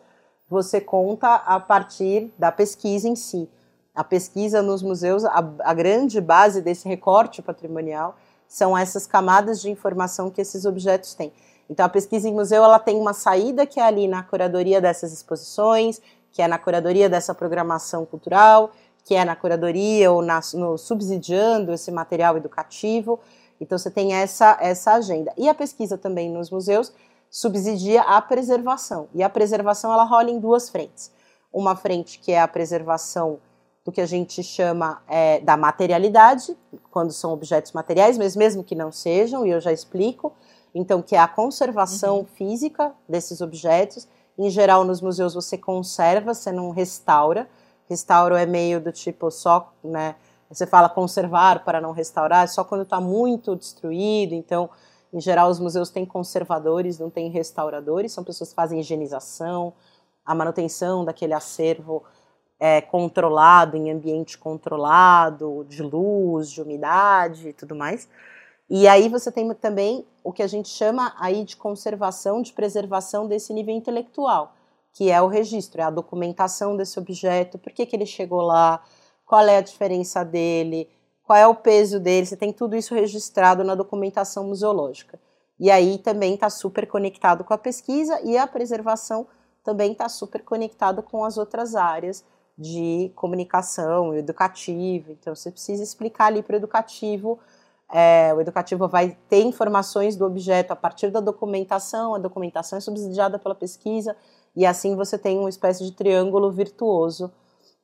você 0.48 0.80
conta 0.80 1.34
a 1.34 1.60
partir 1.60 2.32
da 2.38 2.50
pesquisa 2.50 3.08
em 3.08 3.16
si. 3.16 3.48
A 3.94 4.02
pesquisa 4.02 4.62
nos 4.62 4.82
museus, 4.82 5.24
a, 5.24 5.38
a 5.60 5.74
grande 5.74 6.20
base 6.20 6.62
desse 6.62 6.88
recorte 6.88 7.42
patrimonial 7.42 8.16
são 8.52 8.76
essas 8.76 9.06
camadas 9.06 9.62
de 9.62 9.70
informação 9.70 10.28
que 10.28 10.38
esses 10.38 10.66
objetos 10.66 11.14
têm. 11.14 11.32
Então 11.70 11.86
a 11.86 11.88
pesquisa 11.88 12.28
em 12.28 12.34
museu 12.34 12.62
ela 12.62 12.78
tem 12.78 13.00
uma 13.00 13.14
saída 13.14 13.64
que 13.64 13.80
é 13.80 13.82
ali 13.82 14.06
na 14.06 14.22
curadoria 14.22 14.78
dessas 14.78 15.10
exposições, 15.10 16.02
que 16.30 16.42
é 16.42 16.46
na 16.46 16.58
curadoria 16.58 17.08
dessa 17.08 17.34
programação 17.34 18.04
cultural, 18.04 18.70
que 19.06 19.14
é 19.14 19.24
na 19.24 19.34
curadoria 19.34 20.12
ou 20.12 20.20
na, 20.20 20.38
no 20.52 20.76
subsidiando 20.76 21.72
esse 21.72 21.90
material 21.90 22.36
educativo. 22.36 23.18
Então 23.58 23.78
você 23.78 23.90
tem 23.90 24.12
essa, 24.12 24.58
essa 24.60 24.92
agenda. 24.92 25.32
E 25.38 25.48
a 25.48 25.54
pesquisa 25.54 25.96
também 25.96 26.30
nos 26.30 26.50
museus 26.50 26.92
subsidia 27.30 28.02
a 28.02 28.20
preservação. 28.20 29.08
E 29.14 29.22
a 29.22 29.30
preservação 29.30 29.90
ela 29.90 30.04
rola 30.04 30.30
em 30.30 30.38
duas 30.38 30.68
frentes. 30.68 31.10
Uma 31.50 31.74
frente 31.74 32.18
que 32.18 32.32
é 32.32 32.40
a 32.42 32.46
preservação 32.46 33.38
do 33.84 33.90
que 33.90 34.00
a 34.00 34.06
gente 34.06 34.42
chama 34.42 35.02
é, 35.08 35.40
da 35.40 35.56
materialidade, 35.56 36.56
quando 36.90 37.12
são 37.12 37.32
objetos 37.32 37.72
materiais, 37.72 38.16
mas 38.16 38.36
mesmo 38.36 38.62
que 38.62 38.74
não 38.74 38.92
sejam, 38.92 39.44
e 39.44 39.50
eu 39.50 39.60
já 39.60 39.72
explico. 39.72 40.32
Então, 40.74 41.02
que 41.02 41.16
é 41.16 41.18
a 41.18 41.28
conservação 41.28 42.18
uhum. 42.18 42.24
física 42.24 42.92
desses 43.08 43.40
objetos 43.40 44.06
em 44.38 44.48
geral, 44.48 44.84
nos 44.84 45.00
museus 45.00 45.34
você 45.34 45.58
conserva, 45.58 46.32
você 46.32 46.50
não 46.50 46.70
restaura. 46.70 47.48
Restauro 47.88 48.34
é 48.34 48.46
meio 48.46 48.80
do 48.80 48.90
tipo 48.90 49.30
só, 49.30 49.72
né? 49.84 50.16
Você 50.48 50.66
fala 50.66 50.88
conservar 50.88 51.64
para 51.64 51.80
não 51.80 51.92
restaurar, 51.92 52.48
só 52.48 52.64
quando 52.64 52.82
está 52.82 53.00
muito 53.00 53.54
destruído. 53.56 54.34
Então, 54.34 54.68
em 55.12 55.20
geral, 55.20 55.50
os 55.50 55.58
museus 55.60 55.90
têm 55.90 56.04
conservadores, 56.04 56.98
não 56.98 57.10
têm 57.10 57.30
restauradores. 57.30 58.12
São 58.12 58.24
pessoas 58.24 58.50
que 58.50 58.56
fazem 58.56 58.80
higienização, 58.80 59.74
a 60.24 60.34
manutenção 60.34 61.04
daquele 61.04 61.34
acervo 61.34 62.02
é, 62.64 62.80
controlado, 62.80 63.76
em 63.76 63.90
ambiente 63.90 64.38
controlado, 64.38 65.66
de 65.68 65.82
luz, 65.82 66.48
de 66.48 66.62
umidade 66.62 67.48
e 67.48 67.52
tudo 67.52 67.74
mais. 67.74 68.08
E 68.70 68.86
aí 68.86 69.08
você 69.08 69.32
tem 69.32 69.52
também 69.54 70.06
o 70.22 70.32
que 70.32 70.44
a 70.44 70.46
gente 70.46 70.68
chama 70.68 71.12
aí 71.18 71.42
de 71.42 71.56
conservação, 71.56 72.40
de 72.40 72.52
preservação 72.52 73.26
desse 73.26 73.52
nível 73.52 73.74
intelectual, 73.74 74.54
que 74.92 75.10
é 75.10 75.20
o 75.20 75.26
registro, 75.26 75.80
é 75.80 75.84
a 75.84 75.90
documentação 75.90 76.76
desse 76.76 77.00
objeto, 77.00 77.58
por 77.58 77.72
que, 77.72 77.84
que 77.84 77.96
ele 77.96 78.06
chegou 78.06 78.42
lá, 78.42 78.80
qual 79.26 79.44
é 79.44 79.56
a 79.56 79.60
diferença 79.60 80.24
dele, 80.24 80.88
qual 81.24 81.36
é 81.36 81.46
o 81.48 81.56
peso 81.56 81.98
dele, 81.98 82.26
você 82.26 82.36
tem 82.36 82.52
tudo 82.52 82.76
isso 82.76 82.94
registrado 82.94 83.64
na 83.64 83.74
documentação 83.74 84.44
museológica. 84.44 85.18
E 85.58 85.68
aí 85.68 85.98
também 85.98 86.34
está 86.34 86.48
super 86.48 86.86
conectado 86.86 87.42
com 87.42 87.52
a 87.52 87.58
pesquisa 87.58 88.20
e 88.22 88.38
a 88.38 88.46
preservação 88.46 89.26
também 89.64 89.90
está 89.90 90.08
super 90.08 90.44
conectado 90.44 91.02
com 91.02 91.24
as 91.24 91.36
outras 91.36 91.74
áreas 91.74 92.24
de 92.62 93.12
comunicação, 93.14 94.14
educativo. 94.14 95.12
Então 95.12 95.34
você 95.34 95.50
precisa 95.50 95.82
explicar 95.82 96.26
ali 96.26 96.42
para 96.42 96.54
o 96.54 96.60
educativo 96.62 97.38
É, 97.94 98.32
o 98.34 98.40
educativo 98.40 98.88
vai 98.88 99.18
ter 99.28 99.42
informações 99.44 100.16
do 100.16 100.24
objeto 100.24 100.72
a 100.72 100.76
partir 100.76 101.10
da 101.10 101.20
documentação, 101.20 102.14
a 102.14 102.18
documentação 102.18 102.78
é 102.78 102.80
subsidiada 102.80 103.38
pela 103.38 103.54
pesquisa, 103.54 104.16
e 104.56 104.64
assim 104.64 104.96
você 104.96 105.18
tem 105.18 105.38
uma 105.38 105.50
espécie 105.50 105.84
de 105.84 105.92
triângulo 105.92 106.50
virtuoso 106.50 107.30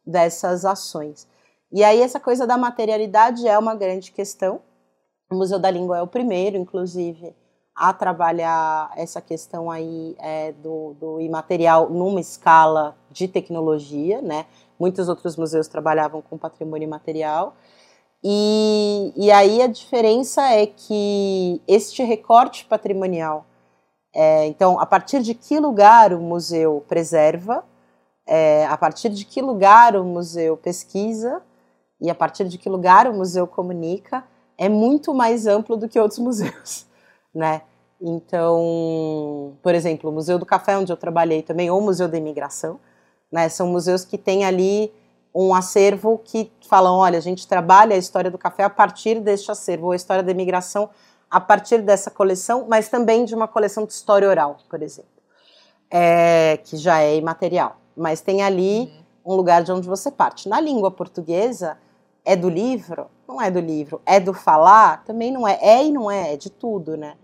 dessas 0.07 0.65
ações. 0.65 1.29
E 1.71 1.85
aí, 1.85 2.01
essa 2.01 2.19
coisa 2.19 2.47
da 2.47 2.57
materialidade 2.57 3.47
é 3.47 3.59
uma 3.59 3.75
grande 3.75 4.11
questão. 4.11 4.61
O 5.31 5.35
Museu 5.35 5.59
da 5.59 5.71
Língua 5.71 5.99
é 5.99 6.03
o 6.03 6.07
primeiro, 6.07 6.57
inclusive, 6.57 7.37
a 7.77 7.93
trabalhar 7.93 8.91
essa 8.97 9.21
questão 9.21 9.71
aí 9.71 10.17
é, 10.19 10.53
do, 10.53 10.95
do 10.99 11.21
imaterial 11.21 11.91
numa 11.91 12.21
escala 12.21 12.97
de 13.11 13.29
tecnologia, 13.29 14.23
né? 14.23 14.47
Muitos 14.79 15.09
outros 15.09 15.37
museus 15.37 15.69
trabalhavam 15.69 16.23
com 16.23 16.39
patrimônio 16.39 16.87
imaterial. 16.87 17.57
E, 18.23 19.13
e 19.17 19.31
aí 19.31 19.63
a 19.63 19.67
diferença 19.67 20.43
é 20.53 20.67
que 20.67 21.63
este 21.67 22.03
recorte 22.03 22.65
patrimonial, 22.65 23.47
é, 24.15 24.47
então, 24.47 24.81
a 24.81 24.87
partir 24.87 25.23
de 25.23 25.35
que 25.35 25.61
lugar 25.61 26.13
o 26.13 26.21
museu 26.21 26.85
preserva, 26.89 27.65
é, 28.27 28.67
a 28.67 28.77
partir 28.77 29.11
de 29.11 29.25
que 29.25 29.41
lugar 29.41 29.97
o 29.97 30.05
museu 30.05 30.57
pesquisa 30.57 31.43
e 32.01 32.11
a 32.11 32.15
partir 32.15 32.49
de 32.49 32.59
que 32.59 32.69
lugar 32.69 33.07
o 33.07 33.15
museu 33.15 33.47
comunica, 33.47 34.25
é 34.57 34.69
muito 34.69 35.15
mais 35.15 35.47
amplo 35.47 35.77
do 35.77 35.89
que 35.89 35.99
outros 36.01 36.19
museus, 36.21 36.87
né? 37.35 37.63
Então, 38.01 39.57
por 39.63 39.75
exemplo, 39.75 40.11
o 40.11 40.13
Museu 40.13 40.39
do 40.39 40.47
Café, 40.47 40.79
onde 40.79 40.93
eu 40.93 40.97
trabalhei 40.97 41.43
também, 41.43 41.69
ou 41.69 41.81
o 41.81 41.83
Museu 41.83 42.09
da 42.09 42.17
Imigração, 42.17 42.79
né? 43.31 43.49
São 43.49 43.69
museus 43.69 44.05
que 44.05 44.19
têm 44.19 44.45
ali 44.45 44.93
um 45.35 45.55
acervo 45.55 46.21
que 46.25 46.51
falam, 46.69 46.97
olha, 46.97 47.19
a 47.19 47.21
gente 47.21 47.47
trabalha 47.47 47.95
a 47.95 47.99
história 47.99 48.31
do 48.31 48.39
café 48.39 48.65
a 48.65 48.71
partir 48.71 49.21
deste 49.21 49.51
acervo, 49.51 49.87
ou 49.87 49.93
a 49.93 49.97
história 49.97 50.23
da 50.23 50.33
imigração 50.33 50.91
a 51.31 51.39
partir 51.39 51.83
dessa 51.83 52.11
coleção, 52.11 52.67
mas 52.69 52.89
também 52.89 53.25
de 53.25 53.35
uma 53.35 53.47
coleção 53.47 53.85
de 53.85 53.93
história 53.93 54.29
oral, 54.29 54.59
por 54.69 54.83
exemplo, 54.83 55.11
é, 55.91 56.59
que 56.65 56.77
já 56.77 57.01
é 57.01 57.17
imaterial. 57.17 57.77
Mas 57.97 58.21
tem 58.21 58.43
ali 58.43 58.91
uhum. 59.25 59.33
um 59.33 59.37
lugar 59.37 59.63
de 59.63 59.71
onde 59.71 59.87
você 59.87 60.11
parte. 60.11 60.49
Na 60.49 60.61
língua 60.61 60.91
portuguesa, 60.91 61.77
é 62.25 62.35
do 62.35 62.49
livro? 62.49 63.07
Não 63.27 63.41
é 63.41 63.51
do 63.51 63.61
livro. 63.61 64.01
É 64.07 64.19
do 64.19 64.33
falar? 64.33 65.05
Também 65.05 65.31
não 65.31 65.47
é. 65.47 65.59
É 65.61 65.85
e 65.85 65.93
não 65.93 66.11
é, 66.11 66.35
é 66.35 66.37
de 66.37 66.51
tudo, 66.51 66.97
né? 66.97 67.15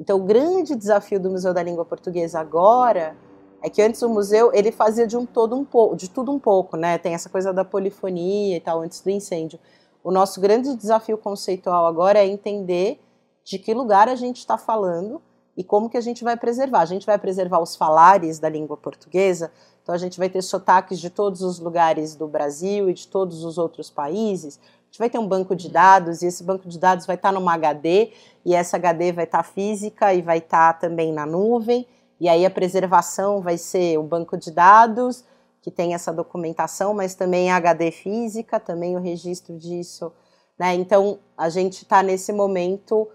Então, 0.00 0.18
o 0.18 0.24
grande 0.24 0.74
desafio 0.74 1.20
do 1.20 1.30
Museu 1.30 1.54
da 1.54 1.62
Língua 1.62 1.84
Portuguesa 1.84 2.40
agora 2.40 3.16
é 3.62 3.70
que 3.70 3.80
antes 3.80 4.02
o 4.02 4.08
museu 4.08 4.50
ele 4.52 4.72
fazia 4.72 5.06
de 5.06 5.16
um 5.16 5.24
todo 5.24 5.56
um 5.56 5.64
pouco, 5.64 5.96
de 5.96 6.10
tudo 6.10 6.32
um 6.32 6.38
pouco, 6.38 6.76
né? 6.76 6.98
Tem 6.98 7.14
essa 7.14 7.28
coisa 7.28 7.52
da 7.52 7.64
polifonia 7.64 8.56
e 8.56 8.60
tal 8.60 8.80
antes 8.82 9.00
do 9.00 9.08
incêndio. 9.08 9.58
O 10.02 10.10
nosso 10.10 10.40
grande 10.40 10.74
desafio 10.74 11.16
conceitual 11.16 11.86
agora 11.86 12.18
é 12.18 12.26
entender 12.26 13.00
de 13.44 13.58
que 13.58 13.72
lugar 13.72 14.08
a 14.08 14.16
gente 14.16 14.38
está 14.38 14.58
falando 14.58 15.22
e 15.56 15.62
como 15.62 15.88
que 15.88 15.96
a 15.96 16.00
gente 16.00 16.24
vai 16.24 16.36
preservar. 16.36 16.80
A 16.80 16.86
gente 16.86 17.06
vai 17.06 17.16
preservar 17.18 17.60
os 17.60 17.76
falares 17.76 18.40
da 18.40 18.48
língua 18.48 18.76
portuguesa, 18.76 19.52
então 19.80 19.94
a 19.94 19.98
gente 19.98 20.18
vai 20.18 20.28
ter 20.28 20.42
sotaques 20.42 20.98
de 20.98 21.08
todos 21.08 21.40
os 21.40 21.60
lugares 21.60 22.16
do 22.16 22.26
Brasil 22.26 22.90
e 22.90 22.94
de 22.94 23.06
todos 23.06 23.44
os 23.44 23.58
outros 23.58 23.88
países. 23.88 24.58
A 24.58 24.84
gente 24.86 24.98
vai 24.98 25.08
ter 25.08 25.18
um 25.18 25.28
banco 25.28 25.54
de 25.54 25.68
dados 25.68 26.20
e 26.22 26.26
esse 26.26 26.42
banco 26.42 26.68
de 26.68 26.78
dados 26.78 27.06
vai 27.06 27.14
estar 27.14 27.28
tá 27.28 27.38
numa 27.38 27.54
HD 27.54 28.10
e 28.44 28.54
essa 28.54 28.76
HD 28.76 29.12
vai 29.12 29.24
estar 29.24 29.38
tá 29.38 29.44
física 29.44 30.12
e 30.12 30.20
vai 30.20 30.38
estar 30.38 30.72
tá 30.72 30.80
também 30.80 31.12
na 31.12 31.24
nuvem 31.24 31.86
e 32.22 32.28
aí 32.28 32.46
a 32.46 32.50
preservação 32.50 33.40
vai 33.40 33.58
ser 33.58 33.98
o 33.98 34.02
banco 34.04 34.36
de 34.36 34.52
dados, 34.52 35.24
que 35.60 35.72
tem 35.72 35.92
essa 35.92 36.12
documentação, 36.12 36.94
mas 36.94 37.16
também 37.16 37.50
a 37.50 37.56
HD 37.56 37.90
física, 37.90 38.60
também 38.60 38.94
o 38.96 39.00
registro 39.00 39.58
disso. 39.58 40.12
Né? 40.56 40.72
Então, 40.76 41.18
a 41.36 41.48
gente 41.48 41.82
está 41.82 42.00
nesse 42.00 42.32
momento, 42.32 43.08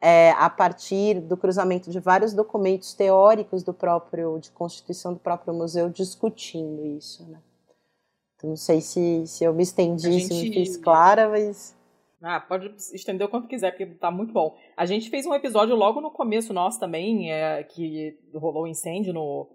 é, 0.00 0.30
a 0.30 0.48
partir 0.48 1.20
do 1.20 1.36
cruzamento 1.36 1.90
de 1.90 2.00
vários 2.00 2.32
documentos 2.32 2.94
teóricos 2.94 3.62
do 3.62 3.74
próprio, 3.74 4.38
de 4.38 4.50
constituição 4.52 5.12
do 5.12 5.18
próprio 5.18 5.52
museu, 5.52 5.90
discutindo 5.90 6.86
isso. 6.86 7.22
Né? 7.28 7.36
Então, 8.34 8.48
não 8.48 8.56
sei 8.56 8.80
se, 8.80 9.26
se 9.26 9.44
eu 9.44 9.52
me 9.52 9.62
estendi, 9.62 10.10
gente... 10.10 10.28
se 10.28 10.42
me 10.42 10.54
fiz 10.54 10.78
clara, 10.78 11.28
mas... 11.28 11.76
Ah, 12.26 12.40
pode 12.40 12.74
estender 12.94 13.26
o 13.26 13.30
quanto 13.30 13.48
quiser, 13.48 13.70
porque 13.70 13.84
tá 13.84 14.10
muito 14.10 14.32
bom. 14.32 14.56
A 14.74 14.86
gente 14.86 15.10
fez 15.10 15.26
um 15.26 15.34
episódio 15.34 15.76
logo 15.76 16.00
no 16.00 16.10
começo 16.10 16.54
nosso 16.54 16.80
também, 16.80 17.30
é, 17.30 17.62
que 17.64 18.16
rolou 18.34 18.66
incêndio 18.66 19.12
no, 19.12 19.46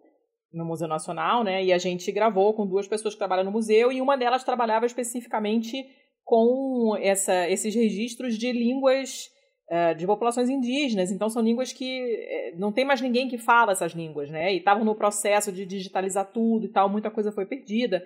no 0.53 0.65
Museu 0.65 0.87
Nacional, 0.87 1.43
né? 1.43 1.63
E 1.63 1.73
a 1.73 1.79
gente 1.79 2.11
gravou 2.11 2.53
com 2.53 2.67
duas 2.67 2.87
pessoas 2.87 3.15
que 3.15 3.17
trabalham 3.17 3.45
no 3.45 3.51
museu, 3.51 3.91
e 3.91 3.99
uma 3.99 4.15
delas 4.15 4.43
trabalhava 4.43 4.85
especificamente 4.85 5.83
com 6.23 6.95
essa, 7.01 7.49
esses 7.49 7.73
registros 7.73 8.37
de 8.37 8.51
línguas 8.51 9.31
é, 9.67 9.95
de 9.95 10.05
populações 10.05 10.47
indígenas. 10.47 11.11
Então, 11.11 11.27
são 11.27 11.41
línguas 11.41 11.73
que 11.73 12.01
é, 12.21 12.53
não 12.55 12.71
tem 12.71 12.85
mais 12.85 13.01
ninguém 13.01 13.27
que 13.27 13.39
fala 13.39 13.71
essas 13.71 13.93
línguas, 13.93 14.29
né? 14.29 14.53
E 14.53 14.57
estavam 14.57 14.85
no 14.85 14.93
processo 14.93 15.51
de 15.51 15.65
digitalizar 15.65 16.31
tudo 16.31 16.67
e 16.67 16.69
tal, 16.69 16.87
muita 16.87 17.09
coisa 17.09 17.31
foi 17.31 17.47
perdida. 17.47 18.05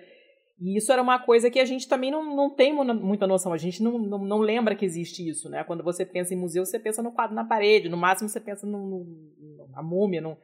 E 0.60 0.76
isso 0.76 0.92
era 0.92 1.02
uma 1.02 1.18
coisa 1.18 1.50
que 1.50 1.58
a 1.58 1.64
gente 1.64 1.88
também 1.88 2.10
não, 2.10 2.34
não 2.36 2.48
tem 2.48 2.72
muita 2.72 3.26
noção, 3.26 3.52
a 3.52 3.56
gente 3.58 3.82
não, 3.82 3.98
não, 3.98 4.18
não, 4.18 4.38
lembra 4.38 4.76
que 4.76 4.84
existe 4.84 5.28
isso, 5.28 5.48
né? 5.48 5.64
Quando 5.64 5.82
você 5.82 6.06
pensa 6.06 6.32
em 6.32 6.36
museu, 6.36 6.64
você 6.64 6.78
pensa 6.78 7.02
no 7.02 7.12
quadro 7.12 7.34
na 7.34 7.44
parede, 7.44 7.88
no 7.88 7.96
máximo 7.96 8.28
você 8.28 8.40
pensa 8.40 8.66
na 8.66 9.82
múmia, 9.82 10.20
no, 10.20 10.38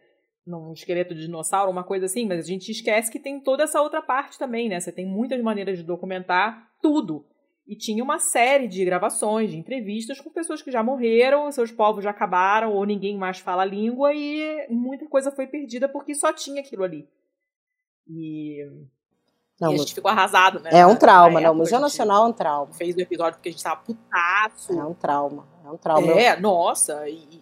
num 0.45 0.73
esqueleto 0.73 1.15
de 1.15 1.23
dinossauro, 1.23 1.71
uma 1.71 1.85
coisa 1.85 2.07
assim, 2.07 2.27
mas 2.27 2.41
a 2.41 2.49
gente 2.49 2.71
esquece 2.71 3.11
que 3.11 3.21
tem 3.21 3.41
toda 3.41 3.63
essa 3.63 3.81
outra 3.81 4.03
parte 4.03 4.37
também, 4.37 4.69
né? 4.69 4.81
Você 4.81 4.91
tem 4.91 5.07
muitas 5.07 5.41
maneiras 5.41 5.79
de 5.79 5.85
documentar 5.85 6.69
tudo. 6.83 7.25
E 7.67 7.77
tinha 7.77 8.03
uma 8.03 8.19
série 8.19 8.67
de 8.67 8.85
gravações, 8.85 9.53
de 9.53 9.57
entrevistas 9.57 10.21
com 10.21 10.29
pessoas 10.29 10.61
que 10.61 10.73
já 10.73 10.83
morreram, 10.83 11.51
seus 11.53 11.71
povos 11.71 12.03
já 12.03 12.11
acabaram, 12.11 12.73
ou 12.73 12.85
ninguém 12.85 13.17
mais 13.17 13.39
fala 13.39 13.63
a 13.63 13.67
língua, 13.67 14.13
e 14.13 14.67
muita 14.69 15.07
coisa 15.07 15.31
foi 15.31 15.47
perdida 15.47 15.89
porque 15.89 16.13
só 16.17 16.33
tinha 16.33 16.63
aquilo 16.63 16.83
ali. 16.83 17.09
E 18.09 18.59
não, 19.61 19.73
e 19.73 19.75
a 19.75 19.79
gente 19.79 19.95
ficou 19.95 20.11
arrasado, 20.11 20.59
né? 20.61 20.71
É 20.73 20.87
um 20.87 20.97
trauma, 20.97 21.41
né? 21.41 21.51
O 21.51 21.55
Museu 21.55 21.79
Nacional 21.79 22.25
é 22.25 22.29
um 22.29 22.33
trauma. 22.33 22.73
Fez 22.73 22.97
o 22.97 23.01
episódio 23.01 23.35
porque 23.35 23.51
a 23.51 23.53
gente 23.53 23.63
tava 23.63 23.83
putaço. 23.83 24.73
É 24.73 24.85
um 24.85 24.95
trauma, 24.95 25.47
é 25.65 25.71
um 25.71 25.77
trauma. 25.77 26.13
É, 26.13 26.41
nossa, 26.41 27.07
e 27.09 27.41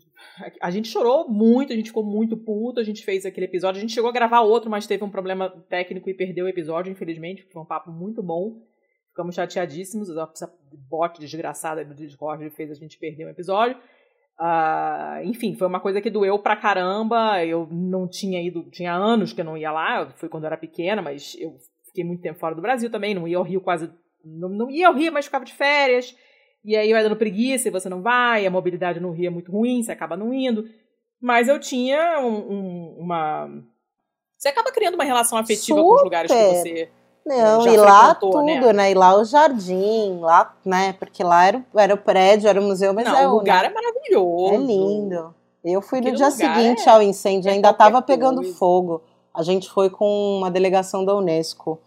a 0.60 0.70
gente 0.70 0.88
chorou 0.88 1.28
muito, 1.28 1.72
a 1.72 1.76
gente 1.76 1.86
ficou 1.86 2.04
muito 2.04 2.36
puto, 2.36 2.80
a 2.80 2.84
gente 2.84 3.04
fez 3.04 3.24
aquele 3.24 3.46
episódio, 3.46 3.78
a 3.78 3.80
gente 3.80 3.92
chegou 3.92 4.10
a 4.10 4.12
gravar 4.12 4.40
outro, 4.40 4.70
mas 4.70 4.86
teve 4.86 5.04
um 5.04 5.10
problema 5.10 5.50
técnico 5.68 6.10
e 6.10 6.14
perdeu 6.14 6.46
o 6.46 6.48
episódio, 6.48 6.90
infelizmente, 6.90 7.46
foi 7.52 7.62
um 7.62 7.66
papo 7.66 7.90
muito 7.90 8.22
bom. 8.22 8.60
Ficamos 9.10 9.34
chateadíssimos, 9.34 10.08
essa 10.10 10.52
bot 10.88 11.18
desgraçada 11.20 11.84
do 11.84 11.94
Discord 11.94 12.48
fez 12.50 12.70
a 12.70 12.74
gente 12.74 12.98
perder 12.98 13.26
um 13.26 13.30
episódio. 13.30 13.76
Uh, 14.40 15.24
enfim, 15.24 15.56
foi 15.56 15.66
uma 15.66 15.80
coisa 15.80 16.00
que 16.00 16.08
doeu 16.08 16.38
pra 16.38 16.54
caramba. 16.54 17.44
Eu 17.44 17.66
não 17.70 18.06
tinha 18.06 18.40
ido, 18.40 18.70
tinha 18.70 18.92
anos 18.92 19.32
que 19.32 19.40
eu 19.40 19.44
não 19.44 19.56
ia 19.56 19.72
lá, 19.72 20.12
foi 20.16 20.28
quando 20.28 20.44
eu 20.44 20.48
era 20.48 20.56
pequena, 20.56 21.02
mas 21.02 21.36
eu 21.40 21.56
fiquei 21.98 22.04
muito 22.04 22.22
tempo 22.22 22.38
fora 22.38 22.54
do 22.54 22.62
Brasil 22.62 22.90
também, 22.90 23.14
não 23.14 23.26
ia 23.26 23.36
ao 23.36 23.42
Rio 23.42 23.60
quase. 23.60 23.90
Não, 24.24 24.48
não 24.48 24.70
ia 24.70 24.88
ao 24.88 24.94
Rio, 24.94 25.12
mas 25.12 25.24
ficava 25.24 25.44
de 25.44 25.52
férias. 25.52 26.14
E 26.64 26.76
aí 26.76 26.92
vai 26.92 27.02
dando 27.02 27.16
preguiça 27.16 27.68
e 27.68 27.70
você 27.70 27.88
não 27.88 28.02
vai, 28.02 28.46
a 28.46 28.50
mobilidade 28.50 29.00
no 29.00 29.10
Rio 29.10 29.28
é 29.28 29.30
muito 29.30 29.50
ruim, 29.50 29.82
você 29.82 29.92
acaba 29.92 30.16
não 30.16 30.32
indo. 30.32 30.64
Mas 31.20 31.48
eu 31.48 31.58
tinha 31.58 32.20
um, 32.20 32.36
um, 32.36 32.96
uma. 33.00 33.48
Você 34.36 34.48
acaba 34.48 34.70
criando 34.70 34.94
uma 34.94 35.04
relação 35.04 35.38
afetiva 35.38 35.78
Super. 35.78 35.82
com 35.82 35.94
os 35.94 36.02
lugares 36.02 36.30
que 36.30 36.36
você. 36.36 36.88
Não, 37.26 37.66
e 37.66 37.76
lá 37.76 38.14
tudo, 38.14 38.42
né? 38.42 38.72
né? 38.72 38.90
E 38.90 38.94
lá 38.94 39.14
o 39.14 39.24
jardim, 39.24 40.18
lá, 40.20 40.56
né? 40.64 40.94
Porque 40.94 41.22
lá 41.22 41.46
era, 41.46 41.64
era 41.76 41.94
o 41.94 41.98
prédio, 41.98 42.48
era 42.48 42.58
o 42.58 42.64
museu, 42.64 42.94
mas 42.94 43.04
não, 43.04 43.16
é 43.16 43.28
o 43.28 43.32
lugar 43.32 43.64
né? 43.64 43.68
é 43.68 43.74
maravilhoso. 43.74 44.54
É 44.54 44.56
lindo. 44.56 45.34
Eu 45.62 45.82
fui 45.82 45.98
Aquele 45.98 46.12
no 46.12 46.16
dia 46.16 46.30
seguinte 46.30 46.88
é, 46.88 46.90
ao 46.90 47.02
incêndio, 47.02 47.50
é 47.50 47.52
ainda 47.52 47.70
estava 47.70 48.00
pegando 48.00 48.42
fogo. 48.54 49.02
A 49.34 49.42
gente 49.42 49.68
foi 49.68 49.90
com 49.90 50.38
uma 50.38 50.50
delegação 50.50 51.04
da 51.04 51.14
Unesco. 51.14 51.78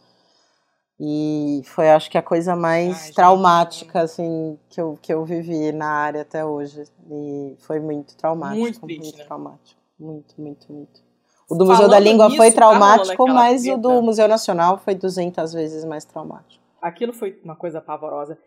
E 1.03 1.63
foi, 1.65 1.89
acho 1.89 2.11
que, 2.11 2.17
a 2.17 2.21
coisa 2.21 2.55
mais 2.55 3.05
Ai, 3.05 3.11
traumática, 3.13 4.01
assim, 4.01 4.55
que 4.69 4.79
eu, 4.79 4.99
que 5.01 5.11
eu 5.11 5.25
vivi 5.25 5.71
na 5.71 5.87
área 5.87 6.21
até 6.21 6.45
hoje. 6.45 6.83
E 7.09 7.55
foi 7.61 7.79
muito 7.79 8.15
traumático. 8.15 8.59
Muito, 8.61 8.79
triste, 8.81 9.01
muito 9.01 9.17
né? 9.17 9.23
traumático. 9.23 9.81
Muito, 9.99 10.39
muito, 10.39 10.71
muito. 10.71 11.01
O 11.49 11.55
do 11.55 11.65
Falando 11.65 11.81
Museu 11.81 11.89
da 11.89 11.99
Língua 11.99 12.25
nisso, 12.25 12.37
foi 12.37 12.51
traumático, 12.51 13.27
mas 13.27 13.65
o 13.65 13.77
do 13.77 13.99
Museu 14.03 14.27
Nacional 14.27 14.77
foi 14.77 14.93
200 14.93 15.51
vezes 15.53 15.83
mais 15.83 16.05
traumático. 16.05 16.63
Aquilo 16.79 17.13
foi 17.13 17.39
uma 17.43 17.55
coisa 17.55 17.81
pavorosa. 17.81 18.37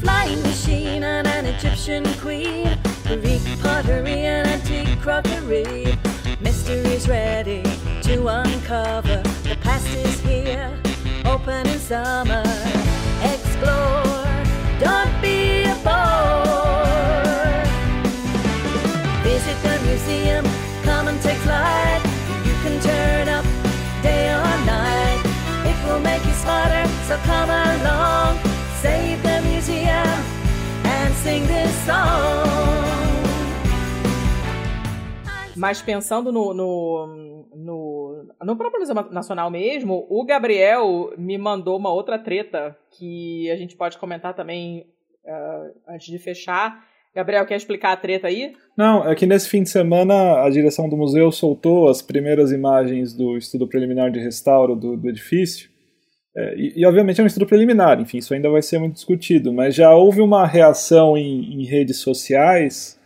Flying 0.00 0.42
machine 0.42 1.02
and 1.02 1.26
an 1.26 1.46
Egyptian 1.46 2.02
queen, 2.22 2.64
Greek 3.20 3.42
pottery 3.62 4.26
and 4.26 4.46
antique 4.48 5.00
crockery. 5.00 5.98
Mysteries 6.40 7.08
ready 7.08 7.62
to 8.02 8.28
uncover. 8.28 9.22
The 9.44 9.56
past 9.62 9.86
is 9.88 10.20
here 10.20 10.91
open 11.32 11.66
in 11.66 11.78
summer. 11.78 12.42
Explore, 13.22 14.28
don't 14.84 15.14
be 15.22 15.64
a 15.64 15.76
bore. 15.86 16.84
Visit 19.24 19.58
the 19.66 19.76
museum, 19.88 20.44
come 20.82 21.08
and 21.08 21.20
take 21.22 21.38
flight. 21.38 22.02
You 22.46 22.54
can 22.62 22.76
turn 22.80 23.28
up 23.28 23.46
day 24.02 24.28
or 24.34 24.56
night. 24.66 25.22
It 25.70 25.78
will 25.86 26.00
make 26.00 26.22
you 26.24 26.34
smarter, 26.44 26.86
so 27.08 27.16
come 27.24 27.50
along. 27.50 28.38
Save 28.82 29.22
the 29.22 29.40
museum 29.48 30.16
and 30.84 31.14
sing 31.14 31.46
this 31.46 31.72
song. 31.86 32.62
Mas 35.54 35.80
pensando 35.80 36.32
no, 36.32 36.52
no 36.52 37.11
no, 38.44 38.56
próprio 38.56 38.80
Museu 38.80 38.94
Nacional 39.10 39.50
mesmo, 39.50 40.06
o 40.08 40.24
Gabriel 40.24 41.12
me 41.16 41.36
mandou 41.38 41.78
uma 41.78 41.92
outra 41.92 42.18
treta 42.18 42.76
que 42.90 43.50
a 43.50 43.56
gente 43.56 43.76
pode 43.76 43.98
comentar 43.98 44.34
também 44.34 44.86
uh, 45.24 45.92
antes 45.94 46.06
de 46.06 46.18
fechar. 46.18 46.84
Gabriel, 47.14 47.44
quer 47.44 47.56
explicar 47.56 47.92
a 47.92 47.96
treta 47.96 48.28
aí? 48.28 48.54
Não, 48.76 49.06
é 49.08 49.14
que 49.14 49.26
nesse 49.26 49.48
fim 49.48 49.62
de 49.62 49.68
semana 49.68 50.42
a 50.42 50.50
direção 50.50 50.88
do 50.88 50.96
museu 50.96 51.30
soltou 51.30 51.88
as 51.88 52.00
primeiras 52.00 52.50
imagens 52.52 53.12
do 53.12 53.36
estudo 53.36 53.68
preliminar 53.68 54.10
de 54.10 54.18
restauro 54.18 54.74
do, 54.74 54.96
do 54.96 55.08
edifício. 55.08 55.70
É, 56.34 56.54
e, 56.56 56.80
e, 56.80 56.86
obviamente 56.86 57.20
é 57.20 57.24
um 57.24 57.26
estudo 57.26 57.46
preliminar, 57.46 58.00
enfim, 58.00 58.16
isso 58.16 58.32
ainda 58.32 58.48
vai 58.48 58.62
ser 58.62 58.78
muito 58.78 58.94
discutido, 58.94 59.52
mas 59.52 59.74
já 59.74 59.94
houve 59.94 60.22
uma 60.22 60.46
reação 60.46 61.14
em, 61.14 61.60
em 61.60 61.66
redes 61.66 61.98
sociais 61.98 62.98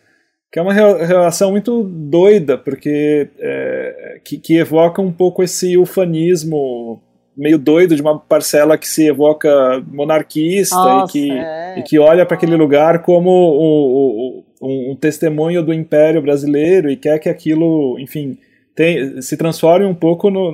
que 0.51 0.59
é 0.59 0.63
uma 0.63 0.73
relação 0.73 1.51
muito 1.51 1.83
doida, 1.83 2.57
porque 2.57 3.29
é, 3.39 4.21
que, 4.25 4.39
que, 4.39 4.57
evoca 4.57 5.03
um 5.03 5.13
pouco 5.13 5.43
esse 5.43 5.77
ufanismo 5.77 7.03
meio 7.37 7.59
doido 7.59 7.95
de 7.95 8.01
uma 8.01 8.19
parcela 8.19 8.79
que 8.79 8.89
se 8.89 9.07
evoca 9.07 9.85
monarquista 9.93 10.75
Nossa, 10.75 11.19
e, 11.19 11.21
que, 11.21 11.31
é. 11.31 11.79
e 11.79 11.83
que 11.83 11.99
olha 11.99 12.25
para 12.25 12.37
aquele 12.37 12.57
lugar 12.57 13.03
como 13.03 13.31
o, 13.31 14.39
o, 14.39 14.45
um, 14.63 14.93
um, 14.93 14.97
testemunho 14.97 15.63
do 15.63 15.75
Império 15.75 16.23
Brasileiro 16.23 16.89
e 16.89 16.97
quer 16.97 17.19
que 17.19 17.29
aquilo, 17.29 17.99
enfim, 17.99 18.39
tem, 18.75 19.21
se 19.21 19.37
transforme 19.37 19.85
um 19.85 19.95
pouco 19.95 20.31
no, 20.31 20.53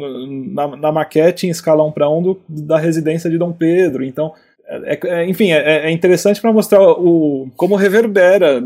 na, 0.52 0.76
na, 0.76 0.92
maquete 0.92 1.46
em 1.46 1.50
escala 1.50 1.84
1 1.84 1.92
para 1.92 2.08
1 2.08 2.36
da 2.48 2.78
residência 2.78 3.30
de 3.30 3.38
Dom 3.38 3.52
Pedro. 3.52 4.04
Então, 4.04 4.32
é, 4.66 4.98
é, 5.04 5.28
enfim, 5.28 5.50
é, 5.50 5.86
é 5.86 5.90
interessante 5.90 6.40
para 6.40 6.52
mostrar 6.52 6.80
o, 6.80 7.48
como 7.56 7.76
reverbera. 7.76 8.62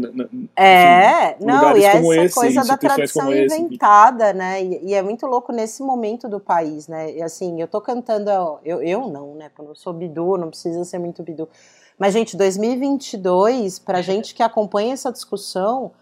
É, 0.54 1.30
enfim, 1.30 1.44
não, 1.44 1.76
e 1.76 1.84
essa 1.84 2.24
esse, 2.24 2.34
coisa 2.34 2.64
da 2.64 2.76
tradição 2.76 3.34
inventada, 3.34 4.32
né? 4.32 4.62
E, 4.62 4.90
e, 4.90 4.94
é 4.94 5.02
muito 5.02 5.26
louco 5.26 5.52
nesse 5.52 5.82
momento 5.82 6.28
do 6.28 6.38
país, 6.38 6.86
né? 6.86 7.12
E 7.12 7.22
assim, 7.22 7.60
eu 7.60 7.66
tô 7.66 7.80
cantando, 7.80 8.30
eu, 8.64 8.82
eu 8.82 9.08
não, 9.08 9.34
né? 9.34 9.50
Quando 9.56 9.68
eu 9.68 9.74
sou 9.74 9.92
bidu, 9.92 10.36
não 10.36 10.50
precisa 10.50 10.84
ser 10.84 10.98
muito 10.98 11.22
bidu. 11.22 11.48
Mas, 11.98 12.12
gente, 12.12 12.36
2022, 12.36 13.78
para 13.78 14.02
gente 14.02 14.34
que 14.34 14.42
acompanha 14.42 14.92
essa 14.92 15.10
discussão, 15.10 15.92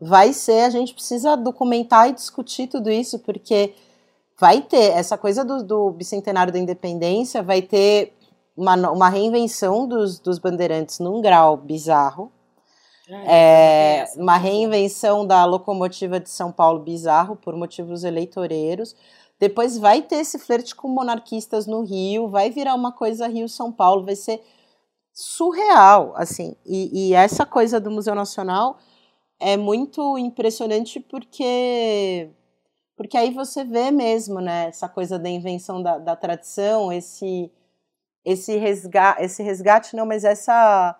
vai 0.00 0.32
ser, 0.32 0.62
a 0.62 0.70
gente 0.70 0.92
precisa 0.92 1.36
documentar 1.36 2.08
e 2.08 2.12
discutir 2.12 2.66
tudo 2.66 2.90
isso, 2.90 3.20
porque 3.20 3.72
vai 4.38 4.60
ter 4.60 4.90
essa 4.90 5.16
coisa 5.16 5.44
do, 5.44 5.62
do 5.62 5.90
bicentenário 5.90 6.52
da 6.52 6.58
independência, 6.58 7.42
vai 7.42 7.62
ter 7.62 8.13
uma, 8.56 8.74
uma 8.90 9.08
reinvenção 9.08 9.86
dos, 9.86 10.18
dos 10.18 10.38
bandeirantes 10.38 10.98
num 10.98 11.20
grau 11.20 11.56
bizarro. 11.56 12.32
É, 13.08 13.98
é 13.98 14.06
uma 14.16 14.36
reinvenção 14.36 15.26
da 15.26 15.44
locomotiva 15.44 16.18
de 16.18 16.30
São 16.30 16.50
Paulo 16.50 16.80
bizarro 16.80 17.36
por 17.36 17.54
motivos 17.56 18.04
eleitoreiros. 18.04 18.94
Depois 19.38 19.76
vai 19.76 20.00
ter 20.00 20.16
esse 20.16 20.38
flerte 20.38 20.74
com 20.74 20.88
monarquistas 20.88 21.66
no 21.66 21.82
Rio, 21.82 22.28
vai 22.28 22.50
virar 22.50 22.74
uma 22.74 22.92
coisa 22.92 23.26
Rio-São 23.26 23.70
Paulo, 23.72 24.04
vai 24.04 24.16
ser 24.16 24.40
surreal, 25.12 26.12
assim. 26.16 26.56
E, 26.64 27.10
e, 27.10 27.14
essa 27.14 27.44
coisa 27.44 27.80
do 27.80 27.90
Museu 27.90 28.14
Nacional 28.14 28.78
é 29.38 29.56
muito 29.56 30.16
impressionante 30.18 30.98
porque 31.00 32.30
porque 32.96 33.16
aí 33.16 33.32
você 33.32 33.64
vê 33.64 33.90
mesmo, 33.90 34.40
né, 34.40 34.68
essa 34.68 34.88
coisa 34.88 35.18
da 35.18 35.28
invenção 35.28 35.82
da, 35.82 35.98
da 35.98 36.14
tradição, 36.14 36.92
esse 36.92 37.50
esse 38.24 38.56
resgate, 38.56 39.22
esse 39.22 39.42
resgate 39.42 39.94
não, 39.96 40.06
mas 40.06 40.24
essa 40.24 40.98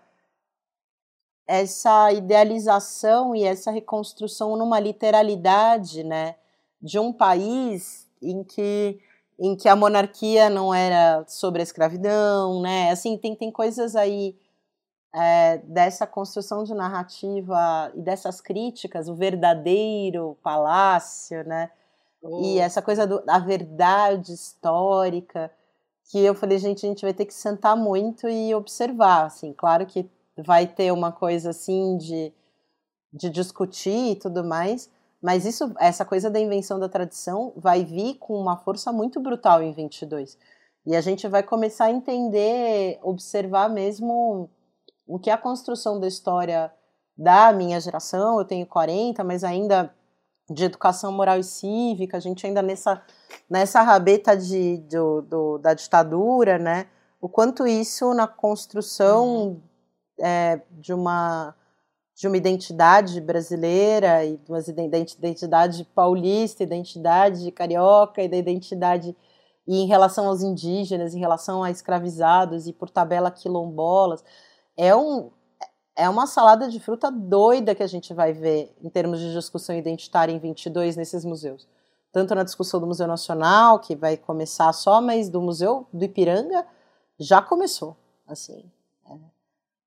essa 1.47 2.11
idealização 2.13 3.37
e 3.37 3.45
essa 3.45 3.71
reconstrução 3.71 4.57
numa 4.57 4.81
literalidade, 4.81 6.03
né, 6.03 6.37
de 6.81 6.99
um 6.99 7.13
país 7.13 8.09
em 8.23 8.43
que 8.43 8.99
em 9.39 9.57
que 9.57 9.69
a 9.69 9.75
monarquia 9.75 10.49
não 10.49 10.73
era 10.73 11.25
sobre 11.27 11.61
a 11.61 11.65
escravidão, 11.65 12.63
né? 12.63 12.93
Assim, 12.93 13.19
tem, 13.19 13.35
tem 13.35 13.51
coisas 13.51 13.97
aí 13.97 14.39
é, 15.13 15.59
dessa 15.59 16.07
construção 16.07 16.65
de 16.65 16.73
narrativa 16.73 17.93
e 17.95 18.01
dessas 18.01 18.41
críticas, 18.41 19.09
o 19.09 19.15
verdadeiro 19.15 20.37
palácio, 20.43 21.43
né? 21.45 21.71
Oh. 22.23 22.41
E 22.43 22.59
essa 22.59 22.81
coisa 22.81 23.07
do, 23.07 23.25
da 23.25 23.39
verdade 23.39 24.33
histórica 24.33 25.51
que 26.11 26.19
eu 26.19 26.35
falei, 26.35 26.59
gente, 26.59 26.85
a 26.85 26.89
gente 26.89 27.03
vai 27.03 27.15
ter 27.15 27.25
que 27.25 27.35
sentar 27.35 27.77
muito 27.77 28.29
e 28.29 28.55
observar, 28.55 29.27
assim, 29.27 29.53
claro 29.53 29.87
que 29.87 30.09
vai 30.37 30.67
ter 30.67 30.93
uma 30.93 31.13
coisa 31.13 31.51
assim 31.51 31.97
de, 31.97 32.33
de 33.13 33.31
discutir 33.31 34.13
e 34.13 34.17
tudo 34.17 34.45
mais, 34.45 34.91
mas 35.23 35.47
isso, 35.47 35.73
essa 35.79 36.05
coisa 36.05 36.31
da 36.31 36.39
invenção 36.39 36.79
da 36.79 36.89
tradição 36.89 37.53
vai 37.57 37.85
vir 37.85 38.17
com 38.19 38.35
uma 38.35 38.59
força 38.59 38.93
muito 38.93 39.19
brutal 39.21 39.63
em 39.63 39.73
22. 39.73 40.37
E 40.87 40.95
a 40.95 41.01
gente 41.01 41.27
vai 41.27 41.43
começar 41.43 41.87
a 41.87 41.91
entender, 41.91 42.99
observar 43.03 43.71
mesmo 43.71 44.51
o 45.07 45.19
que 45.19 45.31
é 45.31 45.33
a 45.33 45.39
construção 45.39 45.99
da 45.99 46.07
história 46.07 46.71
da 47.17 47.53
minha 47.53 47.81
geração, 47.81 48.39
eu 48.39 48.45
tenho 48.45 48.67
40, 48.67 49.23
mas 49.25 49.45
ainda 49.45 49.95
de 50.51 50.65
educação 50.65 51.11
moral 51.13 51.39
e 51.39 51.45
cívica, 51.45 52.17
a 52.17 52.21
gente 52.21 52.47
ainda 52.47 52.61
nessa, 52.61 53.03
nessa 53.49 53.83
rabeta 53.83 54.37
de, 54.37 54.79
do, 54.79 55.23
do 55.23 55.59
da 55.59 55.75
ditadura, 55.75 56.59
né? 56.59 56.87
O 57.21 57.29
quanto 57.29 57.67
isso 57.67 58.13
na 58.13 58.27
construção 58.27 59.27
uhum. 59.27 59.61
é, 60.21 60.61
de 60.71 60.93
uma 60.93 61.55
de 62.17 62.29
uma 62.29 62.37
identidade 62.37 63.21
brasileira 63.21 64.25
e 64.25 64.37
de 64.37 64.49
uma 64.49 64.61
identidade 64.61 65.85
paulista, 65.97 66.63
identidade 66.63 67.51
carioca 67.51 68.23
e 68.23 68.29
da 68.29 68.37
identidade 68.37 69.17
e 69.67 69.79
em 69.81 69.87
relação 69.87 70.29
aos 70.29 70.43
indígenas, 70.43 71.15
em 71.15 71.19
relação 71.19 71.63
a 71.63 71.71
escravizados 71.71 72.67
e 72.67 72.73
por 72.73 72.91
tabela 72.91 73.31
quilombolas, 73.31 74.23
é 74.77 74.95
um 74.95 75.31
é 75.97 76.09
uma 76.09 76.27
salada 76.27 76.69
de 76.69 76.81
fruta 76.81 77.11
doida 77.11 77.75
que 77.75 77.83
a 77.83 77.87
gente 77.87 78.13
vai 78.13 78.33
ver 78.33 78.75
em 78.83 78.89
termos 78.89 79.21
de 79.21 79.33
discussão 79.33 79.77
identitária 79.77 80.33
em 80.33 80.39
22 80.39 80.97
nesses 80.97 81.25
museus. 81.25 81.69
Tanto 82.13 82.35
na 82.35 82.43
discussão 82.43 82.81
do 82.81 82.87
Museu 82.87 83.07
Nacional, 83.07 83.79
que 83.79 83.95
vai 83.95 84.17
começar 84.17 84.73
só, 84.73 85.01
mas 85.01 85.29
do 85.29 85.41
Museu 85.41 85.87
do 85.93 86.05
Ipiranga 86.05 86.67
já 87.19 87.41
começou, 87.41 87.97
assim. 88.27 88.65
É. 89.09 89.15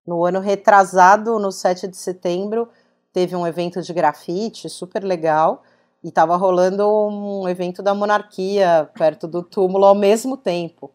No 0.06 0.26
ano 0.26 0.40
retrasado, 0.40 1.40
no 1.40 1.52
7 1.52 1.88
de 1.88 1.98
setembro, 1.98 2.70
teve 3.12 3.36
um 3.36 3.46
evento 3.46 3.82
de 3.82 3.94
grafite 3.94 4.70
super 4.70 5.04
legal 5.04 5.64
e 6.04 6.10
estava 6.10 6.38
rolando 6.38 6.88
um 6.88 7.48
evento 7.50 7.82
da 7.82 7.94
monarquia 7.94 8.90
perto 8.94 9.28
do 9.28 9.44
túmulo 9.44 9.86
ao 9.86 9.96
mesmo 9.96 10.38
tempo. 10.38 10.92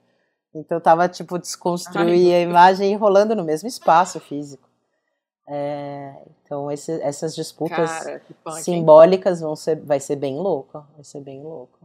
Então 0.54 0.80
tava 0.80 1.08
tipo 1.08 1.38
desconstruir 1.38 2.34
Ai, 2.34 2.34
a 2.34 2.40
imagem 2.40 2.92
e 2.92 2.96
rolando 2.96 3.34
no 3.34 3.42
mesmo 3.42 3.68
espaço 3.68 4.20
físico. 4.20 4.71
É, 5.54 6.14
então 6.42 6.72
esse, 6.72 6.90
essas 7.02 7.34
disputas 7.34 7.90
Cara, 7.90 8.22
simbólicas 8.62 9.42
vão 9.42 9.54
ser, 9.54 9.78
vai 9.84 10.00
ser 10.00 10.16
bem 10.16 10.36
louco, 10.36 10.82
vai 10.94 11.04
ser 11.04 11.20
bem 11.20 11.42
louco. 11.42 11.78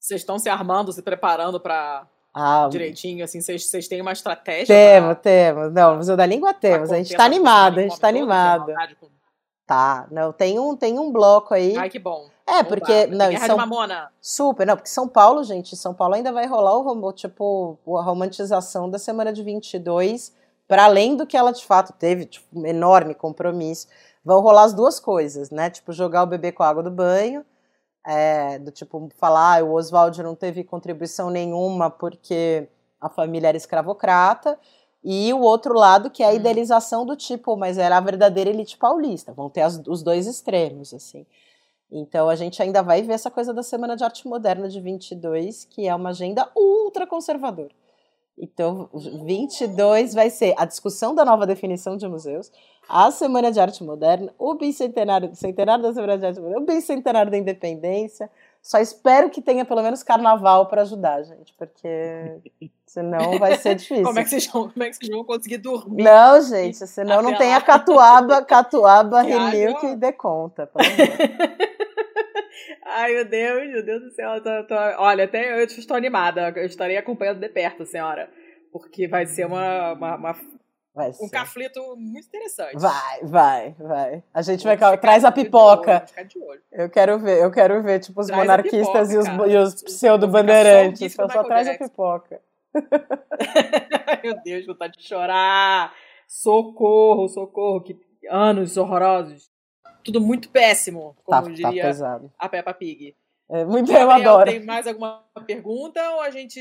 Vocês 0.00 0.20
estão 0.20 0.36
se 0.36 0.48
armando, 0.48 0.92
se 0.92 1.00
preparando 1.00 1.60
para 1.60 2.08
ah, 2.34 2.66
direitinho, 2.68 3.24
assim, 3.24 3.40
vocês 3.40 3.86
têm 3.86 4.00
uma 4.00 4.10
estratégia? 4.10 4.74
Temos, 4.74 5.12
pra... 5.12 5.14
temos. 5.14 5.72
Não, 5.72 5.94
Museu 5.94 6.16
da 6.16 6.26
Língua 6.26 6.52
temos. 6.52 6.90
A 6.90 6.96
gente 6.96 7.16
tá 7.16 7.24
animado, 7.24 7.78
a 7.78 7.82
gente 7.82 8.00
tá 8.00 8.08
animado. 8.08 8.72
Tá, 9.64 10.08
não, 10.10 10.32
tem 10.32 10.58
um, 10.58 10.74
tem 10.74 10.98
um 10.98 11.12
bloco 11.12 11.54
aí. 11.54 11.76
Ai, 11.76 11.88
que 11.88 12.00
bom. 12.00 12.28
É, 12.44 12.64
porque. 12.64 13.06
Não, 13.06 13.28
Guerra 13.28 13.46
São... 13.46 13.54
de 13.54 13.60
Mamona. 13.60 14.10
Super, 14.20 14.66
não, 14.66 14.74
porque 14.74 14.90
São 14.90 15.06
Paulo, 15.06 15.44
gente, 15.44 15.76
São 15.76 15.94
Paulo 15.94 16.16
ainda 16.16 16.32
vai 16.32 16.46
rolar 16.46 16.76
o, 16.76 17.12
tipo, 17.12 17.78
a 17.96 18.02
romantização 18.02 18.90
da 18.90 18.98
semana 18.98 19.32
de 19.32 19.40
22 19.44 20.41
para 20.72 20.86
além 20.86 21.14
do 21.14 21.26
que 21.26 21.36
ela 21.36 21.52
de 21.52 21.62
fato 21.66 21.92
teve, 21.92 22.24
tipo, 22.24 22.46
um 22.58 22.64
enorme 22.64 23.14
compromisso, 23.14 23.86
vão 24.24 24.40
rolar 24.40 24.62
as 24.62 24.72
duas 24.72 24.98
coisas, 24.98 25.50
né? 25.50 25.68
Tipo, 25.68 25.92
jogar 25.92 26.22
o 26.22 26.26
bebê 26.26 26.50
com 26.50 26.62
a 26.62 26.68
água 26.70 26.82
do 26.82 26.90
banho, 26.90 27.44
é, 28.06 28.58
do 28.58 28.70
tipo, 28.70 29.10
falar, 29.18 29.60
ah, 29.60 29.64
o 29.64 29.74
Oswald 29.74 30.22
não 30.22 30.34
teve 30.34 30.64
contribuição 30.64 31.28
nenhuma 31.28 31.90
porque 31.90 32.70
a 32.98 33.10
família 33.10 33.48
era 33.48 33.56
escravocrata, 33.58 34.58
e 35.04 35.30
o 35.34 35.40
outro 35.40 35.74
lado 35.74 36.08
que 36.08 36.22
é 36.22 36.26
a 36.28 36.30
hum. 36.30 36.36
idealização 36.36 37.04
do 37.04 37.16
tipo, 37.16 37.54
mas 37.54 37.76
era 37.76 37.98
a 37.98 38.00
verdadeira 38.00 38.48
elite 38.48 38.78
paulista, 38.78 39.30
vão 39.30 39.50
ter 39.50 39.60
as, 39.60 39.78
os 39.86 40.02
dois 40.02 40.26
extremos, 40.26 40.94
assim. 40.94 41.26
Então 41.90 42.30
a 42.30 42.34
gente 42.34 42.62
ainda 42.62 42.82
vai 42.82 43.02
ver 43.02 43.12
essa 43.12 43.30
coisa 43.30 43.52
da 43.52 43.62
Semana 43.62 43.94
de 43.94 44.04
Arte 44.04 44.26
Moderna 44.26 44.70
de 44.70 44.80
22, 44.80 45.66
que 45.66 45.86
é 45.86 45.94
uma 45.94 46.08
agenda 46.08 46.50
ultra 46.56 47.06
conservadora. 47.06 47.81
Então, 48.38 48.88
22 49.26 50.14
vai 50.14 50.30
ser 50.30 50.54
a 50.56 50.64
discussão 50.64 51.14
da 51.14 51.24
nova 51.24 51.46
definição 51.46 51.96
de 51.96 52.08
museus, 52.08 52.50
a 52.88 53.10
Semana 53.10 53.52
de 53.52 53.60
Arte 53.60 53.84
Moderna, 53.84 54.32
o 54.38 54.54
bicentenário, 54.54 55.30
o 55.30 55.36
centenário 55.36 55.82
da 55.82 55.92
Semana 55.92 56.18
de 56.18 56.26
Arte 56.26 56.40
Moderna, 56.40 56.60
o 56.60 56.66
bicentenário 56.66 57.30
da 57.30 57.38
Independência. 57.38 58.30
Só 58.62 58.78
espero 58.78 59.28
que 59.28 59.42
tenha 59.42 59.64
pelo 59.64 59.82
menos 59.82 60.02
carnaval 60.02 60.66
para 60.66 60.82
ajudar, 60.82 61.22
gente, 61.24 61.52
porque 61.58 62.38
senão 62.86 63.38
vai 63.38 63.56
ser 63.58 63.74
difícil. 63.74 64.04
como, 64.04 64.18
é 64.18 64.24
que 64.24 64.30
vocês 64.30 64.46
vão, 64.46 64.70
como 64.70 64.82
é 64.82 64.88
que 64.88 64.96
vocês 64.96 65.10
vão 65.10 65.24
conseguir 65.24 65.58
dormir? 65.58 66.02
Não, 66.02 66.40
gente, 66.40 66.86
senão 66.86 67.22
não 67.22 67.36
tem 67.36 67.54
a 67.54 67.60
catuaba, 67.60 68.42
catuaba, 68.42 69.20
Remilk 69.22 69.86
e 69.86 69.96
dê 69.96 70.12
conta. 70.12 70.70
Ai, 72.84 73.12
meu 73.14 73.24
Deus, 73.24 73.68
meu 73.70 73.84
Deus 73.84 74.02
do 74.02 74.10
céu. 74.10 74.40
Tô, 74.42 74.64
tô... 74.66 74.74
Olha, 74.74 75.24
até 75.24 75.60
eu 75.60 75.64
estou 75.64 75.96
animada. 75.96 76.52
Eu 76.56 76.66
estarei 76.66 76.96
acompanhando 76.96 77.40
de 77.40 77.48
perto, 77.48 77.86
senhora. 77.86 78.30
Porque 78.72 79.06
vai 79.06 79.26
ser 79.26 79.46
uma, 79.46 79.92
uma, 79.92 80.16
uma 80.16 80.34
Vai 80.94 81.08
um 81.08 81.12
ser. 81.12 81.38
conflito 81.38 81.96
muito 81.96 82.26
interessante. 82.28 82.76
Vai, 82.78 83.20
vai, 83.22 83.74
vai. 83.78 84.22
A 84.32 84.42
gente 84.42 84.62
vai. 84.62 84.76
Ficar 84.76 84.96
Traz 84.98 85.24
a 85.24 85.32
pipoca. 85.32 86.04
olho. 86.46 86.60
Eu 86.70 86.90
quero 86.90 87.18
ver, 87.18 87.42
eu 87.42 87.50
quero 87.50 87.82
ver, 87.82 87.98
tipo, 88.00 88.20
os 88.20 88.26
Traz 88.26 88.42
monarquistas 88.42 89.08
pipoca, 89.08 89.48
e 89.48 89.56
os, 89.56 89.74
os 89.74 89.82
pseudo-bandeirantes. 89.82 91.14
Então 91.14 91.28
só 91.30 91.44
traz 91.44 91.66
a 91.68 91.78
pipoca. 91.78 92.42
Ai, 94.06 94.20
meu 94.22 94.42
Deus, 94.42 94.66
vontade 94.66 94.98
de 94.98 95.04
chorar. 95.04 95.94
Socorro, 96.28 97.26
socorro. 97.28 97.82
Que 97.82 97.98
anos 98.28 98.76
horrorosos. 98.76 99.50
Tudo 100.04 100.20
muito 100.20 100.48
péssimo, 100.50 101.16
como 101.24 101.40
Tá, 101.42 101.42
tá 101.48 101.50
diria 101.70 101.82
pesado. 101.82 102.32
a 102.38 102.48
Peppa 102.48 102.74
Pig. 102.74 103.14
É, 103.50 103.64
muito 103.64 103.92
eu 103.92 104.10
adoro. 104.10 104.50
Tem 104.50 104.64
mais 104.64 104.86
alguma 104.86 105.22
pergunta 105.46 106.00
ou 106.12 106.20
a 106.20 106.30
gente, 106.30 106.58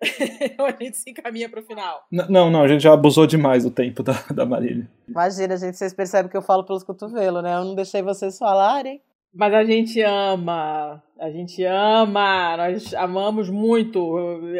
ou 0.58 0.66
a 0.66 0.70
gente 0.72 0.96
se 0.96 1.10
encaminha 1.10 1.48
para 1.48 1.60
o 1.60 1.62
final? 1.62 2.04
N- 2.12 2.26
Não, 2.28 2.50
não, 2.50 2.62
a 2.62 2.68
gente 2.68 2.82
já 2.82 2.92
abusou 2.92 3.26
demais 3.26 3.64
do 3.64 3.70
tempo 3.70 4.02
da, 4.02 4.12
da 4.34 4.44
Marília. 4.46 4.88
Imagina, 5.08 5.56
gente, 5.56 5.76
vocês 5.76 5.92
percebem 5.94 6.30
que 6.30 6.36
eu 6.36 6.42
falo 6.42 6.64
pelos 6.64 6.84
cotovelos, 6.84 7.42
né? 7.42 7.54
Eu 7.54 7.64
não 7.64 7.74
deixei 7.74 8.02
vocês 8.02 8.38
falarem. 8.38 9.00
Mas 9.32 9.54
a 9.54 9.62
gente 9.64 10.00
ama, 10.02 11.00
a 11.18 11.30
gente 11.30 11.62
ama, 11.64 12.56
nós 12.56 12.92
amamos 12.94 13.48
muito. 13.48 14.16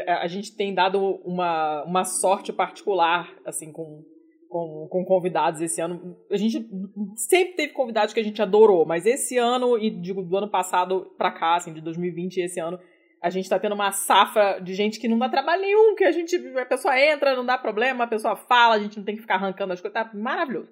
A 0.07 0.29
gente 0.29 0.55
tem 0.55 0.73
dado 0.73 1.21
uma, 1.25 1.83
uma 1.83 2.05
sorte 2.05 2.53
particular, 2.53 3.29
assim, 3.45 3.73
com, 3.73 4.05
com, 4.51 4.89
com 4.91 5.05
convidados 5.05 5.61
esse 5.61 5.81
ano. 5.81 6.17
A 6.31 6.37
gente 6.37 6.69
sempre 7.15 7.55
teve 7.55 7.73
convidados 7.73 8.13
que 8.13 8.21
a 8.21 8.25
gente 8.25 8.43
adorou, 8.43 8.85
mas 8.85 9.07
esse 9.07 9.39
ano, 9.39 9.79
e 9.79 9.89
digo 9.89 10.23
do 10.23 10.37
ano 10.37 10.51
passado 10.51 11.13
pra 11.17 11.31
cá, 11.31 11.55
assim, 11.55 11.73
de 11.73 11.81
2020 11.81 12.37
e 12.37 12.43
esse 12.43 12.61
ano, 12.61 12.79
a 13.23 13.31
gente 13.31 13.49
tá 13.49 13.59
tendo 13.59 13.75
uma 13.75 13.93
safra 13.93 14.59
de 14.59 14.75
gente 14.75 14.99
que 14.99 15.07
não 15.07 15.19
dá 15.19 15.29
trabalho 15.29 15.63
nenhum, 15.63 15.95
que 15.95 16.05
a 16.05 16.11
gente, 16.11 16.37
a 16.59 16.67
pessoa 16.67 16.99
entra, 16.99 17.37
não 17.37 17.47
dá 17.47 17.57
problema, 17.57 18.05
a 18.05 18.09
pessoa 18.09 18.35
fala, 18.35 18.75
a 18.75 18.79
gente 18.81 18.99
não 18.99 19.05
tem 19.05 19.15
que 19.15 19.23
ficar 19.23 19.37
arrancando 19.37 19.73
as 19.73 19.81
coisas, 19.81 19.95
tá 19.95 20.11
maravilhoso. 20.13 20.69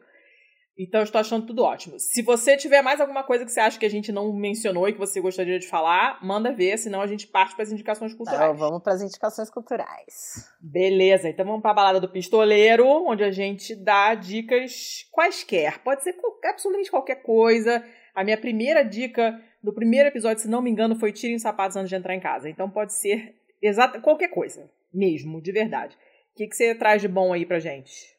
Então, 0.78 1.00
eu 1.00 1.04
estou 1.04 1.20
achando 1.20 1.44
tudo 1.44 1.64
ótimo. 1.64 1.98
Se 1.98 2.22
você 2.22 2.56
tiver 2.56 2.82
mais 2.82 3.00
alguma 3.00 3.24
coisa 3.24 3.44
que 3.44 3.50
você 3.50 3.58
acha 3.58 3.78
que 3.78 3.84
a 3.84 3.90
gente 3.90 4.12
não 4.12 4.32
mencionou 4.32 4.88
e 4.88 4.92
que 4.92 4.98
você 4.98 5.20
gostaria 5.20 5.58
de 5.58 5.66
falar, 5.66 6.24
manda 6.24 6.52
ver, 6.52 6.78
senão 6.78 7.00
a 7.00 7.06
gente 7.08 7.26
parte 7.26 7.56
para 7.56 7.64
as 7.64 7.72
indicações 7.72 8.14
culturais. 8.14 8.44
Então, 8.44 8.56
vamos 8.56 8.80
para 8.80 8.92
as 8.92 9.02
indicações 9.02 9.50
culturais. 9.50 10.48
Beleza, 10.60 11.28
então 11.28 11.44
vamos 11.44 11.62
para 11.62 11.72
a 11.72 11.74
balada 11.74 12.00
do 12.00 12.08
pistoleiro, 12.08 12.86
onde 12.86 13.24
a 13.24 13.32
gente 13.32 13.74
dá 13.74 14.14
dicas 14.14 15.04
quaisquer. 15.10 15.80
Pode 15.80 16.04
ser 16.04 16.14
absolutamente 16.44 16.90
qualquer 16.92 17.22
coisa. 17.22 17.84
A 18.14 18.22
minha 18.22 18.38
primeira 18.38 18.84
dica 18.84 19.36
do 19.60 19.74
primeiro 19.74 20.08
episódio, 20.08 20.42
se 20.42 20.48
não 20.48 20.62
me 20.62 20.70
engano, 20.70 20.94
foi 20.94 21.12
tirem 21.12 21.34
os 21.34 21.42
sapatos 21.42 21.76
antes 21.76 21.88
de 21.88 21.96
entrar 21.96 22.14
em 22.14 22.20
casa. 22.20 22.48
Então 22.48 22.70
pode 22.70 22.92
ser 22.94 23.34
exata 23.60 24.00
qualquer 24.00 24.28
coisa, 24.28 24.70
mesmo, 24.94 25.42
de 25.42 25.50
verdade. 25.50 25.96
O 26.32 26.36
que, 26.36 26.46
que 26.46 26.54
você 26.54 26.72
traz 26.72 27.02
de 27.02 27.08
bom 27.08 27.32
aí 27.32 27.44
pra 27.44 27.58
gente? 27.58 28.17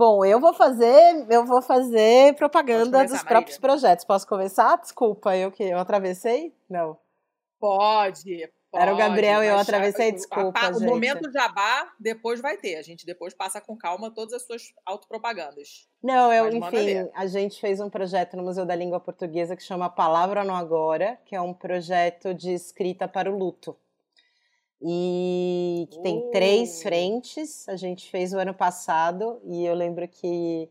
Bom, 0.00 0.24
eu 0.24 0.40
vou 0.40 0.54
fazer, 0.54 1.26
eu 1.28 1.44
vou 1.44 1.60
fazer 1.60 2.28
Pode 2.28 2.38
propaganda 2.38 2.90
começar, 2.90 3.14
dos 3.16 3.22
próprios 3.22 3.58
projetos. 3.58 4.02
Posso 4.06 4.26
começar? 4.26 4.76
Desculpa, 4.76 5.36
eu 5.36 5.52
que 5.52 5.62
eu 5.62 5.78
atravessei? 5.78 6.54
Não. 6.70 6.96
Pode. 7.60 8.50
Era 8.72 8.94
o 8.94 8.96
pode, 8.96 9.08
Gabriel 9.08 9.44
e 9.44 9.48
eu 9.48 9.58
atravessei, 9.58 10.08
a- 10.08 10.12
desculpa, 10.12 10.58
a- 10.58 10.70
O 10.70 10.78
gente. 10.78 10.88
momento 10.88 11.30
jabá 11.30 11.92
depois 12.00 12.40
vai 12.40 12.56
ter. 12.56 12.76
A 12.76 12.82
gente 12.82 13.04
depois 13.04 13.34
passa 13.34 13.60
com 13.60 13.76
calma 13.76 14.10
todas 14.10 14.32
as 14.32 14.46
suas 14.46 14.72
autopropagandas. 14.86 15.86
Não, 16.02 16.32
eu, 16.32 16.44
Mas 16.58 16.72
enfim, 16.72 17.10
a 17.14 17.26
gente 17.26 17.60
fez 17.60 17.78
um 17.78 17.90
projeto 17.90 18.38
no 18.38 18.42
Museu 18.42 18.64
da 18.64 18.74
Língua 18.74 19.00
Portuguesa 19.00 19.54
que 19.54 19.62
chama 19.62 19.90
Palavra 19.90 20.42
no 20.44 20.54
Agora, 20.54 21.18
que 21.26 21.36
é 21.36 21.40
um 21.42 21.52
projeto 21.52 22.32
de 22.32 22.54
escrita 22.54 23.06
para 23.06 23.30
o 23.30 23.36
luto. 23.36 23.76
E 24.82 25.86
que 25.90 26.00
tem 26.00 26.18
Oh. 26.18 26.30
três 26.30 26.82
frentes. 26.82 27.68
A 27.68 27.76
gente 27.76 28.10
fez 28.10 28.32
o 28.32 28.38
ano 28.38 28.54
passado 28.54 29.40
e 29.44 29.64
eu 29.64 29.74
lembro 29.74 30.06
que 30.08 30.68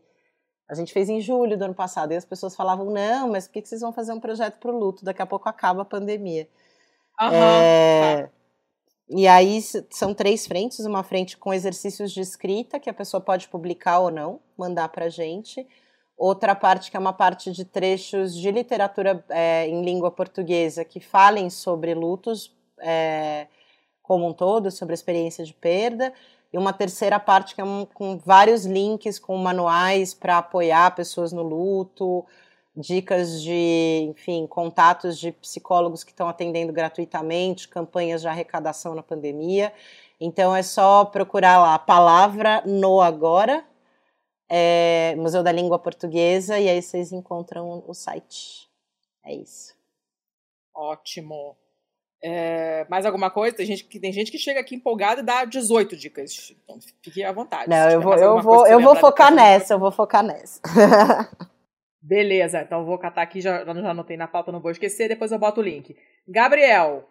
a 0.68 0.74
gente 0.74 0.92
fez 0.92 1.08
em 1.08 1.20
julho 1.20 1.58
do 1.58 1.64
ano 1.64 1.74
passado 1.74 2.12
e 2.12 2.16
as 2.16 2.24
pessoas 2.24 2.56
falavam: 2.56 2.86
não, 2.90 3.30
mas 3.30 3.46
por 3.46 3.54
que 3.54 3.66
vocês 3.66 3.80
vão 3.80 3.92
fazer 3.92 4.12
um 4.12 4.20
projeto 4.20 4.58
para 4.58 4.72
o 4.72 4.78
luto? 4.78 5.04
Daqui 5.04 5.22
a 5.22 5.26
pouco 5.26 5.48
acaba 5.48 5.82
a 5.82 5.84
pandemia. 5.84 6.48
Aham. 7.20 7.34
É, 7.34 8.22
tá. 8.24 8.30
E 9.08 9.26
aí 9.26 9.60
são 9.90 10.14
três 10.14 10.46
frentes, 10.46 10.80
uma 10.86 11.02
frente 11.02 11.36
com 11.36 11.52
exercícios 11.52 12.12
de 12.12 12.20
escrita 12.20 12.78
que 12.78 12.88
a 12.88 12.94
pessoa 12.94 13.20
pode 13.20 13.48
publicar 13.48 13.98
ou 14.00 14.10
não, 14.10 14.40
mandar 14.56 14.88
para 14.88 15.08
gente. 15.08 15.66
Outra 16.16 16.54
parte 16.54 16.90
que 16.90 16.96
é 16.96 17.00
uma 17.00 17.12
parte 17.12 17.50
de 17.50 17.64
trechos 17.64 18.34
de 18.36 18.50
literatura 18.52 19.24
é, 19.30 19.66
em 19.66 19.82
língua 19.84 20.10
portuguesa 20.10 20.84
que 20.84 21.00
falem 21.00 21.50
sobre 21.50 21.94
lutos 21.94 22.54
é, 22.80 23.48
como 24.10 24.26
um 24.26 24.32
todo, 24.32 24.72
sobre 24.72 24.92
a 24.92 24.94
experiência 24.96 25.44
de 25.44 25.54
perda. 25.54 26.12
E 26.52 26.58
uma 26.58 26.72
terceira 26.72 27.20
parte 27.20 27.54
que 27.54 27.60
é 27.60 27.64
um- 27.64 27.86
com 27.86 28.18
vários 28.18 28.66
links 28.66 29.20
com 29.20 29.36
manuais 29.36 30.12
para 30.12 30.38
apoiar 30.38 30.96
pessoas 30.96 31.32
no 31.32 31.44
luto, 31.44 32.26
dicas 32.74 33.40
de, 33.40 34.08
enfim, 34.10 34.48
contatos 34.48 35.16
de 35.16 35.30
psicólogos 35.30 36.02
que 36.02 36.10
estão 36.10 36.26
atendendo 36.28 36.72
gratuitamente, 36.72 37.68
campanhas 37.68 38.20
de 38.20 38.26
arrecadação 38.26 38.96
na 38.96 39.02
pandemia. 39.02 39.72
Então 40.20 40.56
é 40.56 40.62
só 40.64 41.04
procurar 41.04 41.60
lá 41.60 41.74
a 41.74 41.78
palavra 41.78 42.64
no 42.66 43.00
agora, 43.00 43.64
é, 44.48 45.14
Museu 45.18 45.44
da 45.44 45.52
Língua 45.52 45.78
Portuguesa, 45.78 46.58
e 46.58 46.68
aí 46.68 46.82
vocês 46.82 47.12
encontram 47.12 47.84
o 47.86 47.94
site. 47.94 48.68
É 49.24 49.32
isso. 49.32 49.72
Ótimo. 50.74 51.56
É, 52.22 52.86
mais 52.90 53.06
alguma 53.06 53.30
coisa? 53.30 53.56
Tem 53.56 53.66
gente, 53.66 53.84
que, 53.84 53.98
tem 53.98 54.12
gente 54.12 54.30
que 54.30 54.38
chega 54.38 54.60
aqui 54.60 54.74
empolgada 54.74 55.20
e 55.20 55.24
dá 55.24 55.44
18 55.44 55.96
dicas. 55.96 56.54
Então 56.64 56.78
fique 57.02 57.24
à 57.24 57.32
vontade. 57.32 57.70
Não, 57.70 57.90
eu 57.90 58.00
vou, 58.00 58.14
eu 58.14 58.42
vou, 58.42 58.66
eu 58.66 58.80
vou 58.80 58.94
focar 58.94 59.30
depois, 59.30 59.48
nessa, 59.48 59.74
eu 59.74 59.78
vou 59.78 59.90
focar 59.90 60.22
nessa. 60.22 60.60
Beleza, 62.02 62.62
então 62.62 62.80
eu 62.80 62.86
vou 62.86 62.98
catar 62.98 63.22
aqui, 63.22 63.40
já, 63.40 63.64
já 63.64 63.90
anotei 63.90 64.16
na 64.16 64.26
pauta, 64.26 64.50
não 64.50 64.60
vou 64.60 64.70
esquecer, 64.70 65.08
depois 65.08 65.32
eu 65.32 65.38
boto 65.38 65.60
o 65.60 65.64
link. 65.64 65.94
Gabriel, 66.26 67.06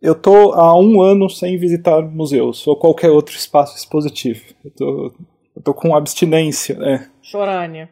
Eu 0.00 0.14
tô 0.14 0.52
há 0.52 0.78
um 0.78 1.00
ano 1.00 1.28
sem 1.28 1.58
visitar 1.58 2.02
museus 2.02 2.66
ou 2.66 2.78
qualquer 2.78 3.10
outro 3.10 3.36
espaço 3.36 3.76
expositivo. 3.76 4.54
Eu 4.64 4.70
tô, 4.70 5.14
eu 5.56 5.62
tô 5.62 5.74
com 5.74 5.94
abstinência, 5.94 6.76
né? 6.76 7.10
Chorânia. 7.22 7.90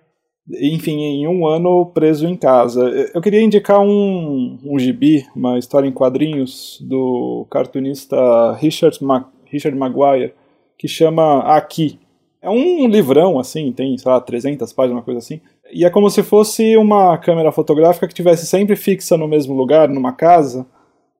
Enfim, 0.50 1.00
em 1.00 1.28
um 1.28 1.46
ano 1.46 1.86
preso 1.86 2.26
em 2.26 2.36
casa. 2.36 2.82
Eu 3.14 3.20
queria 3.20 3.42
indicar 3.42 3.80
um, 3.80 4.58
um 4.64 4.78
gibi, 4.78 5.24
uma 5.36 5.58
história 5.58 5.86
em 5.86 5.92
quadrinhos 5.92 6.78
do 6.82 7.46
cartunista 7.50 8.52
Richard, 8.54 9.02
Ma 9.04 9.28
Richard 9.46 9.76
Maguire, 9.78 10.34
que 10.76 10.88
chama 10.88 11.40
Aqui. 11.56 11.98
É 12.40 12.50
um 12.50 12.88
livrão, 12.88 13.38
assim, 13.38 13.70
tem, 13.70 13.96
sei 13.96 14.10
lá, 14.10 14.20
300 14.20 14.72
páginas, 14.72 14.96
uma 14.96 15.04
coisa 15.04 15.18
assim. 15.18 15.40
E 15.72 15.84
é 15.84 15.90
como 15.90 16.10
se 16.10 16.24
fosse 16.24 16.76
uma 16.76 17.16
câmera 17.16 17.52
fotográfica 17.52 18.08
que 18.08 18.14
tivesse 18.14 18.46
sempre 18.46 18.74
fixa 18.74 19.16
no 19.16 19.28
mesmo 19.28 19.54
lugar, 19.54 19.88
numa 19.88 20.12
casa. 20.12 20.66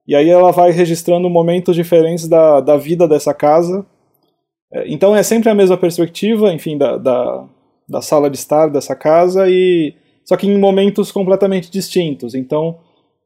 E 0.05 0.15
aí 0.15 0.29
ela 0.29 0.51
vai 0.51 0.71
registrando 0.71 1.29
momentos 1.29 1.75
diferentes 1.75 2.27
da, 2.27 2.59
da 2.59 2.75
vida 2.75 3.07
dessa 3.07 3.33
casa. 3.33 3.85
É, 4.71 4.85
Então 4.91 5.15
é 5.15 5.23
sempre 5.23 5.49
a 5.49 5.55
mesma 5.55 5.77
perspectiva, 5.77 6.53
enfim, 6.53 6.77
da, 6.77 6.97
da, 6.97 7.45
da 7.93 8.01
sala 8.01 8.29
de 8.29 8.37
estar 8.37 8.67
dessa 8.67 8.95
casa, 8.95 9.49
e 9.49 9.93
só 10.25 10.35
que 10.35 10.47
em 10.47 10.57
momentos 10.57 11.11
completamente 11.11 11.71
distintos. 11.71 12.35
Então 12.35 12.75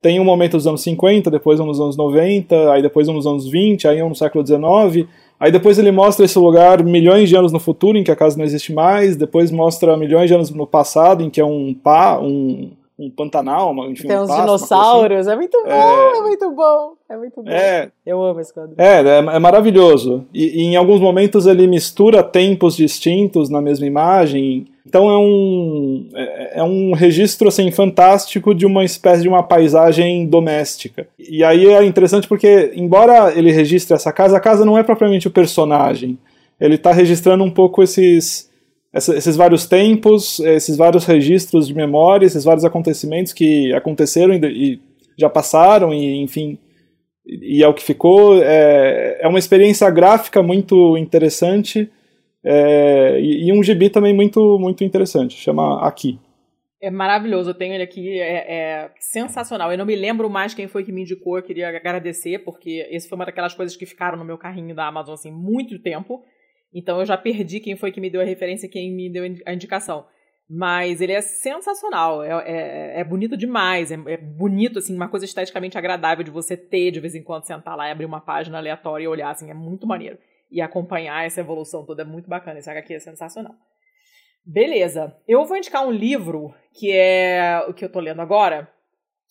tem 0.02 0.20
um 0.20 0.24
momento 0.24 0.58
dos 0.58 0.68
anos 0.68 0.82
50, 0.82 1.32
depois 1.32 1.60
um 1.60 1.66
nos 1.66 1.80
anos 1.80 1.98
90, 1.98 2.72
aí 2.72 2.82
depois 2.82 3.08
um 3.08 3.14
nos 3.14 3.26
anos 3.26 3.48
20, 3.48 3.88
aí 3.88 4.02
um 4.04 4.10
no 4.10 4.16
século 4.16 4.44
19. 4.44 5.08
Aí 5.40 5.52
depois 5.52 5.78
ele 5.78 5.92
mostra 5.92 6.26
esse 6.26 6.38
lugar 6.38 6.84
milhões 6.84 7.30
de 7.30 7.36
anos 7.36 7.52
no 7.52 7.60
futuro, 7.60 7.98
em 7.98 8.04
que 8.04 8.12
a 8.12 8.16
casa 8.16 8.38
não 8.38 8.46
existe 8.46 8.74
mais, 8.74 9.16
depois 9.16 9.52
mostra 9.52 9.98
milhões 9.98 10.28
de 10.28 10.36
anos 10.36 10.50
no 10.50 10.68
passado, 10.68 11.24
em 11.24 11.30
que 11.30 11.42
é 11.42 11.46
um 11.46 11.74
pá, 11.74 12.20
um, 12.20 12.72
um 13.00 13.12
pantanal, 13.12 13.72
uma, 13.72 13.86
enfim, 13.86 14.08
Tem 14.08 14.18
um 14.18 14.24
uns 14.24 14.28
pasto, 14.28 14.40
uma 14.42 14.48
coisa 14.48 14.66
assim. 14.66 14.74
dinossauros, 14.76 15.28
é 15.28 15.36
muito 15.36 15.64
bom, 15.64 15.72
é, 15.72 16.22
muito 16.22 16.52
bom, 16.52 16.94
é 17.08 17.18
muito 17.18 17.44
bom. 17.44 17.52
É, 17.52 17.92
Eu 18.04 18.24
amo 18.24 18.40
esse 18.40 18.52
quadro. 18.52 18.74
é, 18.76 19.02
é, 19.02 19.18
é 19.18 19.40
maravilhoso. 19.40 20.26
E, 20.34 20.62
e 20.62 20.64
em 20.64 20.76
alguns 20.76 21.00
momentos 21.00 21.46
ele 21.46 21.68
mistura 21.68 22.24
tempos 22.24 22.76
distintos 22.76 23.50
na 23.50 23.62
mesma 23.62 23.86
imagem. 23.86 24.66
Então 24.84 25.10
é 25.10 25.18
um, 25.18 26.10
é, 26.16 26.60
é 26.60 26.64
um 26.64 26.94
registro 26.94 27.50
assim, 27.50 27.70
fantástico 27.70 28.56
de 28.56 28.66
uma 28.66 28.84
espécie 28.84 29.22
de 29.22 29.28
uma 29.28 29.44
paisagem 29.44 30.26
doméstica. 30.26 31.08
E 31.20 31.44
aí 31.44 31.68
é 31.68 31.84
interessante 31.84 32.28
porque, 32.28 32.72
embora 32.76 33.32
ele 33.38 33.52
registre 33.52 33.94
essa 33.94 34.12
casa, 34.12 34.38
a 34.38 34.40
casa 34.42 34.66
não 34.66 34.78
é 34.78 34.82
propriamente 34.82 35.28
o 35.28 35.32
personagem. 35.32 36.18
Ele 36.60 36.76
está 36.76 36.92
registrando 36.92 37.44
um 37.44 37.52
pouco 37.52 37.84
esses, 37.84 38.50
esses 38.94 39.36
vários 39.36 39.66
tempos, 39.66 40.40
esses 40.40 40.78
vários 40.78 41.06
registros 41.06 41.68
de 41.68 41.74
memória, 41.74 42.26
esses 42.26 42.44
vários 42.44 42.66
acontecimentos 42.66 43.34
que 43.34 43.74
aconteceram 43.74 44.34
e, 44.34 44.40
e 44.46 44.80
já 45.18 45.30
passaram, 45.30 45.94
e 45.94 46.22
enfim, 46.22 46.58
e 47.26 47.64
é 47.64 47.68
o 47.68 47.74
que 47.74 47.84
ficou. 47.84 48.42
É, 48.42 49.20
é 49.22 49.28
uma 49.28 49.40
experiência 49.40 49.90
gráfica 49.90 50.42
muito 50.42 50.98
interessante 50.98 51.92
é, 52.44 53.20
e, 53.20 53.50
e 53.50 53.54
um 53.54 53.62
gibi 53.62 53.90
também 53.90 54.14
muito, 54.14 54.58
muito 54.60 54.84
interessante, 54.84 55.36
chama 55.36 55.86
Aqui. 55.86 56.20
É 56.80 56.92
maravilhoso, 56.92 57.50
eu 57.50 57.56
tenho 57.56 57.74
ele 57.74 57.84
aqui, 57.84 58.20
é, 58.20 58.54
é, 58.54 58.92
sensacional. 59.00 59.72
Eu 59.72 59.78
não 59.80 59.86
me 59.86 59.96
lembro 59.96 60.30
mais 60.30 60.54
quem 60.54 60.68
foi 60.68 60.84
que 60.84 60.92
me 60.92 61.02
indicou, 61.02 61.38
eu 61.38 61.44
queria 61.44 61.70
agradecer, 61.70 62.40
porque 62.40 62.88
esse 62.92 63.10
foi 63.10 63.16
uma 63.16 63.26
daquelas 63.26 63.56
coisas 63.56 63.76
que 63.76 63.86
ficaram 63.86 64.18
no 64.18 64.24
meu 64.24 64.38
carrinho 64.38 64.76
da 64.76 64.88
Amazon 64.88 65.16
assim 65.16 65.32
muito 65.32 65.80
tempo. 65.82 66.24
Então 66.78 67.00
eu 67.00 67.08
já 67.08 67.18
perdi 67.18 67.60
quem 67.60 67.76
foi 67.76 67.92
que 67.92 68.00
me 68.00 68.08
deu 68.08 68.22
a 68.22 68.24
referência, 68.24 68.70
quem 68.70 68.94
me 68.94 69.10
deu 69.10 69.24
a 69.48 69.52
indicação. 69.52 70.06
Mas 70.48 71.02
ele 71.02 71.12
é 71.12 71.22
sensacional, 71.22 72.24
é, 72.24 72.30
é, 72.46 73.00
é 73.00 73.04
bonito 73.04 73.36
demais, 73.36 73.92
é, 73.92 73.96
é, 74.06 74.16
bonito, 74.16 74.78
assim, 74.78 74.96
uma 74.96 75.10
coisa 75.10 75.26
esteticamente 75.26 75.76
agradável 75.76 76.24
de 76.24 76.30
você 76.30 76.56
ter, 76.56 76.92
de 76.92 77.00
vez 77.00 77.16
em 77.16 77.24
quando, 77.24 77.46
sentar 77.46 77.76
lá 77.76 77.88
e 77.88 77.92
abrir 77.92 78.06
uma 78.06 78.22
página 78.22 78.60
aleatória 78.60 79.06
e 79.06 79.08
olhar, 79.08 79.32
assim, 79.32 79.50
é 79.50 79.56
muito 79.56 79.88
maneiro. 79.88 80.20
E 80.52 80.62
acompanhar 80.62 81.26
essa 81.26 81.42
evolução 81.42 81.84
toda 81.84 82.04
é 82.04 82.06
muito 82.06 82.30
bacana, 82.30 82.60
esse 82.60 82.70
HQ 82.70 82.94
é 82.94 83.00
sensacional. 83.00 83.56
Beleza. 84.46 85.18
Eu 85.28 85.44
vou 85.46 85.58
indicar 85.58 85.86
um 85.86 85.92
livro 85.92 86.54
que 86.74 86.92
é 86.92 87.66
o 87.68 87.74
que 87.74 87.84
eu 87.84 87.92
tô 87.92 88.00
lendo 88.00 88.22
agora, 88.22 88.72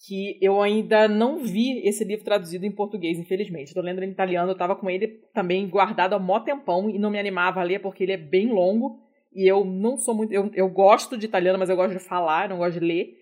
que 0.04 0.38
eu 0.42 0.60
ainda 0.60 1.08
não 1.08 1.38
vi 1.38 1.86
esse 1.86 2.04
livro 2.04 2.24
traduzido 2.24 2.66
em 2.66 2.70
português, 2.70 3.18
infelizmente. 3.18 3.68
Estou 3.68 3.82
lendo 3.82 4.02
em 4.02 4.10
italiano, 4.10 4.50
eu 4.50 4.56
tava 4.56 4.76
com 4.76 4.90
ele 4.90 5.08
também 5.32 5.66
guardado 5.68 6.14
há 6.14 6.18
mó 6.18 6.38
tempão 6.40 6.90
e 6.90 6.98
não 6.98 7.10
me 7.10 7.18
animava 7.18 7.60
a 7.60 7.64
ler 7.64 7.80
porque 7.80 8.02
ele 8.02 8.12
é 8.12 8.16
bem 8.16 8.52
longo 8.52 9.00
e 9.34 9.50
eu 9.50 9.64
não 9.64 9.96
sou 9.96 10.14
muito. 10.14 10.32
Eu, 10.32 10.50
eu 10.54 10.68
gosto 10.68 11.16
de 11.16 11.26
italiano, 11.26 11.58
mas 11.58 11.70
eu 11.70 11.76
gosto 11.76 11.92
de 11.92 11.98
falar, 11.98 12.48
não 12.48 12.58
gosto 12.58 12.78
de 12.78 12.86
ler. 12.86 13.16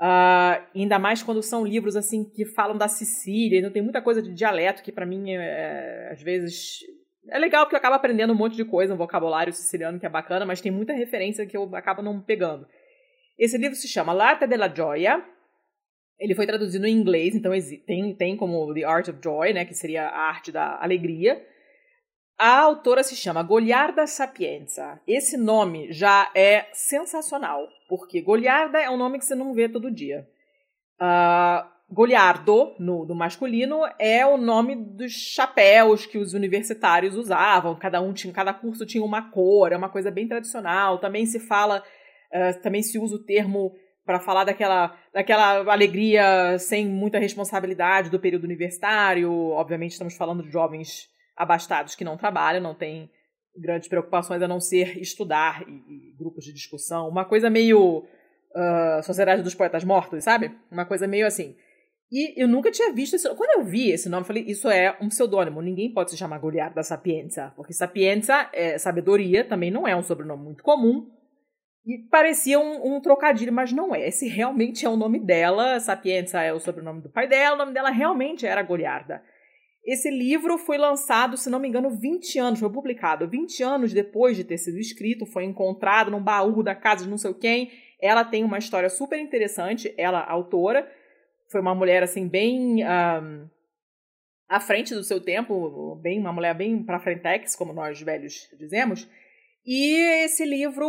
Uh, 0.00 0.58
ainda 0.74 0.98
mais 0.98 1.22
quando 1.22 1.42
são 1.42 1.64
livros 1.64 1.94
assim 1.94 2.24
que 2.24 2.44
falam 2.44 2.76
da 2.76 2.88
Sicília, 2.88 3.62
não 3.62 3.70
tem 3.70 3.82
muita 3.82 4.02
coisa 4.02 4.20
de 4.20 4.34
dialeto 4.34 4.82
que 4.82 4.90
para 4.90 5.06
mim 5.06 5.30
é, 5.30 5.36
é, 5.36 6.08
às 6.12 6.20
vezes 6.20 6.80
é 7.28 7.38
legal 7.38 7.64
porque 7.64 7.76
eu 7.76 7.78
acabo 7.78 7.94
aprendendo 7.94 8.32
um 8.32 8.36
monte 8.36 8.56
de 8.56 8.64
coisa, 8.64 8.92
um 8.92 8.96
vocabulário 8.98 9.52
siciliano 9.52 9.98
que 9.98 10.06
é 10.06 10.08
bacana, 10.08 10.44
mas 10.44 10.60
tem 10.60 10.72
muita 10.72 10.92
referência 10.92 11.46
que 11.46 11.56
eu 11.56 11.74
acabo 11.74 12.02
não 12.02 12.20
pegando. 12.20 12.66
Esse 13.38 13.56
livro 13.56 13.76
se 13.76 13.88
chama 13.88 14.12
L'arte 14.12 14.46
della 14.46 14.68
gioia. 14.68 15.24
Ele 16.18 16.34
foi 16.34 16.46
traduzido 16.46 16.86
em 16.86 16.92
inglês, 16.92 17.34
então 17.34 17.52
tem, 17.86 18.14
tem 18.14 18.36
como 18.36 18.72
The 18.72 18.84
Art 18.84 19.08
of 19.08 19.18
Joy, 19.22 19.52
né, 19.52 19.64
que 19.64 19.74
seria 19.74 20.06
a 20.06 20.28
arte 20.28 20.52
da 20.52 20.80
alegria. 20.80 21.44
A 22.38 22.60
autora 22.60 23.02
se 23.02 23.14
chama 23.14 23.42
Goliarda 23.42 24.06
Sapienza. 24.06 25.00
Esse 25.06 25.36
nome 25.36 25.92
já 25.92 26.30
é 26.34 26.66
sensacional, 26.72 27.68
porque 27.88 28.20
Goliarda 28.20 28.80
é 28.80 28.90
um 28.90 28.96
nome 28.96 29.18
que 29.18 29.24
você 29.24 29.34
não 29.34 29.54
vê 29.54 29.68
todo 29.68 29.90
dia. 29.90 30.26
Uh, 31.00 31.74
Goliardo, 31.88 32.74
no, 32.78 33.06
masculino, 33.14 33.82
é 34.00 34.26
o 34.26 34.36
nome 34.36 34.74
dos 34.74 35.12
chapéus 35.12 36.06
que 36.06 36.18
os 36.18 36.32
universitários 36.32 37.14
usavam. 37.14 37.78
Cada 37.78 38.00
um 38.00 38.12
tinha, 38.12 38.32
cada 38.32 38.52
curso 38.52 38.84
tinha 38.84 39.04
uma 39.04 39.30
cor, 39.30 39.70
é 39.70 39.76
uma 39.76 39.88
coisa 39.88 40.10
bem 40.10 40.26
tradicional. 40.26 40.98
Também 40.98 41.26
se 41.26 41.38
fala, 41.38 41.84
uh, 42.32 42.60
também 42.62 42.82
se 42.82 42.98
usa 42.98 43.14
o 43.14 43.24
termo 43.24 43.76
para 44.04 44.20
falar 44.20 44.44
daquela, 44.44 44.96
daquela 45.12 45.72
alegria 45.72 46.58
sem 46.58 46.86
muita 46.86 47.18
responsabilidade 47.18 48.10
do 48.10 48.20
período 48.20 48.44
universitário. 48.44 49.32
Obviamente, 49.50 49.92
estamos 49.92 50.16
falando 50.16 50.42
de 50.42 50.50
jovens 50.50 51.08
abastados 51.36 51.94
que 51.94 52.04
não 52.04 52.16
trabalham, 52.16 52.62
não 52.62 52.74
têm 52.74 53.10
grandes 53.56 53.88
preocupações 53.88 54.42
a 54.42 54.48
não 54.48 54.60
ser 54.60 54.98
estudar 54.98 55.64
e, 55.68 55.72
e 55.72 56.16
grupos 56.18 56.44
de 56.44 56.52
discussão. 56.52 57.08
Uma 57.08 57.24
coisa 57.24 57.48
meio 57.48 58.04
uh, 58.54 59.02
Sociedade 59.02 59.42
dos 59.42 59.54
Poetas 59.54 59.84
Mortos, 59.84 60.24
sabe? 60.24 60.52
Uma 60.70 60.84
coisa 60.84 61.06
meio 61.06 61.26
assim. 61.26 61.56
E 62.12 62.40
eu 62.40 62.46
nunca 62.46 62.70
tinha 62.70 62.92
visto 62.92 63.16
Quando 63.34 63.58
eu 63.58 63.64
vi 63.64 63.90
esse 63.90 64.08
nome, 64.08 64.22
eu 64.22 64.26
falei, 64.26 64.44
isso 64.44 64.68
é 64.68 64.96
um 65.00 65.08
pseudônimo. 65.08 65.62
Ninguém 65.62 65.92
pode 65.92 66.10
se 66.10 66.16
chamar 66.16 66.38
Goliarda 66.38 66.82
Sapienza. 66.82 67.52
Porque 67.56 67.72
Sapienza 67.72 68.48
é 68.52 68.78
sabedoria, 68.78 69.44
também 69.44 69.70
não 69.70 69.88
é 69.88 69.96
um 69.96 70.02
sobrenome 70.02 70.44
muito 70.44 70.62
comum. 70.62 71.10
E 71.86 71.98
parecia 72.10 72.58
um, 72.58 72.94
um, 72.94 73.00
trocadilho, 73.00 73.52
mas 73.52 73.72
não 73.72 73.94
é. 73.94 74.08
Esse 74.08 74.26
realmente 74.26 74.86
é 74.86 74.88
o 74.88 74.96
nome 74.96 75.18
dela. 75.18 75.78
Sapienza 75.80 76.40
é 76.40 76.52
o 76.52 76.58
sobrenome 76.58 77.02
do 77.02 77.10
pai 77.10 77.28
dela. 77.28 77.56
O 77.56 77.58
nome 77.58 77.72
dela 77.72 77.90
realmente 77.90 78.46
era 78.46 78.62
Goliarda. 78.62 79.22
Esse 79.84 80.10
livro 80.10 80.56
foi 80.56 80.78
lançado, 80.78 81.36
se 81.36 81.50
não 81.50 81.58
me 81.58 81.68
engano, 81.68 81.90
20 81.90 82.38
anos, 82.38 82.60
foi 82.60 82.70
publicado 82.72 83.28
20 83.28 83.62
anos 83.62 83.92
depois 83.92 84.34
de 84.34 84.42
ter 84.42 84.56
sido 84.56 84.78
escrito, 84.78 85.26
foi 85.26 85.44
encontrado 85.44 86.10
num 86.10 86.22
baú 86.22 86.62
da 86.62 86.74
casa 86.74 87.04
de 87.04 87.10
não 87.10 87.18
sei 87.18 87.34
quem. 87.34 87.70
Ela 88.00 88.24
tem 88.24 88.44
uma 88.44 88.56
história 88.56 88.88
super 88.88 89.18
interessante, 89.18 89.92
ela, 89.98 90.24
autora, 90.24 90.90
foi 91.50 91.60
uma 91.60 91.74
mulher 91.74 92.02
assim 92.02 92.26
bem 92.26 92.82
um, 92.82 93.48
à 94.48 94.58
frente 94.58 94.94
do 94.94 95.04
seu 95.04 95.20
tempo, 95.20 95.96
bem 95.96 96.18
uma 96.18 96.32
mulher 96.32 96.54
bem 96.54 96.82
para 96.82 96.98
frentex, 96.98 97.54
como 97.54 97.74
nós 97.74 98.00
velhos 98.00 98.48
dizemos. 98.58 99.06
E 99.66 99.96
esse 100.24 100.44
livro 100.44 100.88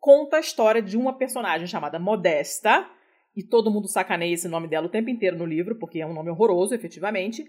conta 0.00 0.36
a 0.36 0.40
história 0.40 0.80
de 0.80 0.96
uma 0.96 1.12
personagem 1.12 1.66
chamada 1.66 1.98
Modesta, 1.98 2.88
e 3.36 3.42
todo 3.42 3.70
mundo 3.70 3.88
sacaneia 3.88 4.32
esse 4.32 4.48
nome 4.48 4.66
dela 4.66 4.86
o 4.86 4.90
tempo 4.90 5.10
inteiro 5.10 5.36
no 5.36 5.44
livro, 5.44 5.76
porque 5.76 6.00
é 6.00 6.06
um 6.06 6.14
nome 6.14 6.30
horroroso, 6.30 6.74
efetivamente. 6.74 7.44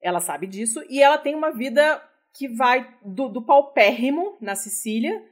Ela 0.00 0.20
sabe 0.20 0.46
disso, 0.46 0.80
e 0.88 1.02
ela 1.02 1.18
tem 1.18 1.34
uma 1.34 1.50
vida 1.50 2.00
que 2.34 2.48
vai 2.48 2.88
do, 3.04 3.28
do 3.28 3.42
paupérrimo 3.42 4.36
na 4.40 4.54
Sicília, 4.54 5.22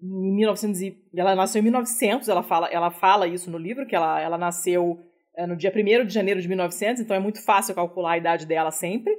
em 0.00 0.36
1900 0.36 0.96
ela 1.14 1.34
nasceu 1.34 1.60
em 1.60 1.64
1900, 1.64 2.28
ela 2.28 2.42
fala, 2.42 2.68
ela 2.68 2.90
fala 2.90 3.26
isso 3.26 3.50
no 3.50 3.58
livro, 3.58 3.86
que 3.86 3.96
ela, 3.96 4.20
ela 4.20 4.38
nasceu 4.38 5.00
é, 5.36 5.46
no 5.46 5.56
dia 5.56 5.72
1 5.74 6.06
de 6.06 6.14
janeiro 6.14 6.40
de 6.40 6.48
1900, 6.48 7.02
então 7.02 7.16
é 7.16 7.20
muito 7.20 7.44
fácil 7.44 7.74
calcular 7.74 8.12
a 8.12 8.18
idade 8.18 8.46
dela 8.46 8.70
sempre. 8.70 9.12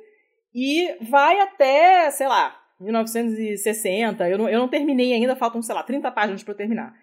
E 0.53 0.97
vai 1.01 1.39
até, 1.41 2.09
sei 2.11 2.27
lá, 2.27 2.58
1960. 2.79 4.29
Eu 4.29 4.37
não, 4.37 4.49
eu 4.49 4.59
não 4.59 4.67
terminei 4.67 5.13
ainda, 5.13 5.35
faltam, 5.35 5.61
sei 5.61 5.75
lá, 5.75 5.83
30 5.83 6.11
páginas 6.11 6.43
para 6.43 6.53
eu 6.53 6.57
terminar. 6.57 6.93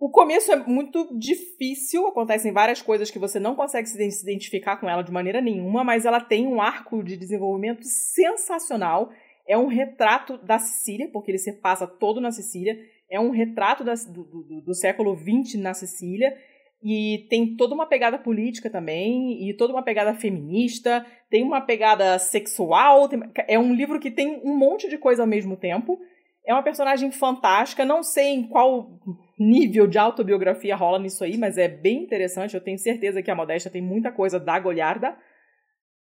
O 0.00 0.10
começo 0.10 0.52
é 0.52 0.56
muito 0.56 1.18
difícil, 1.18 2.06
acontecem 2.06 2.52
várias 2.52 2.80
coisas 2.80 3.10
que 3.10 3.18
você 3.18 3.40
não 3.40 3.56
consegue 3.56 3.88
se 3.88 4.22
identificar 4.22 4.76
com 4.76 4.88
ela 4.88 5.02
de 5.02 5.10
maneira 5.10 5.40
nenhuma, 5.40 5.82
mas 5.82 6.06
ela 6.06 6.20
tem 6.20 6.46
um 6.46 6.60
arco 6.60 7.02
de 7.02 7.16
desenvolvimento 7.16 7.82
sensacional. 7.84 9.10
É 9.48 9.58
um 9.58 9.66
retrato 9.66 10.38
da 10.38 10.58
Sicília, 10.58 11.08
porque 11.12 11.32
ele 11.32 11.38
se 11.38 11.52
passa 11.54 11.84
todo 11.84 12.20
na 12.20 12.30
Sicília. 12.30 12.78
É 13.10 13.18
um 13.18 13.30
retrato 13.30 13.82
da, 13.82 13.94
do, 13.94 14.22
do, 14.22 14.60
do 14.60 14.74
século 14.74 15.16
XX 15.16 15.60
na 15.60 15.74
Sicília 15.74 16.36
e 16.82 17.26
tem 17.28 17.56
toda 17.56 17.74
uma 17.74 17.86
pegada 17.86 18.18
política 18.18 18.70
também, 18.70 19.48
e 19.48 19.54
toda 19.54 19.72
uma 19.72 19.82
pegada 19.82 20.14
feminista, 20.14 21.04
tem 21.28 21.42
uma 21.42 21.60
pegada 21.60 22.18
sexual. 22.18 23.08
Tem... 23.08 23.20
é 23.48 23.58
um 23.58 23.74
livro 23.74 23.98
que 23.98 24.10
tem 24.10 24.40
um 24.44 24.56
monte 24.56 24.88
de 24.88 24.96
coisa 24.96 25.22
ao 25.22 25.28
mesmo 25.28 25.56
tempo. 25.56 25.98
É 26.46 26.52
uma 26.52 26.62
personagem 26.62 27.10
fantástica. 27.10 27.84
Não 27.84 28.02
sei 28.02 28.28
em 28.28 28.48
qual 28.48 28.98
nível 29.38 29.86
de 29.86 29.98
autobiografia 29.98 30.76
rola 30.76 30.98
nisso 30.98 31.24
aí, 31.24 31.36
mas 31.36 31.58
é 31.58 31.68
bem 31.68 32.04
interessante. 32.04 32.54
Eu 32.54 32.62
tenho 32.62 32.78
certeza 32.78 33.22
que 33.22 33.30
a 33.30 33.34
Modesta 33.34 33.68
tem 33.68 33.82
muita 33.82 34.12
coisa 34.12 34.38
da 34.38 34.58
Goliarda, 34.58 35.16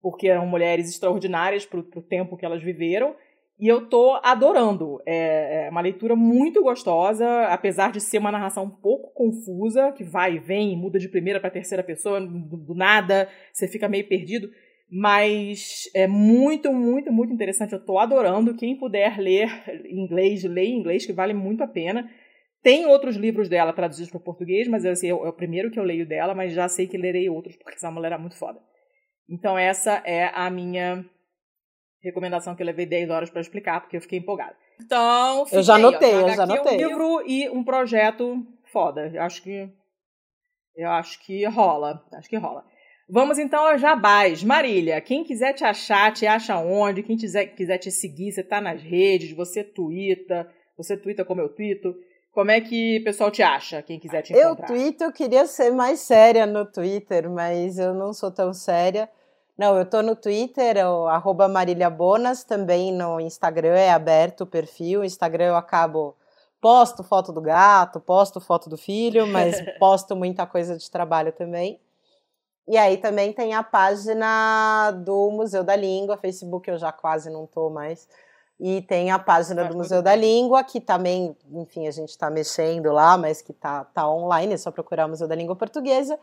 porque 0.02 0.28
eram 0.28 0.46
mulheres 0.46 0.90
extraordinárias 0.90 1.66
para 1.66 1.80
o 1.80 2.02
tempo 2.02 2.38
que 2.38 2.46
elas 2.46 2.62
viveram. 2.62 3.16
E 3.60 3.68
eu 3.68 3.90
tô 3.90 4.20
adorando. 4.24 5.02
É, 5.06 5.66
é, 5.66 5.70
uma 5.70 5.82
leitura 5.82 6.16
muito 6.16 6.62
gostosa, 6.62 7.26
apesar 7.48 7.92
de 7.92 8.00
ser 8.00 8.20
uma 8.20 8.32
narração 8.32 8.66
um 8.66 8.70
pouco 8.70 9.12
confusa, 9.14 9.92
que 9.92 10.04
vai 10.04 10.36
e 10.36 10.40
vem, 10.40 10.78
muda 10.78 11.00
de 11.00 11.10
primeira 11.10 11.40
para 11.40 11.50
terceira 11.50 11.84
pessoa, 11.84 12.22
do, 12.22 12.76
nada, 12.76 13.28
você 13.52 13.68
fica 13.68 13.90
meio 13.90 14.08
perdido. 14.08 14.50
Mas 14.90 15.90
é 15.94 16.08
muito, 16.08 16.72
muito, 16.72 17.12
muito 17.12 17.34
interessante. 17.34 17.74
Eu 17.74 17.84
tô 17.84 17.98
adorando. 17.98 18.56
Quem 18.56 18.78
puder 18.78 19.20
ler 19.20 19.50
em 19.86 20.04
inglês, 20.04 20.44
leia 20.44 20.70
em 20.70 20.80
inglês, 20.80 21.06
que 21.06 21.12
vale 21.12 21.34
muito 21.34 21.64
a 21.64 21.68
pena. 21.68 22.10
Tem 22.62 22.86
outros 22.86 23.16
livros 23.16 23.50
dela 23.50 23.74
traduzidos 23.74 24.12
para 24.12 24.20
português, 24.20 24.68
mas 24.68 24.86
assim, 24.86 25.10
é 25.10 25.14
o 25.14 25.34
primeiro 25.34 25.72
que 25.72 25.80
eu 25.80 25.84
leio 25.84 26.08
dela, 26.08 26.36
mas 26.36 26.54
já 26.54 26.68
sei 26.68 26.88
que 26.88 26.98
lerei 26.98 27.30
outros, 27.30 27.56
porque 27.56 27.76
essa 27.76 27.92
mulher 27.92 28.12
é 28.12 28.18
muito 28.18 28.38
foda. 28.38 28.60
Então, 29.30 29.58
essa 29.58 30.02
é 30.06 30.32
a 30.34 30.50
minha 30.50 31.06
recomendação 32.02 32.56
que 32.56 32.62
eu 32.62 32.66
levei 32.66 32.86
10 32.86 33.10
horas 33.10 33.30
para 33.30 33.42
explicar, 33.42 33.82
porque 33.82 33.98
eu 33.98 34.02
fiquei 34.02 34.20
empolgada. 34.20 34.56
Então, 34.80 35.46
eu 35.52 35.64
já 35.64 35.76
anotei, 35.76 36.14
eu 36.14 36.30
já 36.30 36.44
anotei. 36.44 36.74
um 36.74 36.88
livro 36.88 37.24
e 37.26 37.50
um 37.50 37.64
projeto 37.64 38.46
foda. 38.66 39.12
Eu 39.14 39.22
acho 39.22 39.42
que 39.42 39.70
eu 40.76 40.90
acho 40.92 41.20
que 41.26 41.44
rola, 41.46 42.06
acho 42.14 42.30
que 42.30 42.38
rola. 42.38 42.64
Vamos 43.10 43.40
então 43.40 43.66
ao 43.66 43.78
jabás. 43.78 44.44
Marília, 44.44 45.00
quem 45.02 45.24
quiser 45.24 45.54
te 45.54 45.64
achar, 45.64 46.14
te 46.14 46.28
acha 46.28 46.58
onde? 46.58 47.02
Quem 47.02 47.18
quiser, 47.18 47.48
quiser 47.48 47.78
te 47.78 47.90
seguir, 47.90 48.32
você 48.32 48.44
tá 48.44 48.62
nas 48.62 48.82
redes, 48.82 49.32
você 49.32 49.64
twitta, 49.64 50.48
você 50.78 50.96
twitta 50.96 51.26
como 51.26 51.42
eu 51.42 51.50
twito. 51.50 51.96
Como 52.32 52.52
é 52.52 52.62
que 52.62 53.00
o 53.00 53.04
pessoal 53.04 53.32
te 53.32 53.42
acha, 53.42 53.82
quem 53.82 54.00
quiser 54.00 54.22
te 54.22 54.32
encontrar? 54.32 54.70
Eu 54.70 54.76
twito, 54.76 55.04
eu 55.06 55.12
queria 55.12 55.48
ser 55.48 55.72
mais 55.72 56.02
séria 56.02 56.46
no 56.46 56.72
Twitter, 56.72 57.28
mas 57.28 57.80
eu 57.80 57.96
não 57.96 58.14
sou 58.14 58.32
tão 58.32 58.54
séria. 58.54 59.10
Não, 59.58 59.76
eu 59.76 59.86
tô 59.90 60.04
no 60.04 60.16
Twitter, 60.16 60.78
arroba 61.10 61.48
Marília 61.48 61.90
Bonas, 61.90 62.44
também 62.44 62.94
no 62.94 63.20
Instagram 63.20 63.76
é 63.76 63.90
aberto 63.90 64.42
o 64.42 64.46
perfil. 64.46 65.04
Instagram 65.04 65.46
eu 65.46 65.56
acabo, 65.56 66.16
posto 66.62 67.04
foto 67.04 67.34
do 67.34 67.42
gato, 67.42 68.00
posto 68.00 68.40
foto 68.40 68.70
do 68.70 68.78
filho, 68.78 69.26
mas 69.26 69.56
posto 69.80 70.16
muita 70.16 70.46
coisa 70.46 70.78
de 70.78 70.92
trabalho 70.92 71.32
também. 71.32 71.80
E 72.68 72.78
aí 72.78 72.98
também 72.98 73.34
tem 73.34 73.56
a 73.56 73.64
página 73.64 74.92
do 74.92 75.32
Museu 75.32 75.64
da 75.64 75.76
Língua, 75.76 76.18
Facebook 76.18 76.70
eu 76.70 76.78
já 76.78 76.92
quase 76.92 77.30
não 77.30 77.48
tô 77.48 77.70
mais, 77.70 78.08
E 78.60 78.82
tem 78.84 79.10
a 79.10 79.18
página 79.18 79.66
do 79.66 79.78
Museu 79.78 80.02
da 80.04 80.16
Língua, 80.16 80.64
que 80.64 80.80
também, 80.82 81.36
enfim, 81.52 81.88
a 81.88 81.92
gente 81.92 82.10
está 82.10 82.30
mexendo 82.30 82.92
lá, 82.92 83.18
mas 83.18 83.42
que 83.42 83.52
está 83.52 83.86
tá 83.86 84.08
online, 84.08 84.54
é 84.54 84.58
só 84.58 84.70
procurar 84.70 85.08
Museu 85.08 85.28
da 85.28 85.36
Língua 85.36 85.56
Portuguesa. 85.56 86.20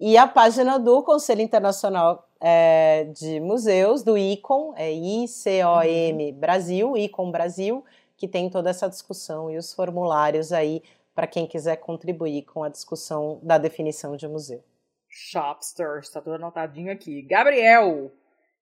E 0.00 0.16
a 0.16 0.26
página 0.26 0.78
do 0.78 1.02
Conselho 1.02 1.42
Internacional 1.42 2.27
é, 2.40 3.04
de 3.04 3.40
Museus, 3.40 4.02
do 4.02 4.16
ICOM, 4.16 4.74
é 4.76 4.92
ICOM 4.92 6.32
Brasil, 6.38 6.96
ICOM 6.96 7.30
Brasil, 7.30 7.84
que 8.16 8.28
tem 8.28 8.48
toda 8.50 8.70
essa 8.70 8.88
discussão 8.88 9.50
e 9.50 9.56
os 9.56 9.72
formulários 9.72 10.52
aí 10.52 10.82
para 11.14 11.26
quem 11.26 11.46
quiser 11.46 11.76
contribuir 11.76 12.42
com 12.42 12.62
a 12.62 12.68
discussão 12.68 13.40
da 13.42 13.58
definição 13.58 14.16
de 14.16 14.28
museu. 14.28 14.62
Shopsters, 15.08 16.06
está 16.06 16.20
tudo 16.20 16.34
anotadinho 16.34 16.92
aqui. 16.92 17.22
Gabriel, 17.22 18.12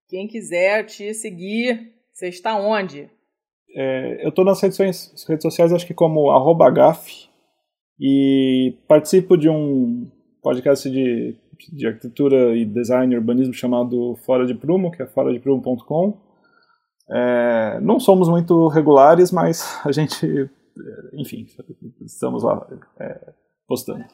quem 0.09 0.27
quiser 0.27 0.87
te 0.87 1.13
seguir, 1.13 1.93
você 2.13 2.29
está 2.29 2.57
onde? 2.57 3.11
É, 3.75 4.25
eu 4.25 4.31
estou 4.31 4.45
nas 4.45 4.61
redes, 4.61 4.77
sociais- 4.77 5.25
redes 5.29 5.43
sociais, 5.43 5.73
acho 5.73 5.87
que 5.87 5.93
como 5.93 6.31
arroba 6.31 6.71
gaf, 6.71 7.29
e 8.01 8.75
participo 8.87 9.37
de 9.37 9.49
um 9.49 10.11
podcast 10.43 10.89
de, 10.89 11.37
de 11.73 11.87
arquitetura 11.87 12.57
e 12.57 12.65
design 12.65 13.15
e 13.15 13.19
urbanismo 13.19 13.53
chamado 13.55 14.17
Fora 14.25 14.47
de 14.47 14.55
Prumo, 14.55 14.91
que 14.91 15.03
é 15.03 15.07
foradeprumo.com. 15.07 16.21
É, 17.11 17.79
não 17.81 18.01
somos 18.01 18.29
muito 18.29 18.69
regulares, 18.69 19.31
mas 19.31 19.81
a 19.87 19.93
gente, 19.93 20.27
é, 20.27 21.21
enfim, 21.21 21.47
estamos 22.05 22.43
lá 22.43 22.67
é, 23.01 23.33
postando. 23.67 24.05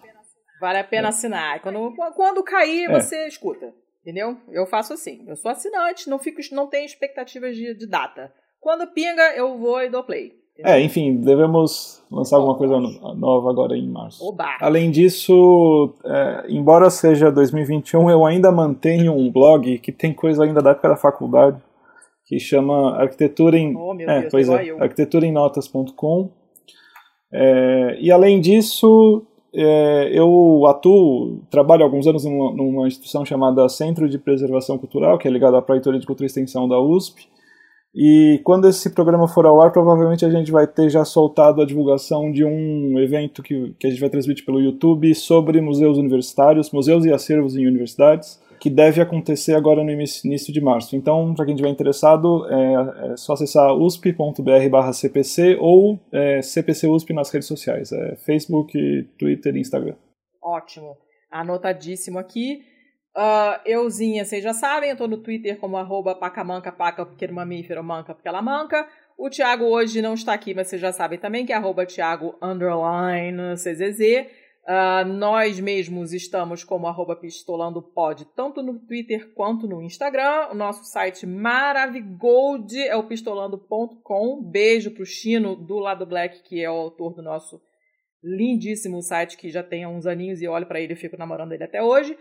Vale 0.60 0.78
a 0.78 0.84
pena 0.84 1.08
assinar. 1.08 1.60
Quando, 1.60 1.94
quando 2.14 2.42
cair, 2.44 2.88
É. 2.88 3.00
você 3.00 3.26
escuta. 3.26 3.72
Entendeu? 4.02 4.36
Eu 4.50 4.66
faço 4.66 4.92
assim. 4.92 5.24
Eu 5.28 5.36
sou 5.36 5.50
assinante, 5.50 6.10
não, 6.10 6.18
fico, 6.18 6.40
não 6.52 6.68
tenho 6.68 6.84
expectativas 6.84 7.56
de, 7.56 7.72
de 7.74 7.86
data. 7.86 8.32
Quando 8.60 8.92
pinga, 8.92 9.34
eu 9.36 9.56
vou 9.58 9.80
e 9.80 9.88
dou 9.88 10.04
play. 10.04 10.32
É, 10.58 10.80
enfim, 10.80 11.16
devemos 11.16 12.02
lançar 12.10 12.36
alguma 12.36 12.54
coisa 12.56 12.78
no- 12.78 13.14
nova 13.14 13.50
agora 13.50 13.76
em 13.76 13.88
março. 13.88 14.22
Oba! 14.26 14.44
Além 14.60 14.90
disso, 14.90 15.92
é, 16.04 16.44
embora 16.48 16.90
seja 16.90 17.32
2021, 17.32 18.10
eu 18.10 18.24
ainda 18.24 18.52
mantenho 18.52 19.12
um 19.12 19.30
blog 19.30 19.78
que 19.78 19.90
tem 19.90 20.12
coisa 20.12 20.44
ainda 20.44 20.60
da 20.62 20.70
época 20.70 20.90
da 20.90 20.96
faculdade, 20.96 21.58
que 22.26 22.38
chama 22.38 22.96
Arquitetura 22.96 23.58
em, 23.58 23.74
Oh, 23.76 23.94
meu 23.94 24.08
é, 24.08 24.20
Deus, 24.20 24.30
pois 24.30 24.48
é, 24.48 24.64
eu. 24.66 24.82
arquiteuraemnotas.com. 24.82 26.30
É, 27.32 27.96
e 28.00 28.12
além 28.12 28.40
disso, 28.40 29.22
é, 29.54 30.10
eu 30.12 30.64
atuo, 30.66 31.40
trabalho 31.50 31.82
há 31.82 31.86
alguns 31.86 32.06
anos 32.06 32.24
numa, 32.24 32.52
numa 32.52 32.86
instituição 32.86 33.24
chamada 33.24 33.68
Centro 33.68 34.08
de 34.08 34.18
Preservação 34.18 34.76
Cultural, 34.78 35.18
que 35.18 35.26
é 35.26 35.30
ligada 35.30 35.56
à 35.58 35.62
Pró-Reitoria 35.62 35.98
de 35.98 36.06
Cultura 36.06 36.26
e 36.26 36.28
Extensão 36.28 36.68
da 36.68 36.78
USP. 36.78 37.26
E 37.94 38.40
quando 38.42 38.66
esse 38.68 38.90
programa 38.90 39.28
for 39.28 39.44
ao 39.44 39.60
ar, 39.60 39.70
provavelmente 39.70 40.24
a 40.24 40.30
gente 40.30 40.50
vai 40.50 40.66
ter 40.66 40.88
já 40.88 41.04
soltado 41.04 41.60
a 41.60 41.66
divulgação 41.66 42.32
de 42.32 42.42
um 42.42 42.98
evento 42.98 43.42
que, 43.42 43.74
que 43.78 43.86
a 43.86 43.90
gente 43.90 44.00
vai 44.00 44.08
transmitir 44.08 44.46
pelo 44.46 44.60
YouTube 44.60 45.14
sobre 45.14 45.60
museus 45.60 45.98
universitários, 45.98 46.70
museus 46.70 47.04
e 47.04 47.12
acervos 47.12 47.54
em 47.54 47.66
universidades, 47.66 48.40
que 48.58 48.70
deve 48.70 49.02
acontecer 49.02 49.54
agora 49.54 49.84
no 49.84 49.90
início 49.90 50.52
de 50.54 50.60
março. 50.60 50.96
Então, 50.96 51.34
para 51.34 51.44
quem 51.44 51.54
estiver 51.54 51.68
interessado, 51.68 52.46
é, 52.48 53.12
é 53.12 53.16
só 53.16 53.34
acessar 53.34 53.74
usp.br/cpc 53.74 55.58
ou 55.60 56.00
é, 56.10 56.40
CPC 56.40 56.88
USP 56.88 57.12
nas 57.12 57.28
redes 57.30 57.48
sociais, 57.48 57.92
é 57.92 58.16
Facebook, 58.16 58.72
Twitter 59.18 59.54
e 59.56 59.60
Instagram. 59.60 59.96
Ótimo. 60.40 60.96
Anotadíssimo 61.30 62.18
aqui. 62.18 62.62
Ah, 63.14 63.60
euzinha, 63.66 64.24
vocês 64.24 64.42
já 64.42 64.54
sabem, 64.54 64.90
eu 64.90 64.96
tô 64.96 65.06
no 65.06 65.18
Twitter 65.18 65.58
como 65.58 65.76
arroba 65.76 66.14
pacamanca, 66.14 66.72
paca 66.72 67.04
porque 67.04 67.26
é 67.26 67.30
mamífero, 67.30 67.84
manca 67.84 68.14
porque 68.14 68.28
ela 68.28 68.40
manca. 68.40 68.88
O 69.18 69.28
Thiago 69.28 69.64
hoje 69.64 70.00
não 70.00 70.14
está 70.14 70.32
aqui, 70.32 70.54
mas 70.54 70.68
vocês 70.68 70.80
já 70.80 70.92
sabem 70.92 71.18
também 71.18 71.44
que 71.44 71.52
é 71.52 71.56
arroba 71.56 71.84
Thiago 71.84 72.34
underline 72.40 73.54
CZZ. 73.54 74.26
Ah, 74.64 75.04
nós 75.04 75.58
mesmos 75.60 76.12
estamos 76.12 76.64
como 76.64 76.86
arroba 76.86 77.16
pistolandopod, 77.16 78.24
tanto 78.36 78.62
no 78.62 78.78
Twitter 78.78 79.34
quanto 79.34 79.66
no 79.66 79.82
Instagram. 79.82 80.48
O 80.50 80.54
nosso 80.54 80.84
site 80.84 81.26
maravigold 81.26 82.78
é 82.78 82.96
o 82.96 83.02
pistolando.com. 83.06 84.42
Beijo 84.42 84.92
pro 84.92 85.04
Chino 85.04 85.54
do 85.54 85.78
Lado 85.78 86.06
Black, 86.06 86.42
que 86.44 86.62
é 86.62 86.70
o 86.70 86.74
autor 86.74 87.14
do 87.14 87.22
nosso 87.22 87.60
lindíssimo 88.22 89.02
site 89.02 89.36
que 89.36 89.50
já 89.50 89.64
tem 89.64 89.84
uns 89.84 90.06
aninhos 90.06 90.40
e 90.40 90.46
olho 90.46 90.66
para 90.66 90.80
ele 90.80 90.92
e 90.92 90.96
fico 90.96 91.18
namorando 91.18 91.52
ele 91.52 91.64
até 91.64 91.82
hoje. 91.82 92.16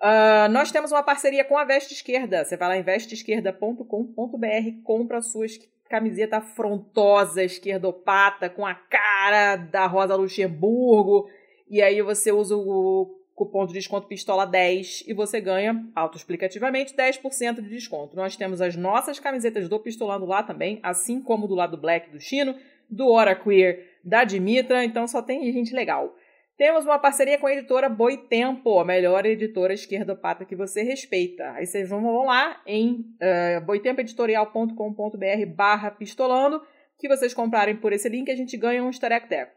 Ah, 0.00 0.48
nós 0.50 0.70
temos 0.70 0.92
uma 0.92 1.02
parceria 1.02 1.44
com 1.44 1.56
a 1.56 1.64
Veste 1.64 1.94
Esquerda. 1.94 2.44
Você 2.44 2.56
vai 2.56 2.68
lá 2.68 2.76
em 2.76 2.82
vesteesquerda.com.br, 2.82 4.82
compra 4.82 5.18
a 5.18 5.22
sua 5.22 5.46
es- 5.46 5.60
camiseta 5.88 6.38
afrontosa, 6.38 7.42
esquerdopata, 7.42 8.48
com 8.48 8.66
a 8.66 8.74
cara 8.74 9.56
da 9.56 9.86
Rosa 9.86 10.16
Luxemburgo. 10.16 11.28
E 11.68 11.80
aí 11.80 12.02
você 12.02 12.32
usa 12.32 12.56
o 12.56 13.18
cupom 13.34 13.66
de 13.66 13.72
desconto 13.72 14.06
Pistola 14.06 14.46
10 14.46 15.04
e 15.08 15.14
você 15.14 15.40
ganha, 15.40 15.84
autoexplicativamente, 15.94 16.94
10% 16.94 17.62
de 17.62 17.68
desconto. 17.68 18.14
Nós 18.14 18.36
temos 18.36 18.60
as 18.60 18.76
nossas 18.76 19.18
camisetas 19.18 19.68
do 19.68 19.80
Pistolando 19.80 20.26
lá 20.26 20.42
também, 20.42 20.78
assim 20.82 21.20
como 21.20 21.48
do 21.48 21.54
lado 21.54 21.76
Black 21.76 22.10
do 22.10 22.20
Chino, 22.20 22.54
do 22.88 23.10
Hora 23.10 23.34
Queer 23.34 23.92
da 24.04 24.22
Dimitra, 24.24 24.84
então 24.84 25.08
só 25.08 25.22
tem 25.22 25.50
gente 25.52 25.74
legal. 25.74 26.14
Temos 26.56 26.84
uma 26.84 27.00
parceria 27.00 27.36
com 27.36 27.48
a 27.48 27.52
editora 27.52 27.88
Boitempo, 27.88 28.78
a 28.78 28.84
melhor 28.84 29.26
editora 29.26 29.74
esquerdopata 29.74 30.44
que 30.44 30.54
você 30.54 30.82
respeita. 30.82 31.50
Aí 31.52 31.66
vocês 31.66 31.88
vão, 31.88 32.24
lá 32.24 32.62
em 32.64 33.00
uh, 33.20 33.60
boitempoeditorial.com.br 33.64 35.46
barra 35.52 35.90
pistolando, 35.90 36.62
que 36.96 37.08
vocês 37.08 37.34
comprarem 37.34 37.74
por 37.76 37.92
esse 37.92 38.08
link, 38.08 38.30
a 38.30 38.36
gente 38.36 38.56
ganha 38.56 38.84
um 38.84 38.90
estareco-teco. 38.90 39.50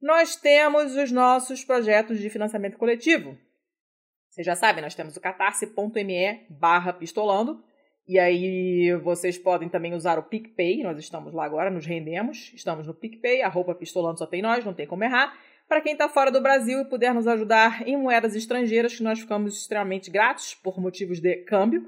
Nós 0.00 0.36
temos 0.36 0.94
os 0.94 1.10
nossos 1.10 1.64
projetos 1.64 2.18
de 2.18 2.28
financiamento 2.28 2.76
coletivo. 2.76 3.34
Vocês 4.28 4.46
já 4.46 4.54
sabem, 4.54 4.82
nós 4.82 4.94
temos 4.94 5.16
o 5.16 5.20
catarse.me 5.20 6.46
barra 6.50 6.92
pistolando, 6.92 7.64
e 8.06 8.18
aí 8.18 8.94
vocês 9.02 9.38
podem 9.38 9.70
também 9.70 9.94
usar 9.94 10.18
o 10.18 10.24
PicPay, 10.24 10.82
nós 10.82 10.98
estamos 10.98 11.32
lá 11.32 11.46
agora, 11.46 11.70
nos 11.70 11.86
rendemos, 11.86 12.52
estamos 12.54 12.86
no 12.86 12.92
PicPay, 12.92 13.40
arroba 13.42 13.74
pistolando 13.74 14.18
só 14.18 14.26
tem 14.26 14.42
nós, 14.42 14.64
não 14.64 14.74
tem 14.74 14.86
como 14.86 15.04
errar. 15.04 15.32
Para 15.68 15.80
quem 15.80 15.92
está 15.92 16.08
fora 16.08 16.30
do 16.30 16.40
Brasil 16.40 16.80
e 16.80 16.84
puder 16.84 17.14
nos 17.14 17.26
ajudar 17.26 17.86
em 17.88 17.96
moedas 17.96 18.34
estrangeiras, 18.34 18.96
que 18.96 19.02
nós 19.02 19.20
ficamos 19.20 19.56
extremamente 19.56 20.10
gratos 20.10 20.54
por 20.54 20.78
motivos 20.80 21.18
de 21.20 21.36
câmbio, 21.44 21.86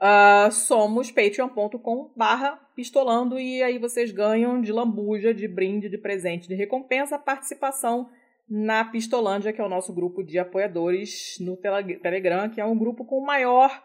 uh, 0.00 0.50
somos 0.52 1.10
patreon.com 1.10 2.12
barra 2.16 2.60
pistolando 2.76 3.38
e 3.38 3.62
aí 3.62 3.78
vocês 3.78 4.12
ganham 4.12 4.60
de 4.60 4.70
lambuja, 4.70 5.34
de 5.34 5.48
brinde, 5.48 5.88
de 5.88 5.98
presente, 5.98 6.46
de 6.46 6.54
recompensa, 6.54 7.18
participação 7.18 8.08
na 8.48 8.84
Pistolândia, 8.84 9.52
que 9.52 9.60
é 9.60 9.64
o 9.64 9.68
nosso 9.68 9.92
grupo 9.92 10.22
de 10.22 10.38
apoiadores 10.38 11.36
no 11.40 11.56
Tele- 11.56 11.98
Telegram, 11.98 12.48
que 12.48 12.60
é 12.60 12.64
um 12.64 12.78
grupo 12.78 13.04
com 13.04 13.20
maior, 13.24 13.82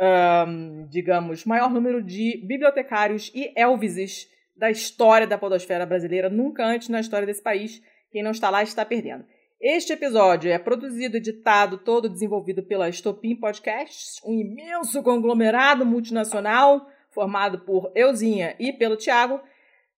ahn, 0.00 0.86
digamos, 0.88 1.44
maior 1.44 1.70
número 1.70 2.02
de 2.02 2.42
bibliotecários 2.46 3.30
e 3.34 3.52
Elvises 3.54 4.26
da 4.56 4.70
história 4.70 5.26
da 5.26 5.36
podosfera 5.36 5.84
brasileira, 5.84 6.30
nunca 6.30 6.64
antes 6.64 6.88
na 6.88 7.00
história 7.00 7.26
desse 7.26 7.42
país. 7.42 7.82
Quem 8.10 8.22
não 8.22 8.30
está 8.30 8.50
lá 8.50 8.62
está 8.62 8.84
perdendo. 8.84 9.24
Este 9.60 9.92
episódio 9.92 10.52
é 10.52 10.58
produzido, 10.58 11.16
editado, 11.16 11.78
todo 11.78 12.08
desenvolvido 12.08 12.62
pela 12.62 12.88
Estopim 12.88 13.34
Podcasts, 13.34 14.20
um 14.24 14.32
imenso 14.32 15.02
conglomerado 15.02 15.84
multinacional 15.84 16.88
formado 17.10 17.58
por 17.60 17.90
Euzinha 17.96 18.54
e 18.60 18.72
pelo 18.72 18.96
Thiago. 18.96 19.40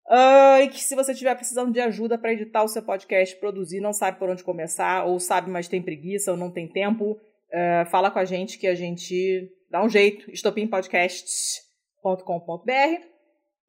Ah, 0.08 0.62
e 0.62 0.68
que 0.68 0.80
se 0.80 0.96
você 0.96 1.12
estiver 1.12 1.34
precisando 1.34 1.72
de 1.72 1.80
ajuda 1.80 2.16
para 2.16 2.32
editar 2.32 2.64
o 2.64 2.68
seu 2.68 2.82
podcast, 2.82 3.36
produzir, 3.36 3.80
não 3.80 3.92
sabe 3.92 4.18
por 4.18 4.30
onde 4.30 4.42
começar, 4.42 5.04
ou 5.04 5.20
sabe, 5.20 5.50
mas 5.50 5.68
tem 5.68 5.82
preguiça, 5.82 6.30
ou 6.30 6.38
não 6.38 6.50
tem 6.50 6.66
tempo, 6.66 7.20
ah, 7.52 7.84
fala 7.90 8.10
com 8.10 8.18
a 8.18 8.24
gente 8.24 8.58
que 8.58 8.66
a 8.66 8.74
gente 8.74 9.52
dá 9.70 9.84
um 9.84 9.90
jeito. 9.90 10.30
estopimpodcasts.com.br 10.30 13.04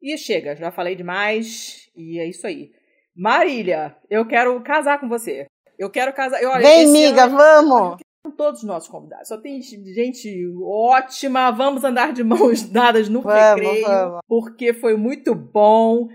E 0.01 0.17
chega, 0.17 0.55
já 0.55 0.71
falei 0.71 0.95
demais, 0.95 1.91
e 1.95 2.17
é 2.17 2.25
isso 2.25 2.47
aí. 2.47 2.71
Marília, 3.15 3.95
eu 4.09 4.25
quero 4.27 4.59
casar 4.61 4.99
com 4.99 5.07
você. 5.09 5.45
Eu 5.77 5.89
quero 5.89 6.13
casar. 6.13 6.41
Eu, 6.41 6.49
olha, 6.51 6.61
Vem, 6.61 6.87
miga, 6.87 7.23
ano- 7.25 7.37
vamos! 7.37 7.97
com 8.23 8.29
todos 8.31 8.59
os 8.61 8.67
nossos 8.67 8.87
convidados. 8.87 9.27
Só 9.27 9.37
tem 9.37 9.59
gente 9.63 10.29
ótima. 10.63 11.49
Vamos 11.49 11.83
andar 11.83 12.13
de 12.13 12.23
mãos 12.23 12.61
dadas 12.61 13.09
no 13.09 13.21
Vamos, 13.21 13.39
recreio, 13.63 13.87
vamos. 13.87 14.19
porque 14.27 14.73
foi 14.73 14.95
muito 14.95 15.33
bom. 15.33 16.07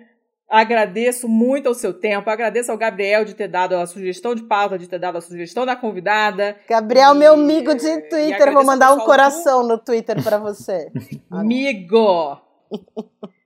Agradeço 0.48 1.28
muito 1.28 1.66
ao 1.66 1.74
seu 1.74 1.92
tempo. 1.92 2.30
Agradeço 2.30 2.70
ao 2.70 2.78
Gabriel 2.78 3.24
de 3.24 3.34
ter 3.34 3.48
dado 3.48 3.74
a 3.74 3.84
sugestão 3.84 4.32
de 4.36 4.44
pauta, 4.44 4.78
de 4.78 4.86
ter 4.88 5.00
dado 5.00 5.18
a 5.18 5.20
sugestão 5.20 5.66
da 5.66 5.74
convidada. 5.74 6.56
Gabriel, 6.68 7.16
E- 7.16 7.18
meu 7.18 7.32
amigo 7.34 7.74
de 7.74 8.02
Twitter, 8.08 8.52
vou 8.52 8.64
mandar 8.64 8.92
um 8.94 9.00
coração 9.00 9.66
no 9.66 9.76
Twitter 9.76 10.22
pra 10.22 10.38
você. 10.38 10.88
Migo! 11.42 12.38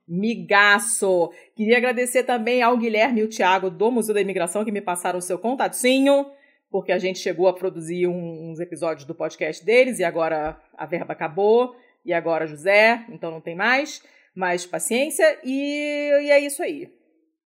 Migaço! 0.07 1.31
Queria 1.61 1.77
agradecer 1.77 2.23
também 2.23 2.63
ao 2.63 2.75
Guilherme 2.75 3.21
e 3.21 3.23
o 3.23 3.29
Thiago 3.29 3.69
do 3.69 3.91
Museu 3.91 4.15
da 4.15 4.21
Imigração 4.21 4.65
que 4.65 4.71
me 4.71 4.81
passaram 4.81 5.19
o 5.19 5.21
seu 5.21 5.37
contatinho, 5.37 6.25
porque 6.71 6.91
a 6.91 6.97
gente 6.97 7.19
chegou 7.19 7.47
a 7.47 7.53
produzir 7.53 8.07
uns 8.07 8.59
episódios 8.59 9.05
do 9.05 9.13
podcast 9.13 9.63
deles 9.63 9.99
e 9.99 10.03
agora 10.03 10.59
a 10.75 10.87
verba 10.87 11.13
acabou, 11.13 11.75
e 12.03 12.13
agora 12.13 12.47
José, 12.47 13.05
então 13.09 13.29
não 13.29 13.39
tem 13.39 13.55
mais. 13.55 14.01
mais 14.35 14.65
paciência. 14.65 15.37
E, 15.43 16.09
e 16.23 16.31
é 16.31 16.39
isso 16.39 16.63
aí. 16.63 16.91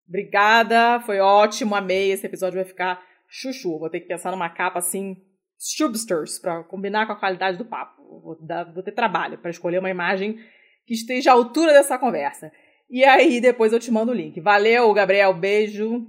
Obrigada, 0.09 1.01
foi 1.01 1.19
ótimo, 1.19 1.75
amei. 1.75 2.13
Esse 2.13 2.25
episódio 2.25 2.55
vai 2.55 2.65
ficar 2.65 3.05
chuchu. 3.29 3.81
Vou 3.81 3.91
ter 3.91 3.99
que 3.99 4.07
pensar 4.07 4.31
numa 4.31 4.49
capa 4.49 4.79
assim, 4.79 5.17
Stubsters, 5.59 6.39
para 6.39 6.63
combinar 6.63 7.07
com 7.07 7.15
a 7.15 7.19
qualidade 7.19 7.59
do 7.59 7.65
papo. 7.65 8.01
Vou, 8.23 8.39
dar, 8.41 8.73
vou 8.73 8.85
ter 8.85 8.93
trabalho 8.93 9.39
para 9.39 9.51
escolher 9.51 9.81
uma 9.81 9.91
imagem 9.91 10.39
que 10.87 10.95
esteja 10.95 11.33
à 11.33 11.35
altura 11.35 11.73
dessa 11.73 11.99
conversa. 11.99 12.53
E 12.91 13.05
aí 13.05 13.41
depois 13.41 13.73
eu 13.73 13.81
te 13.81 13.91
mando 13.91 14.13
o 14.13 14.15
link. 14.15 14.41
Valeu, 14.41 14.93
Gabriel, 14.93 15.35
beijo. 15.35 16.07